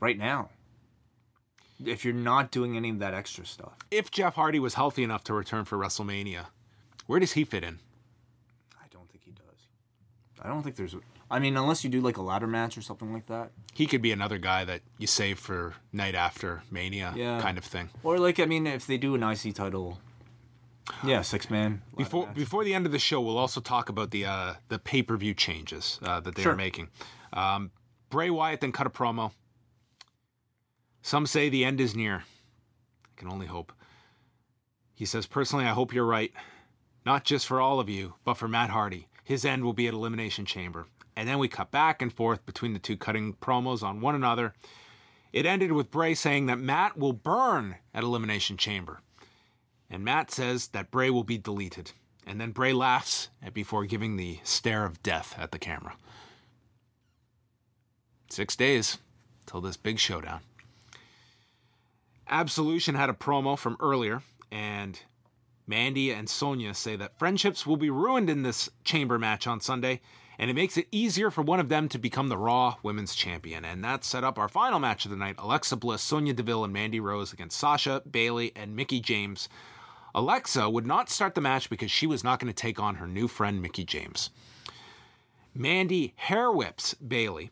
right 0.00 0.16
now 0.18 0.48
if 1.84 2.04
you're 2.04 2.14
not 2.14 2.50
doing 2.50 2.76
any 2.76 2.90
of 2.90 2.98
that 3.00 3.14
extra 3.14 3.44
stuff? 3.44 3.74
If 3.90 4.10
Jeff 4.10 4.34
Hardy 4.34 4.58
was 4.58 4.74
healthy 4.74 5.02
enough 5.02 5.24
to 5.24 5.34
return 5.34 5.64
for 5.64 5.76
WrestleMania, 5.78 6.46
where 7.06 7.20
does 7.20 7.32
he 7.32 7.44
fit 7.44 7.64
in? 7.64 7.78
I 8.80 8.86
don't 8.90 9.08
think 9.10 9.24
he 9.24 9.32
does. 9.32 9.66
I 10.40 10.48
don't 10.48 10.62
think 10.62 10.76
there's. 10.76 10.94
I 11.30 11.38
mean, 11.38 11.56
unless 11.56 11.82
you 11.82 11.90
do 11.90 12.00
like 12.00 12.18
a 12.18 12.22
ladder 12.22 12.46
match 12.46 12.76
or 12.76 12.82
something 12.82 13.12
like 13.12 13.26
that. 13.26 13.52
He 13.74 13.86
could 13.86 14.02
be 14.02 14.12
another 14.12 14.36
guy 14.38 14.64
that 14.66 14.82
you 14.98 15.06
save 15.06 15.38
for 15.38 15.74
night 15.92 16.14
after 16.14 16.62
Mania 16.70 17.14
Yeah. 17.16 17.40
kind 17.40 17.56
of 17.56 17.64
thing. 17.64 17.88
Or 18.02 18.18
like, 18.18 18.38
I 18.38 18.44
mean, 18.44 18.66
if 18.66 18.86
they 18.86 18.98
do 18.98 19.14
an 19.14 19.22
IC 19.22 19.54
title, 19.54 19.98
yeah, 21.04 21.22
six 21.22 21.50
man. 21.50 21.82
Before 21.96 22.26
before 22.28 22.64
the 22.64 22.74
end 22.74 22.86
of 22.86 22.92
the 22.92 22.98
show, 22.98 23.20
we'll 23.20 23.38
also 23.38 23.60
talk 23.60 23.88
about 23.88 24.10
the 24.10 24.24
uh, 24.26 24.54
the 24.68 24.78
pay 24.78 25.02
per 25.02 25.16
view 25.16 25.34
changes 25.34 25.98
uh, 26.02 26.20
that 26.20 26.34
they 26.34 26.42
Sure. 26.42 26.52
are 26.52 26.56
making. 26.56 26.88
Um, 27.32 27.70
Bray 28.10 28.30
Wyatt 28.30 28.60
then 28.60 28.72
cut 28.72 28.86
a 28.86 28.90
promo. 28.90 29.32
Some 31.02 31.26
say 31.26 31.48
the 31.48 31.64
end 31.64 31.80
is 31.80 31.96
near. 31.96 32.16
I 33.04 33.08
can 33.16 33.28
only 33.28 33.46
hope. 33.46 33.72
He 34.94 35.04
says, 35.04 35.26
"Personally, 35.26 35.64
I 35.64 35.70
hope 35.72 35.92
you're 35.92 36.04
right. 36.06 36.32
Not 37.04 37.24
just 37.24 37.46
for 37.46 37.60
all 37.60 37.80
of 37.80 37.88
you, 37.88 38.14
but 38.24 38.34
for 38.34 38.46
Matt 38.48 38.70
Hardy. 38.70 39.08
His 39.24 39.44
end 39.44 39.64
will 39.64 39.72
be 39.72 39.88
at 39.88 39.94
Elimination 39.94 40.44
Chamber." 40.46 40.86
And 41.16 41.28
then 41.28 41.38
we 41.38 41.48
cut 41.48 41.70
back 41.70 42.00
and 42.00 42.12
forth 42.12 42.46
between 42.46 42.72
the 42.72 42.78
two 42.78 42.96
cutting 42.96 43.34
promos 43.34 43.82
on 43.82 44.00
one 44.00 44.14
another. 44.14 44.54
It 45.32 45.44
ended 45.44 45.72
with 45.72 45.90
Bray 45.90 46.14
saying 46.14 46.46
that 46.46 46.58
Matt 46.58 46.96
will 46.96 47.12
burn 47.12 47.76
at 47.92 48.02
Elimination 48.02 48.56
Chamber. 48.56 49.00
And 49.92 50.04
Matt 50.04 50.30
says 50.30 50.68
that 50.68 50.90
Bray 50.90 51.10
will 51.10 51.22
be 51.22 51.36
deleted. 51.36 51.92
And 52.26 52.40
then 52.40 52.52
Bray 52.52 52.72
laughs 52.72 53.28
before 53.52 53.84
giving 53.84 54.16
the 54.16 54.38
stare 54.42 54.86
of 54.86 55.02
death 55.02 55.34
at 55.38 55.52
the 55.52 55.58
camera. 55.58 55.94
Six 58.30 58.56
days 58.56 58.98
till 59.44 59.60
this 59.60 59.76
big 59.76 59.98
showdown. 59.98 60.40
Absolution 62.28 62.94
had 62.94 63.10
a 63.10 63.14
promo 63.14 63.58
from 63.58 63.76
earlier, 63.80 64.22
and 64.50 64.98
Mandy 65.66 66.10
and 66.10 66.30
Sonya 66.30 66.72
say 66.72 66.96
that 66.96 67.18
friendships 67.18 67.66
will 67.66 67.76
be 67.76 67.90
ruined 67.90 68.30
in 68.30 68.42
this 68.42 68.70
chamber 68.84 69.18
match 69.18 69.46
on 69.46 69.60
Sunday, 69.60 70.00
and 70.38 70.48
it 70.48 70.54
makes 70.54 70.78
it 70.78 70.88
easier 70.90 71.30
for 71.30 71.42
one 71.42 71.60
of 71.60 71.68
them 71.68 71.90
to 71.90 71.98
become 71.98 72.28
the 72.28 72.38
Raw 72.38 72.76
Women's 72.82 73.14
Champion. 73.14 73.66
And 73.66 73.84
that 73.84 74.04
set 74.04 74.24
up 74.24 74.38
our 74.38 74.48
final 74.48 74.78
match 74.78 75.04
of 75.04 75.10
the 75.10 75.16
night 75.18 75.34
Alexa 75.36 75.76
Bliss, 75.76 76.00
Sonya 76.00 76.32
Deville, 76.32 76.64
and 76.64 76.72
Mandy 76.72 77.00
Rose 77.00 77.34
against 77.34 77.58
Sasha, 77.58 78.00
Bayley, 78.10 78.52
and 78.56 78.74
Mickie 78.74 79.00
James. 79.00 79.50
Alexa 80.14 80.68
would 80.68 80.86
not 80.86 81.08
start 81.10 81.34
the 81.34 81.40
match 81.40 81.70
because 81.70 81.90
she 81.90 82.06
was 82.06 82.22
not 82.22 82.38
going 82.38 82.52
to 82.52 82.54
take 82.62 82.78
on 82.80 82.96
her 82.96 83.06
new 83.06 83.28
friend 83.28 83.62
Mickie 83.62 83.84
James. 83.84 84.30
Mandy 85.54 86.14
hair 86.16 86.50
whips 86.50 86.94
Bayley. 86.94 87.50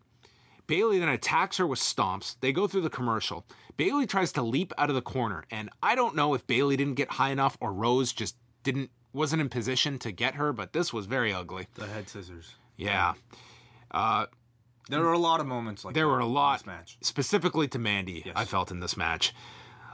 Bayley 0.67 0.99
then 0.99 1.09
attacks 1.09 1.57
her 1.57 1.67
with 1.67 1.79
stomps. 1.81 2.37
They 2.41 2.53
go 2.53 2.67
through 2.67 2.83
the 2.83 2.91
commercial. 2.91 3.45
Bayley 3.77 4.07
tries 4.07 4.33
to 4.33 4.43
leap 4.43 4.73
out 4.79 4.89
of 4.89 4.95
the 4.95 5.03
corner, 5.03 5.45
and 5.51 5.69
I 5.83 5.95
don't 5.95 6.15
know 6.15 6.35
if 6.35 6.47
Bayley 6.47 6.77
didn't 6.77 6.95
get 6.95 7.11
high 7.11 7.31
enough 7.31 7.57
or 7.61 7.73
Rose 7.73 8.13
just 8.13 8.37
didn't 8.63 8.91
wasn't 9.13 9.41
in 9.43 9.49
position 9.49 9.99
to 9.99 10.13
get 10.13 10.37
her, 10.37 10.53
but 10.53 10.73
this 10.73 10.93
was 10.93 11.07
very 11.07 11.33
ugly. 11.33 11.67
the 11.75 11.87
head 11.87 12.09
scissors. 12.09 12.55
Yeah. 12.77 13.15
Uh, 13.91 14.27
There 14.89 15.01
were 15.01 15.13
a 15.13 15.19
lot 15.19 15.41
of 15.41 15.47
moments 15.49 15.85
like 15.85 15.95
there 15.95 16.05
that 16.05 16.11
were 16.13 16.21
a 16.21 16.27
in 16.27 16.33
lot 16.33 16.59
this 16.61 16.67
match. 16.67 16.97
specifically 17.03 17.67
to 17.69 17.79
Mandy, 17.81 18.23
Yes. 18.25 18.35
I 18.37 18.45
felt 18.45 18.71
in 18.71 18.79
this 18.79 18.97
match. 18.97 19.35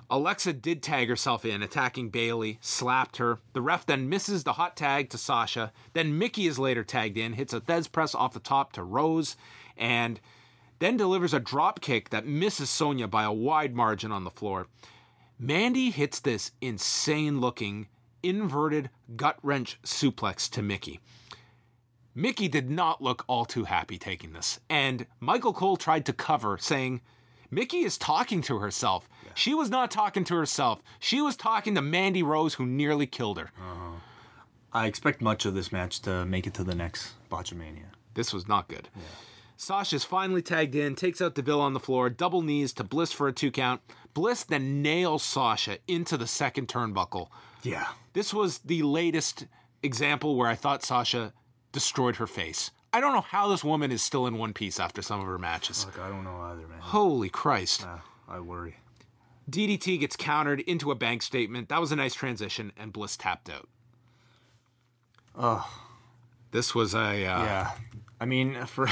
Alexa 0.08 0.52
did 0.52 0.82
tag 0.82 1.08
herself 1.08 1.44
in, 1.44 1.62
attacking 1.62 2.10
Bayley, 2.10 2.58
slapped 2.60 3.16
her. 3.16 3.40
The 3.52 3.62
ref 3.62 3.86
then 3.86 4.08
misses 4.08 4.44
the 4.44 4.52
hot 4.52 4.76
tag 4.76 5.10
to 5.10 5.18
Sasha. 5.18 5.72
Then 5.94 6.18
Mickie 6.18 6.46
is 6.46 6.58
later 6.58 6.84
tagged 6.84 7.16
in, 7.16 7.32
hits 7.32 7.52
a 7.52 7.60
Thesz 7.60 7.90
press 7.90 8.14
off 8.14 8.32
the 8.32 8.40
top 8.40 8.72
to 8.72 8.84
Rose, 8.84 9.36
and 9.76 10.20
then 10.78 10.96
delivers 10.96 11.34
a 11.34 11.40
drop 11.40 11.80
kick 11.80 12.10
that 12.10 12.26
misses 12.26 12.70
Sonya 12.70 13.08
by 13.08 13.24
a 13.24 13.32
wide 13.32 13.74
margin 13.74 14.12
on 14.12 14.24
the 14.24 14.30
floor. 14.30 14.68
Mandy 15.38 15.90
hits 15.90 16.20
this 16.20 16.52
insane 16.60 17.40
looking 17.40 17.88
inverted 18.22 18.90
gut 19.16 19.38
wrench 19.42 19.78
suplex 19.82 20.48
to 20.50 20.62
Mickie. 20.62 21.00
Mickie 22.14 22.48
did 22.48 22.70
not 22.70 23.02
look 23.02 23.24
all 23.26 23.44
too 23.44 23.64
happy 23.64 23.98
taking 23.98 24.32
this, 24.32 24.60
and 24.70 25.06
Michael 25.20 25.52
Cole 25.52 25.76
tried 25.76 26.06
to 26.06 26.12
cover, 26.12 26.56
saying, 26.58 27.02
Mickie 27.50 27.84
is 27.84 27.98
talking 27.98 28.40
to 28.42 28.58
herself. 28.58 29.08
She 29.36 29.54
was 29.54 29.68
not 29.70 29.90
talking 29.90 30.24
to 30.24 30.34
herself. 30.34 30.82
She 30.98 31.20
was 31.20 31.36
talking 31.36 31.74
to 31.74 31.82
Mandy 31.82 32.22
Rose, 32.22 32.54
who 32.54 32.64
nearly 32.66 33.06
killed 33.06 33.38
her. 33.38 33.50
I 34.72 34.86
expect 34.86 35.20
much 35.20 35.44
of 35.44 35.54
this 35.54 35.70
match 35.70 36.00
to 36.02 36.24
make 36.24 36.46
it 36.46 36.54
to 36.54 36.64
the 36.64 36.74
next 36.74 37.12
Botchamania. 37.30 37.84
This 38.14 38.32
was 38.32 38.48
not 38.48 38.66
good. 38.66 38.88
Sasha's 39.58 40.04
finally 40.04 40.42
tagged 40.42 40.74
in, 40.74 40.94
takes 40.94 41.20
out 41.20 41.34
Deville 41.34 41.60
on 41.60 41.74
the 41.74 41.80
floor, 41.80 42.10
double 42.10 42.42
knees 42.42 42.72
to 42.74 42.84
Bliss 42.84 43.12
for 43.12 43.28
a 43.28 43.32
two 43.32 43.50
count. 43.50 43.80
Bliss 44.14 44.44
then 44.44 44.82
nails 44.82 45.22
Sasha 45.22 45.78
into 45.86 46.16
the 46.16 46.26
second 46.26 46.68
turnbuckle. 46.68 47.28
Yeah. 47.62 47.88
This 48.14 48.32
was 48.34 48.58
the 48.58 48.82
latest 48.82 49.46
example 49.82 50.36
where 50.36 50.48
I 50.48 50.54
thought 50.54 50.82
Sasha 50.82 51.32
destroyed 51.72 52.16
her 52.16 52.26
face. 52.26 52.70
I 52.92 53.00
don't 53.00 53.12
know 53.12 53.20
how 53.20 53.48
this 53.48 53.62
woman 53.62 53.92
is 53.92 54.00
still 54.02 54.26
in 54.26 54.38
one 54.38 54.54
piece 54.54 54.80
after 54.80 55.02
some 55.02 55.20
of 55.20 55.26
her 55.26 55.38
matches. 55.38 55.84
Look, 55.84 55.98
I 55.98 56.08
don't 56.08 56.24
know 56.24 56.40
either, 56.40 56.66
man. 56.66 56.78
Holy 56.80 57.28
Christ. 57.28 57.82
Ah, 57.86 58.02
I 58.28 58.40
worry. 58.40 58.76
DDT 59.51 60.01
gets 60.01 60.16
countered 60.16 60.60
into 60.60 60.90
a 60.90 60.94
bank 60.94 61.23
statement. 61.23 61.68
That 61.68 61.81
was 61.81 61.93
a 61.93 61.97
nice 61.97 62.14
transition, 62.14 62.73
and 62.77 62.93
Bliss 62.93 63.16
tapped 63.16 63.48
out. 63.48 63.68
Oh, 65.39 65.68
This 66.51 66.74
was 66.74 66.94
a. 66.94 66.98
Uh, 66.98 67.14
yeah. 67.44 67.70
I 68.20 68.24
mean, 68.24 68.64
for 68.66 68.89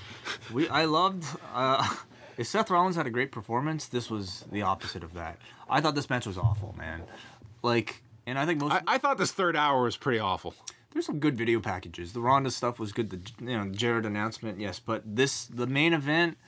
we, 0.52 0.68
I 0.68 0.84
loved. 0.84 1.24
Uh, 1.52 1.86
if 2.38 2.46
Seth 2.46 2.70
Rollins 2.70 2.96
had 2.96 3.06
a 3.06 3.10
great 3.10 3.32
performance, 3.32 3.86
this 3.86 4.08
was 4.10 4.44
the 4.50 4.62
opposite 4.62 5.02
of 5.02 5.14
that. 5.14 5.38
I 5.68 5.80
thought 5.80 5.94
this 5.94 6.08
match 6.08 6.26
was 6.26 6.38
awful, 6.38 6.74
man. 6.78 7.02
Like, 7.62 8.02
and 8.26 8.38
I 8.38 8.46
think 8.46 8.60
most 8.60 8.72
I, 8.72 8.82
I 8.86 8.98
thought 8.98 9.18
this 9.18 9.32
third 9.32 9.56
hour 9.56 9.82
was 9.82 9.96
pretty 9.96 10.20
awful. 10.20 10.54
there's 10.92 11.04
some 11.04 11.18
good 11.18 11.36
video 11.36 11.60
packages. 11.60 12.12
The 12.12 12.20
Ronda 12.20 12.50
stuff 12.50 12.78
was 12.78 12.92
good. 12.92 13.10
The 13.10 13.20
you 13.44 13.58
know 13.58 13.68
Jarrett 13.70 14.06
announcement, 14.06 14.60
yes, 14.60 14.78
but 14.78 15.02
this 15.04 15.46
the 15.46 15.66
main 15.66 15.92
event. 15.92 16.38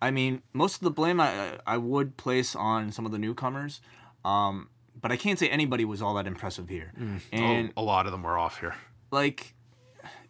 I 0.00 0.10
mean, 0.10 0.42
most 0.52 0.76
of 0.76 0.80
the 0.82 0.90
blame 0.90 1.20
I 1.20 1.58
I 1.66 1.78
would 1.78 2.16
place 2.16 2.54
on 2.54 2.92
some 2.92 3.06
of 3.06 3.12
the 3.12 3.18
newcomers, 3.18 3.80
um, 4.24 4.68
but 5.00 5.10
I 5.12 5.16
can't 5.16 5.38
say 5.38 5.48
anybody 5.48 5.84
was 5.84 6.02
all 6.02 6.14
that 6.14 6.26
impressive 6.26 6.68
here. 6.68 6.92
And 7.32 7.72
oh, 7.76 7.82
a 7.82 7.84
lot 7.84 8.06
of 8.06 8.12
them 8.12 8.22
were 8.22 8.38
off 8.38 8.60
here. 8.60 8.74
like, 9.10 9.54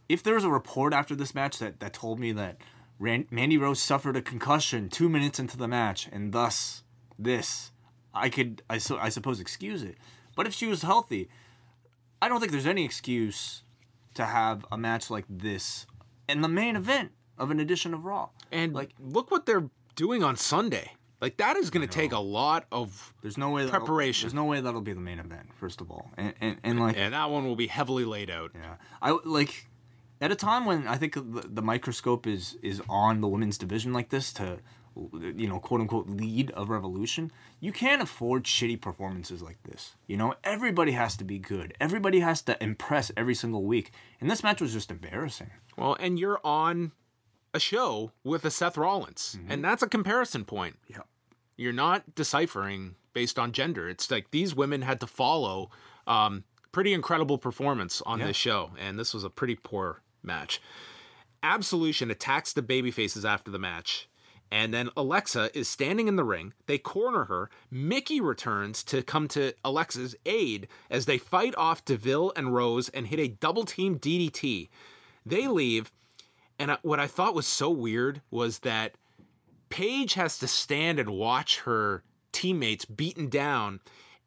if 0.08 0.22
there 0.22 0.34
was 0.34 0.44
a 0.44 0.50
report 0.50 0.92
after 0.92 1.16
this 1.16 1.34
match 1.34 1.58
that 1.58 1.80
that 1.80 1.92
told 1.92 2.20
me 2.20 2.32
that 2.32 2.58
Ran- 2.98 3.26
Mandy 3.30 3.58
Rose 3.58 3.80
suffered 3.80 4.16
a 4.16 4.22
concussion 4.22 4.88
two 4.88 5.08
minutes 5.08 5.38
into 5.38 5.56
the 5.56 5.68
match 5.68 6.08
and 6.12 6.32
thus 6.32 6.82
this, 7.18 7.72
I 8.14 8.28
could 8.28 8.62
I 8.70 8.78
so 8.78 8.98
I 8.98 9.08
suppose 9.08 9.40
excuse 9.40 9.82
it. 9.82 9.96
But 10.36 10.46
if 10.46 10.54
she 10.54 10.66
was 10.66 10.82
healthy, 10.82 11.28
I 12.22 12.28
don't 12.28 12.40
think 12.40 12.52
there's 12.52 12.66
any 12.66 12.84
excuse 12.84 13.62
to 14.14 14.24
have 14.24 14.64
a 14.70 14.78
match 14.78 15.10
like 15.10 15.24
this 15.28 15.86
in 16.28 16.40
the 16.40 16.48
main 16.48 16.76
event 16.76 17.12
of 17.38 17.50
an 17.50 17.60
edition 17.60 17.94
of 17.94 18.04
Raw. 18.04 18.28
And 18.52 18.72
like, 18.72 18.90
look 19.00 19.30
what 19.30 19.46
they're 19.46 19.68
doing 19.94 20.22
on 20.22 20.36
Sunday. 20.36 20.92
Like 21.20 21.38
that 21.38 21.56
is 21.56 21.70
going 21.70 21.86
to 21.86 21.92
take 21.92 22.12
a 22.12 22.18
lot 22.18 22.66
of 22.70 23.14
there's 23.22 23.38
no 23.38 23.48
way 23.50 23.64
that'll- 23.64 23.80
Preparation. 23.80 24.26
There's 24.26 24.34
no 24.34 24.44
way 24.44 24.60
that'll 24.60 24.82
be 24.82 24.92
the 24.92 25.00
main 25.00 25.18
event. 25.18 25.48
First 25.58 25.80
of 25.80 25.90
all, 25.90 26.10
and 26.18 26.34
and, 26.40 26.58
and 26.62 26.78
like 26.80 26.96
and 26.96 27.14
that 27.14 27.30
one 27.30 27.46
will 27.46 27.56
be 27.56 27.68
heavily 27.68 28.04
laid 28.04 28.28
out. 28.28 28.50
Yeah, 28.54 28.74
I 29.00 29.16
like 29.24 29.66
at 30.20 30.30
a 30.30 30.34
time 30.34 30.66
when 30.66 30.86
I 30.86 30.96
think 30.98 31.14
the, 31.14 31.44
the 31.48 31.62
microscope 31.62 32.26
is 32.26 32.58
is 32.62 32.82
on 32.88 33.22
the 33.22 33.28
women's 33.28 33.56
division 33.56 33.94
like 33.94 34.10
this 34.10 34.30
to, 34.34 34.58
you 34.94 35.48
know, 35.48 35.58
quote 35.58 35.80
unquote 35.80 36.06
lead 36.10 36.52
a 36.54 36.66
revolution. 36.66 37.32
You 37.60 37.72
can't 37.72 38.02
afford 38.02 38.44
shitty 38.44 38.82
performances 38.82 39.40
like 39.40 39.62
this. 39.62 39.94
You 40.06 40.18
know, 40.18 40.34
everybody 40.44 40.92
has 40.92 41.16
to 41.16 41.24
be 41.24 41.38
good. 41.38 41.72
Everybody 41.80 42.20
has 42.20 42.42
to 42.42 42.62
impress 42.62 43.10
every 43.16 43.34
single 43.34 43.64
week. 43.64 43.90
And 44.20 44.30
this 44.30 44.42
match 44.42 44.60
was 44.60 44.74
just 44.74 44.90
embarrassing. 44.90 45.50
Well, 45.78 45.96
and 45.98 46.18
you're 46.18 46.40
on 46.44 46.92
a 47.56 47.60
show 47.60 48.12
with 48.22 48.44
a 48.44 48.50
Seth 48.50 48.76
Rollins, 48.76 49.36
and 49.48 49.64
that's 49.64 49.82
a 49.82 49.88
comparison 49.88 50.44
point. 50.44 50.76
Yeah. 50.86 50.98
You're 51.56 51.72
not 51.72 52.14
deciphering 52.14 52.94
based 53.14 53.38
on 53.38 53.50
gender. 53.52 53.88
It's 53.88 54.10
like 54.10 54.30
these 54.30 54.54
women 54.54 54.82
had 54.82 55.00
to 55.00 55.06
follow 55.06 55.70
um, 56.06 56.44
pretty 56.70 56.92
incredible 56.92 57.38
performance 57.38 58.02
on 58.04 58.20
this 58.20 58.36
show, 58.36 58.70
and 58.78 58.98
this 58.98 59.14
was 59.14 59.24
a 59.24 59.30
pretty 59.30 59.56
poor 59.56 60.02
match. 60.22 60.60
Absolution 61.42 62.10
attacks 62.10 62.52
the 62.52 62.62
babyfaces 62.62 63.24
after 63.28 63.50
the 63.50 63.58
match. 63.58 64.08
And 64.50 64.72
then 64.72 64.90
Alexa 64.96 65.50
is 65.58 65.68
standing 65.68 66.06
in 66.06 66.16
the 66.16 66.24
ring. 66.24 66.52
They 66.66 66.78
corner 66.78 67.24
her. 67.24 67.50
Mickie 67.70 68.20
returns 68.20 68.84
to 68.84 69.02
come 69.02 69.26
to 69.28 69.52
Alexa's 69.64 70.14
aid 70.24 70.68
as 70.88 71.06
they 71.06 71.18
fight 71.18 71.54
off 71.56 71.84
DeVille 71.84 72.32
and 72.36 72.54
Rose 72.54 72.88
and 72.90 73.08
hit 73.08 73.18
a 73.18 73.28
double 73.28 73.64
team 73.64 73.98
DDT. 73.98 74.68
They 75.24 75.48
leave. 75.48 75.90
And 76.58 76.72
I- 76.72 76.78
what 76.82 77.00
I 77.00 77.06
thought 77.06 77.34
was 77.34 77.46
so 77.46 77.70
weird 77.70 78.22
was 78.30 78.60
that 78.60 78.96
Paige 79.68 80.14
has 80.14 80.38
to 80.38 80.48
stand 80.48 80.98
and 80.98 81.10
watch 81.10 81.60
her 81.60 82.02
teammates 82.32 82.84
beaten 82.84 83.28
down. 83.28 83.80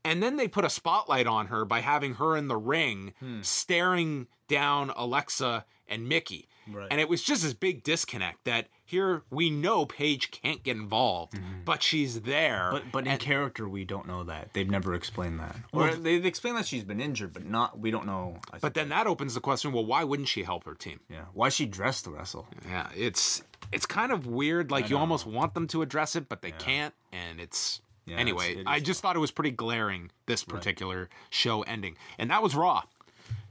And 0.04 0.24
then 0.24 0.38
they 0.38 0.48
put 0.48 0.66
a 0.66 0.70
spotlight 0.70 1.28
on 1.28 1.48
her 1.48 1.66
by 1.66 1.82
having 1.82 2.16
her 2.16 2.36
in 2.36 2.48
the 2.48 2.58
ring 2.58 3.14
hmm. 3.20 3.42
staring 3.42 4.28
down 4.48 4.92
Alexa 4.96 5.66
and 5.88 6.08
Mickie. 6.08 6.48
And 6.92 7.00
it 7.00 7.10
was 7.10 7.24
just 7.24 7.44
this 7.44 7.54
big 7.54 7.84
disconnect 7.84 8.46
that 8.46 8.68
here 8.86 9.24
we 9.30 9.50
know 9.50 9.86
Paige 9.86 10.32
can't 10.32 10.64
get 10.64 10.76
involved, 10.76 11.34
mm-hmm. 11.34 11.64
but 11.66 11.84
she's 11.84 12.22
there. 12.22 12.70
But 12.72 12.84
but 12.92 13.08
in 13.08 13.18
character, 13.18 13.68
we 13.68 13.86
don't 13.86 14.08
know 14.08 14.24
that. 14.24 14.54
They've 14.54 14.70
never 14.70 14.94
explained 14.94 15.40
that. 15.40 15.56
Or 15.72 15.94
they've 15.94 16.26
explained 16.26 16.58
that 16.58 16.66
she's 16.66 16.84
been 16.84 17.00
injured, 17.00 17.34
but 17.34 17.46
not. 17.46 17.80
We 17.80 17.92
don't 17.92 18.06
know. 18.06 18.38
But 18.62 18.74
then 18.74 18.90
that 18.90 19.08
opens 19.08 19.34
the 19.36 19.42
question 19.42 19.72
well, 19.72 19.86
why 19.86 20.04
wouldn't 20.04 20.28
she 20.28 20.44
help 20.44 20.64
her 20.66 20.74
team? 20.76 21.00
yeah, 21.10 21.26
why 21.34 21.50
she 21.50 21.66
dressed 21.66 22.06
to 22.06 22.12
wrestle? 22.12 22.48
Yeah, 22.68 22.90
it's 22.96 23.44
it's 23.72 23.86
kind 23.86 24.12
of 24.12 24.26
weird. 24.26 24.72
Like 24.72 24.90
you 24.90 24.98
almost 24.98 25.26
want 25.26 25.54
them 25.54 25.68
to 25.68 25.82
address 25.82 26.16
it, 26.16 26.28
but 26.30 26.42
they 26.42 26.52
can't. 26.52 26.94
And 27.12 27.40
it's 27.40 27.82
Yeah, 28.06 28.18
anyway. 28.18 28.52
it's- 28.52 28.62
it 28.62 28.68
I 28.68 28.80
just 28.80 29.02
thought 29.02 29.16
it 29.16 29.20
was 29.20 29.32
pretty 29.32 29.52
glaring 29.52 30.12
this 30.26 30.44
particular 30.44 31.10
show 31.30 31.62
ending, 31.64 31.96
and 32.18 32.32
that 32.32 32.42
was 32.42 32.56
Raw. 32.56 32.84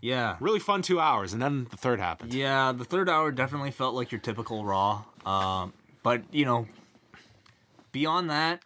Yeah, 0.01 0.37
Really 0.41 0.61
fun 0.61 0.83
two 0.83 1.01
hours, 1.01 1.33
and 1.33 1.43
then 1.43 1.67
the 1.71 1.77
third 1.77 1.99
happened. 2.01 2.33
Yeah, 2.33 2.73
the 2.73 2.85
third 2.85 3.09
hour 3.09 3.33
definitely 3.33 3.73
felt 3.73 3.95
like 3.95 4.13
your 4.13 4.21
typical 4.21 4.65
Raw. 4.65 5.03
Um, 5.27 5.73
but 6.03 6.23
you 6.33 6.45
know, 6.45 6.67
beyond 7.93 8.31
that, 8.31 8.63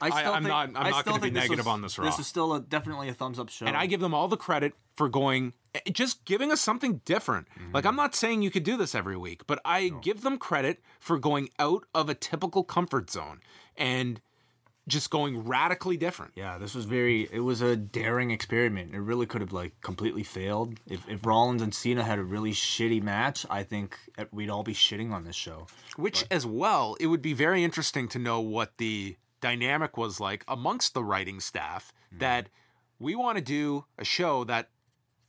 I 0.00 0.10
still 0.10 0.32
I'm 0.32 0.42
think, 0.42 0.48
not- 0.52 0.68
I'm 0.70 0.76
I 0.76 0.90
not 0.90 1.00
still 1.02 1.12
gonna 1.14 1.22
be 1.24 1.30
negative 1.30 1.58
was- 1.58 1.66
on 1.66 1.82
this 1.82 1.98
Raw. 1.98 2.04
This 2.04 2.18
is 2.18 2.26
still 2.26 2.54
a, 2.54 2.60
definitely 2.60 3.08
a 3.08 3.14
thumbs 3.14 3.38
up 3.38 3.48
show. 3.48 3.66
And 3.66 3.76
I 3.76 3.86
give 3.86 4.00
them 4.00 4.14
all 4.14 4.28
the 4.28 4.36
credit 4.36 4.74
for 4.96 5.08
going, 5.08 5.52
eh, 5.74 5.80
just 5.92 6.24
giving 6.24 6.50
us 6.52 6.60
something 6.60 7.00
different. 7.04 7.46
Like, 7.72 7.84
I'm 7.86 7.96
not 7.96 8.14
saying 8.14 8.42
you 8.42 8.50
could 8.50 8.64
do 8.64 8.76
this 8.76 8.94
every 8.94 9.16
week, 9.16 9.46
but 9.46 9.60
I 9.64 9.90
give 10.02 10.22
them 10.22 10.38
credit 10.38 10.82
for 10.98 11.18
going 11.18 11.50
out 11.58 11.84
of 11.94 12.08
a 12.08 12.14
typical 12.14 12.64
comfort 12.64 13.10
zone 13.10 13.40
and 13.76 14.20
just 14.88 15.10
going 15.10 15.44
radically 15.46 15.96
different. 15.96 16.32
yeah, 16.34 16.58
this 16.58 16.74
was 16.74 16.84
very. 16.86 17.28
It 17.30 17.40
was 17.40 17.60
a 17.62 17.76
daring 17.76 18.30
experiment. 18.30 18.94
It 18.94 19.00
really 19.00 19.26
could 19.26 19.40
have 19.40 19.52
like 19.52 19.80
completely 19.82 20.22
failed. 20.24 20.80
If 20.86 21.08
if 21.08 21.24
Rollins 21.24 21.62
and 21.62 21.72
Cena 21.74 22.02
had 22.02 22.18
a 22.18 22.24
really 22.24 22.52
shitty 22.52 23.02
match, 23.02 23.46
I 23.50 23.62
think 23.62 23.96
we'd 24.32 24.50
all 24.50 24.62
be 24.64 24.74
shitting 24.74 25.12
on 25.12 25.24
this 25.24 25.36
show. 25.36 25.66
Which, 25.96 26.24
as 26.30 26.44
well, 26.46 26.96
it 26.98 27.06
would 27.08 27.22
be 27.22 27.34
very 27.34 27.62
interesting 27.62 28.08
to 28.08 28.18
know 28.18 28.40
what 28.40 28.78
the 28.78 29.16
dynamic 29.40 29.96
was 29.96 30.18
like 30.18 30.44
amongst 30.48 30.94
the 30.94 31.04
writing 31.04 31.38
staff 31.40 31.92
that 32.10 32.48
we 32.98 33.14
want 33.14 33.38
to 33.38 33.44
do 33.44 33.84
a 33.98 34.04
show 34.04 34.42
that 34.44 34.70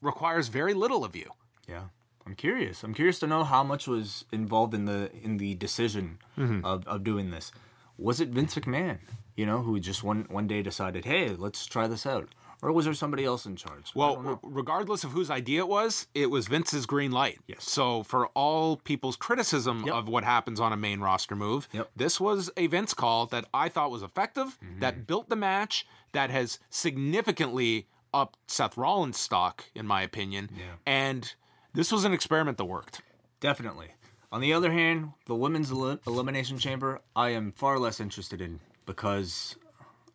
requires 0.02 0.48
very 0.48 0.74
little 0.74 1.04
of 1.06 1.16
you. 1.16 1.30
Yeah. 1.68 1.84
I'm 2.26 2.36
curious. 2.36 2.84
I'm 2.84 2.94
curious 2.94 3.20
to 3.20 3.28
know 3.28 3.44
how 3.44 3.64
much 3.64 3.88
was 3.88 4.24
involved 4.32 4.74
in 4.74 4.86
the 4.86 5.10
in 5.24 5.38
the 5.38 5.56
decision 5.56 6.20
Mm-hmm. 6.38 6.64
of, 6.64 6.88
of 6.88 7.04
doing 7.04 7.32
this. 7.32 7.52
Was 7.98 8.22
it 8.22 8.30
Vince 8.30 8.56
McMahon, 8.56 9.00
you 9.40 9.46
know, 9.46 9.60
who 9.62 9.80
just 9.80 10.04
one 10.04 10.26
one 10.30 10.48
day 10.48 10.62
decided, 10.62 11.06
"Hey, 11.06 11.30
let's 11.46 11.66
try 11.66 11.88
this 11.88 12.06
out," 12.06 12.28
or 12.62 12.72
was 12.74 12.84
there 12.86 12.94
somebody 12.94 13.24
else 13.24 13.46
in 13.46 13.56
charge? 13.56 13.92
I 13.96 14.00
don't 14.00 14.24
know. 14.26 14.30
Well, 14.32 14.40
regardless 14.44 15.04
of 15.06 15.12
whose 15.12 15.30
idea 15.32 15.60
it 15.62 15.68
was, 15.70 16.08
it 16.14 16.30
was 16.30 16.48
Vince's 16.48 16.86
green 16.86 17.12
light. 17.12 17.40
Yes. 17.48 17.64
So 17.78 18.04
for 18.04 18.28
all 18.42 18.76
people's 18.92 19.16
criticism 19.16 19.84
Yep. 19.86 19.96
of 19.96 20.08
what 20.10 20.24
happens 20.26 20.60
on 20.60 20.74
a 20.74 20.78
main 20.78 21.00
roster 21.00 21.36
move, 21.36 21.70
Yep. 21.72 21.86
Mm-hmm. 21.86 22.00
this 22.04 22.20
was 22.20 22.52
a 22.58 22.68
Vince 22.68 22.94
call 22.94 23.28
that 23.28 23.46
I 23.54 23.70
thought 23.70 23.92
was 23.92 24.04
effective, 24.04 24.58
that 24.80 25.08
built 25.08 25.30
the 25.30 25.38
match, 25.38 25.88
that 26.12 26.30
has 26.32 26.60
significantly 26.70 27.88
upped 28.14 28.38
Seth 28.52 28.76
Rollins' 28.78 29.18
stock, 29.18 29.66
in 29.76 29.86
my 29.88 30.02
opinion. 30.02 30.50
Yeah. 30.58 30.64
And 30.86 31.34
this 31.74 31.92
was 31.92 32.04
an 32.06 32.14
experiment 32.14 32.58
that 32.58 32.66
worked. 32.66 33.02
definitely. 33.40 33.90
On 34.32 34.42
the 34.42 34.54
other 34.54 34.72
hand, 34.72 35.14
the 35.26 35.34
women's 35.34 35.72
eli- 35.72 35.96
elimination 36.06 36.60
chamber, 36.60 37.02
I 37.16 37.30
am 37.30 37.52
far 37.52 37.80
less 37.80 38.00
interested 38.00 38.42
in 38.42 38.60
because 38.90 39.56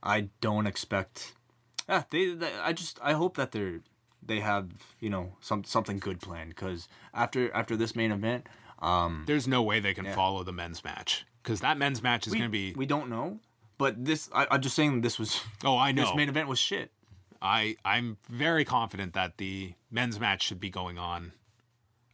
I 0.03 0.29
don't 0.41 0.67
expect. 0.67 1.33
Ah, 1.89 2.05
they, 2.11 2.35
they. 2.35 2.53
I 2.63 2.73
just. 2.73 2.99
I 3.03 3.13
hope 3.13 3.37
that 3.37 3.53
they're. 3.53 3.81
They 4.27 4.41
have 4.41 4.71
you 5.01 5.11
know 5.11 5.37
some 5.41 5.65
something 5.65 5.99
good 5.99 6.21
planned 6.21 6.51
because 6.51 6.89
after 7.13 7.53
after 7.55 7.77
this 7.77 7.95
main 7.95 8.11
event, 8.11 8.47
um, 8.81 9.25
There's 9.27 9.47
no 9.47 9.63
way 9.63 9.81
they 9.81 9.95
can 9.95 10.13
follow 10.13 10.43
the 10.43 10.53
men's 10.53 10.83
match 10.83 11.25
because 11.43 11.61
that 11.61 11.79
men's 11.79 12.03
match 12.03 12.27
is 12.27 12.33
we, 12.33 12.41
to 12.41 12.49
be. 12.49 12.73
we 12.75 12.87
don't 12.87 13.09
know. 13.09 13.39
But 13.77 14.05
this, 14.05 14.31
I, 14.33 14.47
I'm 14.51 14.61
just 14.61 14.77
saying, 14.77 15.01
this 15.03 15.19
was 15.19 15.41
oh, 15.65 15.77
I 15.77 15.93
know. 15.93 16.03
this 16.03 16.15
main 16.15 16.29
event 16.29 16.49
was 16.49 16.59
shit. 16.59 16.91
I 17.43 17.77
I'm 17.85 18.17
very 18.31 18.65
confident 18.65 19.13
that 19.13 19.37
the 19.39 19.75
men's 19.91 20.19
match 20.19 20.43
should 20.43 20.61
be 20.61 20.71
going 20.71 20.99
on 20.99 21.33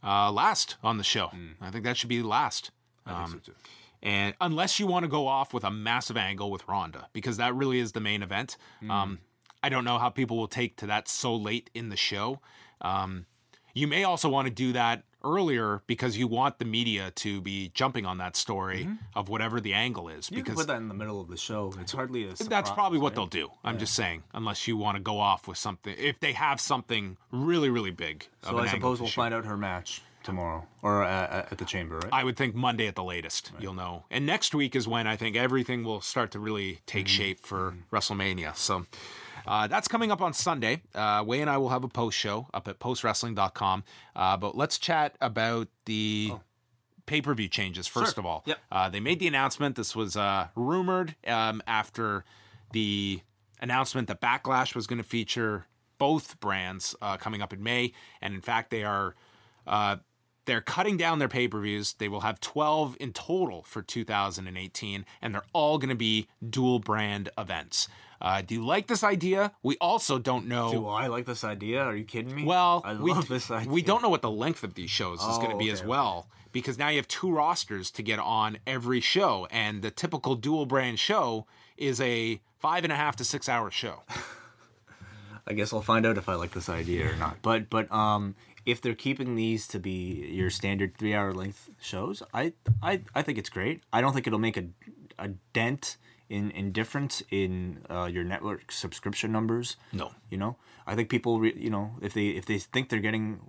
uh, 0.03 0.31
last 0.31 0.75
on 0.83 0.97
the 0.97 1.03
show. 1.03 1.31
I 1.61 1.71
think 1.71 1.85
that 1.85 1.97
should 1.97 2.09
be 2.09 2.21
last. 2.21 2.71
I 3.05 3.23
Um, 3.23 3.31
think 3.31 3.45
so 3.45 3.51
too. 3.53 3.57
And 4.03 4.35
unless 4.41 4.79
you 4.79 4.87
want 4.87 5.03
to 5.03 5.09
go 5.09 5.27
off 5.27 5.53
with 5.53 5.63
a 5.63 5.71
massive 5.71 6.17
angle 6.17 6.49
with 6.49 6.67
Ronda, 6.67 7.07
because 7.13 7.37
that 7.37 7.53
really 7.55 7.79
is 7.79 7.91
the 7.91 7.99
main 7.99 8.23
event. 8.23 8.57
Um, 8.89 9.19
I 9.63 9.69
don't 9.69 9.85
know 9.85 9.99
how 9.99 10.09
people 10.09 10.37
will 10.37 10.47
take 10.47 10.77
to 10.77 10.87
that 10.87 11.07
so 11.07 11.35
late 11.35 11.69
in 11.73 11.89
the 11.89 11.97
show. 11.97 12.39
Um, 12.81 13.25
you 13.73 13.87
may 13.87 14.03
also 14.03 14.27
want 14.27 14.47
to 14.47 14.53
do 14.53 14.73
that 14.73 15.03
earlier 15.23 15.83
because 15.85 16.17
you 16.17 16.27
want 16.27 16.57
the 16.57 16.65
media 16.65 17.11
to 17.11 17.41
be 17.41 17.69
jumping 17.75 18.05
on 18.05 18.17
that 18.17 18.35
story 18.35 18.89
of 19.15 19.29
whatever 19.29 19.61
the 19.61 19.73
angle 19.73 20.09
is. 20.09 20.31
You 20.31 20.37
because 20.37 20.55
put 20.55 20.67
that 20.67 20.77
in 20.77 20.87
the 20.87 20.93
middle 20.93 21.21
of 21.21 21.27
the 21.27 21.37
show. 21.37 21.73
It's 21.79 21.91
hardly 21.91 22.27
a. 22.27 22.33
that's 22.33 22.71
probably 22.71 22.97
what 22.97 23.09
right? 23.09 23.15
they'll 23.15 23.27
do. 23.27 23.49
I'm 23.63 23.77
just 23.77 23.93
saying, 23.93 24.23
unless 24.33 24.67
you 24.67 24.77
want 24.77 24.97
to 24.97 25.01
go 25.01 25.19
off 25.19 25.47
with 25.47 25.57
something, 25.57 25.95
if 25.97 26.19
they 26.19 26.33
have 26.33 26.59
something 26.59 27.17
really, 27.31 27.69
really 27.69 27.91
big. 27.91 28.27
So 28.43 28.57
I 28.57 28.67
suppose 28.67 28.99
we'll 28.99 29.09
shoot. 29.09 29.15
find 29.15 29.33
out 29.33 29.45
her 29.45 29.57
match 29.57 30.01
tomorrow 30.23 30.65
or 30.81 31.03
uh, 31.03 31.45
at 31.51 31.57
the 31.57 31.65
chamber, 31.65 31.97
right? 31.99 32.09
I 32.13 32.23
would 32.23 32.37
think 32.37 32.55
Monday 32.55 32.87
at 32.87 32.95
the 32.95 33.03
latest, 33.03 33.51
you'll 33.59 33.73
know. 33.73 34.05
And 34.11 34.25
next 34.25 34.53
week 34.55 34.75
is 34.75 34.87
when 34.87 35.07
I 35.07 35.15
think 35.15 35.35
everything 35.35 35.83
will 35.83 36.01
start 36.01 36.31
to 36.31 36.39
really 36.39 36.79
take 36.85 37.05
Mm-hmm. 37.05 37.17
shape 37.17 37.39
for 37.45 37.75
WrestleMania. 37.91 38.55
So 38.55 38.85
uh, 39.47 39.67
that's 39.67 39.87
coming 39.87 40.11
up 40.11 40.21
on 40.21 40.33
Sunday. 40.33 40.81
Uh, 40.93 41.23
Wai 41.25 41.37
and 41.37 41.49
I 41.49 41.57
will 41.57 41.69
have 41.69 41.83
a 41.83 41.87
post 41.87 42.17
show 42.17 42.47
up 42.53 42.67
at 42.67 42.79
postwrestling.com. 42.79 43.83
Uh, 44.15 44.37
but 44.37 44.55
let's 44.55 44.77
chat 44.77 45.15
about 45.21 45.67
the. 45.85 46.33
Pay 47.07 47.21
per 47.21 47.33
view 47.33 47.49
changes, 47.49 47.87
first 47.87 48.13
Sure. 48.15 48.21
of 48.21 48.25
all. 48.25 48.43
Yep. 48.45 48.57
Uh, 48.71 48.89
they 48.89 48.99
made 48.99 49.19
the 49.19 49.27
announcement. 49.27 49.75
This 49.75 49.95
was 49.95 50.15
uh, 50.15 50.47
rumored 50.55 51.15
um, 51.27 51.61
after 51.67 52.23
the 52.71 53.19
announcement 53.59 54.07
that 54.07 54.21
Backlash 54.21 54.75
was 54.75 54.87
going 54.87 54.97
to 55.01 55.03
feature 55.03 55.65
both 55.97 56.39
brands 56.39 56.95
uh, 57.01 57.17
coming 57.17 57.41
up 57.41 57.51
in 57.53 57.61
May. 57.63 57.91
And 58.21 58.33
in 58.33 58.39
fact, 58.41 58.69
they 58.69 58.83
are 58.83 59.15
uh, 59.67 59.97
they're 60.45 60.61
cutting 60.61 60.97
down 60.97 61.19
their 61.19 61.27
pay 61.27 61.47
per 61.47 61.59
views. 61.59 61.93
They 61.93 62.07
will 62.07 62.21
have 62.21 62.39
12 62.39 62.97
in 62.99 63.13
total 63.13 63.63
for 63.63 63.81
2018, 63.81 65.05
and 65.21 65.33
they're 65.33 65.43
all 65.53 65.77
going 65.77 65.89
to 65.89 65.95
be 65.95 66.27
dual 66.47 66.79
brand 66.79 67.29
events. 67.37 67.87
Uh, 68.21 68.41
do 68.41 68.53
you 68.55 68.63
like 68.63 68.85
this 68.87 69.03
idea? 69.03 69.51
We 69.63 69.77
also 69.81 70.19
don't 70.19 70.47
know. 70.47 70.71
Do 70.71 70.87
I 70.87 71.07
like 71.07 71.25
this 71.25 71.43
idea? 71.43 71.81
Are 71.81 71.95
you 71.95 72.03
kidding 72.03 72.35
me? 72.35 72.43
Well, 72.43 72.81
I 72.85 72.93
we, 72.93 73.11
love 73.11 73.27
this 73.27 73.49
idea. 73.49 73.71
we 73.71 73.81
don't 73.81 74.03
know 74.03 74.09
what 74.09 74.21
the 74.21 74.29
length 74.29 74.63
of 74.63 74.75
these 74.75 74.91
shows 74.91 75.19
is 75.21 75.37
going 75.37 75.49
to 75.49 75.55
Oh, 75.55 75.59
be 75.59 75.71
as 75.71 75.79
okay, 75.79 75.87
well 75.87 76.27
because 76.51 76.77
now 76.77 76.89
you 76.89 76.97
have 76.97 77.07
two 77.07 77.31
rosters 77.31 77.89
to 77.91 78.03
get 78.03 78.19
on 78.19 78.57
every 78.67 78.99
show, 78.99 79.47
and 79.51 79.81
the 79.81 79.89
typical 79.91 80.35
dual 80.35 80.65
brand 80.65 80.99
show 80.99 81.47
is 81.77 81.99
a 82.01 82.41
five 82.59 82.83
and 82.83 82.91
a 82.93 82.95
half 82.95 83.15
to 83.15 83.23
six 83.23 83.47
hour 83.49 83.71
show. 83.71 84.03
I 85.47 85.53
guess 85.53 85.73
I'll 85.73 85.81
find 85.81 86.05
out 86.05 86.17
if 86.17 86.29
I 86.29 86.35
like 86.35 86.51
this 86.51 86.69
idea 86.69 87.11
or 87.11 87.15
not. 87.15 87.37
But 87.41 87.69
but 87.69 87.91
um, 87.91 88.35
if 88.65 88.81
they're 88.81 88.95
keeping 88.95 89.35
these 89.35 89.67
to 89.67 89.79
be 89.79 90.27
your 90.31 90.49
standard 90.49 90.97
three 90.97 91.13
hour 91.13 91.33
length 91.33 91.69
shows, 91.79 92.23
I 92.33 92.53
I 92.81 93.01
I 93.15 93.21
think 93.21 93.37
it's 93.37 93.49
great. 93.49 93.83
I 93.91 94.01
don't 94.01 94.13
think 94.13 94.27
it'll 94.27 94.39
make 94.39 94.57
a 94.57 94.65
a 95.17 95.29
dent 95.53 95.97
in 96.29 96.51
in 96.51 96.71
difference 96.71 97.21
in 97.29 97.79
uh, 97.89 98.05
your 98.11 98.23
network 98.23 98.71
subscription 98.71 99.31
numbers. 99.31 99.77
No. 99.91 100.11
you 100.29 100.37
know, 100.37 100.55
I 100.87 100.95
think 100.95 101.09
people, 101.09 101.39
re- 101.39 101.57
you 101.57 101.69
know, 101.69 101.91
if 102.01 102.13
they 102.13 102.27
if 102.29 102.45
they 102.45 102.57
think 102.57 102.89
they're 102.89 102.99
getting 102.99 103.39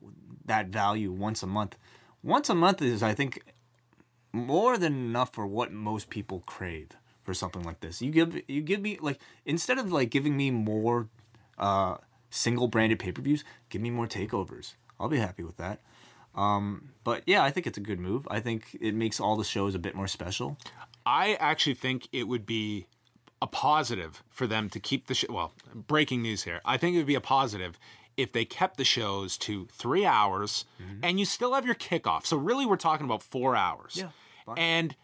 that 0.46 0.68
value 0.68 1.12
once 1.12 1.42
a 1.42 1.46
month, 1.46 1.76
once 2.22 2.50
a 2.50 2.54
month 2.54 2.82
is 2.82 3.02
I 3.02 3.14
think 3.14 3.42
more 4.32 4.78
than 4.78 4.94
enough 4.94 5.32
for 5.32 5.46
what 5.46 5.72
most 5.72 6.10
people 6.10 6.42
crave 6.46 6.88
for 7.22 7.34
something 7.34 7.62
like 7.62 7.80
this. 7.80 8.02
You 8.02 8.10
give 8.10 8.40
you 8.48 8.62
give 8.62 8.80
me 8.80 8.98
like 9.00 9.20
instead 9.44 9.78
of 9.78 9.92
like 9.92 10.10
giving 10.10 10.36
me 10.36 10.50
more 10.50 11.08
uh, 11.58 11.98
single 12.30 12.66
branded 12.66 12.98
pay 12.98 13.12
per 13.12 13.22
views, 13.22 13.44
give 13.68 13.80
me 13.80 13.90
more 13.90 14.06
takeovers. 14.08 14.74
I'll 14.98 15.08
be 15.08 15.18
happy 15.18 15.42
with 15.42 15.56
that. 15.56 15.80
Um, 16.34 16.90
but 17.04 17.22
yeah, 17.26 17.42
I 17.42 17.50
think 17.50 17.66
it's 17.66 17.78
a 17.78 17.82
good 17.82 18.00
move. 18.00 18.26
I 18.30 18.40
think 18.40 18.76
it 18.80 18.94
makes 18.94 19.20
all 19.20 19.36
the 19.36 19.44
shows 19.44 19.74
a 19.74 19.78
bit 19.78 19.94
more 19.94 20.08
special. 20.08 20.56
I 21.04 21.34
actually 21.34 21.74
think 21.74 22.08
it 22.12 22.24
would 22.28 22.46
be 22.46 22.86
a 23.42 23.46
positive 23.46 24.22
for 24.30 24.46
them 24.46 24.70
to 24.70 24.80
keep 24.80 25.08
the 25.08 25.14
show. 25.14 25.26
Well, 25.30 25.52
breaking 25.74 26.22
news 26.22 26.44
here. 26.44 26.60
I 26.64 26.76
think 26.76 26.94
it 26.94 26.98
would 26.98 27.06
be 27.06 27.16
a 27.16 27.20
positive 27.20 27.78
if 28.16 28.32
they 28.32 28.44
kept 28.44 28.76
the 28.76 28.84
shows 28.84 29.36
to 29.38 29.66
three 29.72 30.04
hours 30.04 30.64
and 31.02 31.18
you 31.18 31.24
still 31.24 31.54
have 31.54 31.66
your 31.66 31.74
kickoff. 31.74 32.26
So, 32.26 32.36
really, 32.36 32.66
we're 32.66 32.76
talking 32.76 33.04
about 33.04 33.22
four 33.22 33.56
hours. 33.56 33.96
Yeah, 33.96 34.10
fine. 34.46 34.58
And 34.58 34.96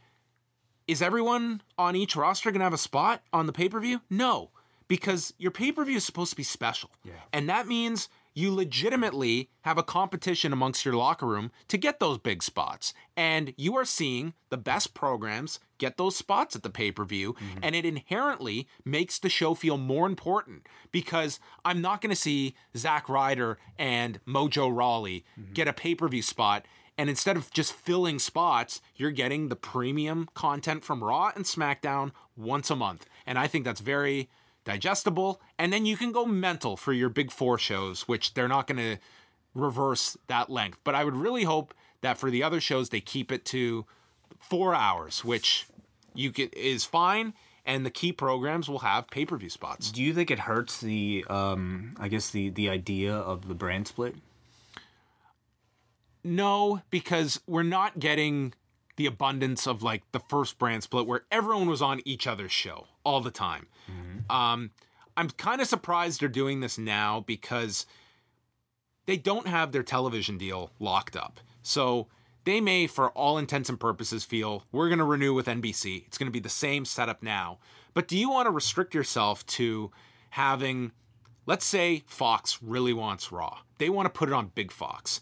is 0.86 1.02
everyone 1.02 1.62
on 1.76 1.96
each 1.96 2.16
roster 2.16 2.50
going 2.50 2.60
to 2.60 2.64
have 2.64 2.72
a 2.72 2.78
spot 2.78 3.22
on 3.32 3.46
the 3.46 3.52
pay 3.52 3.68
per 3.68 3.80
view? 3.80 4.00
No, 4.08 4.50
because 4.88 5.34
your 5.38 5.50
pay 5.50 5.72
per 5.72 5.84
view 5.84 5.96
is 5.96 6.04
supposed 6.04 6.30
to 6.30 6.36
be 6.36 6.42
special. 6.42 6.90
Yeah. 7.04 7.12
And 7.32 7.48
that 7.48 7.66
means 7.66 8.08
you 8.38 8.54
legitimately 8.54 9.50
have 9.62 9.78
a 9.78 9.82
competition 9.82 10.52
amongst 10.52 10.84
your 10.84 10.94
locker 10.94 11.26
room 11.26 11.50
to 11.66 11.76
get 11.76 11.98
those 11.98 12.18
big 12.18 12.40
spots. 12.40 12.94
And 13.16 13.52
you 13.56 13.76
are 13.76 13.84
seeing 13.84 14.32
the 14.48 14.56
best 14.56 14.94
programs 14.94 15.58
get 15.78 15.96
those 15.96 16.14
spots 16.14 16.54
at 16.54 16.62
the 16.62 16.70
pay 16.70 16.92
per 16.92 17.04
view. 17.04 17.32
Mm-hmm. 17.32 17.58
And 17.62 17.74
it 17.74 17.84
inherently 17.84 18.68
makes 18.84 19.18
the 19.18 19.28
show 19.28 19.54
feel 19.54 19.76
more 19.76 20.06
important 20.06 20.68
because 20.92 21.40
I'm 21.64 21.80
not 21.80 22.00
going 22.00 22.10
to 22.10 22.16
see 22.16 22.54
Zack 22.76 23.08
Ryder 23.08 23.58
and 23.76 24.20
Mojo 24.24 24.74
Rawley 24.74 25.24
mm-hmm. 25.38 25.52
get 25.52 25.66
a 25.66 25.72
pay 25.72 25.96
per 25.96 26.06
view 26.06 26.22
spot. 26.22 26.64
And 26.96 27.10
instead 27.10 27.36
of 27.36 27.50
just 27.52 27.72
filling 27.72 28.20
spots, 28.20 28.80
you're 28.94 29.10
getting 29.10 29.48
the 29.48 29.56
premium 29.56 30.28
content 30.34 30.84
from 30.84 31.02
Raw 31.02 31.32
and 31.34 31.44
SmackDown 31.44 32.12
once 32.36 32.70
a 32.70 32.76
month. 32.76 33.06
And 33.26 33.36
I 33.36 33.48
think 33.48 33.64
that's 33.64 33.80
very 33.80 34.28
digestible. 34.68 35.40
And 35.58 35.72
then 35.72 35.86
you 35.86 35.96
can 35.96 36.12
go 36.12 36.26
mental 36.26 36.76
for 36.76 36.92
your 36.92 37.08
big 37.08 37.30
four 37.30 37.58
shows, 37.58 38.02
which 38.02 38.34
they're 38.34 38.48
not 38.48 38.66
going 38.66 38.76
to 38.76 38.98
reverse 39.54 40.16
that 40.26 40.50
length. 40.50 40.78
But 40.84 40.94
I 40.94 41.04
would 41.04 41.16
really 41.16 41.44
hope 41.44 41.72
that 42.02 42.18
for 42.18 42.30
the 42.30 42.42
other 42.42 42.60
shows, 42.60 42.90
they 42.90 43.00
keep 43.00 43.32
it 43.32 43.46
to 43.46 43.86
four 44.38 44.74
hours, 44.74 45.24
which 45.24 45.66
you 46.14 46.30
get 46.30 46.54
is 46.54 46.84
fine. 46.84 47.32
And 47.64 47.84
the 47.84 47.90
key 47.90 48.12
programs 48.12 48.68
will 48.68 48.80
have 48.80 49.08
pay 49.08 49.24
per 49.24 49.36
view 49.36 49.50
spots. 49.50 49.90
Do 49.90 50.02
you 50.02 50.14
think 50.14 50.30
it 50.30 50.38
hurts 50.38 50.80
the 50.80 51.24
um 51.28 51.94
I 51.98 52.08
guess 52.08 52.30
the 52.30 52.50
the 52.50 52.68
idea 52.70 53.14
of 53.14 53.48
the 53.48 53.54
brand 53.54 53.88
split? 53.88 54.14
No, 56.24 56.82
because 56.90 57.40
we're 57.46 57.62
not 57.62 57.98
getting 57.98 58.54
the 58.98 59.06
abundance 59.06 59.66
of 59.66 59.82
like 59.82 60.02
the 60.10 60.18
first 60.18 60.58
brand 60.58 60.82
split 60.82 61.06
where 61.06 61.22
everyone 61.30 61.68
was 61.68 61.80
on 61.80 62.02
each 62.04 62.26
other's 62.26 62.52
show 62.52 62.86
all 63.04 63.20
the 63.20 63.30
time. 63.30 63.68
Um, 64.28 64.72
I'm 65.16 65.30
kind 65.30 65.60
of 65.60 65.68
surprised 65.68 66.20
they're 66.20 66.28
doing 66.28 66.60
this 66.60 66.76
now 66.78 67.20
because 67.26 67.86
they 69.06 69.16
don't 69.16 69.46
have 69.46 69.70
their 69.72 69.84
television 69.84 70.36
deal 70.36 70.72
locked 70.80 71.16
up. 71.16 71.40
So 71.62 72.08
they 72.44 72.60
may, 72.60 72.88
for 72.88 73.10
all 73.10 73.38
intents 73.38 73.68
and 73.68 73.78
purposes, 73.78 74.24
feel 74.24 74.64
we're 74.72 74.88
going 74.88 74.98
to 74.98 75.04
renew 75.04 75.32
with 75.32 75.46
NBC. 75.46 76.04
It's 76.06 76.18
going 76.18 76.26
to 76.26 76.32
be 76.32 76.40
the 76.40 76.48
same 76.48 76.84
setup 76.84 77.22
now. 77.22 77.58
But 77.94 78.08
do 78.08 78.18
you 78.18 78.28
want 78.28 78.46
to 78.46 78.50
restrict 78.50 78.94
yourself 78.94 79.46
to 79.46 79.92
having, 80.30 80.90
let's 81.46 81.64
say, 81.64 82.02
Fox 82.06 82.58
really 82.62 82.92
wants 82.92 83.30
Raw? 83.30 83.58
They 83.78 83.90
want 83.90 84.06
to 84.06 84.10
put 84.10 84.28
it 84.28 84.34
on 84.34 84.50
Big 84.54 84.72
Fox 84.72 85.20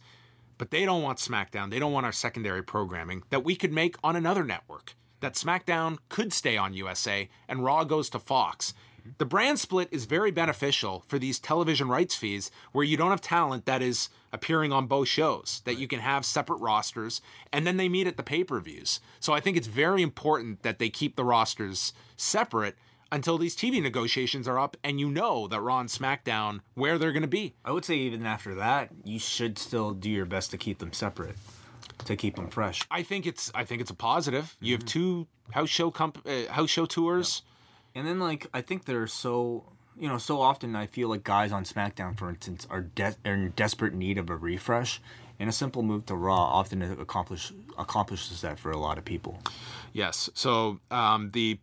but 0.58 0.70
they 0.70 0.84
don't 0.84 1.02
want 1.02 1.18
SmackDown. 1.18 1.70
They 1.70 1.78
don't 1.78 1.92
want 1.92 2.06
our 2.06 2.12
secondary 2.12 2.62
programming 2.62 3.22
that 3.30 3.44
we 3.44 3.56
could 3.56 3.72
make 3.72 3.96
on 4.02 4.16
another 4.16 4.44
network. 4.44 4.94
That 5.20 5.34
SmackDown 5.34 5.98
could 6.08 6.32
stay 6.32 6.56
on 6.56 6.74
USA 6.74 7.28
and 7.48 7.64
Raw 7.64 7.84
goes 7.84 8.10
to 8.10 8.18
Fox. 8.18 8.74
The 9.18 9.24
brand 9.24 9.60
split 9.60 9.88
is 9.92 10.04
very 10.04 10.30
beneficial 10.30 11.04
for 11.06 11.18
these 11.18 11.38
television 11.38 11.88
rights 11.88 12.16
fees 12.16 12.50
where 12.72 12.84
you 12.84 12.96
don't 12.96 13.10
have 13.10 13.20
talent 13.20 13.64
that 13.66 13.82
is 13.82 14.08
appearing 14.32 14.72
on 14.72 14.86
both 14.86 15.08
shows, 15.08 15.62
that 15.64 15.78
you 15.78 15.86
can 15.86 16.00
have 16.00 16.24
separate 16.24 16.58
rosters, 16.58 17.20
and 17.52 17.66
then 17.66 17.76
they 17.76 17.88
meet 17.88 18.06
at 18.06 18.16
the 18.16 18.22
pay 18.22 18.42
per 18.42 18.60
views. 18.60 19.00
So 19.20 19.32
I 19.32 19.40
think 19.40 19.56
it's 19.56 19.68
very 19.68 20.02
important 20.02 20.62
that 20.62 20.78
they 20.78 20.90
keep 20.90 21.16
the 21.16 21.24
rosters 21.24 21.92
separate 22.16 22.76
until 23.12 23.38
these 23.38 23.56
TV 23.56 23.82
negotiations 23.82 24.48
are 24.48 24.58
up 24.58 24.76
and 24.82 24.98
you 24.98 25.10
know 25.10 25.46
that 25.48 25.60
Raw 25.60 25.80
and 25.80 25.88
SmackDown 25.88 26.60
where 26.74 26.98
they're 26.98 27.12
going 27.12 27.22
to 27.22 27.28
be. 27.28 27.54
I 27.64 27.72
would 27.72 27.84
say 27.84 27.96
even 27.96 28.26
after 28.26 28.54
that, 28.56 28.90
you 29.04 29.18
should 29.18 29.58
still 29.58 29.92
do 29.92 30.10
your 30.10 30.26
best 30.26 30.50
to 30.50 30.58
keep 30.58 30.78
them 30.78 30.92
separate, 30.92 31.36
to 32.04 32.16
keep 32.16 32.36
them 32.36 32.48
fresh. 32.48 32.82
I 32.90 33.02
think 33.02 33.26
it's 33.26 33.50
I 33.54 33.64
think 33.64 33.80
it's 33.80 33.90
a 33.90 33.94
positive. 33.94 34.56
You 34.60 34.74
have 34.74 34.84
two 34.84 35.26
house 35.52 35.68
show 35.68 35.90
comp- 35.90 36.26
uh, 36.26 36.52
house 36.52 36.70
show 36.70 36.86
tours. 36.86 37.42
And 37.94 38.06
then 38.06 38.20
like 38.20 38.46
I 38.52 38.60
think 38.60 38.84
they're 38.84 39.06
so 39.06 39.64
you 39.98 40.08
know 40.08 40.18
so 40.18 40.40
often 40.40 40.76
I 40.76 40.86
feel 40.86 41.08
like 41.08 41.24
guys 41.24 41.52
on 41.52 41.64
SmackDown, 41.64 42.18
for 42.18 42.28
instance, 42.28 42.66
are, 42.70 42.82
de- 42.82 43.16
are 43.24 43.34
in 43.34 43.50
desperate 43.56 43.94
need 43.94 44.18
of 44.18 44.28
a 44.28 44.36
refresh, 44.36 45.00
and 45.38 45.48
a 45.48 45.52
simple 45.52 45.82
move 45.82 46.06
to 46.06 46.14
Raw 46.14 46.34
often 46.34 46.82
accomplish 46.82 47.52
accomplishes 47.78 48.40
that 48.42 48.58
for 48.58 48.70
a 48.70 48.78
lot 48.78 48.98
of 48.98 49.04
people. 49.04 49.40
Yes. 49.92 50.28
So 50.34 50.80
um, 50.90 51.30
the 51.30 51.58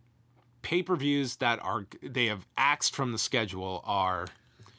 pay 0.64 0.82
per 0.82 0.96
views 0.96 1.36
that 1.36 1.62
are 1.62 1.86
they 2.02 2.26
have 2.26 2.44
axed 2.56 2.96
from 2.96 3.12
the 3.12 3.18
schedule 3.18 3.82
are 3.86 4.26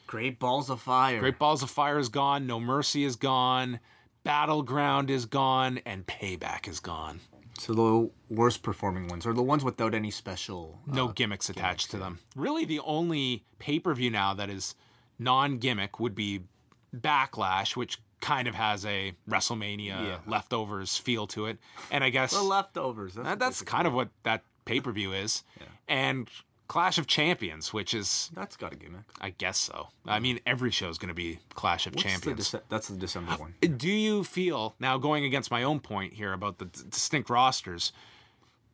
Great 0.06 0.38
balls 0.38 0.68
of 0.70 0.80
fire. 0.80 1.18
Great 1.18 1.38
Balls 1.38 1.62
of 1.64 1.70
Fire 1.70 1.98
is 1.98 2.08
gone, 2.08 2.46
No 2.46 2.60
Mercy 2.60 3.02
is 3.04 3.16
gone, 3.16 3.80
Battleground 4.22 5.10
is 5.10 5.26
gone, 5.26 5.80
and 5.84 6.06
Payback 6.06 6.68
is 6.68 6.78
gone. 6.78 7.20
So 7.58 7.72
the 7.74 8.10
worst 8.28 8.62
performing 8.62 9.08
ones, 9.08 9.26
or 9.26 9.32
the 9.32 9.42
ones 9.42 9.64
without 9.64 9.94
any 9.94 10.10
special. 10.12 10.78
No 10.86 11.08
uh, 11.08 11.12
gimmicks 11.12 11.48
attached 11.48 11.90
to 11.92 11.96
them. 11.96 12.18
Really, 12.36 12.64
the 12.64 12.80
only 12.80 13.44
pay 13.58 13.78
per 13.80 13.94
view 13.94 14.10
now 14.10 14.34
that 14.34 14.50
is 14.50 14.74
non 15.18 15.58
gimmick 15.58 15.98
would 15.98 16.14
be 16.14 16.42
Backlash, 16.94 17.74
which 17.76 17.98
kind 18.20 18.46
of 18.48 18.54
has 18.54 18.84
a 18.86 19.12
WrestleMania 19.28 19.86
Yeah. 19.88 20.18
leftovers 20.26 20.96
feel 20.96 21.26
to 21.28 21.46
it. 21.46 21.58
And 21.90 22.04
I 22.04 22.10
guess 22.10 22.32
The 22.32 22.42
leftovers. 22.42 23.14
That's, 23.14 23.28
that, 23.28 23.38
that's 23.38 23.62
kind 23.62 23.86
of 23.86 23.92
what 23.92 24.08
that 24.22 24.42
pay 24.64 24.80
per 24.80 24.92
view 24.92 25.12
is. 25.12 25.42
And 25.88 26.28
Clash 26.68 26.98
of 26.98 27.06
Champions, 27.06 27.72
which 27.72 27.94
is, 27.94 28.30
that's 28.34 28.56
got 28.56 28.72
a 28.72 28.76
gimmick. 28.76 29.02
I 29.20 29.30
guess 29.30 29.56
so. 29.58 29.88
I 30.04 30.18
mean, 30.18 30.40
every 30.46 30.70
show 30.72 30.88
is 30.88 30.98
going 30.98 31.08
to 31.10 31.14
be 31.14 31.38
Clash 31.54 31.86
of 31.86 31.94
What's 31.94 32.02
the 32.02 32.08
Champions. 32.10 32.50
Dece- 32.50 32.62
that's 32.68 32.88
the 32.88 32.96
December 32.96 33.32
one. 33.32 33.54
Do 33.76 33.88
you 33.88 34.24
feel 34.24 34.74
now 34.80 34.98
going 34.98 35.24
against 35.24 35.50
my 35.50 35.62
own 35.62 35.78
point 35.80 36.14
here 36.14 36.32
about 36.32 36.58
the 36.58 36.64
d- 36.64 36.80
distinct 36.90 37.30
rosters? 37.30 37.92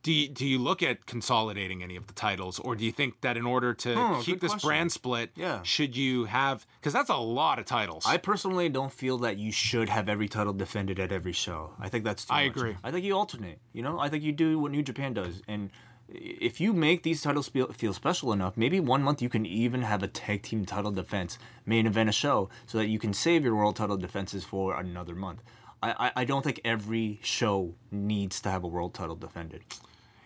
Do 0.01 0.11
you, 0.11 0.27
do 0.27 0.45
you 0.45 0.59
look 0.59 0.83
at 0.83 1.05
consolidating 1.05 1.81
any 1.81 1.95
of 1.95 2.07
the 2.07 2.13
titles, 2.13 2.59
or 2.59 2.75
do 2.75 2.83
you 2.83 2.91
think 2.91 3.21
that 3.21 3.37
in 3.37 3.45
order 3.45 3.73
to 3.75 3.93
Oh, 3.95 4.21
keep 4.21 4.41
this 4.41 4.51
question. 4.51 4.67
brand 4.67 4.91
split, 4.91 5.29
Yeah. 5.35 5.61
should 5.63 5.95
you 5.95 6.25
have? 6.25 6.65
Because 6.81 6.91
that's 6.91 7.09
a 7.09 7.15
lot 7.15 7.57
of 7.57 7.63
titles. 7.65 8.03
I 8.05 8.17
personally 8.17 8.67
don't 8.67 8.91
feel 8.91 9.19
that 9.19 9.37
you 9.37 9.51
should 9.53 9.87
have 9.87 10.09
every 10.09 10.27
title 10.27 10.51
defended 10.51 10.99
at 10.99 11.13
every 11.13 11.31
show. 11.31 11.73
I 11.79 11.87
think 11.87 12.03
that's 12.03 12.25
too 12.25 12.33
I 12.33 12.47
much. 12.49 12.57
agree. 12.57 12.75
I 12.83 12.91
think 12.91 13.05
you 13.05 13.15
alternate. 13.15 13.59
You 13.71 13.81
know, 13.83 13.97
I 13.97 14.09
think 14.09 14.23
you 14.25 14.33
do 14.33 14.59
what 14.59 14.71
New 14.73 14.83
Japan 14.83 15.13
does, 15.13 15.41
and 15.47 15.69
if 16.13 16.61
you 16.61 16.73
make 16.73 17.03
these 17.03 17.21
titles 17.21 17.49
feel, 17.49 17.93
special 17.93 18.31
enough, 18.31 18.55
maybe 18.55 18.79
one 18.79 19.03
month 19.03 19.21
you 19.21 19.29
can 19.29 19.45
even 19.45 19.81
have 19.81 20.03
a 20.03 20.07
tag 20.07 20.43
team 20.43 20.65
title 20.65 20.91
defense 20.91 21.37
main 21.65 21.87
event 21.87 22.09
a 22.09 22.11
show, 22.11 22.49
so 22.65 22.77
that 22.77 22.87
you 22.87 22.99
can 22.99 23.13
save 23.13 23.43
your 23.43 23.55
world 23.55 23.75
title 23.75 23.97
defenses 23.97 24.43
for 24.43 24.75
another 24.79 25.15
month. 25.15 25.41
I, 25.81 25.91
I, 26.07 26.11
I 26.21 26.25
don't 26.25 26.43
think 26.43 26.61
every 26.63 27.19
show 27.23 27.75
needs 27.91 28.39
to 28.41 28.49
have 28.49 28.63
a 28.63 28.67
world 28.67 28.93
title 28.93 29.15
defended. 29.15 29.63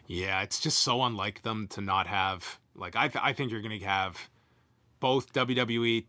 yeah, 0.07 0.41
it's 0.41 0.59
just 0.59 0.79
so 0.79 1.03
unlike 1.03 1.41
them 1.43 1.67
to 1.69 1.81
not 1.81 2.07
have. 2.07 2.59
Like 2.75 2.95
I, 2.95 3.07
th- 3.07 3.23
I 3.23 3.33
think 3.33 3.51
you're 3.51 3.61
going 3.61 3.79
to 3.79 3.85
have 3.85 4.29
both 4.99 5.33
WWE. 5.33 6.05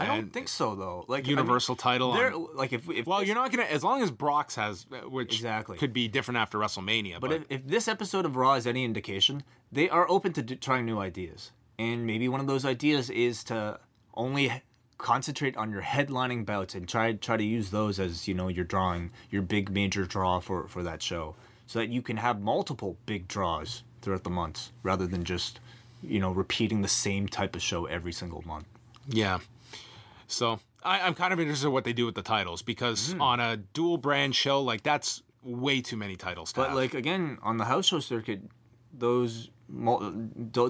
I 0.00 0.06
don't 0.06 0.32
think 0.32 0.48
so 0.48 0.74
though. 0.74 1.04
Like 1.08 1.26
Universal 1.26 1.76
title 1.76 2.12
They're, 2.12 2.34
on- 2.34 2.48
like 2.54 2.72
if, 2.72 2.88
if 2.90 3.06
Well, 3.06 3.22
you're 3.22 3.34
not 3.34 3.52
going 3.52 3.66
to 3.66 3.72
as 3.72 3.82
long 3.84 4.02
as 4.02 4.10
Brock's 4.10 4.54
has, 4.56 4.86
uh, 4.92 5.08
which 5.08 5.34
Exactly. 5.34 5.76
could 5.78 5.92
be 5.92 6.08
different 6.08 6.38
after 6.38 6.58
WrestleMania. 6.58 7.20
But, 7.20 7.30
But 7.30 7.32
if, 7.32 7.42
if 7.50 7.66
this 7.66 7.88
episode 7.88 8.24
of 8.24 8.36
Raw 8.36 8.54
is 8.54 8.66
any 8.66 8.84
indication, 8.84 9.42
they 9.72 9.88
are 9.88 10.08
open 10.10 10.32
to 10.34 10.42
do, 10.42 10.54
trying 10.56 10.86
new 10.86 10.98
ideas. 10.98 11.52
And 11.78 12.06
maybe 12.06 12.28
one 12.28 12.40
of 12.40 12.46
those 12.46 12.64
ideas 12.64 13.08
is 13.10 13.44
to 13.44 13.78
only 14.14 14.62
concentrate 14.98 15.56
on 15.56 15.70
your 15.70 15.82
headlining 15.82 16.44
bouts 16.44 16.74
and 16.74 16.88
try 16.88 17.12
try 17.12 17.36
to 17.36 17.44
use 17.44 17.70
those 17.70 18.00
as 18.00 18.26
you 18.26 18.34
know 18.34 18.48
your 18.48 18.64
drawing, 18.64 19.10
your 19.30 19.42
big 19.42 19.70
major 19.70 20.04
draw 20.04 20.40
for 20.40 20.66
for 20.66 20.82
that 20.82 21.02
show, 21.02 21.36
so 21.66 21.78
that 21.78 21.88
you 21.88 22.02
can 22.02 22.16
have 22.16 22.40
multiple 22.40 22.96
big 23.06 23.28
draws 23.28 23.84
throughout 24.02 24.24
the 24.24 24.30
months 24.30 24.72
rather 24.82 25.06
than 25.06 25.22
just 25.24 25.60
you 26.02 26.18
know 26.18 26.32
repeating 26.32 26.82
the 26.82 26.88
same 26.88 27.28
type 27.28 27.54
of 27.54 27.62
show 27.62 27.86
every 27.86 28.12
single 28.12 28.42
month. 28.46 28.66
Yeah. 29.06 29.38
So 30.28 30.60
I, 30.84 31.00
I'm 31.00 31.14
kind 31.14 31.32
of 31.32 31.40
interested 31.40 31.66
in 31.66 31.72
what 31.72 31.84
they 31.84 31.92
do 31.92 32.06
with 32.06 32.14
the 32.14 32.22
titles 32.22 32.62
because 32.62 33.14
on 33.18 33.40
a 33.40 33.56
dual 33.56 33.98
brand 33.98 34.36
show, 34.36 34.62
like 34.62 34.82
that's 34.84 35.22
way 35.42 35.80
too 35.80 35.96
many 35.96 36.16
titles. 36.16 36.52
To 36.52 36.60
But 36.60 36.68
have. 36.68 36.76
like 36.76 36.94
again, 36.94 37.38
on 37.42 37.56
the 37.56 37.64
house 37.64 37.86
show 37.86 37.98
circuit, 37.98 38.42
those 38.92 39.50
mul- 39.68 40.12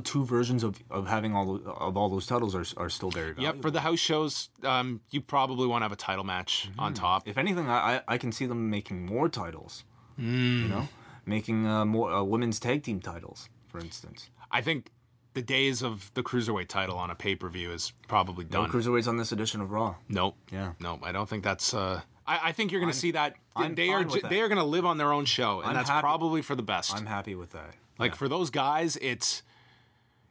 two 0.04 0.24
versions 0.24 0.62
of, 0.64 0.82
of 0.90 1.06
having 1.06 1.34
all 1.34 1.56
of 1.66 1.96
all 1.96 2.08
those 2.08 2.26
titles 2.26 2.54
are 2.54 2.64
are 2.76 2.88
still 2.88 3.10
very 3.10 3.32
valuable. 3.32 3.56
Yep, 3.56 3.62
for 3.62 3.70
the 3.70 3.80
house 3.80 3.98
shows, 3.98 4.48
um, 4.62 5.00
you 5.10 5.20
probably 5.20 5.66
want 5.66 5.82
to 5.82 5.84
have 5.84 5.92
a 5.92 5.96
title 5.96 6.24
match 6.24 6.70
on 6.78 6.94
top. 6.94 7.26
If 7.26 7.36
anything, 7.36 7.68
I 7.68 8.00
I, 8.08 8.18
can 8.18 8.32
see 8.32 8.46
them 8.46 8.70
making 8.70 9.04
more 9.06 9.28
titles. 9.28 9.84
Hmm. 10.16 10.62
You 10.62 10.68
know, 10.68 10.88
making 11.26 11.66
uh, 11.66 11.84
more 11.84 12.12
uh, 12.12 12.22
women's 12.22 12.58
tag 12.58 12.82
team 12.82 13.00
titles, 13.00 13.48
for 13.68 13.78
instance. 13.78 14.30
I 14.50 14.62
think 14.62 14.90
the 15.38 15.42
days 15.42 15.82
of 15.82 16.10
the 16.14 16.22
cruiserweight 16.22 16.68
title 16.68 16.96
on 16.98 17.10
a 17.10 17.14
pay 17.14 17.34
per 17.36 17.48
view 17.48 17.70
is 17.72 17.92
probably 18.08 18.44
done. 18.44 18.64
No 18.64 18.68
cruiserweights 18.68 19.06
on 19.06 19.16
this 19.16 19.30
edition 19.32 19.60
of 19.60 19.70
Raw. 19.70 19.94
nope. 20.08 20.36
Yeah. 20.52 20.72
Nope. 20.80 21.00
I 21.04 21.12
don't 21.12 21.28
think 21.28 21.44
that's. 21.44 21.72
Uh, 21.74 22.00
I, 22.26 22.48
I 22.48 22.52
think 22.52 22.72
you're 22.72 22.80
going 22.80 22.92
to 22.92 22.98
see 22.98 23.12
that. 23.12 23.34
I'm 23.54 23.74
they 23.74 23.90
are 23.90 24.02
that. 24.04 24.28
they 24.30 24.40
are 24.40 24.48
going 24.48 24.58
to 24.58 24.64
live 24.64 24.84
on 24.84 24.98
their 24.98 25.12
own 25.12 25.24
show, 25.24 25.60
and 25.60 25.70
I'm 25.70 25.74
that's 25.76 25.88
happy- 25.90 26.02
probably 26.02 26.42
for 26.42 26.54
the 26.56 26.62
best. 26.62 26.94
I'm 26.94 27.06
happy 27.06 27.34
with 27.36 27.50
that. 27.52 27.74
like 27.98 28.14
for 28.16 28.28
those 28.28 28.50
guys, 28.50 28.96
it's 29.00 29.42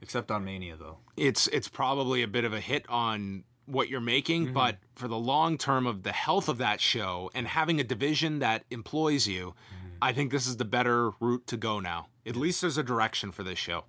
Except 0.01 0.29
on 0.29 0.43
Mania, 0.45 0.75
though. 0.75 0.97
it's 1.15 1.47
it's 1.47 1.67
probably 1.69 2.21
a 2.21 2.27
bit 2.27 2.43
of 2.45 2.53
a 2.53 2.59
hit 2.59 2.85
on 2.89 3.43
what 3.65 3.89
you're 3.89 3.99
making, 4.01 4.45
Mm-hmm. 4.45 4.53
but 4.53 4.77
for 4.95 5.07
the 5.07 5.17
long 5.17 5.57
term 5.57 5.88
of 5.88 6.03
the 6.03 6.11
health 6.11 6.49
of 6.49 6.57
that 6.59 6.79
show 6.81 7.31
and 7.34 7.47
having 7.47 7.79
a 7.79 7.84
division 7.84 8.39
that 8.39 8.65
employs 8.69 9.25
you, 9.27 9.53
Mm-hmm. 9.55 9.88
I 10.01 10.13
think 10.13 10.31
this 10.31 10.45
is 10.45 10.57
the 10.57 10.65
better 10.65 11.11
route 11.19 11.47
to 11.47 11.57
go 11.57 11.79
now. 11.79 12.07
At 12.25 12.35
least 12.35 12.61
there's 12.61 12.77
a 12.77 12.84
direction 12.84 13.31
for 13.31 13.41
this 13.43 13.57
show. 13.57 13.85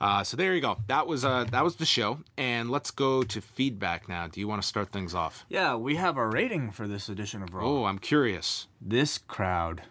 Uh, 0.00 0.22
so 0.24 0.36
there 0.36 0.54
you 0.54 0.60
go. 0.60 0.78
That 0.88 1.06
was 1.06 1.24
uh, 1.24 1.44
that 1.50 1.64
was 1.64 1.76
the 1.76 1.86
show, 1.86 2.18
and 2.36 2.70
let's 2.70 2.90
go 2.90 3.22
to 3.22 3.40
feedback 3.40 4.08
now. 4.08 4.26
Do 4.26 4.40
you 4.40 4.48
want 4.48 4.60
to 4.62 4.68
start 4.68 4.90
things 4.90 5.14
off? 5.14 5.44
Yeah, 5.48 5.76
we 5.76 5.96
have 5.96 6.16
a 6.16 6.26
rating 6.26 6.70
for 6.70 6.86
this 6.86 7.08
edition 7.08 7.42
of 7.42 7.54
Raw. 7.54 7.64
Oh, 7.66 7.84
I'm 7.84 7.98
curious. 7.98 8.66
this 8.80 9.18
crowd 9.18 9.82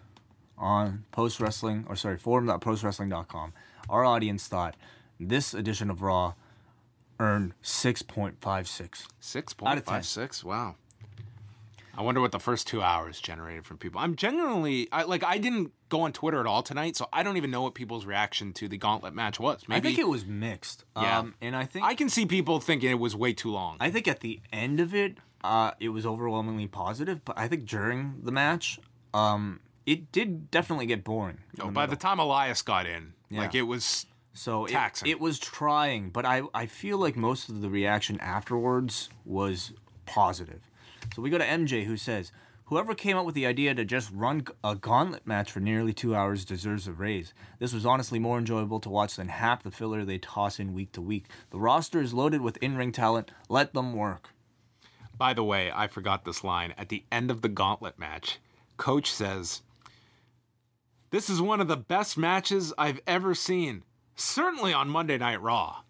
on 0.57 1.03
post 1.11 1.39
wrestling 1.41 1.85
or 1.89 1.95
sorry 1.97 2.17
forum.postwrestling.com 2.17 3.51
our 3.89 4.05
audience 4.05 4.47
thought 4.47 4.75
this 5.19 5.53
edition 5.53 5.89
of 5.89 6.01
raw 6.01 6.33
earned 7.19 7.53
6.56 7.63 9.07
Six 9.19 9.55
Out 9.65 9.77
of 9.77 9.85
10. 9.85 10.29
Wow. 10.43 10.75
I 11.97 12.01
wonder 12.01 12.19
what 12.21 12.31
the 12.31 12.39
first 12.39 12.67
two 12.67 12.81
hours 12.81 13.19
generated 13.21 13.65
from 13.65 13.77
people. 13.77 14.01
I'm 14.01 14.15
genuinely 14.15 14.87
I, 14.91 15.03
like 15.03 15.23
I 15.23 15.37
didn't 15.37 15.71
go 15.89 16.01
on 16.01 16.11
Twitter 16.13 16.39
at 16.39 16.45
all 16.45 16.61
tonight, 16.63 16.95
so 16.95 17.07
I 17.13 17.23
don't 17.23 17.37
even 17.37 17.51
know 17.51 17.61
what 17.61 17.73
people's 17.73 18.05
reaction 18.05 18.51
to 18.53 18.67
the 18.67 18.77
gauntlet 18.77 19.13
match 19.13 19.39
was. 19.39 19.63
Maybe 19.67 19.77
i 19.77 19.81
think 19.91 19.99
it 19.99 20.07
was 20.09 20.25
mixed 20.25 20.83
Yeah. 20.95 21.19
um, 21.19 21.35
and 21.41 21.55
i 21.55 21.65
think 21.65 21.85
I 21.85 21.95
can 21.95 22.09
see 22.09 22.25
people 22.25 22.59
thinking 22.59 22.89
it 22.91 22.99
was 22.99 23.15
way 23.15 23.33
too 23.33 23.51
long. 23.51 23.77
i 23.79 23.89
think 23.91 24.07
at 24.07 24.19
the 24.19 24.41
end 24.51 24.79
of 24.79 24.93
it 24.93 25.17
uh, 25.43 25.71
it 25.79 25.89
was 25.89 26.05
overwhelmingly 26.05 26.67
positive 26.67 27.23
but 27.23 27.37
i 27.37 27.47
think 27.47 27.65
during 27.65 28.19
the 28.23 28.31
match 28.31 28.79
um, 29.13 29.59
it 29.85 30.11
did 30.11 30.49
definitely 30.51 30.87
get 30.87 31.03
boring 31.03 31.37
in 31.53 31.61
Oh, 31.61 31.65
the 31.67 31.71
by 31.71 31.81
middle. 31.83 31.95
the 31.95 32.01
time 32.01 32.19
Elias 32.19 32.61
got 32.61 32.85
in, 32.87 33.13
like 33.31 33.55
it 33.55 33.61
was 33.61 34.05
So 34.33 34.65
it, 34.65 34.71
Taxing. 34.71 35.07
it 35.09 35.19
was 35.21 35.39
trying, 35.39 36.09
but 36.09 36.25
I, 36.25 36.41
I 36.53 36.65
feel 36.65 36.97
like 36.97 37.15
most 37.15 37.47
of 37.47 37.61
the 37.61 37.69
reaction 37.69 38.19
afterwards 38.19 39.09
was 39.23 39.71
positive. 40.05 40.61
So 41.13 41.21
we 41.21 41.29
go 41.29 41.37
to 41.37 41.45
MJ 41.45 41.85
who 41.85 41.97
says, 41.97 42.31
Whoever 42.65 42.95
came 42.95 43.15
up 43.15 43.27
with 43.27 43.35
the 43.35 43.45
idea 43.45 43.75
to 43.75 43.85
just 43.85 44.11
run 44.11 44.43
a 44.63 44.75
gauntlet 44.75 45.27
match 45.27 45.51
for 45.51 45.59
nearly 45.59 45.93
two 45.93 46.15
hours 46.15 46.43
deserves 46.43 46.87
a 46.87 46.93
raise. 46.93 47.31
This 47.59 47.73
was 47.73 47.85
honestly 47.85 48.17
more 48.17 48.39
enjoyable 48.39 48.79
to 48.79 48.89
watch 48.89 49.17
than 49.17 49.27
half 49.27 49.61
the 49.61 49.69
filler 49.69 50.03
they 50.03 50.17
toss 50.17 50.59
in 50.59 50.73
week 50.73 50.91
to 50.93 51.01
week. 51.01 51.25
The 51.51 51.59
roster 51.59 52.01
is 52.01 52.11
loaded 52.11 52.41
with 52.41 52.57
in 52.57 52.75
ring 52.75 52.91
talent. 52.91 53.29
Let 53.49 53.75
them 53.75 53.93
work. 53.93 54.29
By 55.15 55.33
the 55.33 55.43
way, 55.43 55.71
I 55.71 55.85
forgot 55.85 56.25
this 56.25 56.43
line. 56.43 56.73
At 56.75 56.89
the 56.89 57.03
end 57.11 57.29
of 57.29 57.41
the 57.41 57.49
gauntlet 57.49 57.99
match, 57.99 58.39
Coach 58.77 59.11
says, 59.11 59.61
This 61.11 61.29
is 61.29 61.39
one 61.39 61.61
of 61.61 61.67
the 61.67 61.77
best 61.77 62.17
matches 62.17 62.73
I've 62.79 62.99
ever 63.05 63.35
seen. 63.35 63.83
Certainly 64.15 64.73
on 64.73 64.89
Monday 64.89 65.19
Night 65.19 65.39
Raw. 65.39 65.83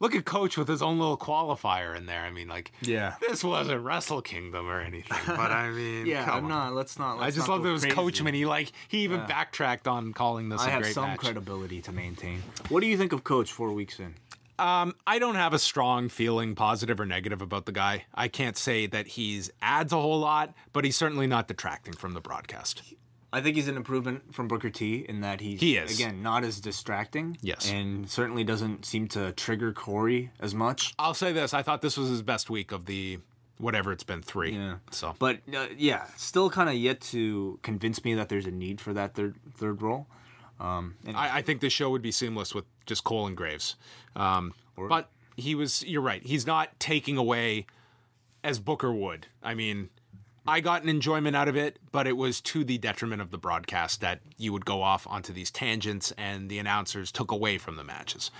Look 0.00 0.14
at 0.14 0.24
Coach 0.24 0.56
with 0.56 0.66
his 0.66 0.80
own 0.82 0.98
little 0.98 1.18
qualifier 1.18 1.94
in 1.94 2.06
there. 2.06 2.22
I 2.22 2.30
mean, 2.30 2.48
like, 2.48 2.72
Yeah. 2.80 3.14
this 3.20 3.44
wasn't 3.44 3.84
Wrestle 3.84 4.22
Kingdom 4.22 4.66
or 4.66 4.80
anything, 4.80 5.18
but 5.26 5.52
I 5.52 5.70
mean, 5.70 6.06
Yeah, 6.06 6.24
I'm 6.24 6.44
on. 6.44 6.48
not. 6.48 6.72
Let's 6.74 6.98
not. 6.98 7.18
I 7.18 7.24
Let's 7.24 7.36
just 7.36 7.46
not 7.48 7.54
love 7.54 7.62
that 7.64 7.68
it 7.68 7.72
was. 7.72 7.84
Coachman. 7.86 8.34
He 8.34 8.46
like 8.46 8.72
he 8.88 9.00
even 9.00 9.20
backtracked 9.26 9.86
on 9.86 10.12
calling 10.14 10.48
this 10.48 10.62
I 10.62 10.68
a 10.68 10.70
have 10.70 10.82
great 10.82 10.94
some 10.94 11.04
match. 11.10 11.18
credibility 11.20 11.82
to 11.82 11.92
maintain. 11.92 12.42
What 12.70 12.80
do 12.80 12.86
you 12.86 12.96
think 12.96 13.12
of 13.12 13.24
Coach 13.24 13.52
four 13.52 13.72
weeks 13.72 14.00
in? 14.00 14.14
Um, 14.58 14.94
I 15.06 15.18
don't 15.18 15.36
have 15.36 15.54
a 15.54 15.58
strong 15.58 16.08
feeling, 16.10 16.54
positive 16.54 17.00
or 17.00 17.06
negative, 17.06 17.40
about 17.40 17.64
the 17.64 17.72
guy. 17.72 18.04
I 18.14 18.28
can't 18.28 18.58
say 18.58 18.86
that 18.88 19.06
he's 19.06 19.50
adds 19.62 19.90
a 19.92 19.96
whole 20.00 20.18
lot, 20.20 20.52
but 20.74 20.84
he's 20.84 20.96
certainly 20.98 21.26
not 21.26 21.48
detracting 21.48 21.94
from 21.94 22.12
the 22.12 22.20
broadcast. 22.20 22.82
I 23.32 23.40
think 23.40 23.56
he's 23.56 23.68
an 23.68 23.76
improvement 23.76 24.34
from 24.34 24.48
Booker 24.48 24.70
T 24.70 25.04
in 25.08 25.20
that 25.20 25.40
he's 25.40 25.60
He 25.60 25.76
is. 25.76 25.94
again 25.98 26.22
not 26.22 26.42
as 26.44 26.60
distracting. 26.60 27.36
Yes. 27.40 27.70
and 27.70 28.10
certainly 28.10 28.42
doesn't 28.44 28.84
seem 28.84 29.06
to 29.08 29.32
trigger 29.32 29.72
Corey 29.72 30.30
as 30.40 30.54
much. 30.54 30.94
I'll 30.98 31.14
say 31.14 31.32
this: 31.32 31.54
I 31.54 31.62
thought 31.62 31.80
this 31.82 31.96
was 31.96 32.08
his 32.08 32.22
best 32.22 32.50
week 32.50 32.72
of 32.72 32.86
the 32.86 33.18
whatever 33.58 33.92
it's 33.92 34.04
been 34.04 34.22
three. 34.22 34.52
Yeah. 34.56 34.76
So, 34.90 35.14
But 35.18 35.40
uh, 35.54 35.66
yeah, 35.76 36.06
still 36.16 36.48
kind 36.50 36.68
of 36.68 36.74
yet 36.76 37.00
to 37.02 37.58
convince 37.62 38.04
me 38.04 38.14
that 38.14 38.28
there's 38.30 38.46
a 38.46 38.50
need 38.50 38.80
for 38.80 38.92
that 38.94 39.14
third 39.14 39.36
third 39.54 39.82
role. 39.82 40.06
Um, 40.58 40.96
and 41.06 41.16
I, 41.16 41.36
I 41.38 41.42
think 41.42 41.60
the 41.60 41.70
show 41.70 41.88
would 41.90 42.02
be 42.02 42.10
seamless 42.12 42.54
with 42.54 42.64
just 42.86 43.04
Cole 43.04 43.26
and 43.26 43.36
Graves. 43.36 43.76
Um, 44.16 44.52
but 44.76 45.08
he 45.36 45.54
was. 45.54 45.84
You're 45.84 46.02
right. 46.02 46.22
He's 46.22 46.46
not 46.46 46.78
taking 46.80 47.16
away 47.16 47.66
as 48.42 48.58
Booker 48.58 48.92
would. 48.92 49.28
I 49.42 49.54
mean. 49.54 49.90
I 50.50 50.58
got 50.58 50.82
an 50.82 50.88
enjoyment 50.88 51.36
out 51.36 51.46
of 51.46 51.56
it, 51.56 51.78
but 51.92 52.08
it 52.08 52.16
was 52.16 52.40
to 52.40 52.64
the 52.64 52.76
detriment 52.76 53.22
of 53.22 53.30
the 53.30 53.38
broadcast 53.38 54.00
that 54.00 54.18
you 54.36 54.52
would 54.52 54.64
go 54.64 54.82
off 54.82 55.06
onto 55.06 55.32
these 55.32 55.48
tangents 55.48 56.12
and 56.18 56.48
the 56.48 56.58
announcers 56.58 57.12
took 57.12 57.30
away 57.30 57.56
from 57.56 57.76
the 57.76 57.84
matches. 57.84 58.32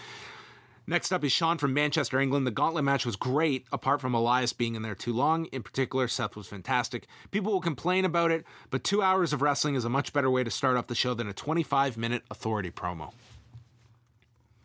Next 0.88 1.12
up 1.12 1.22
is 1.22 1.30
Sean 1.30 1.56
from 1.56 1.72
Manchester, 1.72 2.18
England. 2.18 2.48
The 2.48 2.50
gauntlet 2.50 2.82
match 2.82 3.06
was 3.06 3.14
great, 3.14 3.64
apart 3.70 4.00
from 4.00 4.12
Elias 4.12 4.52
being 4.52 4.74
in 4.74 4.82
there 4.82 4.96
too 4.96 5.12
long. 5.12 5.44
In 5.52 5.62
particular, 5.62 6.08
Seth 6.08 6.34
was 6.34 6.48
fantastic. 6.48 7.06
People 7.30 7.52
will 7.52 7.60
complain 7.60 8.04
about 8.04 8.32
it, 8.32 8.44
but 8.70 8.82
two 8.82 9.02
hours 9.02 9.32
of 9.32 9.40
wrestling 9.40 9.76
is 9.76 9.84
a 9.84 9.88
much 9.88 10.12
better 10.12 10.28
way 10.28 10.42
to 10.42 10.50
start 10.50 10.76
off 10.76 10.88
the 10.88 10.96
show 10.96 11.14
than 11.14 11.28
a 11.28 11.32
25 11.32 11.96
minute 11.96 12.24
authority 12.28 12.72
promo. 12.72 13.12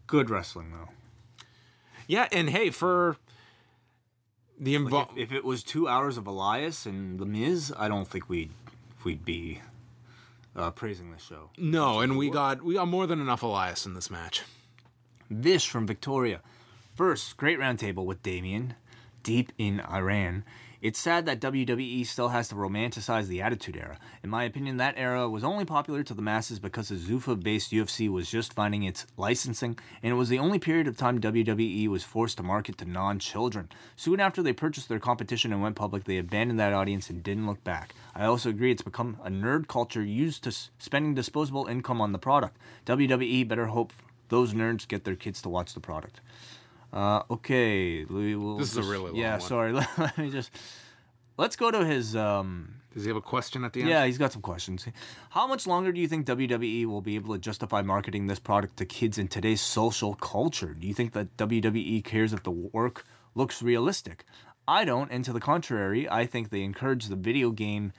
good 0.07 0.31
wrestling 0.31 0.71
though. 0.71 0.89
Yeah, 2.07 2.27
and 2.31 2.49
hey, 2.49 2.71
for 2.71 3.17
the 4.59 4.77
Like, 4.77 5.09
if, 5.15 5.17
if 5.17 5.31
it 5.31 5.43
was 5.43 5.63
two 5.63 5.87
hours 5.87 6.17
of 6.17 6.27
Elias 6.27 6.85
and 6.85 7.19
The 7.19 7.25
Miz, 7.25 7.73
I 7.77 7.87
don't 7.87 8.07
think 8.07 8.29
we'd 8.29 8.51
we'd 9.03 9.25
be 9.25 9.61
uh, 10.55 10.71
praising 10.71 11.11
this 11.11 11.21
show. 11.23 11.49
no, 11.57 11.99
and 11.99 12.17
we 12.17 12.29
got 12.29 12.63
we 12.63 12.75
got 12.75 12.87
more 12.87 13.07
than 13.07 13.19
enough 13.19 13.43
Elias 13.43 13.85
in 13.85 13.93
this 13.93 14.09
match. 14.09 14.43
Vish 15.29 15.67
from 15.67 15.87
Victoria. 15.87 16.41
First, 16.95 17.35
great 17.35 17.59
roundtable 17.59 18.05
with 18.05 18.23
Damian, 18.23 18.75
deep 19.23 19.51
in 19.57 19.81
Iran. 19.81 20.45
It's 20.81 20.99
sad 20.99 21.25
that 21.25 21.39
WWE 21.39 22.05
still 22.05 22.29
has 22.29 22.49
to 22.49 22.55
romanticize 22.55 23.27
the 23.27 23.41
Attitude 23.41 23.77
Era. 23.77 23.97
In 24.23 24.29
my 24.29 24.43
opinion, 24.43 24.77
that 24.77 24.95
era 24.97 25.29
was 25.29 25.43
only 25.43 25.63
popular 25.63 26.03
to 26.03 26.13
the 26.13 26.21
masses 26.21 26.59
because 26.59 26.89
the 26.89 26.95
Zuffa 26.95 27.41
based 27.41 27.71
UFC 27.71 28.09
was 28.09 28.29
just 28.29 28.53
finding 28.53 28.83
its 28.83 29.07
licensing, 29.17 29.79
and 30.03 30.11
it 30.11 30.15
was 30.15 30.29
the 30.29 30.39
only 30.39 30.59
period 30.59 30.87
of 30.87 30.97
time 30.97 31.21
WWE 31.21 31.87
was 31.87 32.03
forced 32.03 32.37
to 32.37 32.43
market 32.43 32.77
to 32.79 32.85
non 32.85 33.19
children. 33.19 33.69
Soon 33.95 34.19
after 34.19 34.43
they 34.43 34.53
purchased 34.53 34.89
their 34.89 34.99
competition 34.99 35.53
and 35.53 35.61
went 35.61 35.75
public, 35.75 36.03
they 36.03 36.17
abandoned 36.17 36.59
that 36.59 36.73
audience 36.73 37.09
and 37.09 37.23
didn't 37.23 37.47
look 37.47 37.63
back. 37.63 37.95
I 38.13 38.25
also 38.25 38.49
agree 38.49 38.71
it's 38.71 38.81
become 38.81 39.17
a 39.23 39.29
nerd 39.29 39.67
culture 39.67 40.03
used 40.03 40.43
to 40.43 40.51
spending 40.79 41.15
disposable 41.15 41.67
income 41.67 42.01
on 42.01 42.11
the 42.11 42.19
product. 42.19 42.57
WWE 42.85 43.47
better 43.47 43.67
hope 43.67 43.93
those 44.29 44.53
nerds 44.53 44.87
get 44.87 45.03
their 45.03 45.15
kids 45.15 45.41
to 45.43 45.49
watch 45.49 45.73
the 45.73 45.79
product. 45.79 46.19
Uh, 46.95 47.23
okay, 47.29 48.05
we 48.05 48.37
will. 48.37 48.57
This 48.57 48.71
is 48.71 48.77
a 48.77 48.83
really 48.89 49.11
long 49.11 49.15
yeah. 49.15 49.33
one. 49.33 49.41
Sorry, 49.41 49.73
let, 49.73 49.89
let 49.97 50.17
me 50.17 50.31
just. 50.31 50.49
Let's 51.37 51.57
go 51.57 51.69
to 51.69 51.83
his. 51.83 52.15
Um, 52.15 52.75
Does 52.93 53.03
he 53.03 53.09
have 53.09 53.17
a 53.17 53.21
question 53.21 53.65
at 53.65 53.73
the 53.73 53.81
end? 53.81 53.89
yeah, 53.89 54.05
he's 54.05 54.17
got 54.17 54.31
some 54.31 54.41
questions. 54.41 54.87
How 55.31 55.45
much 55.45 55.67
longer 55.67 55.91
do 55.91 55.99
you 55.99 56.07
think 56.07 56.25
WWE 56.25 56.85
will 56.85 57.01
be 57.01 57.15
able 57.15 57.33
to 57.33 57.39
justify 57.39 57.81
marketing 57.81 58.27
this 58.27 58.39
product 58.39 58.77
to 58.77 58.85
kids 58.85 59.17
in 59.17 59.27
today's 59.27 59.59
social 59.59 60.15
culture? 60.15 60.73
Do 60.73 60.87
you 60.87 60.93
think 60.93 61.11
that 61.11 61.35
WWE 61.35 62.01
cares 62.05 62.31
if 62.31 62.43
the 62.43 62.51
work 62.51 63.03
looks 63.35 63.61
realistic? 63.61 64.23
I 64.65 64.85
don't, 64.85 65.11
and 65.11 65.25
to 65.25 65.33
the 65.33 65.41
contrary, 65.41 66.09
I 66.09 66.25
think 66.25 66.49
they 66.49 66.63
encourage 66.63 67.07
the 67.07 67.17
video 67.17 67.51
game, 67.51 67.91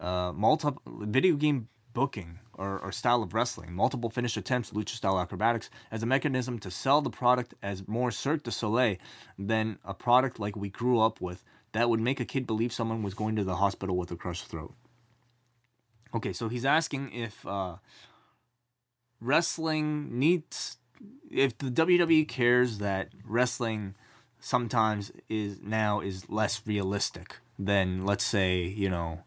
uh, 0.00 0.32
multi 0.34 0.70
video 0.86 1.36
game 1.36 1.68
booking 1.94 2.38
or, 2.52 2.78
or 2.80 2.92
style 2.92 3.22
of 3.22 3.32
wrestling, 3.32 3.72
multiple 3.72 4.10
finish 4.10 4.36
attempts, 4.36 4.72
lucha 4.72 4.90
style 4.90 5.18
acrobatics, 5.18 5.70
as 5.90 6.02
a 6.02 6.06
mechanism 6.06 6.58
to 6.58 6.70
sell 6.70 7.00
the 7.00 7.10
product 7.10 7.54
as 7.62 7.88
more 7.88 8.10
Cirque 8.10 8.42
du 8.42 8.50
Soleil 8.50 8.96
than 9.38 9.78
a 9.84 9.94
product 9.94 10.38
like 10.38 10.56
we 10.56 10.68
grew 10.68 11.00
up 11.00 11.20
with 11.20 11.42
that 11.72 11.88
would 11.88 12.00
make 12.00 12.20
a 12.20 12.24
kid 12.24 12.46
believe 12.46 12.72
someone 12.72 13.02
was 13.02 13.14
going 13.14 13.34
to 13.36 13.44
the 13.44 13.56
hospital 13.56 13.96
with 13.96 14.10
a 14.10 14.16
crushed 14.16 14.46
throat. 14.46 14.74
Okay, 16.14 16.32
so 16.32 16.48
he's 16.48 16.64
asking 16.64 17.12
if 17.12 17.44
uh, 17.46 17.76
wrestling 19.20 20.16
needs, 20.18 20.76
if 21.30 21.58
the 21.58 21.70
WWE 21.70 22.28
cares 22.28 22.78
that 22.78 23.08
wrestling 23.24 23.94
sometimes 24.38 25.10
is 25.28 25.60
now 25.62 26.00
is 26.00 26.28
less 26.28 26.60
realistic 26.66 27.38
than 27.58 28.04
let's 28.04 28.24
say 28.24 28.62
you 28.62 28.90
know 28.90 29.20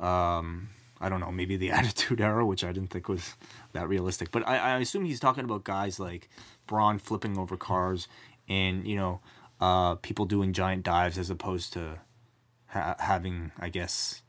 um, 0.00 0.70
I 1.04 1.08
don't 1.08 1.20
know 1.20 1.30
maybe 1.30 1.56
the 1.56 1.70
Attitude 1.78 2.20
Era, 2.20 2.46
which 2.46 2.64
I 2.64 2.72
didn't 2.72 2.90
think 2.90 3.08
was 3.08 3.34
that 3.72 3.88
realistic. 3.88 4.30
But 4.30 4.46
I, 4.48 4.56
I 4.56 4.78
assume 4.78 5.04
he's 5.04 5.20
talking 5.20 5.44
about 5.44 5.64
guys 5.64 6.00
like 6.00 6.28
Braun 6.66 6.98
flipping 6.98 7.38
over 7.38 7.56
cars 7.56 8.08
and 8.48 8.86
you 8.86 8.96
know 8.96 9.20
uh, 9.60 9.96
people 9.96 10.24
doing 10.24 10.52
giant 10.52 10.82
dives 10.82 11.18
as 11.18 11.30
opposed 11.30 11.72
to 11.74 11.98
ha- 12.66 12.96
having 12.98 13.52
I 13.58 13.68
guess 13.68 14.22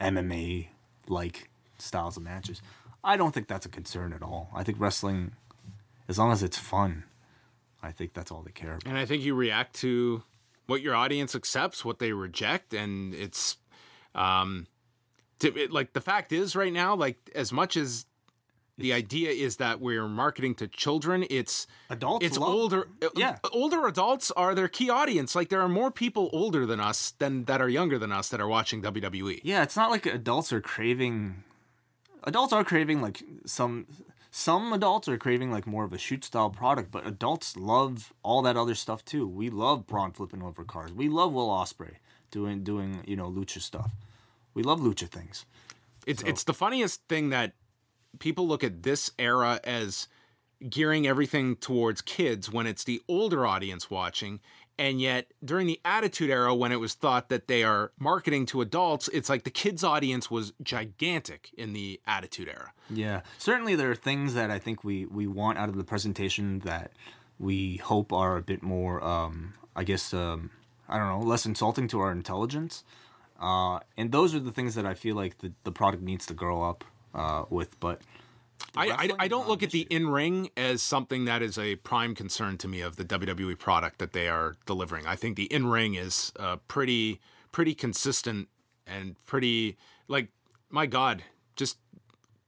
MMA 0.00 0.68
like 1.08 1.50
styles 1.78 2.16
of 2.16 2.22
matches. 2.22 2.60
I 3.04 3.16
don't 3.16 3.32
think 3.32 3.46
that's 3.46 3.66
a 3.66 3.68
concern 3.68 4.12
at 4.12 4.22
all. 4.22 4.50
I 4.52 4.64
think 4.64 4.80
wrestling, 4.80 5.32
as 6.08 6.18
long 6.18 6.32
as 6.32 6.42
it's 6.42 6.58
fun, 6.58 7.04
I 7.80 7.92
think 7.92 8.14
that's 8.14 8.32
all 8.32 8.42
they 8.42 8.50
care 8.50 8.72
about. 8.72 8.86
And 8.86 8.98
I 8.98 9.04
think 9.04 9.22
you 9.22 9.34
react 9.34 9.76
to 9.76 10.24
what 10.66 10.82
your 10.82 10.96
audience 10.96 11.36
accepts, 11.36 11.84
what 11.84 12.00
they 12.00 12.12
reject, 12.12 12.74
and 12.74 13.14
it's, 13.14 13.58
um, 14.16 14.66
to, 15.40 15.54
it, 15.56 15.72
like 15.72 15.92
the 15.92 16.00
fact 16.00 16.32
is 16.32 16.56
right 16.56 16.72
now, 16.72 16.94
like 16.94 17.16
as 17.34 17.52
much 17.52 17.76
as 17.76 18.06
the 18.78 18.92
idea 18.92 19.30
is 19.30 19.56
that 19.56 19.80
we're 19.80 20.06
marketing 20.06 20.54
to 20.56 20.68
children, 20.68 21.24
it's 21.30 21.66
Adults 21.88 22.26
It's 22.26 22.36
love- 22.38 22.48
older. 22.50 22.88
uh, 23.02 23.08
yeah. 23.16 23.38
older 23.52 23.86
adults 23.86 24.30
are 24.32 24.54
their 24.54 24.68
key 24.68 24.90
audience. 24.90 25.34
Like 25.34 25.48
there 25.48 25.62
are 25.62 25.68
more 25.68 25.90
people 25.90 26.28
older 26.32 26.66
than 26.66 26.78
us 26.80 27.12
than 27.18 27.44
that 27.46 27.60
are 27.62 27.68
younger 27.70 27.98
than 27.98 28.12
us 28.12 28.28
that 28.28 28.40
are 28.40 28.48
watching. 28.48 28.82
WWE. 28.82 29.40
Yeah, 29.42 29.62
it's 29.62 29.76
not 29.76 29.90
like 29.90 30.04
adults 30.06 30.52
are 30.52 30.60
craving. 30.60 31.42
Adults 32.24 32.52
are 32.52 32.64
craving 32.64 33.00
like 33.00 33.22
some. 33.44 33.86
Some 34.30 34.74
adults 34.74 35.08
are 35.08 35.16
craving 35.16 35.50
like 35.50 35.66
more 35.66 35.84
of 35.84 35.94
a 35.94 35.98
shoot 35.98 36.22
style 36.22 36.50
product, 36.50 36.90
but 36.90 37.06
adults 37.06 37.56
love 37.56 38.12
all 38.22 38.42
that 38.42 38.54
other 38.58 38.74
stuff 38.74 39.02
too. 39.02 39.26
We 39.26 39.48
love 39.48 39.86
Braun 39.86 40.12
flipping 40.12 40.42
over 40.42 40.62
cars. 40.62 40.92
We 40.92 41.08
love 41.08 41.32
Will 41.32 41.48
Ospreay 41.48 41.94
doing 42.30 42.62
doing 42.62 43.02
you 43.06 43.16
know 43.16 43.30
lucha 43.30 43.62
stuff. 43.62 43.92
We 44.56 44.62
love 44.62 44.80
lucha 44.80 45.06
things. 45.06 45.44
It's 46.06 46.22
it's 46.22 46.44
the 46.44 46.54
funniest 46.54 47.06
thing 47.08 47.28
that 47.28 47.52
people 48.18 48.48
look 48.48 48.64
at 48.64 48.82
this 48.82 49.10
era 49.18 49.60
as 49.62 50.08
gearing 50.70 51.06
everything 51.06 51.56
towards 51.56 52.00
kids 52.00 52.50
when 52.50 52.66
it's 52.66 52.82
the 52.82 53.02
older 53.06 53.46
audience 53.46 53.90
watching. 53.90 54.40
And 54.78 55.00
yet, 55.00 55.28
during 55.44 55.66
the 55.66 55.80
Attitude 55.84 56.28
Era, 56.30 56.54
when 56.54 56.70
it 56.70 56.80
was 56.80 56.94
thought 56.94 57.30
that 57.30 57.48
they 57.48 57.64
are 57.64 57.92
marketing 57.98 58.44
to 58.46 58.60
adults, 58.60 59.08
it's 59.08 59.28
like 59.28 59.44
the 59.44 59.50
kids' 59.50 59.82
audience 59.82 60.30
was 60.30 60.52
gigantic 60.62 61.50
in 61.56 61.72
the 61.72 62.00
Attitude 62.06 62.48
Era. 62.48 62.72
Yeah, 62.90 63.22
certainly 63.38 63.74
there 63.74 63.90
are 63.90 63.94
things 63.94 64.34
that 64.34 64.50
I 64.50 64.58
think 64.58 64.84
we 64.84 65.04
we 65.06 65.26
want 65.26 65.58
out 65.58 65.68
of 65.68 65.76
the 65.76 65.84
presentation 65.84 66.60
that 66.60 66.92
we 67.38 67.76
hope 67.76 68.12
are 68.12 68.36
a 68.38 68.42
bit 68.42 68.62
more, 68.62 69.04
um, 69.04 69.54
I 69.74 69.84
guess, 69.84 70.14
um, 70.14 70.50
I 70.88 70.98
don't 70.98 71.08
know, 71.08 71.26
less 71.26 71.44
insulting 71.44 71.88
to 71.88 72.00
our 72.00 72.12
intelligence. 72.12 72.84
Uh, 73.40 73.80
and 73.96 74.12
those 74.12 74.34
are 74.34 74.40
the 74.40 74.52
things 74.52 74.74
that 74.74 74.86
I 74.86 74.94
feel 74.94 75.16
like 75.16 75.38
the, 75.38 75.52
the 75.64 75.72
product 75.72 76.02
needs 76.02 76.26
to 76.26 76.34
grow 76.34 76.62
up 76.62 76.84
uh, 77.14 77.44
with. 77.50 77.78
But 77.80 78.00
I, 78.76 78.90
I, 78.90 79.10
I 79.24 79.28
don't 79.28 79.48
look 79.48 79.62
at 79.62 79.70
the 79.70 79.86
in 79.90 80.08
ring 80.08 80.50
as 80.56 80.82
something 80.82 81.24
that 81.26 81.42
is 81.42 81.58
a 81.58 81.76
prime 81.76 82.14
concern 82.14 82.58
to 82.58 82.68
me 82.68 82.80
of 82.80 82.96
the 82.96 83.04
WWE 83.04 83.58
product 83.58 83.98
that 83.98 84.12
they 84.12 84.28
are 84.28 84.56
delivering. 84.66 85.06
I 85.06 85.16
think 85.16 85.36
the 85.36 85.44
in 85.44 85.66
ring 85.66 85.94
is 85.94 86.32
uh, 86.38 86.56
pretty 86.68 87.20
pretty 87.52 87.74
consistent 87.74 88.48
and 88.86 89.16
pretty 89.24 89.76
like 90.08 90.28
my 90.70 90.86
God, 90.86 91.22
just 91.56 91.78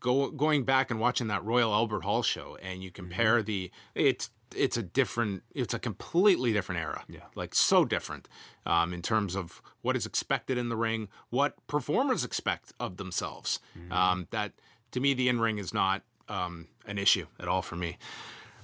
go 0.00 0.30
going 0.30 0.64
back 0.64 0.90
and 0.90 1.00
watching 1.00 1.28
that 1.28 1.44
Royal 1.44 1.72
Albert 1.72 2.04
Hall 2.04 2.22
show, 2.22 2.56
and 2.62 2.82
you 2.82 2.90
compare 2.90 3.42
the 3.42 3.70
it's 3.94 4.30
it's 4.56 4.76
a 4.76 4.82
different 4.82 5.42
it's 5.54 5.74
a 5.74 5.78
completely 5.78 6.52
different 6.52 6.80
era. 6.80 7.04
Yeah. 7.08 7.20
Like 7.34 7.54
so 7.54 7.84
different 7.84 8.28
um, 8.66 8.92
in 8.92 9.02
terms 9.02 9.34
of 9.36 9.62
what 9.82 9.96
is 9.96 10.06
expected 10.06 10.58
in 10.58 10.68
the 10.68 10.76
ring 10.76 11.08
what 11.30 11.54
performers 11.66 12.24
expect 12.24 12.72
of 12.80 12.96
themselves. 12.96 13.60
Um, 13.90 14.26
that 14.30 14.52
to 14.92 15.00
me 15.00 15.14
the 15.14 15.28
in-ring 15.28 15.58
is 15.58 15.72
not 15.74 16.02
um, 16.28 16.68
an 16.86 16.98
issue 16.98 17.26
at 17.38 17.48
all 17.48 17.62
for 17.62 17.76
me. 17.76 17.98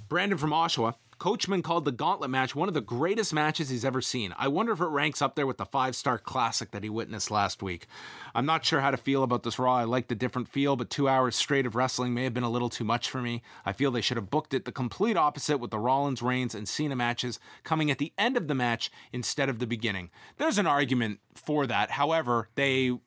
Brandon 0.09 0.39
from 0.39 0.51
oshawa 0.51 0.95
coachman 1.25 1.63
called 1.63 1.87
the 1.87 1.91
gauntlet 1.91 2.29
match 2.29 2.55
one 2.55 2.69
of 2.69 2.75
the 2.75 2.83
greatest 2.83 3.33
matches 3.33 3.71
he's 3.71 3.83
ever 3.83 4.03
seen. 4.03 4.35
I 4.37 4.47
wonder 4.49 4.73
if 4.73 4.81
it 4.83 4.89
ranks 4.89 5.23
up 5.23 5.37
there 5.37 5.47
with 5.47 5.57
the 5.57 5.65
five 5.65 5.97
star 5.97 6.19
classic 6.19 6.73
that 6.73 6.83
he 6.83 6.91
witnessed 6.91 7.31
last 7.31 7.63
week. 7.63 7.87
I'm 8.35 8.45
not 8.45 8.63
sure 8.63 8.83
how 8.83 8.91
to 8.91 8.99
feel 8.99 9.23
about 9.23 9.43
this 9.43 9.59
raw. 9.59 9.77
I 9.77 9.85
like 9.85 10.09
the 10.09 10.15
different 10.15 10.49
feel 10.49 10.77
but 10.77 10.91
two 10.91 11.09
hours 11.09 11.35
straight 11.35 11.65
of 11.65 11.77
wrestling 11.77 12.13
may 12.13 12.25
have 12.25 12.35
been 12.35 12.43
a 12.43 12.51
little 12.51 12.69
too 12.69 12.85
much 12.85 13.09
for 13.09 13.23
me. 13.23 13.43
I 13.65 13.73
feel 13.73 13.91
they 13.91 14.03
should 14.03 14.19
have 14.19 14.29
booked 14.29 14.53
it 14.53 14.67
the 14.67 14.71
complete 14.71 15.17
opposite 15.17 15.57
with 15.57 15.71
the 15.71 15.79
rollins 15.79 16.21
reigns 16.21 16.55
and 16.55 16.69
cena 16.69 16.95
matches 16.95 17.41
coming 17.63 17.91
at 17.91 17.97
the 17.97 18.13
end 18.19 18.37
of 18.37 18.47
the 18.47 18.55
match 18.55 18.91
instead 19.11 19.49
of 19.49 19.61
the 19.61 19.67
beginning. 19.67 20.11
There's 20.37 20.59
an 20.59 20.67
argument 20.67 21.21
for 21.35 21.67
that. 21.67 21.93
However 21.93 22.51
they 22.55 22.99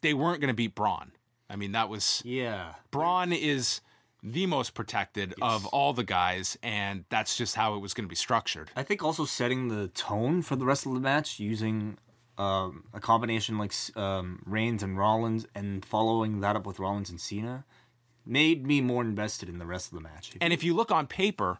they 0.00 0.14
weren't 0.14 0.40
going 0.40 0.46
to 0.46 0.54
beat 0.54 0.76
braun. 0.76 1.10
I 1.50 1.56
mean 1.56 1.72
that 1.72 1.88
was 1.88 2.22
yeah, 2.24 2.74
Braun 2.92 3.32
is 3.32 3.80
the 4.26 4.46
most 4.46 4.72
protected 4.72 5.34
of 5.42 5.66
all 5.66 5.92
the 5.92 6.02
guys, 6.02 6.56
and 6.62 7.04
that's 7.10 7.36
just 7.36 7.54
how 7.54 7.74
it 7.74 7.80
was 7.80 7.92
going 7.92 8.06
to 8.06 8.08
be 8.08 8.16
structured. 8.16 8.70
I 8.74 8.82
think 8.82 9.04
also 9.04 9.26
setting 9.26 9.68
the 9.68 9.88
tone 9.88 10.40
for 10.40 10.56
the 10.56 10.64
rest 10.64 10.86
of 10.86 10.94
the 10.94 11.00
match 11.00 11.38
using 11.38 11.98
um, 12.38 12.84
a 12.94 13.00
combination 13.00 13.58
like 13.58 13.74
um, 13.96 14.42
Reigns 14.46 14.82
and 14.82 14.96
Rollins, 14.96 15.46
and 15.54 15.84
following 15.84 16.40
that 16.40 16.56
up 16.56 16.66
with 16.66 16.78
Rollins 16.78 17.10
and 17.10 17.20
Cena, 17.20 17.66
made 18.24 18.66
me 18.66 18.80
more 18.80 19.02
invested 19.02 19.50
in 19.50 19.58
the 19.58 19.66
rest 19.66 19.92
of 19.92 19.96
the 19.96 20.02
match. 20.02 20.32
And 20.40 20.54
if 20.54 20.64
you 20.64 20.74
look 20.74 20.90
on 20.90 21.06
paper, 21.06 21.58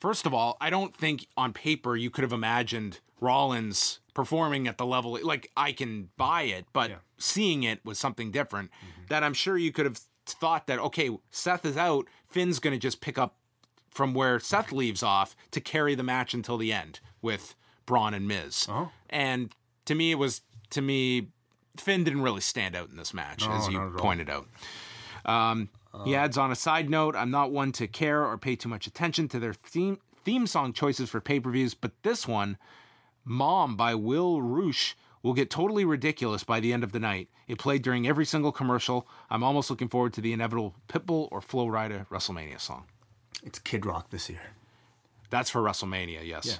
first 0.00 0.26
of 0.26 0.34
all, 0.34 0.56
I 0.60 0.68
don't 0.68 0.94
think 0.94 1.28
on 1.36 1.52
paper 1.52 1.94
you 1.94 2.10
could 2.10 2.22
have 2.22 2.32
imagined 2.32 2.98
Rollins 3.20 4.00
performing 4.14 4.66
at 4.66 4.78
the 4.78 4.86
level 4.86 5.16
like 5.22 5.50
I 5.56 5.70
can 5.70 6.08
buy 6.16 6.42
it, 6.42 6.66
but 6.72 6.90
seeing 7.18 7.62
it 7.62 7.84
was 7.84 7.98
something 7.98 8.32
different 8.32 8.70
that 9.08 9.22
I'm 9.22 9.34
sure 9.34 9.56
you 9.56 9.70
could 9.70 9.86
have 9.86 10.00
thought 10.26 10.66
that 10.66 10.78
okay, 10.78 11.10
Seth 11.30 11.64
is 11.64 11.76
out, 11.76 12.06
Finn's 12.28 12.58
going 12.58 12.74
to 12.74 12.78
just 12.78 13.00
pick 13.00 13.18
up 13.18 13.36
from 13.90 14.14
where 14.14 14.38
Seth 14.38 14.70
leaves 14.72 15.02
off 15.02 15.34
to 15.50 15.60
carry 15.60 15.94
the 15.94 16.02
match 16.02 16.32
until 16.34 16.56
the 16.56 16.72
end 16.72 17.00
with 17.22 17.54
Braun 17.86 18.14
and 18.14 18.28
Miz. 18.28 18.66
And 19.10 19.52
to 19.86 19.94
me, 19.94 20.12
it 20.12 20.14
was 20.16 20.42
to 20.70 20.80
me, 20.80 21.28
Finn 21.76 22.04
didn't 22.04 22.22
really 22.22 22.40
stand 22.40 22.76
out 22.76 22.88
in 22.90 22.96
this 22.96 23.12
match, 23.12 23.44
as 23.48 23.68
you 23.68 23.80
pointed 23.98 24.30
out. 24.30 24.46
Um, 25.24 25.68
he 26.04 26.14
adds 26.14 26.38
on 26.38 26.52
a 26.52 26.56
side 26.56 26.88
note, 26.88 27.16
I'm 27.16 27.32
not 27.32 27.50
one 27.50 27.72
to 27.72 27.88
care 27.88 28.24
or 28.24 28.38
pay 28.38 28.54
too 28.54 28.68
much 28.68 28.86
attention 28.86 29.26
to 29.28 29.40
their 29.40 29.54
theme 29.54 29.98
theme 30.24 30.46
song 30.46 30.72
choices 30.72 31.08
for 31.10 31.20
pay-per-views, 31.20 31.74
but 31.74 31.92
this 32.02 32.28
one, 32.28 32.58
Mom 33.24 33.74
by 33.74 33.94
Will 33.94 34.40
Roosh, 34.42 34.94
will 35.22 35.34
get 35.34 35.50
totally 35.50 35.84
ridiculous 35.84 36.44
by 36.44 36.60
the 36.60 36.72
end 36.72 36.82
of 36.84 36.92
the 36.92 37.00
night. 37.00 37.28
It 37.46 37.58
played 37.58 37.82
during 37.82 38.06
every 38.06 38.24
single 38.24 38.52
commercial. 38.52 39.06
I'm 39.28 39.42
almost 39.42 39.70
looking 39.70 39.88
forward 39.88 40.12
to 40.14 40.20
the 40.20 40.32
inevitable 40.32 40.74
Pitbull 40.88 41.28
or 41.30 41.40
Flo 41.40 41.66
Rida 41.66 42.06
WrestleMania 42.08 42.60
song. 42.60 42.84
it's 43.44 43.58
Kid 43.58 43.84
Rock 43.84 44.10
this 44.10 44.28
year. 44.28 44.40
That's 45.30 45.50
for 45.50 45.62
WrestleMania, 45.62 46.26
yes. 46.26 46.46
Yeah. 46.46 46.54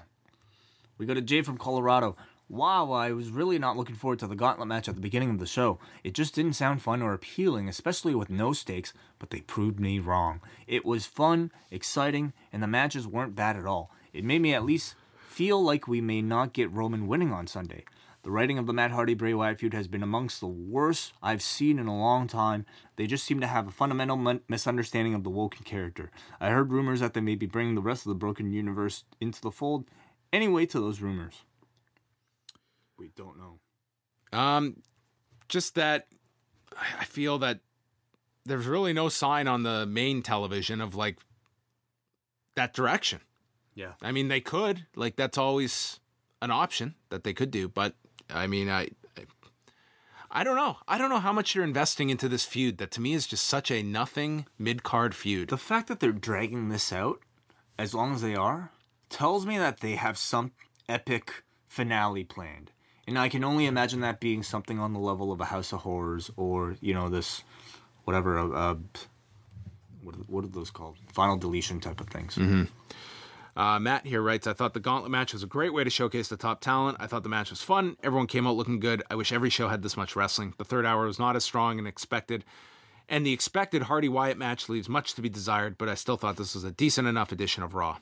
We 0.99 1.07
go 1.07 1.15
to 1.15 1.20
Jay 1.20 1.43
from 1.43 1.59
Colorado. 1.59 2.16
Wow, 2.49 2.91
I 2.91 3.12
was 3.12 3.31
really 3.31 3.59
not 3.61 3.77
looking 3.77 3.95
forward 3.95 4.19
to 4.19 4.27
the 4.27 4.35
gauntlet 4.35 4.66
match 4.66 4.89
at 4.89 4.97
the 4.97 5.01
beginning 5.01 5.31
of 5.31 5.39
the 5.39 5.47
show. 5.47 5.78
It 6.03 6.15
just 6.15 6.35
didn't 6.35 6.55
sound 6.55 6.82
fun 6.82 7.01
or 7.01 7.12
appealing, 7.12 7.69
especially 7.69 8.15
with 8.15 8.28
no 8.28 8.53
stakes, 8.53 8.93
but 9.20 9.31
they 9.31 9.41
proved 9.43 9.78
me 9.78 10.01
wrong. 10.01 10.41
It 10.66 10.85
was 10.85 11.07
fun, 11.07 11.53
exciting, 11.70 12.32
and 12.53 12.61
the 12.61 12.66
matches 12.66 13.07
weren't 13.07 13.37
bad 13.37 13.57
at 13.57 13.66
all. 13.66 13.93
It 14.12 14.24
made 14.24 14.43
me 14.43 14.53
at 14.53 14.65
least 14.65 14.97
feel 15.28 15.62
like 15.62 15.87
we 15.87 16.01
may 16.01 16.23
not 16.23 16.53
get 16.53 16.73
Roman 16.73 17.07
winning 17.07 17.32
on 17.32 17.47
Sunday. 17.47 17.85
The 18.23 18.31
writing 18.31 18.59
of 18.59 18.67
the 18.67 18.73
Matt 18.73 18.91
Hardy 18.91 19.15
Bray 19.15 19.33
Wyatt 19.33 19.59
feud 19.59 19.73
has 19.73 19.89
been 19.89 20.03
amongst 20.03 20.41
the 20.41 20.47
worst 20.47 21.15
I've 21.23 21.41
seen 21.41 21.79
in 21.79 21.87
a 21.87 21.99
long 21.99 22.27
time. 22.27 22.67
They 22.97 23.07
just 23.07 23.25
seem 23.25 23.41
to 23.41 23.47
have 23.47 23.67
a 23.67 23.71
fundamental 23.71 24.17
min- 24.17 24.43
misunderstanding 24.47 25.15
of 25.15 25.25
the 25.25 25.31
Woken 25.31 25.65
character. 25.65 26.11
I 26.39 26.51
heard 26.51 26.71
rumors 26.71 27.01
that 27.01 27.15
they 27.15 27.21
may 27.21 27.35
be 27.35 27.47
bringing 27.47 27.77
the 27.77 27.81
rest 27.81 28.05
of 28.05 28.11
the 28.11 28.17
Broken 28.17 28.53
Universe 28.53 29.05
into 29.21 29.41
the 29.41 29.51
fold. 29.51 29.87
Anyway, 30.33 30.67
to 30.67 30.81
those 30.81 31.01
rumors. 31.01 31.45
We 32.99 33.11
don't 33.17 33.39
know. 33.39 34.39
Um, 34.39 34.83
just 35.49 35.75
that 35.77 36.07
I 36.77 36.85
I 37.01 37.05
feel 37.05 37.39
that 37.39 37.61
there's 38.45 38.67
really 38.67 38.93
no 38.93 39.09
sign 39.09 39.49
on 39.49 39.63
the 39.63 39.87
main 39.87 40.23
television 40.23 40.81
of 40.81 40.95
like 40.95 41.19
that 42.57 42.75
direction. 42.75 43.21
Yeah. 43.75 43.93
I 44.03 44.13
mean, 44.13 44.29
they 44.29 44.41
could 44.41 44.87
like 44.95 45.17
that's 45.17 45.39
always 45.39 46.01
an 46.43 46.51
option 46.51 46.95
that 47.09 47.25
they 47.25 47.33
could 47.33 47.51
do, 47.51 47.69
but 47.69 47.95
I 48.32 48.47
mean, 48.47 48.69
I, 48.69 48.89
I, 49.16 49.24
I 50.31 50.44
don't 50.44 50.57
know. 50.57 50.78
I 50.86 50.98
don't 50.98 51.11
know 51.11 51.20
how 51.20 51.32
much 51.32 51.55
you're 51.55 51.65
investing 51.65 52.11
into 52.11 52.28
this 52.28 52.44
feud. 52.44 52.78
That 52.78 52.90
to 52.93 53.01
me 53.01 53.15
is 53.15 53.27
just 53.27 53.47
such 53.47 53.70
a 53.70 53.82
nothing 53.82 54.47
mid 54.59 54.82
card 54.82 55.15
feud. 55.15 55.48
The 55.48 55.57
fact 55.59 55.89
that 55.89 56.01
they're 56.01 56.12
dragging 56.12 56.69
this 56.69 56.93
out 56.93 57.20
as 57.78 57.94
long 57.94 58.15
as 58.15 58.23
they 58.23 58.35
are 58.35 58.73
tells 59.09 59.47
me 59.47 59.59
that 59.59 59.81
they 59.81 59.97
have 59.97 60.16
some 60.19 60.52
epic 60.89 61.44
finale 61.69 62.24
planned. 62.24 62.70
And 63.07 63.19
I 63.19 63.28
can 63.28 63.43
only 63.43 63.66
imagine 63.66 64.01
that 64.01 64.20
being 64.20 64.43
something 64.43 64.78
on 64.78 64.93
the 64.93 65.01
level 65.01 65.32
of 65.32 65.40
a 65.40 65.47
House 65.47 65.73
of 65.73 65.81
Horrors 65.81 66.31
or, 66.36 66.77
you 66.81 66.94
know, 66.94 67.09
this, 67.09 67.43
whatever, 68.05 68.39
uh, 68.39 68.48
uh, 68.48 68.77
what, 70.02 70.15
are, 70.15 70.19
what 70.28 70.44
are 70.44 70.48
those 70.48 70.70
called? 70.70 70.97
Final 71.12 71.36
deletion 71.36 71.81
type 71.81 72.01
of 72.01 72.09
things. 72.09 72.36
Uh, 73.57 73.79
Matt 73.79 74.07
here 74.07 74.23
writes, 74.23 74.47
I 74.47 74.53
thought 74.53 74.75
the 74.75 74.81
gauntlet 74.81 75.11
match 75.11 75.33
was 75.33 75.43
a 75.43 75.47
great 75.47 75.75
way 75.75 75.85
to 75.85 75.91
showcase 75.91 76.29
the 76.29 76.37
top 76.37 76.61
talent. 76.61 76.99
I 77.01 77.07
thought 77.07 77.23
the 77.23 77.29
match 77.29 77.51
was 77.51 77.63
fun. 77.63 77.97
Everyone 78.03 78.27
came 78.27 78.47
out 78.47 78.57
looking 78.57 78.81
good. 78.81 79.03
I 79.11 79.17
wish 79.17 79.33
every 79.33 79.51
show 79.51 79.69
had 79.69 79.83
this 79.83 79.97
much 79.97 80.15
wrestling. 80.17 80.55
The 80.59 80.65
third 80.65 80.87
hour 80.87 81.07
was 81.07 81.19
not 81.19 81.37
as 81.37 81.45
strong 81.45 81.79
and 81.79 81.89
expected. 81.89 82.45
And 83.09 83.27
the 83.27 83.33
expected 83.33 83.83
Hardy 83.83 84.09
Wyatt 84.09 84.39
match 84.39 84.69
leaves 84.69 84.89
much 84.89 85.15
to 85.15 85.23
be 85.23 85.29
desired, 85.29 85.77
but 85.77 85.89
I 85.89 85.95
still 85.95 86.17
thought 86.17 86.37
this 86.37 86.55
was 86.55 86.65
a 86.65 86.71
decent 86.71 87.09
enough 87.09 87.33
edition 87.33 87.63
of 87.65 87.75
Raw. 87.75 87.99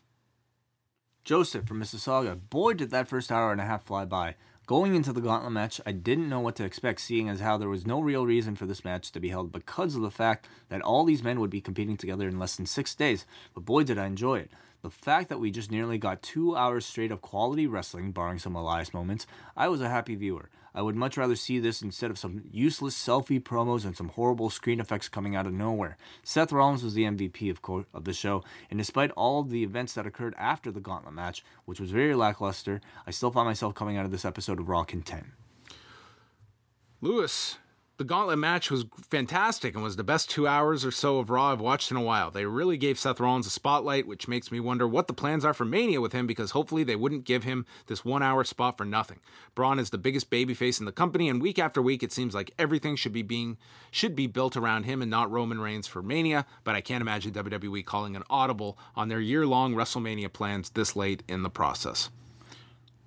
Joseph 1.25 1.67
from 1.67 1.81
Mississauga. 1.81 2.39
Boy, 2.49 2.75
did 2.75 2.91
that 2.91 3.09
first 3.09 3.33
hour 3.33 3.53
and 3.53 3.61
a 3.61 3.65
half 3.65 3.85
fly 3.85 4.05
by. 4.05 4.35
Going 4.67 4.95
into 4.95 5.15
the 5.15 5.23
gauntlet 5.23 5.53
match, 5.53 5.81
I 5.87 5.93
didn't 5.93 6.29
know 6.29 6.41
what 6.41 6.57
to 6.57 6.65
expect, 6.65 7.01
seeing 7.01 7.31
as 7.31 7.41
how 7.41 7.57
there 7.57 7.71
was 7.71 7.87
no 7.87 8.01
real 8.01 8.27
reason 8.27 8.55
for 8.55 8.67
this 8.67 8.85
match 8.85 9.11
to 9.13 9.21
be 9.21 9.31
held 9.31 9.51
because 9.51 9.95
of 9.95 10.03
the 10.03 10.11
fact 10.11 10.47
that 10.69 10.83
all 10.83 11.05
these 11.05 11.23
men 11.23 11.41
would 11.41 11.49
be 11.49 11.63
competing 11.63 11.97
together 11.97 12.29
in 12.29 12.39
less 12.39 12.57
than 12.57 12.67
six 12.67 12.95
days. 12.95 13.25
But 13.55 13.65
boy, 13.65 13.85
did 13.85 13.97
I 13.97 14.05
enjoy 14.05 14.41
it. 14.41 14.51
The 14.83 14.91
fact 14.91 15.29
that 15.29 15.41
we 15.41 15.51
just 15.51 15.73
nearly 15.73 15.99
got 15.99 16.23
two 16.23 16.57
hours 16.57 16.87
straight 16.87 17.11
of 17.11 17.21
quality 17.21 17.67
wrestling, 17.67 18.13
barring 18.13 18.39
some 18.39 18.55
Elias 18.55 18.95
moments, 18.95 19.27
I 19.57 19.67
was 19.69 19.81
a 19.81 19.89
happy 19.89 20.15
viewer. 20.15 20.51
I 20.73 20.83
would 20.83 20.95
much 20.95 21.17
rather 21.17 21.35
see 21.35 21.59
this 21.59 21.83
instead 21.83 22.13
of 22.13 22.19
some 22.19 22.43
useless 22.53 22.95
selfie 22.95 23.43
promos 23.43 23.85
and 23.85 23.97
some 23.97 24.11
horrible 24.11 24.51
screen 24.51 24.79
effects 24.79 25.09
coming 25.09 25.35
out 25.35 25.47
of 25.47 25.53
nowhere. 25.53 25.97
Seth 26.23 26.53
Rollins 26.53 26.85
was 26.85 26.95
the 26.95 27.03
MVP 27.03 27.51
of, 27.51 27.61
co- 27.61 27.87
of 27.93 28.05
the 28.05 28.13
show, 28.13 28.45
and 28.71 28.79
despite 28.79 29.11
all 29.13 29.41
of 29.41 29.51
the 29.51 29.65
events 29.65 29.95
that 29.95 30.07
occurred 30.07 30.37
after 30.39 30.71
the 30.71 30.79
Gauntlet 30.79 31.15
match, 31.15 31.45
which 31.65 31.81
was 31.81 31.91
very 31.91 32.15
lackluster, 32.15 32.81
I 33.05 33.11
still 33.11 33.33
found 33.33 33.49
myself 33.49 33.75
coming 33.75 33.97
out 33.97 34.05
of 34.05 34.13
this 34.13 34.25
episode 34.25 34.61
of 34.61 34.69
Raw 34.69 34.85
content. 34.85 35.27
Lewis, 37.01 37.59
the 37.99 38.05
gauntlet 38.05 38.39
match 38.39 38.71
was 38.71 38.85
fantastic 39.11 39.75
and 39.75 39.83
was 39.83 39.97
the 39.97 40.05
best 40.05 40.31
two 40.31 40.47
hours 40.47 40.85
or 40.85 40.93
so 40.93 41.19
of 41.19 41.31
Raw 41.31 41.53
I've 41.53 41.61
watched 41.61 41.91
in 41.91 41.97
a 41.97 42.03
while. 42.03 42.31
They 42.31 42.47
really 42.47 42.77
gave 42.77 42.97
Seth 42.97 43.19
Rollins 43.19 43.49
a 43.49 43.51
spotlight, 43.51 44.07
which 44.07 44.29
makes 44.29 44.53
me 44.53 44.61
wonder 44.61 44.87
what 44.87 45.09
the 45.09 45.13
plans 45.13 45.45
are 45.45 45.53
for 45.53 45.65
Mania 45.65 46.01
with 46.01 46.13
him 46.13 46.25
because 46.25 46.53
hopefully 46.53 46.85
they 46.85 46.95
wouldn't 46.95 47.25
give 47.25 47.43
him 47.43 47.67
this 47.89 48.05
one 48.05 48.23
hour 48.23 48.45
spot 48.45 48.79
for 48.79 48.85
nothing. 48.85 49.19
Braun 49.57 49.81
is 49.81 49.91
the 49.91 49.99
biggest 49.99 50.31
babyface 50.31 50.79
in 50.79 50.87
the 50.87 50.93
company, 50.93 51.29
and 51.29 51.43
week 51.43 51.59
after 51.59 51.83
week 51.83 52.05
it 52.05 52.13
seems 52.13 52.37
like 52.37 52.55
everything 52.57 52.95
should 52.95 53.13
be 53.13 53.23
being 53.23 53.59
should 53.91 54.15
be 54.15 54.29
built 54.29 54.57
around 54.57 54.85
him 54.85 55.03
and 55.03 55.11
not 55.11 55.31
Roman 55.31 55.61
Reigns 55.61 55.89
for 55.89 56.01
Mania, 56.01 56.47
but 56.63 56.77
I 56.77 56.81
can't 56.81 57.03
imagine 57.03 57.33
WWE 57.33 57.85
calling 57.85 58.15
an 58.15 58.23
audible 58.31 58.79
on 58.95 59.09
their 59.09 59.21
year-long 59.21 59.75
WrestleMania 59.75 60.33
plans 60.33 60.71
this 60.71 60.95
late 60.95 61.25
in 61.27 61.43
the 61.43 61.51
process. 61.51 62.11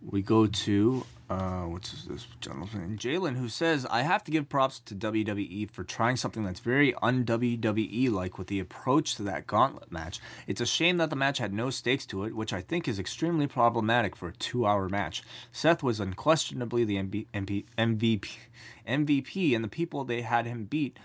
We 0.03 0.21
go 0.21 0.47
to 0.47 1.05
uh, 1.31 1.63
what's 1.63 2.03
this 2.03 2.27
gentleman 2.41 2.97
Jalen 2.97 3.37
who 3.37 3.47
says 3.47 3.85
I 3.85 4.01
have 4.01 4.21
to 4.25 4.31
give 4.31 4.49
props 4.49 4.79
to 4.79 4.95
WWE 4.95 5.71
for 5.71 5.85
trying 5.85 6.17
something 6.17 6.43
that's 6.43 6.59
very 6.59 6.93
un 7.01 7.23
WWE 7.23 8.11
like 8.11 8.37
with 8.37 8.47
the 8.47 8.59
approach 8.59 9.15
to 9.15 9.23
that 9.23 9.47
gauntlet 9.47 9.91
match. 9.91 10.19
It's 10.45 10.59
a 10.59 10.65
shame 10.65 10.97
that 10.97 11.09
the 11.09 11.15
match 11.15 11.37
had 11.37 11.53
no 11.53 11.69
stakes 11.69 12.05
to 12.07 12.25
it, 12.25 12.35
which 12.35 12.51
I 12.51 12.59
think 12.61 12.85
is 12.85 12.99
extremely 12.99 13.47
problematic 13.47 14.17
for 14.17 14.27
a 14.27 14.33
two-hour 14.33 14.89
match. 14.89 15.23
Seth 15.53 15.81
was 15.81 16.01
unquestionably 16.01 16.83
the 16.83 16.97
MB, 16.97 17.27
MVP, 17.33 18.25
MVP, 18.85 19.55
and 19.55 19.63
the 19.63 19.69
people 19.69 20.03
they 20.03 20.23
had 20.23 20.45
him 20.45 20.65
beat 20.65 20.97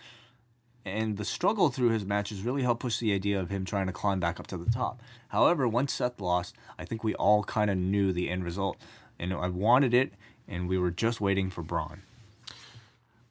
and 0.86 1.16
the 1.16 1.24
struggle 1.24 1.68
through 1.68 1.88
his 1.88 2.06
matches 2.06 2.42
really 2.42 2.62
helped 2.62 2.80
push 2.80 2.98
the 2.98 3.12
idea 3.12 3.40
of 3.40 3.50
him 3.50 3.64
trying 3.64 3.88
to 3.88 3.92
climb 3.92 4.20
back 4.20 4.38
up 4.38 4.46
to 4.46 4.56
the 4.56 4.70
top. 4.70 5.02
However, 5.28 5.66
once 5.66 5.92
Seth 5.92 6.20
lost, 6.20 6.54
I 6.78 6.84
think 6.84 7.02
we 7.02 7.12
all 7.16 7.42
kind 7.42 7.70
of 7.70 7.76
knew 7.76 8.12
the 8.12 8.30
end 8.30 8.44
result, 8.44 8.76
and 9.18 9.34
I 9.34 9.48
wanted 9.48 9.92
it, 9.92 10.12
and 10.46 10.68
we 10.68 10.78
were 10.78 10.92
just 10.92 11.20
waiting 11.20 11.50
for 11.50 11.62
Braun. 11.62 12.02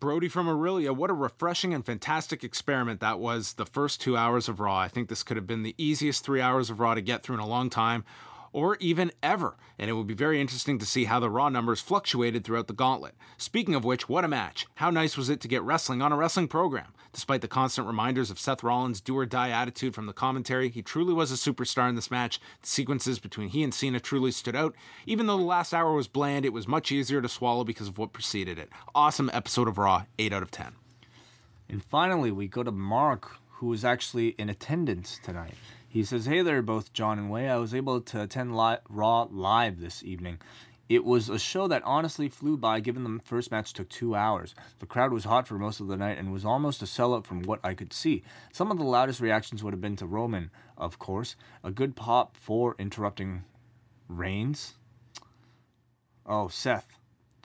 Brody 0.01 0.27
from 0.27 0.47
Orillia, 0.47 0.93
what 0.93 1.09
a 1.09 1.13
refreshing 1.13 1.73
and 1.73 1.85
fantastic 1.85 2.43
experiment 2.43 2.99
that 2.99 3.19
was 3.19 3.53
the 3.53 3.65
first 3.65 4.01
two 4.01 4.17
hours 4.17 4.49
of 4.49 4.59
Raw. 4.59 4.77
I 4.77 4.89
think 4.89 5.07
this 5.07 5.23
could 5.23 5.37
have 5.37 5.47
been 5.47 5.63
the 5.63 5.75
easiest 5.77 6.25
three 6.25 6.41
hours 6.41 6.69
of 6.69 6.81
Raw 6.81 6.93
to 6.93 7.01
get 7.01 7.23
through 7.23 7.35
in 7.35 7.41
a 7.41 7.47
long 7.47 7.69
time, 7.69 8.03
or 8.55 8.77
even 8.79 9.11
ever, 9.21 9.57
and 9.77 9.89
it 9.89 9.93
would 9.93 10.07
be 10.07 10.13
very 10.13 10.39
interesting 10.39 10.79
to 10.79 10.85
see 10.85 11.03
how 11.03 11.19
the 11.19 11.29
Raw 11.29 11.49
numbers 11.49 11.81
fluctuated 11.81 12.45
throughout 12.45 12.67
the 12.67 12.73
gauntlet. 12.73 13.13
Speaking 13.37 13.75
of 13.75 13.83
which, 13.83 14.07
what 14.07 14.23
a 14.23 14.29
match! 14.29 14.65
How 14.75 14.89
nice 14.89 15.17
was 15.17 15.27
it 15.27 15.41
to 15.41 15.49
get 15.49 15.61
wrestling 15.63 16.01
on 16.01 16.13
a 16.13 16.15
wrestling 16.15 16.47
program? 16.47 16.93
Despite 17.11 17.41
the 17.41 17.49
constant 17.49 17.85
reminders 17.85 18.31
of 18.31 18.39
Seth 18.39 18.63
Rollins' 18.63 19.01
do 19.01 19.17
or 19.17 19.25
die 19.25 19.49
attitude 19.49 19.93
from 19.93 20.05
the 20.05 20.13
commentary, 20.13 20.69
he 20.69 20.81
truly 20.81 21.13
was 21.13 21.33
a 21.33 21.35
superstar 21.35 21.89
in 21.89 21.95
this 21.95 22.09
match. 22.09 22.39
The 22.61 22.67
sequences 22.69 23.19
between 23.19 23.49
he 23.49 23.61
and 23.61 23.73
Cena 23.73 23.99
truly 23.99 24.31
stood 24.31 24.55
out. 24.55 24.73
Even 25.05 25.27
though 25.27 25.37
the 25.37 25.43
last 25.43 25.73
hour 25.73 25.91
was 25.91 26.07
bland, 26.07 26.45
it 26.45 26.53
was 26.53 26.65
much 26.65 26.93
easier 26.93 27.21
to 27.21 27.27
swallow 27.27 27.65
because 27.65 27.89
of 27.89 27.97
what 27.97 28.13
preceded 28.13 28.57
it. 28.57 28.69
Awesome 28.95 29.29
episode 29.33 29.67
of 29.67 29.77
Raw, 29.77 30.05
8 30.17 30.31
out 30.31 30.43
of 30.43 30.51
10. 30.51 30.71
And 31.67 31.83
finally, 31.83 32.31
we 32.31 32.47
go 32.47 32.63
to 32.63 32.71
Mark, 32.71 33.35
who 33.55 33.73
is 33.73 33.83
actually 33.83 34.29
in 34.37 34.49
attendance 34.49 35.19
tonight. 35.21 35.55
He 35.95 36.03
says, 36.03 36.25
Hey 36.25 36.41
there, 36.41 36.61
both 36.61 36.91
John 36.91 37.17
and 37.17 37.29
Wai. 37.29 37.45
I 37.45 37.55
was 37.55 37.73
able 37.73 38.01
to 38.01 38.21
attend 38.21 38.57
li- 38.57 38.79
Raw 38.89 39.29
live 39.31 39.79
this 39.79 40.03
evening. 40.03 40.39
It 40.89 41.05
was 41.05 41.29
a 41.29 41.39
show 41.39 41.69
that 41.69 41.83
honestly 41.85 42.27
flew 42.27 42.57
by 42.57 42.81
given 42.81 43.05
the 43.05 43.21
first 43.23 43.49
match 43.49 43.71
took 43.71 43.87
two 43.87 44.13
hours. 44.13 44.53
The 44.79 44.87
crowd 44.87 45.13
was 45.13 45.23
hot 45.23 45.47
for 45.47 45.57
most 45.57 45.79
of 45.79 45.87
the 45.87 45.95
night 45.95 46.17
and 46.17 46.33
was 46.33 46.43
almost 46.43 46.81
a 46.81 46.85
sellout 46.85 47.25
from 47.25 47.43
what 47.43 47.61
I 47.63 47.73
could 47.73 47.93
see. 47.93 48.23
Some 48.51 48.71
of 48.71 48.77
the 48.77 48.83
loudest 48.83 49.21
reactions 49.21 49.63
would 49.63 49.71
have 49.71 49.79
been 49.79 49.95
to 49.95 50.05
Roman, 50.05 50.51
of 50.77 50.99
course. 50.99 51.37
A 51.63 51.71
good 51.71 51.95
pop 51.95 52.35
for 52.35 52.75
interrupting 52.77 53.45
Reigns. 54.09 54.73
Oh, 56.25 56.49
Seth. 56.49 56.97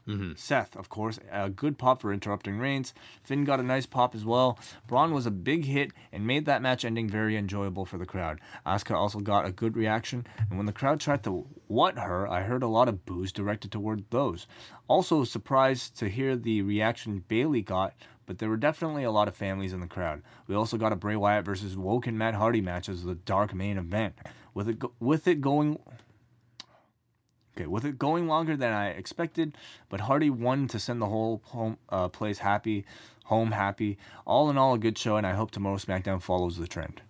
Mm-hmm. 0.08 0.32
Seth, 0.36 0.76
of 0.76 0.88
course, 0.88 1.18
a 1.30 1.50
good 1.50 1.78
pop 1.78 2.00
for 2.00 2.12
interrupting 2.12 2.58
Reigns. 2.58 2.94
Finn 3.22 3.44
got 3.44 3.60
a 3.60 3.64
nice 3.64 3.86
pop 3.86 4.14
as 4.14 4.24
well. 4.24 4.58
Braun 4.86 5.12
was 5.12 5.26
a 5.26 5.30
big 5.30 5.64
hit 5.66 5.92
and 6.12 6.26
made 6.26 6.46
that 6.46 6.62
match 6.62 6.84
ending 6.84 7.08
very 7.08 7.36
enjoyable 7.36 7.84
for 7.84 7.98
the 7.98 8.06
crowd. 8.06 8.40
Asuka 8.66 8.94
also 8.94 9.20
got 9.20 9.46
a 9.46 9.52
good 9.52 9.76
reaction, 9.76 10.26
and 10.48 10.56
when 10.56 10.66
the 10.66 10.72
crowd 10.72 11.00
tried 11.00 11.22
to 11.24 11.46
what 11.66 11.98
her, 11.98 12.26
I 12.28 12.42
heard 12.42 12.62
a 12.62 12.68
lot 12.68 12.88
of 12.88 13.04
boos 13.04 13.32
directed 13.32 13.70
toward 13.70 14.04
those. 14.10 14.46
Also 14.88 15.22
surprised 15.24 15.96
to 15.98 16.08
hear 16.08 16.36
the 16.36 16.62
reaction 16.62 17.24
Bayley 17.28 17.62
got, 17.62 17.94
but 18.26 18.38
there 18.38 18.48
were 18.48 18.56
definitely 18.56 19.04
a 19.04 19.10
lot 19.10 19.28
of 19.28 19.36
families 19.36 19.72
in 19.72 19.80
the 19.80 19.86
crowd. 19.86 20.22
We 20.46 20.54
also 20.54 20.76
got 20.76 20.92
a 20.92 20.96
Bray 20.96 21.16
Wyatt 21.16 21.44
versus 21.44 21.76
Woken 21.76 22.18
Matt 22.18 22.34
Hardy 22.34 22.60
match 22.60 22.88
as 22.88 23.04
the 23.04 23.14
dark 23.14 23.54
main 23.54 23.76
event. 23.78 24.14
With 24.54 24.68
it, 24.68 24.78
go- 24.80 24.92
with 24.98 25.28
it 25.28 25.40
going 25.40 25.78
Okay, 27.60 27.66
with 27.66 27.84
it 27.84 27.98
going 27.98 28.26
longer 28.26 28.56
than 28.56 28.72
I 28.72 28.88
expected, 28.88 29.54
but 29.90 30.00
Hardy 30.00 30.30
won 30.30 30.66
to 30.68 30.78
send 30.78 31.02
the 31.02 31.06
whole 31.06 31.42
home 31.44 31.76
uh, 31.90 32.08
place 32.08 32.38
happy, 32.38 32.86
home 33.24 33.52
happy. 33.52 33.98
All 34.26 34.48
in 34.48 34.56
all, 34.56 34.72
a 34.72 34.78
good 34.78 34.96
show, 34.96 35.16
and 35.18 35.26
I 35.26 35.34
hope 35.34 35.50
tomorrow 35.50 35.76
SmackDown 35.76 36.22
follows 36.22 36.56
the 36.56 36.66
trend. 36.66 37.02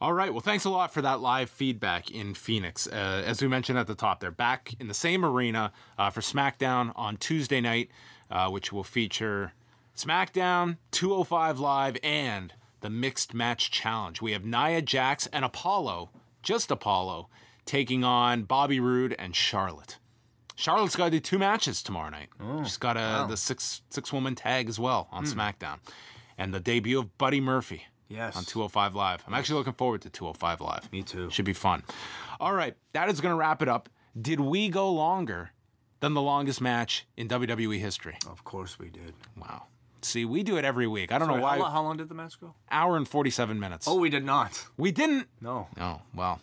All 0.00 0.12
right. 0.12 0.32
Well, 0.32 0.40
thanks 0.40 0.64
a 0.64 0.70
lot 0.70 0.92
for 0.92 1.02
that 1.02 1.20
live 1.20 1.50
feedback 1.50 2.10
in 2.10 2.34
Phoenix. 2.34 2.88
Uh, 2.88 3.22
as 3.24 3.40
we 3.40 3.46
mentioned 3.46 3.78
at 3.78 3.86
the 3.86 3.94
top, 3.94 4.18
they're 4.18 4.32
back 4.32 4.74
in 4.80 4.88
the 4.88 4.94
same 4.94 5.24
arena 5.24 5.72
uh, 5.96 6.10
for 6.10 6.20
SmackDown 6.20 6.92
on 6.96 7.16
Tuesday 7.16 7.60
night, 7.60 7.90
uh, 8.28 8.50
which 8.50 8.72
will 8.72 8.82
feature 8.82 9.52
SmackDown, 9.96 10.78
205 10.90 11.60
Live, 11.60 11.96
and 12.02 12.54
the 12.80 12.90
Mixed 12.90 13.34
Match 13.34 13.70
Challenge. 13.70 14.20
We 14.20 14.32
have 14.32 14.44
Nia 14.44 14.82
Jax 14.82 15.28
and 15.28 15.44
Apollo, 15.44 16.10
just 16.42 16.72
Apollo, 16.72 17.28
taking 17.70 18.02
on 18.02 18.42
Bobby 18.42 18.80
Roode 18.80 19.14
and 19.16 19.34
Charlotte. 19.34 19.98
Charlotte's 20.56 20.96
got 20.96 21.04
to 21.04 21.10
do 21.12 21.20
two 21.20 21.38
matches 21.38 21.84
tomorrow 21.84 22.10
night. 22.10 22.28
Oh, 22.40 22.64
She's 22.64 22.76
got 22.76 22.96
a, 22.96 23.26
the 23.28 23.36
six 23.36 23.82
six 23.90 24.12
woman 24.12 24.34
tag 24.34 24.68
as 24.68 24.78
well 24.78 25.08
on 25.12 25.24
hmm. 25.24 25.38
SmackDown, 25.38 25.78
and 26.36 26.52
the 26.52 26.58
debut 26.58 26.98
of 26.98 27.16
Buddy 27.16 27.40
Murphy. 27.40 27.84
Yes. 28.08 28.36
on 28.36 28.42
205 28.42 28.96
Live. 28.96 29.22
I'm 29.24 29.34
actually 29.34 29.58
looking 29.58 29.74
forward 29.74 30.02
to 30.02 30.10
205 30.10 30.60
Live. 30.60 30.92
Me 30.92 31.04
too. 31.04 31.30
Should 31.30 31.44
be 31.44 31.52
fun. 31.52 31.84
All 32.40 32.52
right, 32.52 32.74
that 32.92 33.08
is 33.08 33.20
going 33.20 33.30
to 33.30 33.36
wrap 33.36 33.62
it 33.62 33.68
up. 33.68 33.88
Did 34.20 34.40
we 34.40 34.68
go 34.68 34.90
longer 34.90 35.52
than 36.00 36.14
the 36.14 36.20
longest 36.20 36.60
match 36.60 37.06
in 37.16 37.28
WWE 37.28 37.78
history? 37.78 38.16
Of 38.28 38.42
course 38.42 38.80
we 38.80 38.90
did. 38.90 39.14
Wow. 39.36 39.66
See, 40.02 40.24
we 40.24 40.42
do 40.42 40.56
it 40.56 40.64
every 40.64 40.88
week. 40.88 41.12
I 41.12 41.18
don't 41.18 41.28
know 41.28 41.40
why. 41.40 41.54
How, 41.56 41.62
lo- 41.62 41.70
how 41.70 41.82
long 41.82 41.98
did 41.98 42.08
the 42.08 42.16
match 42.16 42.40
go? 42.40 42.52
Hour 42.68 42.96
and 42.96 43.06
47 43.06 43.60
minutes. 43.60 43.86
Oh, 43.86 43.94
we 43.94 44.10
did 44.10 44.24
not. 44.24 44.66
we 44.76 44.90
didn't. 44.90 45.28
No. 45.40 45.68
Oh, 45.78 46.00
well. 46.12 46.40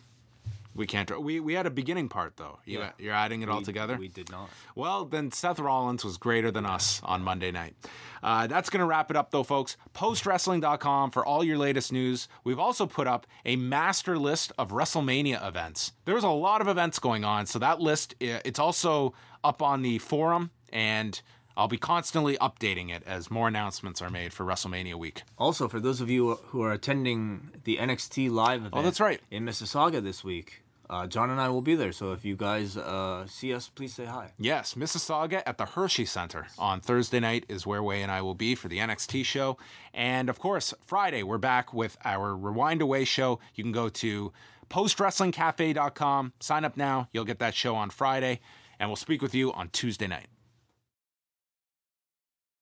We 0.78 0.86
can't. 0.86 1.22
We 1.22 1.40
we 1.40 1.52
had 1.54 1.66
a 1.66 1.70
beginning 1.70 2.08
part 2.08 2.36
though. 2.36 2.58
You, 2.64 2.78
Yeah. 2.78 2.90
You're 2.98 3.12
adding 3.14 3.42
it 3.42 3.48
all 3.50 3.60
together. 3.62 3.96
We 3.98 4.08
did 4.08 4.30
not. 4.30 4.48
Well, 4.74 5.04
then 5.04 5.30
Seth 5.32 5.58
Rollins 5.58 6.04
was 6.04 6.16
greater 6.16 6.50
than 6.50 6.64
us 6.64 7.00
on 7.04 7.22
Monday 7.22 7.50
night. 7.50 7.74
Uh, 8.22 8.46
that's 8.46 8.70
going 8.70 8.80
to 8.80 8.86
wrap 8.86 9.10
it 9.10 9.16
up, 9.16 9.30
though, 9.30 9.44
folks. 9.44 9.76
PostWrestling.com 9.94 11.10
for 11.10 11.24
all 11.24 11.44
your 11.44 11.58
latest 11.58 11.92
news. 11.92 12.28
We've 12.44 12.58
also 12.58 12.86
put 12.86 13.06
up 13.06 13.26
a 13.44 13.56
master 13.56 14.18
list 14.18 14.52
of 14.58 14.70
WrestleMania 14.70 15.46
events. 15.46 15.92
There's 16.04 16.24
a 16.24 16.28
lot 16.28 16.60
of 16.60 16.68
events 16.68 16.98
going 16.98 17.24
on, 17.24 17.46
so 17.46 17.58
that 17.60 17.80
list 17.80 18.14
it's 18.20 18.58
also 18.58 19.14
up 19.44 19.62
on 19.62 19.82
the 19.82 19.98
forum, 19.98 20.50
and 20.72 21.20
I'll 21.56 21.68
be 21.68 21.78
constantly 21.78 22.36
updating 22.38 22.90
it 22.90 23.02
as 23.06 23.30
more 23.30 23.48
announcements 23.48 24.02
are 24.02 24.10
made 24.10 24.32
for 24.32 24.44
WrestleMania 24.44 24.94
week. 24.94 25.22
Also, 25.38 25.66
for 25.68 25.80
those 25.80 26.00
of 26.00 26.10
you 26.10 26.34
who 26.46 26.62
are 26.62 26.72
attending 26.72 27.50
the 27.64 27.76
NXT 27.78 28.30
live 28.30 28.60
event, 28.60 28.74
Oh, 28.76 28.82
that's 28.82 29.00
right. 29.00 29.20
in 29.30 29.44
Mississauga 29.44 30.02
this 30.02 30.22
week, 30.22 30.62
uh, 30.90 31.06
John 31.06 31.30
and 31.30 31.40
I 31.40 31.48
will 31.48 31.62
be 31.62 31.74
there. 31.74 31.92
So 31.92 32.12
if 32.12 32.24
you 32.24 32.36
guys 32.36 32.76
uh, 32.76 33.26
see 33.26 33.52
us, 33.52 33.68
please 33.68 33.94
say 33.94 34.06
hi. 34.06 34.32
Yes, 34.38 34.74
Mississauga 34.74 35.42
at 35.44 35.58
the 35.58 35.66
Hershey 35.66 36.04
Center 36.04 36.46
on 36.58 36.80
Thursday 36.80 37.20
night 37.20 37.44
is 37.48 37.66
where 37.66 37.82
Wai 37.82 37.96
and 37.96 38.10
I 38.10 38.22
will 38.22 38.34
be 38.34 38.54
for 38.54 38.68
the 38.68 38.78
NXT 38.78 39.24
show. 39.24 39.58
And 39.92 40.28
of 40.28 40.38
course, 40.38 40.72
Friday, 40.86 41.22
we're 41.22 41.38
back 41.38 41.74
with 41.74 41.96
our 42.04 42.34
Rewind 42.34 42.80
Away 42.80 43.04
show. 43.04 43.38
You 43.54 43.64
can 43.64 43.72
go 43.72 43.88
to 43.88 44.32
postwrestlingcafe.com. 44.70 46.32
Sign 46.40 46.64
up 46.64 46.76
now. 46.76 47.08
You'll 47.12 47.24
get 47.24 47.38
that 47.40 47.54
show 47.54 47.74
on 47.74 47.90
Friday, 47.90 48.40
and 48.78 48.88
we'll 48.88 48.96
speak 48.96 49.22
with 49.22 49.34
you 49.34 49.52
on 49.52 49.68
Tuesday 49.70 50.06
night. 50.06 50.26